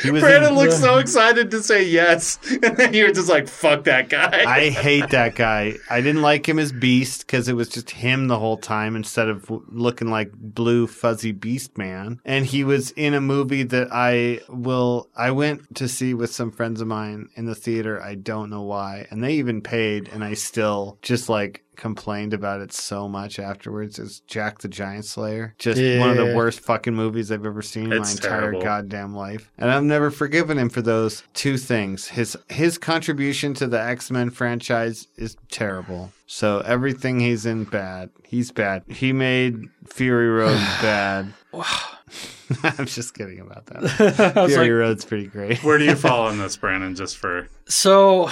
Brandon 0.02 0.50
in- 0.50 0.54
looks 0.54 0.78
so 0.78 0.98
excited 0.98 1.50
to 1.50 1.62
say 1.62 1.84
yes, 1.84 2.38
and 2.62 2.76
then 2.76 2.94
you're 2.94 3.12
just 3.12 3.28
like, 3.28 3.48
fuck 3.48 3.84
that 3.84 4.08
guy. 4.08 4.44
I 4.46 4.68
hate 4.70 5.10
that 5.10 5.34
guy. 5.34 5.74
I 5.90 6.00
didn't 6.00 6.22
like 6.22 6.48
him 6.48 6.58
as 6.58 6.72
Beast 6.72 7.26
because 7.26 7.48
it 7.48 7.54
was 7.54 7.68
just 7.68 7.90
him 7.90 8.28
the 8.28 8.38
whole 8.38 8.56
time 8.56 8.96
instead 8.96 9.28
of 9.28 9.42
w- 9.42 9.64
looking 9.68 10.08
like 10.10 10.32
blue 10.32 10.86
fuzzy 10.86 11.32
Beast 11.32 11.76
Man. 11.78 12.20
And 12.24 12.46
he 12.46 12.64
was 12.64 12.90
in 12.92 13.14
a 13.14 13.20
movie 13.20 13.62
that 13.64 13.88
I 13.92 14.40
will 14.48 15.08
I 15.16 15.30
went 15.30 15.76
to 15.76 15.88
see 15.88 16.14
with 16.14 16.32
some 16.32 16.50
friends 16.50 16.80
of 16.80 16.88
mine 16.88 17.28
in 17.34 17.46
the 17.46 17.54
theater. 17.54 18.02
I 18.02 18.14
don't 18.14 18.50
know 18.50 18.62
why, 18.62 19.06
and 19.10 19.22
they 19.22 19.34
even 19.34 19.60
paid, 19.60 20.08
and 20.08 20.24
I 20.24 20.34
still 20.34 20.98
just 21.02 21.28
like 21.28 21.64
complained 21.80 22.34
about 22.34 22.60
it 22.60 22.72
so 22.72 23.08
much 23.08 23.38
afterwards. 23.38 23.98
It's 23.98 24.20
Jack 24.20 24.58
the 24.58 24.68
Giant 24.68 25.06
Slayer. 25.06 25.54
Just 25.58 25.80
one 25.98 26.10
of 26.10 26.16
the 26.16 26.36
worst 26.36 26.60
fucking 26.60 26.94
movies 26.94 27.32
I've 27.32 27.46
ever 27.46 27.62
seen 27.62 27.86
in 27.86 28.00
It's 28.00 28.20
my 28.20 28.26
entire 28.26 28.40
terrible. 28.40 28.62
goddamn 28.62 29.14
life. 29.14 29.50
And 29.58 29.70
I've 29.70 29.82
never 29.82 30.10
forgiven 30.10 30.58
him 30.58 30.68
for 30.68 30.82
those 30.82 31.24
two 31.34 31.56
things. 31.56 32.08
His 32.08 32.36
his 32.48 32.78
contribution 32.78 33.54
to 33.54 33.66
the 33.66 33.80
X-Men 33.80 34.30
franchise 34.30 35.08
is 35.16 35.36
terrible. 35.50 36.12
So 36.26 36.60
everything 36.60 37.18
he's 37.18 37.46
in 37.46 37.64
bad. 37.64 38.10
He's 38.22 38.52
bad. 38.52 38.84
He 38.86 39.12
made 39.12 39.64
Fury 39.88 40.28
Road 40.28 40.58
bad. 40.82 41.32
I'm 42.62 42.86
just 42.86 43.14
kidding 43.14 43.40
about 43.40 43.66
that. 43.66 44.34
Fury 44.48 44.70
like, 44.70 44.70
Road's 44.70 45.04
pretty 45.04 45.26
great. 45.26 45.62
Where 45.64 45.78
do 45.78 45.84
you 45.84 45.94
fall 45.96 46.26
on 46.26 46.38
this, 46.38 46.56
Brandon? 46.56 46.94
Just 46.94 47.16
for 47.16 47.48
so 47.66 48.28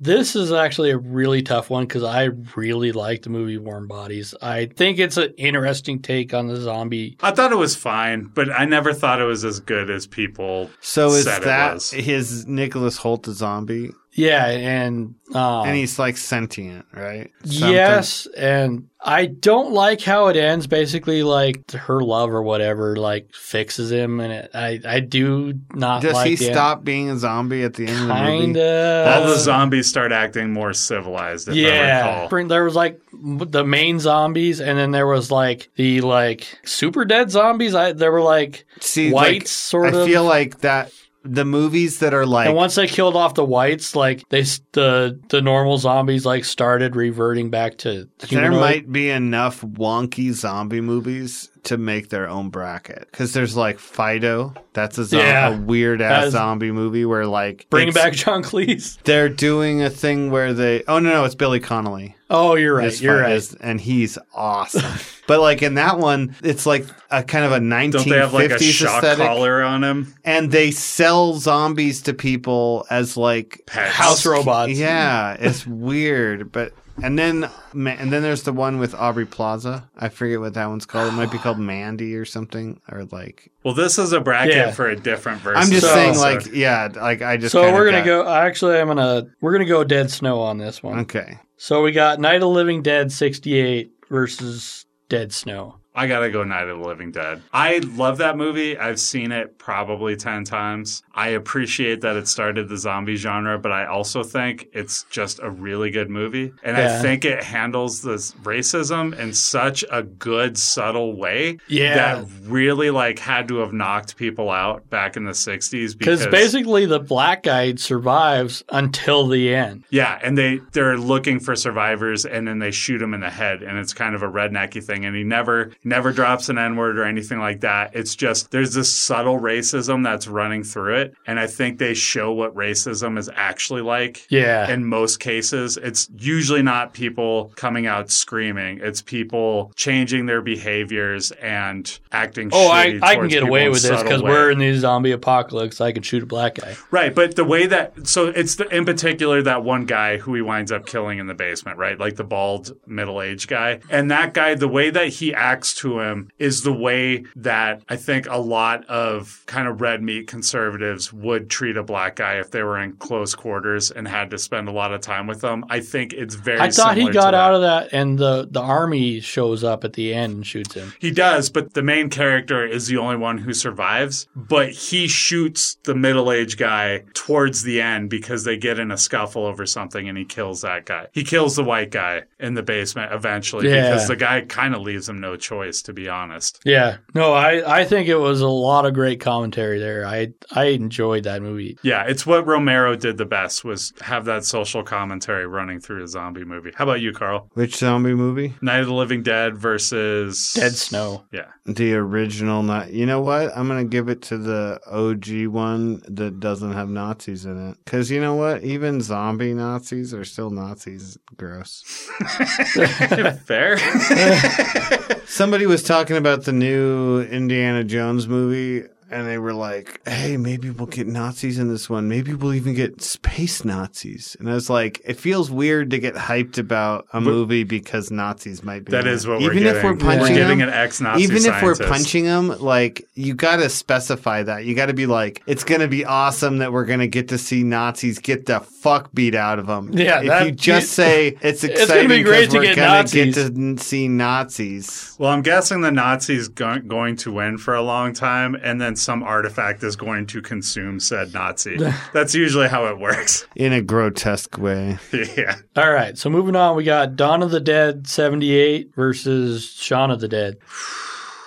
this 0.00 0.34
is 0.34 0.50
actually 0.50 0.90
a 0.90 0.98
really 0.98 1.42
tough 1.42 1.68
one 1.68 1.84
because 1.84 2.02
I 2.02 2.30
really 2.56 2.90
like 2.92 3.22
the 3.22 3.30
movie 3.30 3.58
Warm 3.58 3.86
Bodies. 3.86 4.34
I 4.40 4.66
think 4.66 4.98
it's 4.98 5.18
an 5.18 5.34
interesting 5.36 6.00
take 6.00 6.32
on 6.32 6.48
the 6.48 6.56
zombie. 6.56 7.18
I 7.20 7.30
thought 7.32 7.52
it 7.52 7.56
was 7.56 7.76
fine, 7.76 8.30
but 8.32 8.50
I 8.50 8.64
never 8.64 8.94
thought 8.94 9.20
it 9.20 9.24
was 9.24 9.44
as 9.44 9.60
good 9.60 9.90
as 9.90 10.06
people 10.06 10.70
So 10.80 11.08
is 11.08 11.24
said 11.24 11.42
it 11.42 11.44
that 11.44 11.74
was. 11.74 11.90
his 11.90 12.46
Nicholas 12.46 12.98
Hoult 12.98 13.24
the 13.24 13.32
zombie? 13.32 13.90
Yeah, 14.12 14.46
and 14.46 15.14
um, 15.34 15.66
and 15.68 15.76
he's 15.76 15.98
like 15.98 16.16
sentient, 16.16 16.84
right? 16.92 17.30
Something- 17.44 17.70
yes, 17.70 18.26
and 18.36 18.88
I 19.00 19.26
don't 19.26 19.72
like 19.72 20.00
how 20.02 20.26
it 20.26 20.36
ends. 20.36 20.66
Basically, 20.66 21.22
like 21.22 21.70
her 21.70 22.00
love 22.00 22.30
or 22.30 22.42
whatever, 22.42 22.96
like 22.96 23.32
fixes 23.32 23.92
him, 23.92 24.18
and 24.18 24.32
it, 24.32 24.50
I 24.52 24.80
I 24.84 24.98
do 25.00 25.54
not. 25.74 26.02
Does 26.02 26.14
like 26.14 26.26
he 26.28 26.34
the 26.34 26.46
end. 26.46 26.54
stop 26.54 26.84
being 26.84 27.08
a 27.08 27.16
zombie 27.18 27.62
at 27.62 27.74
the 27.74 27.86
end 27.86 28.00
of 28.00 28.08
the 28.08 28.12
Kind 28.14 28.46
movie? 28.48 28.60
of. 28.60 29.06
All 29.06 29.28
the 29.28 29.38
zombies 29.38 29.88
start 29.88 30.10
acting 30.10 30.52
more 30.52 30.72
civilized, 30.72 31.46
if 31.48 31.54
I 31.54 31.58
yeah, 31.58 32.22
recall. 32.24 32.48
There 32.48 32.64
was 32.64 32.74
like 32.74 33.00
the 33.12 33.64
main 33.64 34.00
zombies, 34.00 34.60
and 34.60 34.76
then 34.76 34.90
there 34.90 35.06
was 35.06 35.30
like 35.30 35.70
the 35.76 36.00
like 36.00 36.58
super 36.64 37.04
dead 37.04 37.30
zombies. 37.30 37.76
I 37.76 37.92
there 37.92 38.10
were 38.10 38.22
like 38.22 38.66
See, 38.80 39.12
whites, 39.12 39.32
like, 39.38 39.46
sort 39.46 39.94
I 39.94 39.98
of. 39.98 40.02
I 40.02 40.06
feel 40.10 40.24
like 40.24 40.58
that 40.62 40.92
the 41.22 41.44
movies 41.44 41.98
that 41.98 42.14
are 42.14 42.24
like 42.24 42.46
and 42.46 42.56
once 42.56 42.74
they 42.76 42.86
killed 42.86 43.14
off 43.14 43.34
the 43.34 43.44
whites, 43.44 43.94
like 43.94 44.26
they 44.30 44.42
the 44.72 45.20
the 45.28 45.42
normal 45.42 45.76
zombies 45.78 46.24
like 46.24 46.44
started 46.44 46.96
reverting 46.96 47.50
back 47.50 47.76
to 47.78 48.08
there 48.30 48.50
might 48.50 48.90
be 48.90 49.10
enough 49.10 49.60
wonky 49.60 50.32
zombie 50.32 50.80
movies 50.80 51.50
to 51.64 51.76
make 51.76 52.08
their 52.08 52.26
own 52.28 52.48
bracket 52.48 53.06
because 53.10 53.34
there's 53.34 53.54
like 53.54 53.78
Fido. 53.78 54.54
That's 54.72 54.96
a, 54.98 55.04
Yeah. 55.14 55.54
a 55.54 55.60
weird 55.60 56.00
ass 56.00 56.30
zombie 56.32 56.72
movie 56.72 57.04
where 57.04 57.26
like 57.26 57.66
Bring 57.68 57.92
back 57.92 58.14
John 58.14 58.42
Cleese. 58.42 58.96
They're 59.02 59.28
doing 59.28 59.82
a 59.82 59.90
thing 59.90 60.30
where 60.30 60.54
they. 60.54 60.82
Oh 60.88 60.98
no, 61.00 61.10
no, 61.10 61.24
it's 61.24 61.34
Billy 61.34 61.60
Connolly. 61.60 62.16
Oh, 62.30 62.54
you're 62.54 62.76
right. 62.76 62.86
Is 62.86 63.02
You're 63.02 63.16
fi- 63.16 63.22
right. 63.22 63.32
is- 63.32 63.54
and 63.54 63.80
he's 63.80 64.16
awesome. 64.34 64.84
but 65.26 65.40
like 65.40 65.62
in 65.62 65.74
that 65.74 65.98
one, 65.98 66.34
it's 66.42 66.64
like 66.64 66.86
a 67.10 67.22
kind 67.22 67.44
of 67.44 67.52
a 67.52 67.58
1950s 67.58 67.92
Don't 67.92 68.08
they 68.08 68.18
have 68.18 68.32
like 68.32 68.50
a 68.50 68.58
shock 68.62 69.02
aesthetic, 69.02 69.26
collar 69.26 69.62
on 69.62 69.82
him? 69.84 70.14
and 70.24 70.50
they 70.52 70.70
sell 70.70 71.34
zombies 71.34 72.02
to 72.02 72.14
people 72.14 72.86
as 72.90 73.16
like 73.16 73.62
Pets. 73.66 73.92
House 73.94 74.24
robots. 74.26 74.72
Yeah, 74.78 75.36
it's 75.40 75.66
weird, 75.66 76.52
but 76.52 76.72
and 77.02 77.18
then 77.18 77.48
ma- 77.72 77.90
and 77.92 78.12
then 78.12 78.22
there's 78.22 78.42
the 78.42 78.52
one 78.52 78.78
with 78.78 78.94
Aubrey 78.94 79.24
Plaza. 79.26 79.88
I 79.96 80.08
forget 80.10 80.38
what 80.38 80.52
that 80.54 80.66
one's 80.66 80.84
called. 80.86 81.08
It 81.08 81.16
might 81.16 81.30
be 81.30 81.38
called 81.38 81.58
Mandy 81.58 82.14
or 82.14 82.24
something, 82.26 82.78
or 82.92 83.04
like 83.10 83.50
Well, 83.64 83.74
this 83.74 83.98
is 83.98 84.12
a 84.12 84.20
bracket 84.20 84.54
Yeah. 84.54 84.70
for 84.70 84.88
a 84.88 84.96
different 84.96 85.40
version. 85.40 85.62
I'm 85.62 85.70
just 85.70 85.86
So- 85.86 85.94
saying, 85.94 86.18
like 86.18 86.46
yeah, 86.52 86.88
like 86.94 87.22
I 87.22 87.38
just. 87.38 87.52
So 87.52 87.72
we're 87.72 87.86
gonna 87.86 88.04
got- 88.04 88.24
go. 88.24 88.28
Actually, 88.28 88.78
I'm 88.78 88.86
gonna 88.88 89.26
we're 89.40 89.52
gonna 89.52 89.64
go 89.64 89.82
Dead 89.82 90.10
Snow 90.10 90.40
on 90.40 90.58
this 90.58 90.82
one. 90.82 90.98
Okay, 91.00 91.38
So 91.62 91.82
we 91.82 91.92
got 91.92 92.18
Night 92.18 92.42
of 92.42 92.48
Living 92.48 92.80
Dead 92.80 93.12
68 93.12 93.92
versus 94.08 94.86
Dead 95.10 95.30
Snow. 95.30 95.79
I 95.94 96.06
gotta 96.06 96.30
go 96.30 96.44
Night 96.44 96.68
of 96.68 96.78
the 96.78 96.86
Living 96.86 97.10
Dead. 97.10 97.42
I 97.52 97.78
love 97.78 98.18
that 98.18 98.36
movie. 98.36 98.78
I've 98.78 99.00
seen 99.00 99.32
it 99.32 99.58
probably 99.58 100.14
10 100.16 100.44
times. 100.44 101.02
I 101.14 101.30
appreciate 101.30 102.00
that 102.02 102.16
it 102.16 102.28
started 102.28 102.68
the 102.68 102.76
zombie 102.76 103.16
genre, 103.16 103.58
but 103.58 103.72
I 103.72 103.86
also 103.86 104.22
think 104.22 104.68
it's 104.72 105.04
just 105.10 105.40
a 105.42 105.50
really 105.50 105.90
good 105.90 106.08
movie. 106.08 106.52
And 106.62 106.76
I 106.76 107.00
think 107.02 107.24
it 107.24 107.42
handles 107.42 108.02
this 108.02 108.32
racism 108.42 109.18
in 109.18 109.32
such 109.32 109.84
a 109.90 110.02
good, 110.02 110.56
subtle 110.56 111.16
way 111.16 111.58
Yeah. 111.66 111.94
that 111.94 112.26
really 112.44 112.90
like 112.90 113.18
had 113.18 113.48
to 113.48 113.56
have 113.58 113.72
knocked 113.72 114.16
people 114.16 114.48
out 114.50 114.88
back 114.90 115.16
in 115.16 115.24
the 115.24 115.32
60s 115.34 115.96
Because 115.98 116.20
because 116.20 116.26
basically 116.28 116.86
the 116.86 117.00
black 117.00 117.42
guy 117.42 117.74
survives 117.74 118.62
until 118.70 119.26
the 119.26 119.54
end. 119.54 119.84
Yeah, 119.90 120.18
and 120.22 120.38
they 120.38 120.60
they're 120.72 120.96
looking 120.98 121.40
for 121.40 121.56
survivors, 121.56 122.24
and 122.24 122.46
then 122.46 122.58
they 122.60 122.70
shoot 122.70 123.02
him 123.02 123.12
in 123.14 123.20
the 123.20 123.30
head, 123.30 123.62
and 123.62 123.76
it's 123.78 123.92
kind 123.92 124.14
of 124.14 124.22
a 124.22 124.28
rednecky 124.28 124.82
thing. 124.82 125.04
And 125.04 125.14
he 125.16 125.24
never 125.24 125.72
never 125.84 126.12
drops 126.12 126.48
an 126.48 126.58
N 126.58 126.76
word 126.76 126.98
or 126.98 127.04
anything 127.04 127.38
like 127.38 127.60
that. 127.60 127.94
It's 127.94 128.14
just 128.14 128.50
there's 128.50 128.74
this 128.74 128.94
subtle 128.94 129.38
racism 129.38 130.04
that's 130.04 130.26
running 130.28 130.62
through 130.62 130.96
it, 130.96 131.14
and 131.26 131.38
I 131.38 131.46
think 131.46 131.78
they 131.78 131.94
show 131.94 132.32
what 132.32 132.54
racism 132.54 133.18
is 133.18 133.30
actually 133.34 133.82
like. 133.82 134.26
Yeah. 134.30 134.70
In 134.70 134.84
most 134.84 135.20
cases, 135.20 135.76
it's 135.76 136.08
usually 136.18 136.62
not 136.62 136.92
people 136.92 137.52
coming 137.56 137.86
out 137.86 138.10
screaming. 138.10 138.80
It's 138.82 139.02
people 139.02 139.72
changing 139.76 140.26
their 140.26 140.42
behaviors 140.42 141.30
and 141.32 141.98
acting. 142.12 142.50
oh, 142.52 142.68
I, 142.68 142.98
I 143.02 143.16
can 143.16 143.28
get 143.28 143.42
away 143.42 143.68
with 143.68 143.82
this 143.82 144.02
because 144.02 144.22
we're 144.22 144.50
in 144.50 144.58
the 144.58 144.74
zombie 144.74 145.12
apocalypse. 145.12 145.80
I 145.80 145.92
can 145.92 146.02
shoot 146.02 146.22
a 146.22 146.26
black 146.26 146.56
guy. 146.56 146.76
Right, 146.90 147.14
but 147.14 147.36
the 147.36 147.44
way 147.44 147.66
that 147.66 148.06
so 148.06 148.26
it's 148.26 148.56
the, 148.56 148.68
in 148.68 148.84
particular 148.84 149.42
that 149.42 149.64
one 149.64 149.86
guy 149.86 150.18
who 150.18 150.34
he 150.34 150.42
winds 150.42 150.72
up 150.72 150.86
killing 150.86 151.18
in 151.18 151.26
the 151.26 151.34
basement, 151.34 151.78
right? 151.78 151.98
Like 151.98 152.16
the 152.16 152.24
bald 152.24 152.76
middle-aged 152.86 153.48
guy. 153.48 153.80
And 153.88 154.10
that 154.10 154.34
guy 154.34 154.54
the 154.54 154.68
way 154.68 154.90
that 154.90 155.08
he 155.08 155.34
acts 155.34 155.69
to 155.74 156.00
him 156.00 156.30
is 156.38 156.62
the 156.62 156.72
way 156.72 157.24
that 157.36 157.82
I 157.88 157.96
think 157.96 158.26
a 158.28 158.38
lot 158.38 158.84
of 158.86 159.42
kind 159.46 159.68
of 159.68 159.80
red 159.80 160.02
meat 160.02 160.26
conservatives 160.26 161.12
would 161.12 161.48
treat 161.50 161.76
a 161.76 161.82
black 161.82 162.16
guy 162.16 162.34
if 162.34 162.50
they 162.50 162.62
were 162.62 162.78
in 162.78 162.92
close 162.94 163.34
quarters 163.34 163.90
and 163.90 164.06
had 164.06 164.30
to 164.30 164.38
spend 164.38 164.68
a 164.68 164.72
lot 164.72 164.92
of 164.92 165.00
time 165.00 165.26
with 165.26 165.40
them. 165.40 165.64
I 165.68 165.80
think 165.80 166.12
it's 166.12 166.34
very 166.34 166.60
I 166.60 166.70
thought 166.70 166.96
he 166.96 167.08
got 167.10 167.34
out 167.34 167.54
of 167.54 167.60
that, 167.62 167.92
and 167.92 168.18
the, 168.18 168.48
the 168.50 168.60
army 168.60 169.20
shows 169.20 169.64
up 169.64 169.84
at 169.84 169.92
the 169.94 170.12
end 170.12 170.34
and 170.34 170.46
shoots 170.46 170.74
him. 170.74 170.92
He 170.98 171.10
does, 171.10 171.50
but 171.50 171.74
the 171.74 171.82
main 171.82 172.10
character 172.10 172.66
is 172.66 172.86
the 172.86 172.96
only 172.96 173.16
one 173.16 173.38
who 173.38 173.52
survives. 173.52 174.28
But 174.34 174.70
he 174.70 175.08
shoots 175.08 175.76
the 175.84 175.94
middle 175.94 176.30
aged 176.32 176.58
guy 176.58 177.04
towards 177.14 177.62
the 177.62 177.80
end 177.80 178.10
because 178.10 178.44
they 178.44 178.56
get 178.56 178.78
in 178.78 178.90
a 178.90 178.96
scuffle 178.96 179.44
over 179.46 179.66
something 179.66 180.08
and 180.08 180.16
he 180.18 180.24
kills 180.24 180.62
that 180.62 180.84
guy. 180.86 181.06
He 181.12 181.24
kills 181.24 181.56
the 181.56 181.64
white 181.64 181.90
guy 181.90 182.22
in 182.38 182.54
the 182.54 182.62
basement 182.62 183.12
eventually 183.12 183.68
Yeah. 183.68 183.90
because 183.90 184.08
the 184.08 184.16
guy 184.16 184.40
kind 184.42 184.74
of 184.74 184.82
leaves 184.82 185.08
him 185.08 185.20
no 185.20 185.36
choice, 185.36 185.59
to 185.82 185.92
be 185.92 186.08
honest. 186.08 186.60
Yeah, 186.64 186.98
no, 187.14 187.32
I, 187.32 187.80
I 187.80 187.84
think 187.84 188.08
it 188.08 188.16
was 188.16 188.40
a 188.40 188.48
lot 188.48 188.86
of 188.86 188.94
great 188.94 189.20
commentary 189.20 189.78
there. 189.78 190.06
I 190.06 190.28
I 190.52 190.64
enjoyed 190.66 191.24
that 191.24 191.42
movie. 191.42 191.78
Yeah, 191.82 192.04
it's 192.06 192.26
what 192.26 192.46
Romero 192.46 192.96
did 192.96 193.18
the 193.18 193.24
best 193.24 193.64
was 193.64 193.92
have 194.00 194.24
that 194.26 194.44
social 194.44 194.82
commentary 194.82 195.46
running 195.46 195.80
through 195.80 196.02
a 196.04 196.08
zombie 196.08 196.44
movie. 196.44 196.72
How 196.74 196.84
about 196.84 197.00
you, 197.00 197.12
Carl? 197.12 197.48
which 197.54 197.76
zombie 197.76 198.14
movie? 198.14 198.54
Night 198.62 198.80
of 198.80 198.86
the 198.86 198.94
Living 198.94 199.22
Dead 199.22 199.56
versus 199.56 200.52
Dead 200.54 200.72
Snow. 200.72 201.24
Yeah. 201.32 201.46
The 201.74 201.94
original. 201.94 202.62
Not. 202.62 202.92
You 202.92 203.06
know 203.06 203.20
what? 203.20 203.56
I'm 203.56 203.68
gonna 203.68 203.84
give 203.84 204.08
it 204.08 204.22
to 204.22 204.38
the 204.38 204.80
OG 204.86 205.46
one 205.52 206.02
that 206.08 206.40
doesn't 206.40 206.72
have 206.72 206.88
Nazis 206.88 207.44
in 207.44 207.70
it. 207.70 207.78
Because 207.84 208.10
you 208.10 208.20
know 208.20 208.34
what? 208.34 208.64
Even 208.64 209.00
zombie 209.00 209.54
Nazis 209.54 210.12
are 210.12 210.24
still 210.24 210.50
Nazis. 210.50 211.16
Gross. 211.36 211.82
Fair. 213.46 213.78
Somebody 215.26 215.66
was 215.66 215.82
talking 215.82 216.16
about 216.16 216.44
the 216.44 216.52
new 216.52 217.20
Indiana 217.22 217.84
Jones 217.84 218.26
movie, 218.26 218.88
and 219.10 219.26
they 219.26 219.38
were 219.38 219.52
like, 219.52 220.00
"Hey, 220.08 220.36
maybe 220.36 220.70
we'll 220.70 220.86
get 220.86 221.06
Nazis 221.06 221.58
in 221.58 221.68
this 221.68 221.90
one. 221.90 222.08
Maybe 222.08 222.32
we'll 222.34 222.54
even 222.54 222.74
get 222.74 223.02
space 223.02 223.64
Nazis." 223.64 224.36
And 224.38 224.48
I 224.50 224.54
was 224.54 224.70
like, 224.70 225.00
"It 225.04 225.18
feels 225.18 225.50
weird 225.50 225.90
to 225.90 225.98
get 225.98 226.14
hyped 226.14 226.58
about 226.58 227.06
a 227.12 227.20
movie 227.20 227.64
because 227.64 228.10
Nazis 228.10 228.62
might 228.62 228.84
be." 228.84 228.92
that 228.92 229.06
in 229.06 229.12
is 229.12 229.24
it. 229.24 229.28
what 229.28 229.40
we're 229.40 229.52
even 229.52 229.64
getting. 229.64 229.76
if 229.78 229.84
we're 229.84 229.96
punching 229.96 230.20
we're 230.20 230.28
getting 230.28 230.58
them, 230.58 230.68
an 230.68 230.74
ex-Nazi 230.74 231.22
even 231.22 231.44
if 231.44 231.62
we're 231.62 231.74
punching 231.76 232.24
them, 232.24 232.48
like 232.60 233.04
you 233.14 233.34
got 233.34 233.56
to 233.56 233.68
specify 233.68 234.42
that. 234.42 234.64
You 234.64 234.74
got 234.74 234.86
to 234.86 234.94
be 234.94 235.06
like, 235.06 235.42
it's 235.46 235.64
going 235.64 235.80
to 235.80 235.88
be 235.88 236.04
awesome 236.04 236.58
that 236.58 236.72
we're 236.72 236.84
going 236.86 237.00
to 237.00 237.08
get 237.08 237.28
to 237.28 237.38
see 237.38 237.62
Nazis 237.62 238.18
get 238.18 238.46
the 238.46 238.60
fuck 238.60 239.12
beat 239.12 239.34
out 239.34 239.58
of 239.58 239.66
them. 239.66 239.90
Yeah, 239.92 240.20
if 240.20 240.26
that- 240.28 240.46
you 240.46 240.52
just 240.52 240.92
say 240.92 241.36
it's 241.42 241.64
exciting 241.64 242.08
be 242.08 242.22
great 242.22 242.44
'cause 242.46 242.52
to 242.54 242.58
we're 242.58 242.64
get 242.64 242.76
gonna 242.76 242.88
Nazis. 243.02 243.34
get 243.34 243.54
to 243.54 243.78
see 243.84 244.08
Nazis. 244.08 245.16
Well, 245.18 245.30
I'm 245.30 245.42
guessing 245.42 245.80
the 245.82 245.90
Nazis 245.90 246.48
go- 246.48 246.78
going 246.80 247.16
to 247.16 247.32
win 247.32 247.58
for 247.58 247.74
a 247.74 247.82
long 247.82 248.12
time, 248.12 248.54
and 248.62 248.80
then 248.80 248.96
some 249.00 249.22
artifact 249.22 249.82
is 249.82 249.96
going 249.96 250.26
to 250.26 250.42
consume 250.42 251.00
said 251.00 251.32
Nazi. 251.34 251.78
That's 252.12 252.34
usually 252.34 252.68
how 252.68 252.86
it 252.86 252.98
works. 252.98 253.46
in 253.56 253.72
a 253.72 253.82
grotesque 253.82 254.58
way. 254.58 254.98
yeah. 255.12 255.56
All 255.76 255.90
right, 255.92 256.16
so 256.16 256.30
moving 256.30 256.56
on, 256.56 256.76
we 256.76 256.84
got 256.84 257.16
Dawn 257.16 257.42
of 257.42 257.50
the 257.50 257.60
Dead 257.60 258.06
78 258.06 258.94
versus 258.94 259.64
Shaun 259.64 260.10
of 260.10 260.20
the 260.20 260.28
Dead. 260.28 260.58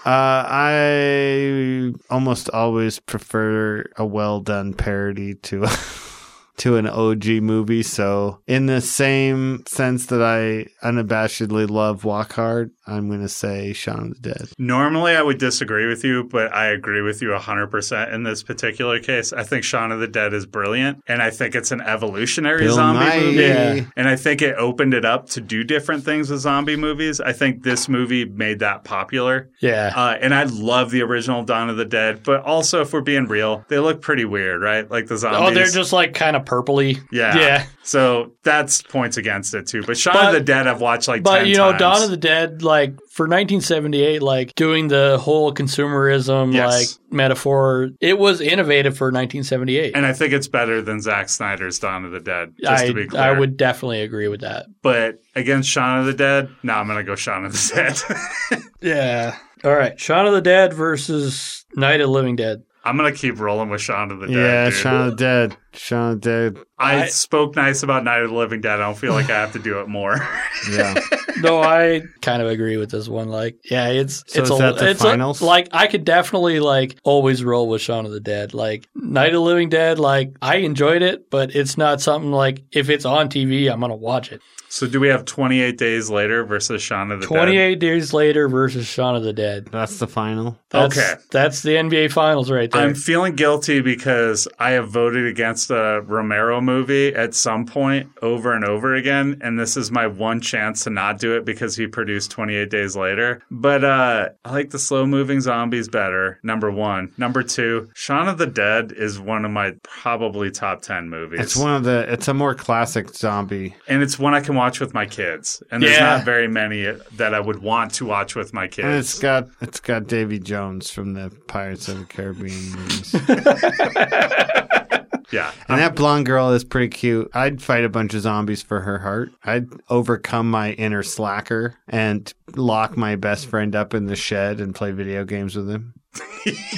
Uh, 0.06 0.44
I 0.46 1.94
almost 2.10 2.50
always 2.50 3.00
prefer 3.00 3.86
a 3.96 4.06
well 4.06 4.42
done 4.42 4.74
parody 4.74 5.36
to 5.36 5.66
to 6.58 6.76
an 6.76 6.88
OG 6.88 7.26
movie. 7.42 7.84
So, 7.84 8.42
in 8.46 8.66
the 8.66 8.82
same 8.82 9.64
sense 9.66 10.08
that 10.08 10.22
I 10.22 10.68
unabashedly 10.86 11.70
love 11.70 12.04
Walk 12.04 12.34
Hard, 12.34 12.72
I'm 12.85 13.07
going 13.07 13.22
to 13.22 13.30
say 13.30 13.72
Shaun 13.73 14.11
of 14.11 14.22
the 14.22 14.34
Dead. 14.34 14.49
Normally, 14.57 15.15
I 15.15 15.22
would 15.22 15.38
disagree 15.38 15.88
with 15.88 16.03
you, 16.03 16.23
but 16.26 16.53
I 16.53 16.68
agree 16.68 17.01
with 17.01 17.22
you 17.22 17.30
100% 17.30 18.14
in 18.14 18.23
this 18.23 18.43
particular 18.43 18.99
case. 18.99 19.31
I 19.31 19.43
think 19.43 19.64
Shaun 19.64 19.91
of 19.91 19.99
the 19.99 20.07
Dead 20.07 20.34
is 20.34 20.45
brilliant, 20.45 21.01
and 21.07 21.22
I 21.22 21.30
think 21.30 21.55
it's 21.55 21.72
an 21.72 21.81
evolutionary 21.81 22.65
Bill 22.65 22.76
zombie 22.76 22.99
Nye. 23.05 23.19
movie. 23.19 23.35
Yeah. 23.38 23.85
And 23.95 24.07
I 24.10 24.15
think 24.15 24.41
it 24.41 24.55
opened 24.57 24.93
it 24.93 25.05
up 25.05 25.30
to 25.30 25.41
do 25.41 25.64
different 25.64 26.03
things 26.03 26.30
with 26.30 26.41
zombie 26.41 26.76
movies. 26.76 27.22
I 27.22 27.31
think 27.34 27.64
this 27.64 27.88
movie 27.88 28.26
made 28.26 28.60
that 28.60 28.84
popular. 28.84 29.49
Yeah. 29.61 29.93
Uh, 29.95 30.18
and 30.19 30.34
I 30.34 30.43
love 30.43 30.91
the 30.91 31.03
original 31.03 31.43
Dawn 31.43 31.69
of 31.69 31.77
the 31.77 31.85
Dead, 31.85 32.22
but 32.23 32.43
also, 32.43 32.81
if 32.81 32.91
we're 32.91 33.01
being 33.01 33.27
real, 33.27 33.64
they 33.69 33.80
look 33.80 34.01
pretty 34.01 34.26
weird, 34.26 34.61
right? 34.61 34.89
Like 34.91 35.07
the 35.07 35.18
zombies. 35.18 35.39
oh, 35.41 35.53
they're 35.53 35.68
just 35.68 35.93
like 35.93 36.14
kind 36.14 36.35
of 36.35 36.43
purpley. 36.43 37.01
Yeah. 37.11 37.38
Yeah. 37.38 37.65
So 37.84 38.31
that's 38.43 38.81
points 38.81 39.18
against 39.18 39.53
it 39.53 39.68
too. 39.68 39.84
But 39.84 39.97
Shaun 39.97 40.14
But- 40.15 40.26
of 40.27 40.34
the 40.34 40.39
Dead, 40.41 40.68
I've 40.68 40.81
watched 40.81 41.07
like 41.07 41.23
But 41.23 41.39
10 41.39 41.47
you 41.47 41.55
know, 41.57 41.69
times. 41.72 41.80
Dawn 41.80 42.03
of 42.03 42.10
the 42.10 42.18
Dead, 42.18 42.61
like 42.61 42.73
for 43.10 43.24
1978, 43.28 44.22
like 44.22 44.54
doing 44.56 44.88
the 44.88 45.18
whole 45.20 45.54
consumerism 45.54 46.54
Yes. 46.54 46.72
like 46.72 46.88
metaphor, 47.14 47.90
it 48.02 48.18
was 48.18 48.41
innovative 48.41 48.98
for 48.98 49.08
1978. 49.08 49.95
And 49.95 50.06
I 50.06 50.14
think 50.14 50.34
it's 50.34 50.48
better 50.48 50.82
than 50.82 51.02
Zack 51.02 51.30
Snyder's 51.30 51.80
Dawn 51.80 52.06
of 52.06 52.12
the 52.12 52.20
Dead, 52.20 52.54
just 52.62 52.84
I, 52.84 52.88
to 52.88 52.94
be 52.94 53.08
clear. 53.08 53.22
I 53.22 53.32
would 53.38 53.58
definitely 53.58 54.02
agree 54.02 54.28
with 54.28 54.41
that. 54.41 54.66
But 54.82 55.20
against 55.36 55.70
Shaun 55.70 56.00
of 56.00 56.06
the 56.06 56.14
Dead, 56.14 56.50
no, 56.64 56.74
I'm 56.74 56.88
going 56.88 56.98
to 56.98 57.04
go 57.04 57.16
Shaun 57.16 57.45
of 57.45 57.52
the 57.54 57.72
Dead. 57.76 58.62
Yeah. 58.82 59.38
All 59.64 59.74
right. 59.74 59.98
Shaun 59.98 60.26
of 60.28 60.34
the 60.34 60.41
Dead 60.41 60.74
versus 60.74 61.66
Night 61.76 62.02
of 62.02 62.08
the 62.08 62.12
Living 62.12 62.36
Dead. 62.36 62.64
I'm 62.85 62.97
going 62.97 63.11
to 63.14 63.18
keep 63.18 63.39
rolling 63.39 63.69
with 63.69 63.81
Shaun 63.81 64.11
of 64.11 64.19
the 64.19 64.27
Dead. 64.27 64.35
yeah, 64.35 64.65
dude. 64.65 64.73
Shaun 64.73 65.01
of 65.07 65.11
the 65.11 65.15
Dead. 65.18 65.57
Shaun 65.73 66.11
of 66.14 66.22
the 66.22 66.30
Dead. 66.51 66.64
I, 66.77 67.03
I- 67.03 67.07
spoke 67.07 67.55
nice 67.55 67.81
about 67.84 68.03
Night 68.03 68.22
of 68.22 68.30
the 68.31 68.35
Living 68.35 68.60
Dead. 68.61 68.80
I 68.81 68.85
don't 68.85 68.97
feel 68.97 69.14
like 69.14 69.30
I 69.30 69.39
have 69.39 69.53
to 69.53 69.60
do 69.60 69.80
it 69.80 69.88
more. 69.88 70.18
Yeah. 70.72 70.93
no, 71.41 71.61
I 71.61 72.03
kind 72.22 72.41
of 72.41 72.47
agree 72.47 72.77
with 72.77 72.89
this 72.89 73.10
one. 73.10 73.27
Like, 73.27 73.57
yeah, 73.69 73.89
it's 73.89 74.23
So 74.27 74.41
it's 74.41 74.49
is 74.49 74.60
a, 74.60 74.61
that 74.64 74.77
the 74.77 74.89
it's 74.91 75.01
finals? 75.01 75.41
A, 75.41 75.45
like 75.45 75.68
I 75.73 75.88
could 75.88 76.05
definitely 76.05 76.61
like 76.61 76.95
always 77.03 77.43
roll 77.43 77.68
with 77.68 77.81
Shaun 77.81 78.05
of 78.05 78.11
the 78.14 78.22
Dead. 78.22 78.53
Like 78.53 78.88
Night 78.95 79.27
of 79.27 79.34
the 79.34 79.39
Living 79.41 79.68
Dead, 79.68 79.99
like 79.99 80.35
I 80.41 80.57
enjoyed 80.57 81.01
it, 81.01 81.30
but 81.30 81.53
it's 81.53 81.77
not 81.77 81.99
something 81.99 82.31
like 82.31 82.64
if 82.72 82.89
it's 82.89 83.03
on 83.03 83.27
TV, 83.30 83.69
I'm 83.72 83.81
gonna 83.81 83.93
watch 83.95 84.31
it. 84.31 84.41
So 84.74 84.88
do 84.88 85.00
we 85.00 85.08
have 85.10 85.24
28 85.26 85.78
Days 85.78 86.10
Later 86.10 86.44
versus 86.44 86.82
Shaun 86.82 87.12
of 87.12 87.22
the 87.22 87.28
Dead? 87.28 87.36
28 87.36 87.76
days 87.80 88.12
later 88.12 88.48
versus 88.48 88.88
Shaun 88.88 89.16
of 89.16 89.22
the 89.22 89.32
Dead. 89.32 89.68
That's 89.72 90.00
the 90.00 90.08
final. 90.08 90.58
That's, 90.72 90.98
Okay. 90.98 91.14
that's 91.30 91.62
the 91.62 91.76
NBA 91.76 92.12
Finals 92.12 92.50
right 92.50 92.72
there. 92.72 92.82
I'm 92.82 92.95
feeling 92.95 93.36
guilty 93.36 93.82
because 93.82 94.48
I 94.58 94.72
have 94.72 94.90
voted 94.90 95.28
against 95.28 95.70
a 95.70 96.02
Romero 96.04 96.60
movie 96.60 97.14
at 97.14 97.36
some 97.36 97.68
point 97.68 98.10
over 98.24 98.52
and 98.56 98.66
over 98.66 98.95
again, 98.95 99.38
and 99.41 99.60
this 99.60 99.78
is 99.78 99.91
my 99.91 100.08
one 100.08 100.41
chance 100.41 100.86
to 100.86 100.90
not 100.90 101.20
do 101.20 101.38
it 101.38 101.45
because 101.45 101.76
he 101.76 101.86
produced 101.86 102.32
28 102.32 102.72
Days 102.72 102.95
Later. 102.95 103.44
But 103.52 103.84
uh, 103.84 104.30
I 104.44 104.52
like 104.54 104.72
the 104.72 104.80
slow 104.80 105.06
moving 105.06 105.40
zombies 105.40 105.88
better. 105.88 106.40
Number 106.41 106.72
one. 106.72 107.14
Number 107.20 107.44
two, 107.44 107.91
Shaun 107.94 108.28
of 108.28 108.40
the 108.40 108.48
Dead 108.48 108.91
is 108.91 109.20
one 109.20 109.45
of 109.45 109.52
my 109.52 109.74
probably 109.84 110.50
top 110.50 110.82
10 110.82 111.12
movies. 111.12 111.41
It's 111.41 111.56
one 111.56 111.76
of 111.76 111.84
the. 111.84 112.12
It's 112.12 112.28
a 112.28 112.34
more 112.34 112.56
classic 112.56 113.14
zombie. 113.14 113.76
and 113.88 114.02
it's 114.02 114.18
one 114.18 114.34
I 114.34 114.41
can 114.41 114.56
watch 114.56 114.62
with 114.80 114.94
my 114.94 115.06
kids. 115.06 115.61
And 115.72 115.84
there's 115.84 115.98
Yeah. 115.98 116.18
not 116.18 116.26
very 116.26 116.48
many 116.48 116.84
that 117.18 117.34
I 117.34 117.40
would 117.40 117.61
want 117.61 117.94
to 117.95 118.06
watch 118.06 118.35
with 118.35 118.53
my 118.53 118.68
kids. 118.68 118.85
And 118.85 118.95
it's 118.95 119.19
got 119.19 119.48
it's 119.61 119.80
got 119.80 120.07
Davy 120.07 120.40
Jones 120.40 120.91
from 120.91 121.14
the 121.14 121.31
Pirates 121.48 121.88
of 121.88 121.99
the 121.99 122.06
Caribbean 122.06 122.72
movies. 122.72 123.14
yeah. 125.31 125.52
And 125.68 125.80
that 125.80 125.90
um, 125.90 125.95
blonde 125.95 126.26
girl 126.26 126.52
is 126.52 126.64
pretty 126.64 126.90
cute. 126.90 127.30
I'd 127.34 127.61
fight 127.61 127.84
a 127.84 127.90
bunch 127.90 128.14
of 128.14 128.22
zombies 128.22 128.61
for 128.61 128.81
her 128.81 128.99
heart. 128.99 129.31
I'd 129.44 129.68
overcome 129.90 130.49
my 130.49 130.72
inner 130.73 131.03
slacker 131.03 131.76
and 131.88 132.31
lock 132.56 132.98
my 132.98 133.15
best 133.15 133.48
friend 133.48 133.76
up 133.76 133.94
in 133.94 134.06
the 134.06 134.15
shed 134.15 134.60
and 134.60 134.76
play 134.76 134.91
video 134.91 135.26
games 135.26 135.56
with 135.56 135.69
him. 135.69 135.94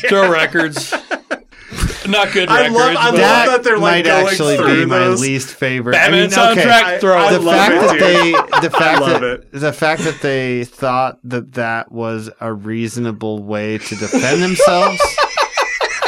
Throw 0.09 0.31
records. 0.31 0.93
Not 2.09 2.31
good 2.31 2.49
I 2.49 2.61
records. 2.61 2.75
love- 2.75 2.95
I 2.97 3.05
love 3.09 3.13
that 3.15 3.63
they're, 3.63 3.77
like, 3.77 4.05
might 4.05 4.05
going 4.05 4.27
actually 4.27 4.57
through 4.57 4.81
be 4.81 4.85
my 4.85 4.99
those. 4.99 5.21
least 5.21 5.49
favorite. 5.53 5.93
Batman 5.93 6.19
I 6.19 6.21
mean, 6.23 6.29
soundtrack 6.29 6.83
I- 6.83 6.97
throw. 6.99 7.17
I 7.17 7.33
the 7.33 7.39
love 7.39 7.55
fact 7.55 7.73
it, 7.73 7.79
that 7.81 7.91
dude. 7.93 8.01
they 8.01 8.67
the 8.67 8.69
fact 8.77 8.99
that 9.05 9.23
it. 9.23 9.51
the 9.51 9.73
fact 9.73 10.01
that 10.03 10.21
they 10.21 10.63
thought 10.65 11.19
that 11.23 11.53
that 11.53 11.91
was 11.91 12.29
a 12.39 12.53
reasonable 12.53 13.43
way 13.43 13.77
to 13.77 13.95
defend 13.95 14.41
themselves 14.43 15.01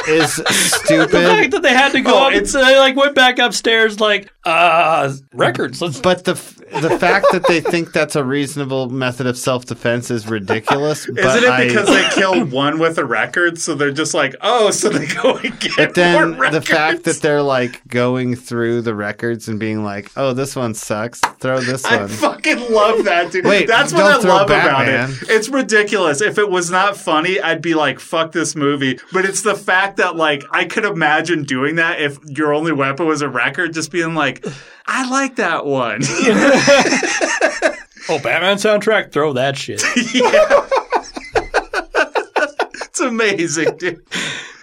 is 0.07 0.33
stupid. 0.33 1.09
the 1.11 1.19
fact 1.27 1.51
that 1.51 1.61
they 1.63 1.73
had 1.73 1.91
to 1.91 2.01
go 2.01 2.13
Oh, 2.13 2.27
up, 2.27 2.33
it's- 2.33 2.53
and 2.53 2.63
they 2.65 2.77
like 2.79 2.95
went 2.95 3.15
back 3.15 3.39
upstairs, 3.39 3.99
like 3.99 4.31
uh 4.47 5.13
records. 5.33 5.81
Let's 5.81 5.99
But 5.99 6.23
the 6.23 6.33
the 6.81 6.97
fact 6.99 7.27
that 7.31 7.45
they 7.47 7.59
think 7.61 7.91
that's 7.93 8.15
a 8.15 8.23
reasonable 8.23 8.89
method 8.89 9.25
of 9.27 9.37
self 9.37 9.65
defense 9.65 10.09
is 10.11 10.27
ridiculous. 10.27 11.07
Isn't 11.07 11.17
it 11.43 11.49
I- 11.49 11.67
because 11.67 11.87
they 11.87 12.07
killed 12.13 12.51
one 12.51 12.79
with 12.79 12.97
a 12.97 13.05
record, 13.05 13.59
so 13.59 13.75
they're 13.75 13.91
just 13.91 14.13
like, 14.13 14.35
oh, 14.41 14.71
so 14.71 14.89
they 14.89 15.07
go 15.07 15.35
and 15.37 15.59
get 15.59 15.75
But 15.75 15.93
then 15.95 16.31
more 16.37 16.49
the 16.51 16.61
fact 16.61 17.03
that 17.03 17.17
they're 17.21 17.41
like 17.41 17.85
going 17.87 18.35
through 18.35 18.81
the 18.83 18.95
records 18.95 19.47
and 19.47 19.59
being 19.59 19.83
like, 19.83 20.11
"Oh, 20.15 20.33
this 20.33 20.55
one 20.55 20.73
sucks. 20.73 21.19
Throw 21.39 21.59
this 21.59 21.83
one. 21.83 22.03
I 22.03 22.07
fucking 22.07 22.71
love 22.71 23.03
that, 23.05 23.31
dude. 23.31 23.45
Wait, 23.45 23.67
That's 23.67 23.91
what 23.93 23.99
don't 23.99 24.19
I 24.19 24.21
throw 24.21 24.35
love 24.35 24.47
Batman. 24.47 25.09
about 25.11 25.23
it. 25.23 25.29
It's 25.29 25.49
ridiculous. 25.49 26.21
If 26.21 26.37
it 26.37 26.49
was 26.49 26.69
not 26.71 26.95
funny, 26.97 27.39
I'd 27.39 27.61
be 27.61 27.73
like, 27.75 27.99
fuck 27.99 28.31
this 28.31 28.55
movie. 28.55 28.99
But 29.13 29.25
it's 29.25 29.41
the 29.41 29.55
fact 29.55 29.97
that, 29.97 30.15
like, 30.15 30.43
I 30.51 30.65
could 30.65 30.85
imagine 30.85 31.43
doing 31.43 31.75
that 31.75 31.99
if 32.01 32.17
your 32.25 32.53
only 32.53 32.71
weapon 32.71 33.05
was 33.07 33.21
a 33.21 33.29
record, 33.29 33.73
just 33.73 33.91
being 33.91 34.15
like, 34.15 34.36
I 34.85 35.09
like 35.09 35.35
that 35.35 35.65
one. 35.65 36.01
oh 38.09 38.19
Batman 38.23 38.57
soundtrack. 38.57 39.11
Throw 39.11 39.33
that 39.33 39.57
shit. 39.57 39.83
yeah. 40.13 40.67
it's 42.83 42.99
amazing, 42.99 43.77
dude. 43.77 44.03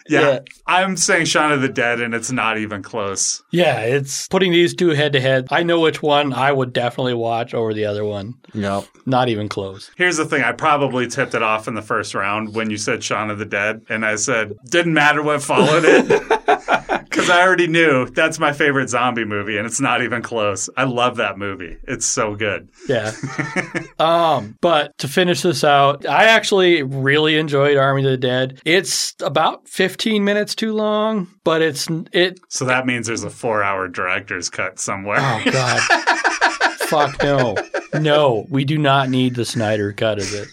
Yeah, 0.09 0.21
Yeah. 0.21 0.39
I'm 0.67 0.97
saying 0.97 1.27
Shaun 1.27 1.53
of 1.53 1.63
the 1.63 1.69
Dead, 1.69 2.01
and 2.01 2.15
it's 2.15 2.31
not 2.31 2.59
even 2.59 2.83
close. 2.83 3.43
Yeah, 3.51 3.81
it's 3.81 4.29
putting 4.29 4.53
these 4.53 4.75
two 4.75 4.91
head 4.91 5.13
to 5.15 5.21
head. 5.21 5.47
I 5.51 5.63
know 5.63 5.81
which 5.81 6.03
one 6.03 6.33
I 6.33 6.53
would 6.53 6.73
definitely 6.73 7.15
watch 7.15 7.55
over 7.55 7.73
the 7.73 7.87
other 7.87 8.05
one. 8.05 8.35
Yep. 8.53 8.85
Not 9.07 9.29
even 9.29 9.49
close. 9.49 9.91
Here's 9.97 10.17
the 10.17 10.25
thing: 10.27 10.43
I 10.43 10.53
probably 10.53 11.07
tipped 11.07 11.35
it 11.35 11.43
off 11.43 11.69
in 11.69 11.75
the 11.75 11.83
first 11.83 12.15
round 12.15 12.55
when 12.55 12.71
you 12.71 12.77
said 12.77 13.03
Shaun 13.03 13.31
of 13.31 13.39
the 13.39 13.45
Dead, 13.45 13.83
and 13.89 14.05
I 14.05 14.17
said 14.17 14.55
didn't 14.71 14.95
matter 14.95 15.23
what 15.23 15.43
followed 15.43 15.85
it 15.85 16.09
because 17.05 17.31
I 17.31 17.43
already 17.43 17.67
knew 17.67 18.07
that's 18.07 18.39
my 18.39 18.53
favorite 18.53 18.91
zombie 18.91 19.25
movie, 19.25 19.57
and 19.57 19.67
it's 19.67 19.81
not 19.81 20.03
even 20.03 20.23
close. 20.23 20.69
I 20.77 20.85
love 20.85 21.17
that 21.17 21.39
movie; 21.39 21.77
it's 21.85 22.07
so 22.07 22.35
good. 22.35 22.69
Yeah. 22.89 23.13
um, 23.99 24.57
but 24.61 24.97
to 24.99 25.09
finish 25.09 25.43
this 25.43 25.65
out, 25.65 26.07
I 26.07 26.25
actually 26.25 26.83
really 26.83 27.37
enjoyed 27.37 27.77
Army 27.77 28.05
of 28.05 28.11
the 28.11 28.17
Dead. 28.17 28.61
It's 28.65 29.15
about 29.21 29.69
15 29.95 30.25
minutes 30.25 30.57
too 30.57 30.73
long, 30.73 31.29
but 31.45 31.62
it's 31.62 31.87
it 32.11 32.41
So 32.49 32.65
that 32.65 32.85
means 32.85 33.07
there's 33.07 33.23
a 33.23 33.31
four-hour 33.31 33.87
director's 33.87 34.51
cut 34.51 34.81
somewhere. 34.81 35.19
Oh 35.21 35.43
God. 35.45 35.81
Fuck 36.89 37.23
no. 37.23 37.55
No, 38.01 38.45
we 38.49 38.65
do 38.65 38.77
not 38.77 39.09
need 39.09 39.37
the 39.37 39.45
Snyder 39.45 39.93
cut 39.93 40.19
of 40.19 40.35
it. 40.35 40.49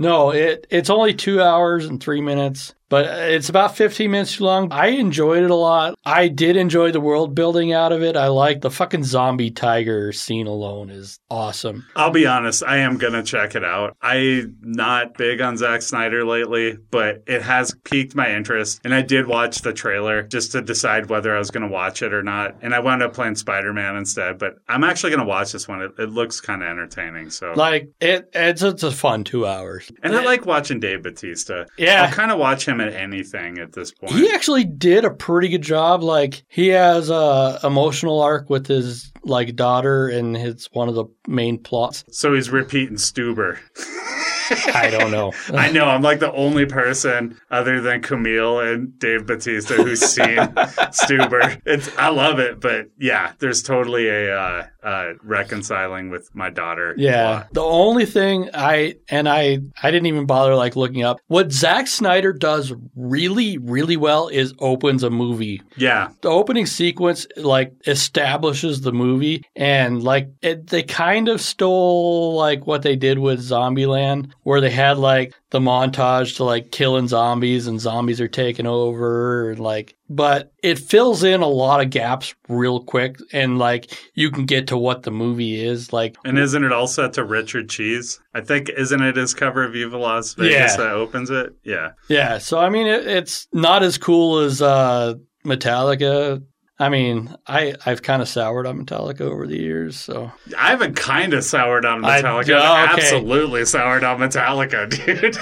No, 0.00 0.32
it 0.32 0.66
it's 0.68 0.90
only 0.90 1.14
two 1.14 1.40
hours 1.40 1.86
and 1.86 2.02
three 2.02 2.20
minutes, 2.20 2.74
but 2.88 3.06
it's 3.30 3.48
about 3.48 3.76
15 3.76 4.10
minutes 4.10 4.36
too 4.36 4.44
long. 4.44 4.68
I 4.72 4.88
enjoyed 4.88 5.42
it 5.42 5.50
a 5.50 5.54
lot. 5.54 5.98
I 6.04 6.28
did 6.28 6.56
enjoy 6.56 6.92
the 6.92 7.00
world 7.00 7.34
building 7.34 7.72
out 7.72 7.92
of 7.92 8.02
it. 8.02 8.16
I 8.16 8.28
like 8.28 8.60
the 8.60 8.70
fucking 8.70 9.04
zombie 9.04 9.50
tiger 9.50 10.12
scene 10.12 10.46
alone 10.46 10.90
is 10.90 11.18
awesome. 11.30 11.86
I'll 11.96 12.10
be 12.10 12.26
honest, 12.26 12.62
I 12.64 12.78
am 12.78 12.98
gonna 12.98 13.22
check 13.22 13.54
it 13.54 13.64
out. 13.64 13.96
I'm 14.00 14.56
not 14.62 15.16
big 15.18 15.40
on 15.40 15.56
Zack 15.56 15.82
Snyder 15.82 16.24
lately, 16.24 16.76
but 16.90 17.22
it 17.26 17.42
has 17.42 17.74
piqued 17.84 18.14
my 18.14 18.34
interest, 18.34 18.80
and 18.84 18.94
I 18.94 19.02
did 19.02 19.26
watch 19.26 19.58
the 19.62 19.72
trailer 19.72 20.22
just 20.22 20.52
to 20.52 20.62
decide 20.62 21.08
whether 21.10 21.34
I 21.34 21.38
was 21.38 21.50
gonna 21.50 21.68
watch 21.68 22.02
it 22.02 22.12
or 22.12 22.22
not. 22.22 22.56
And 22.62 22.74
I 22.74 22.80
wound 22.80 23.02
up 23.02 23.14
playing 23.14 23.34
Spider 23.36 23.72
Man 23.72 23.96
instead. 23.96 24.38
But 24.38 24.54
I'm 24.68 24.84
actually 24.84 25.10
gonna 25.10 25.24
watch 25.24 25.52
this 25.52 25.66
one. 25.68 25.82
It, 25.82 25.92
it 25.98 26.10
looks 26.10 26.40
kind 26.40 26.62
of 26.62 26.68
entertaining. 26.68 27.30
So, 27.30 27.52
Like 27.56 27.90
it 28.00 28.28
it's 28.32 28.62
it's 28.62 28.82
a 28.82 28.90
fun 28.92 29.24
two 29.24 29.46
hours. 29.46 29.90
and 30.02 30.14
I 30.14 30.24
like 30.24 30.46
watching 30.46 30.80
Dave 30.80 31.02
Batista. 31.02 31.64
Yeah. 31.76 32.04
I'll 32.04 32.12
kind 32.12 32.30
of 32.30 32.38
watch 32.38 32.66
him 32.66 32.75
at 32.80 32.92
anything 32.92 33.58
at 33.58 33.72
this 33.72 33.92
point. 33.92 34.12
He 34.12 34.30
actually 34.32 34.64
did 34.64 35.04
a 35.04 35.10
pretty 35.10 35.48
good 35.48 35.62
job. 35.62 36.02
Like 36.02 36.44
he 36.48 36.68
has 36.68 37.10
a 37.10 37.58
emotional 37.64 38.20
arc 38.20 38.50
with 38.50 38.66
his 38.66 39.12
like 39.24 39.56
daughter, 39.56 40.08
and 40.08 40.36
it's 40.36 40.68
one 40.72 40.88
of 40.88 40.94
the 40.94 41.06
main 41.26 41.58
plots. 41.58 42.04
So 42.10 42.34
he's 42.34 42.50
repeating 42.50 42.96
Stuber. 42.96 43.58
I 44.50 44.90
don't 44.90 45.10
know. 45.10 45.32
I 45.48 45.70
know 45.70 45.86
I'm 45.86 46.02
like 46.02 46.20
the 46.20 46.32
only 46.32 46.66
person 46.66 47.38
other 47.50 47.80
than 47.80 48.02
Camille 48.02 48.60
and 48.60 48.98
Dave 48.98 49.26
Batista 49.26 49.74
who's 49.74 50.00
seen 50.00 50.36
Stuber. 50.36 51.60
It's 51.64 51.94
I 51.96 52.08
love 52.08 52.38
it, 52.38 52.60
but 52.60 52.90
yeah, 52.98 53.32
there's 53.38 53.62
totally 53.62 54.08
a 54.08 54.38
uh, 54.38 54.66
uh, 54.86 55.14
reconciling 55.24 56.10
with 56.10 56.32
my 56.34 56.48
daughter. 56.48 56.94
Yeah. 56.96 57.44
The 57.52 57.60
only 57.62 58.06
thing 58.06 58.48
I 58.54 58.94
and 59.08 59.28
I 59.28 59.58
I 59.82 59.90
didn't 59.90 60.06
even 60.06 60.26
bother 60.26 60.54
like 60.54 60.76
looking 60.76 61.02
up 61.02 61.18
what 61.26 61.50
Zack 61.52 61.88
Snyder 61.88 62.32
does 62.32 62.72
really 62.94 63.58
really 63.58 63.96
well 63.96 64.28
is 64.28 64.54
opens 64.60 65.02
a 65.02 65.10
movie. 65.10 65.60
yeah, 65.76 66.10
The 66.20 66.28
opening 66.28 66.66
sequence 66.66 67.26
like 67.36 67.72
establishes 67.86 68.80
the 68.80 68.92
movie 68.92 69.44
and 69.56 70.02
like 70.02 70.30
it, 70.40 70.68
they 70.68 70.84
kind 70.84 71.28
of 71.28 71.40
stole 71.40 72.36
like 72.36 72.66
what 72.66 72.82
they 72.82 72.94
did 72.96 73.18
with 73.18 73.40
Zombieland 73.40 74.30
where 74.44 74.60
they 74.60 74.70
had 74.70 74.98
like 74.98 75.34
the 75.50 75.60
montage 75.60 76.36
to 76.36 76.44
like 76.44 76.72
killing 76.72 77.06
zombies 77.06 77.66
and 77.68 77.80
zombies 77.80 78.20
are 78.20 78.26
taking 78.28 78.66
over 78.66 79.50
and 79.52 79.60
like 79.60 79.94
but 80.10 80.52
it 80.62 80.76
fills 80.78 81.22
in 81.22 81.40
a 81.40 81.46
lot 81.46 81.80
of 81.80 81.90
gaps 81.90 82.34
real 82.48 82.80
quick 82.82 83.16
and 83.32 83.56
like 83.58 83.96
you 84.14 84.30
can 84.30 84.44
get 84.44 84.66
to 84.66 84.76
what 84.76 85.04
the 85.04 85.10
movie 85.12 85.64
is 85.64 85.92
like 85.92 86.16
and 86.24 86.36
isn't 86.38 86.64
it 86.64 86.72
all 86.72 86.88
set 86.88 87.12
to 87.12 87.24
Richard 87.24 87.68
Cheese? 87.70 88.20
I 88.34 88.40
think 88.40 88.68
isn't 88.70 89.00
it 89.02 89.14
his 89.16 89.34
cover 89.34 89.64
of 89.64 89.72
Viva 89.72 89.96
Las 89.96 90.34
Vegas 90.34 90.52
Yeah. 90.72 90.76
that 90.78 90.92
opens 90.92 91.30
it? 91.30 91.54
Yeah, 91.62 91.92
Yeah, 92.08 92.38
so 92.38 92.58
I 92.58 92.68
mean, 92.68 92.86
it, 92.88 93.06
it's 93.06 93.46
not 93.52 93.82
as 93.84 93.98
cool 93.98 94.38
as 94.40 94.60
uh, 94.60 95.14
Metallica. 95.44 96.42
I 96.78 96.90
mean, 96.90 97.34
I 97.46 97.74
I've 97.86 98.02
kind 98.02 98.20
of 98.20 98.28
soured 98.28 98.66
on 98.66 98.84
Metallica 98.84 99.22
over 99.22 99.46
the 99.46 99.56
years, 99.58 99.96
so 99.96 100.30
I 100.58 100.68
haven't 100.70 100.94
kind 100.96 101.32
of 101.32 101.42
soured 101.42 101.86
on 101.86 102.02
Metallica. 102.02 102.58
oh, 102.60 102.62
I've 102.62 102.92
okay. 102.98 103.02
absolutely 103.02 103.64
soured 103.64 104.04
on 104.04 104.18
Metallica, 104.18 104.88
dude. 105.06 105.36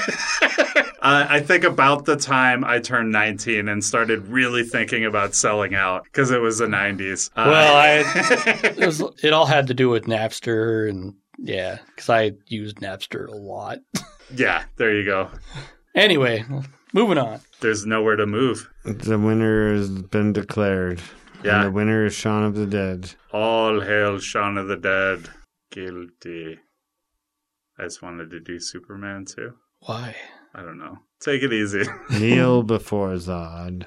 uh, 1.02 1.26
I 1.28 1.40
think 1.40 1.64
about 1.64 2.04
the 2.04 2.16
time 2.16 2.64
I 2.64 2.78
turned 2.78 3.10
19 3.10 3.68
and 3.68 3.84
started 3.84 4.28
really 4.28 4.62
thinking 4.62 5.04
about 5.04 5.34
selling 5.34 5.74
out 5.74 6.04
because 6.04 6.30
it 6.30 6.40
was 6.40 6.58
the 6.58 6.66
90s. 6.66 7.30
Uh, 7.34 7.48
Well, 7.50 7.76
I- 7.76 8.60
it 8.78 8.86
was 8.86 9.02
it 9.22 9.32
all 9.32 9.46
had 9.46 9.66
to 9.66 9.74
do 9.74 9.88
with 9.88 10.04
Napster 10.04 10.88
and 10.88 11.14
yeah, 11.38 11.78
because 11.88 12.08
I 12.10 12.32
used 12.46 12.76
Napster 12.76 13.26
a 13.26 13.34
lot. 13.34 13.78
yeah, 14.36 14.62
there 14.76 14.94
you 14.94 15.04
go. 15.04 15.30
Anyway, 15.96 16.44
moving 16.92 17.18
on. 17.18 17.40
There's 17.60 17.84
nowhere 17.86 18.14
to 18.16 18.26
move. 18.26 18.70
The 18.84 19.18
winner 19.18 19.74
has 19.74 19.88
been 19.90 20.32
declared. 20.32 21.00
Yeah. 21.44 21.56
And 21.56 21.66
the 21.66 21.70
winner 21.72 22.06
is 22.06 22.14
Shaun 22.14 22.44
of 22.44 22.54
the 22.54 22.66
Dead. 22.66 23.14
All 23.32 23.80
hail 23.80 24.18
Shaun 24.18 24.56
of 24.56 24.66
the 24.68 24.76
Dead. 24.76 25.28
Guilty. 25.70 26.58
I 27.78 27.82
just 27.82 28.02
wanted 28.02 28.30
to 28.30 28.40
do 28.40 28.58
Superman 28.58 29.26
too. 29.26 29.54
Why? 29.80 30.16
I 30.54 30.62
don't 30.62 30.78
know. 30.78 30.98
Take 31.20 31.42
it 31.42 31.52
easy. 31.52 31.82
Kneel 32.10 32.62
before 32.62 33.14
Zod. 33.14 33.86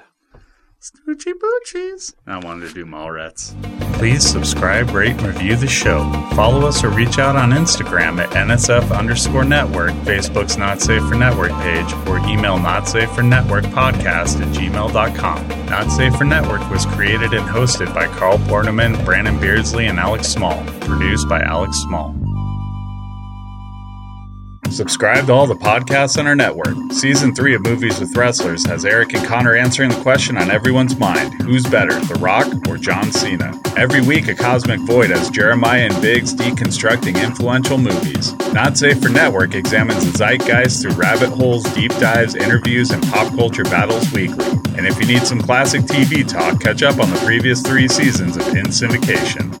Snootchie 0.80 1.32
bootchies. 1.34 2.14
I 2.26 2.38
wanted 2.38 2.68
to 2.68 2.74
do 2.74 2.86
Mallrats. 2.86 3.52
Please 3.94 4.24
subscribe, 4.24 4.90
rate, 4.90 5.10
and 5.10 5.22
review 5.22 5.56
the 5.56 5.66
show. 5.66 6.08
Follow 6.36 6.68
us 6.68 6.84
or 6.84 6.90
reach 6.90 7.18
out 7.18 7.34
on 7.34 7.50
Instagram 7.50 8.18
at 8.20 8.30
NSF 8.30 8.96
underscore 8.96 9.42
network, 9.44 9.90
Facebook's 10.04 10.56
Not 10.56 10.80
Safe 10.80 11.02
for 11.08 11.16
Network 11.16 11.50
page, 11.62 11.92
or 12.06 12.18
email 12.28 12.58
not 12.60 12.86
safe 12.86 13.10
for 13.10 13.24
network 13.24 13.64
podcast 13.64 14.40
at 14.40 14.54
gmail.com. 14.54 15.48
Not 15.66 15.90
Safe 15.90 16.14
for 16.14 16.24
Network 16.24 16.70
was 16.70 16.86
created 16.86 17.32
and 17.32 17.48
hosted 17.48 17.92
by 17.92 18.06
Carl 18.06 18.38
Borneman, 18.38 19.04
Brandon 19.04 19.38
Beardsley, 19.40 19.86
and 19.86 19.98
Alex 19.98 20.28
Small. 20.28 20.64
Produced 20.82 21.28
by 21.28 21.40
Alex 21.40 21.78
Small. 21.78 22.14
Subscribe 24.70 25.26
to 25.26 25.32
all 25.32 25.46
the 25.46 25.54
podcasts 25.54 26.18
on 26.18 26.26
our 26.26 26.36
network. 26.36 26.76
Season 26.92 27.34
3 27.34 27.54
of 27.54 27.62
Movies 27.62 27.98
with 27.98 28.16
Wrestlers 28.16 28.64
has 28.66 28.84
Eric 28.84 29.14
and 29.14 29.26
Connor 29.26 29.54
answering 29.54 29.90
the 29.90 30.00
question 30.02 30.36
on 30.36 30.50
everyone's 30.50 30.96
mind 30.98 31.34
who's 31.42 31.64
better, 31.64 31.98
The 32.00 32.14
Rock 32.14 32.46
or 32.68 32.76
John 32.76 33.10
Cena? 33.10 33.58
Every 33.76 34.00
week, 34.00 34.28
a 34.28 34.34
Cosmic 34.34 34.80
Void 34.80 35.10
has 35.10 35.30
Jeremiah 35.30 35.88
and 35.90 36.02
Biggs 36.02 36.34
deconstructing 36.34 37.22
influential 37.22 37.78
movies. 37.78 38.34
Not 38.52 38.76
Safe 38.76 39.00
for 39.00 39.08
Network 39.08 39.54
examines 39.54 40.04
the 40.04 40.16
zeitgeist 40.16 40.82
through 40.82 40.92
rabbit 40.92 41.30
holes, 41.30 41.64
deep 41.74 41.92
dives, 41.98 42.34
interviews, 42.34 42.90
and 42.90 43.02
pop 43.04 43.34
culture 43.34 43.64
battles 43.64 44.10
weekly. 44.12 44.46
And 44.76 44.86
if 44.86 45.00
you 45.00 45.06
need 45.06 45.22
some 45.22 45.40
classic 45.40 45.82
TV 45.82 46.26
talk, 46.26 46.60
catch 46.60 46.82
up 46.82 47.00
on 47.00 47.10
the 47.10 47.20
previous 47.24 47.62
three 47.62 47.88
seasons 47.88 48.36
of 48.36 48.46
In 48.48 48.66
Syndication. 48.66 49.58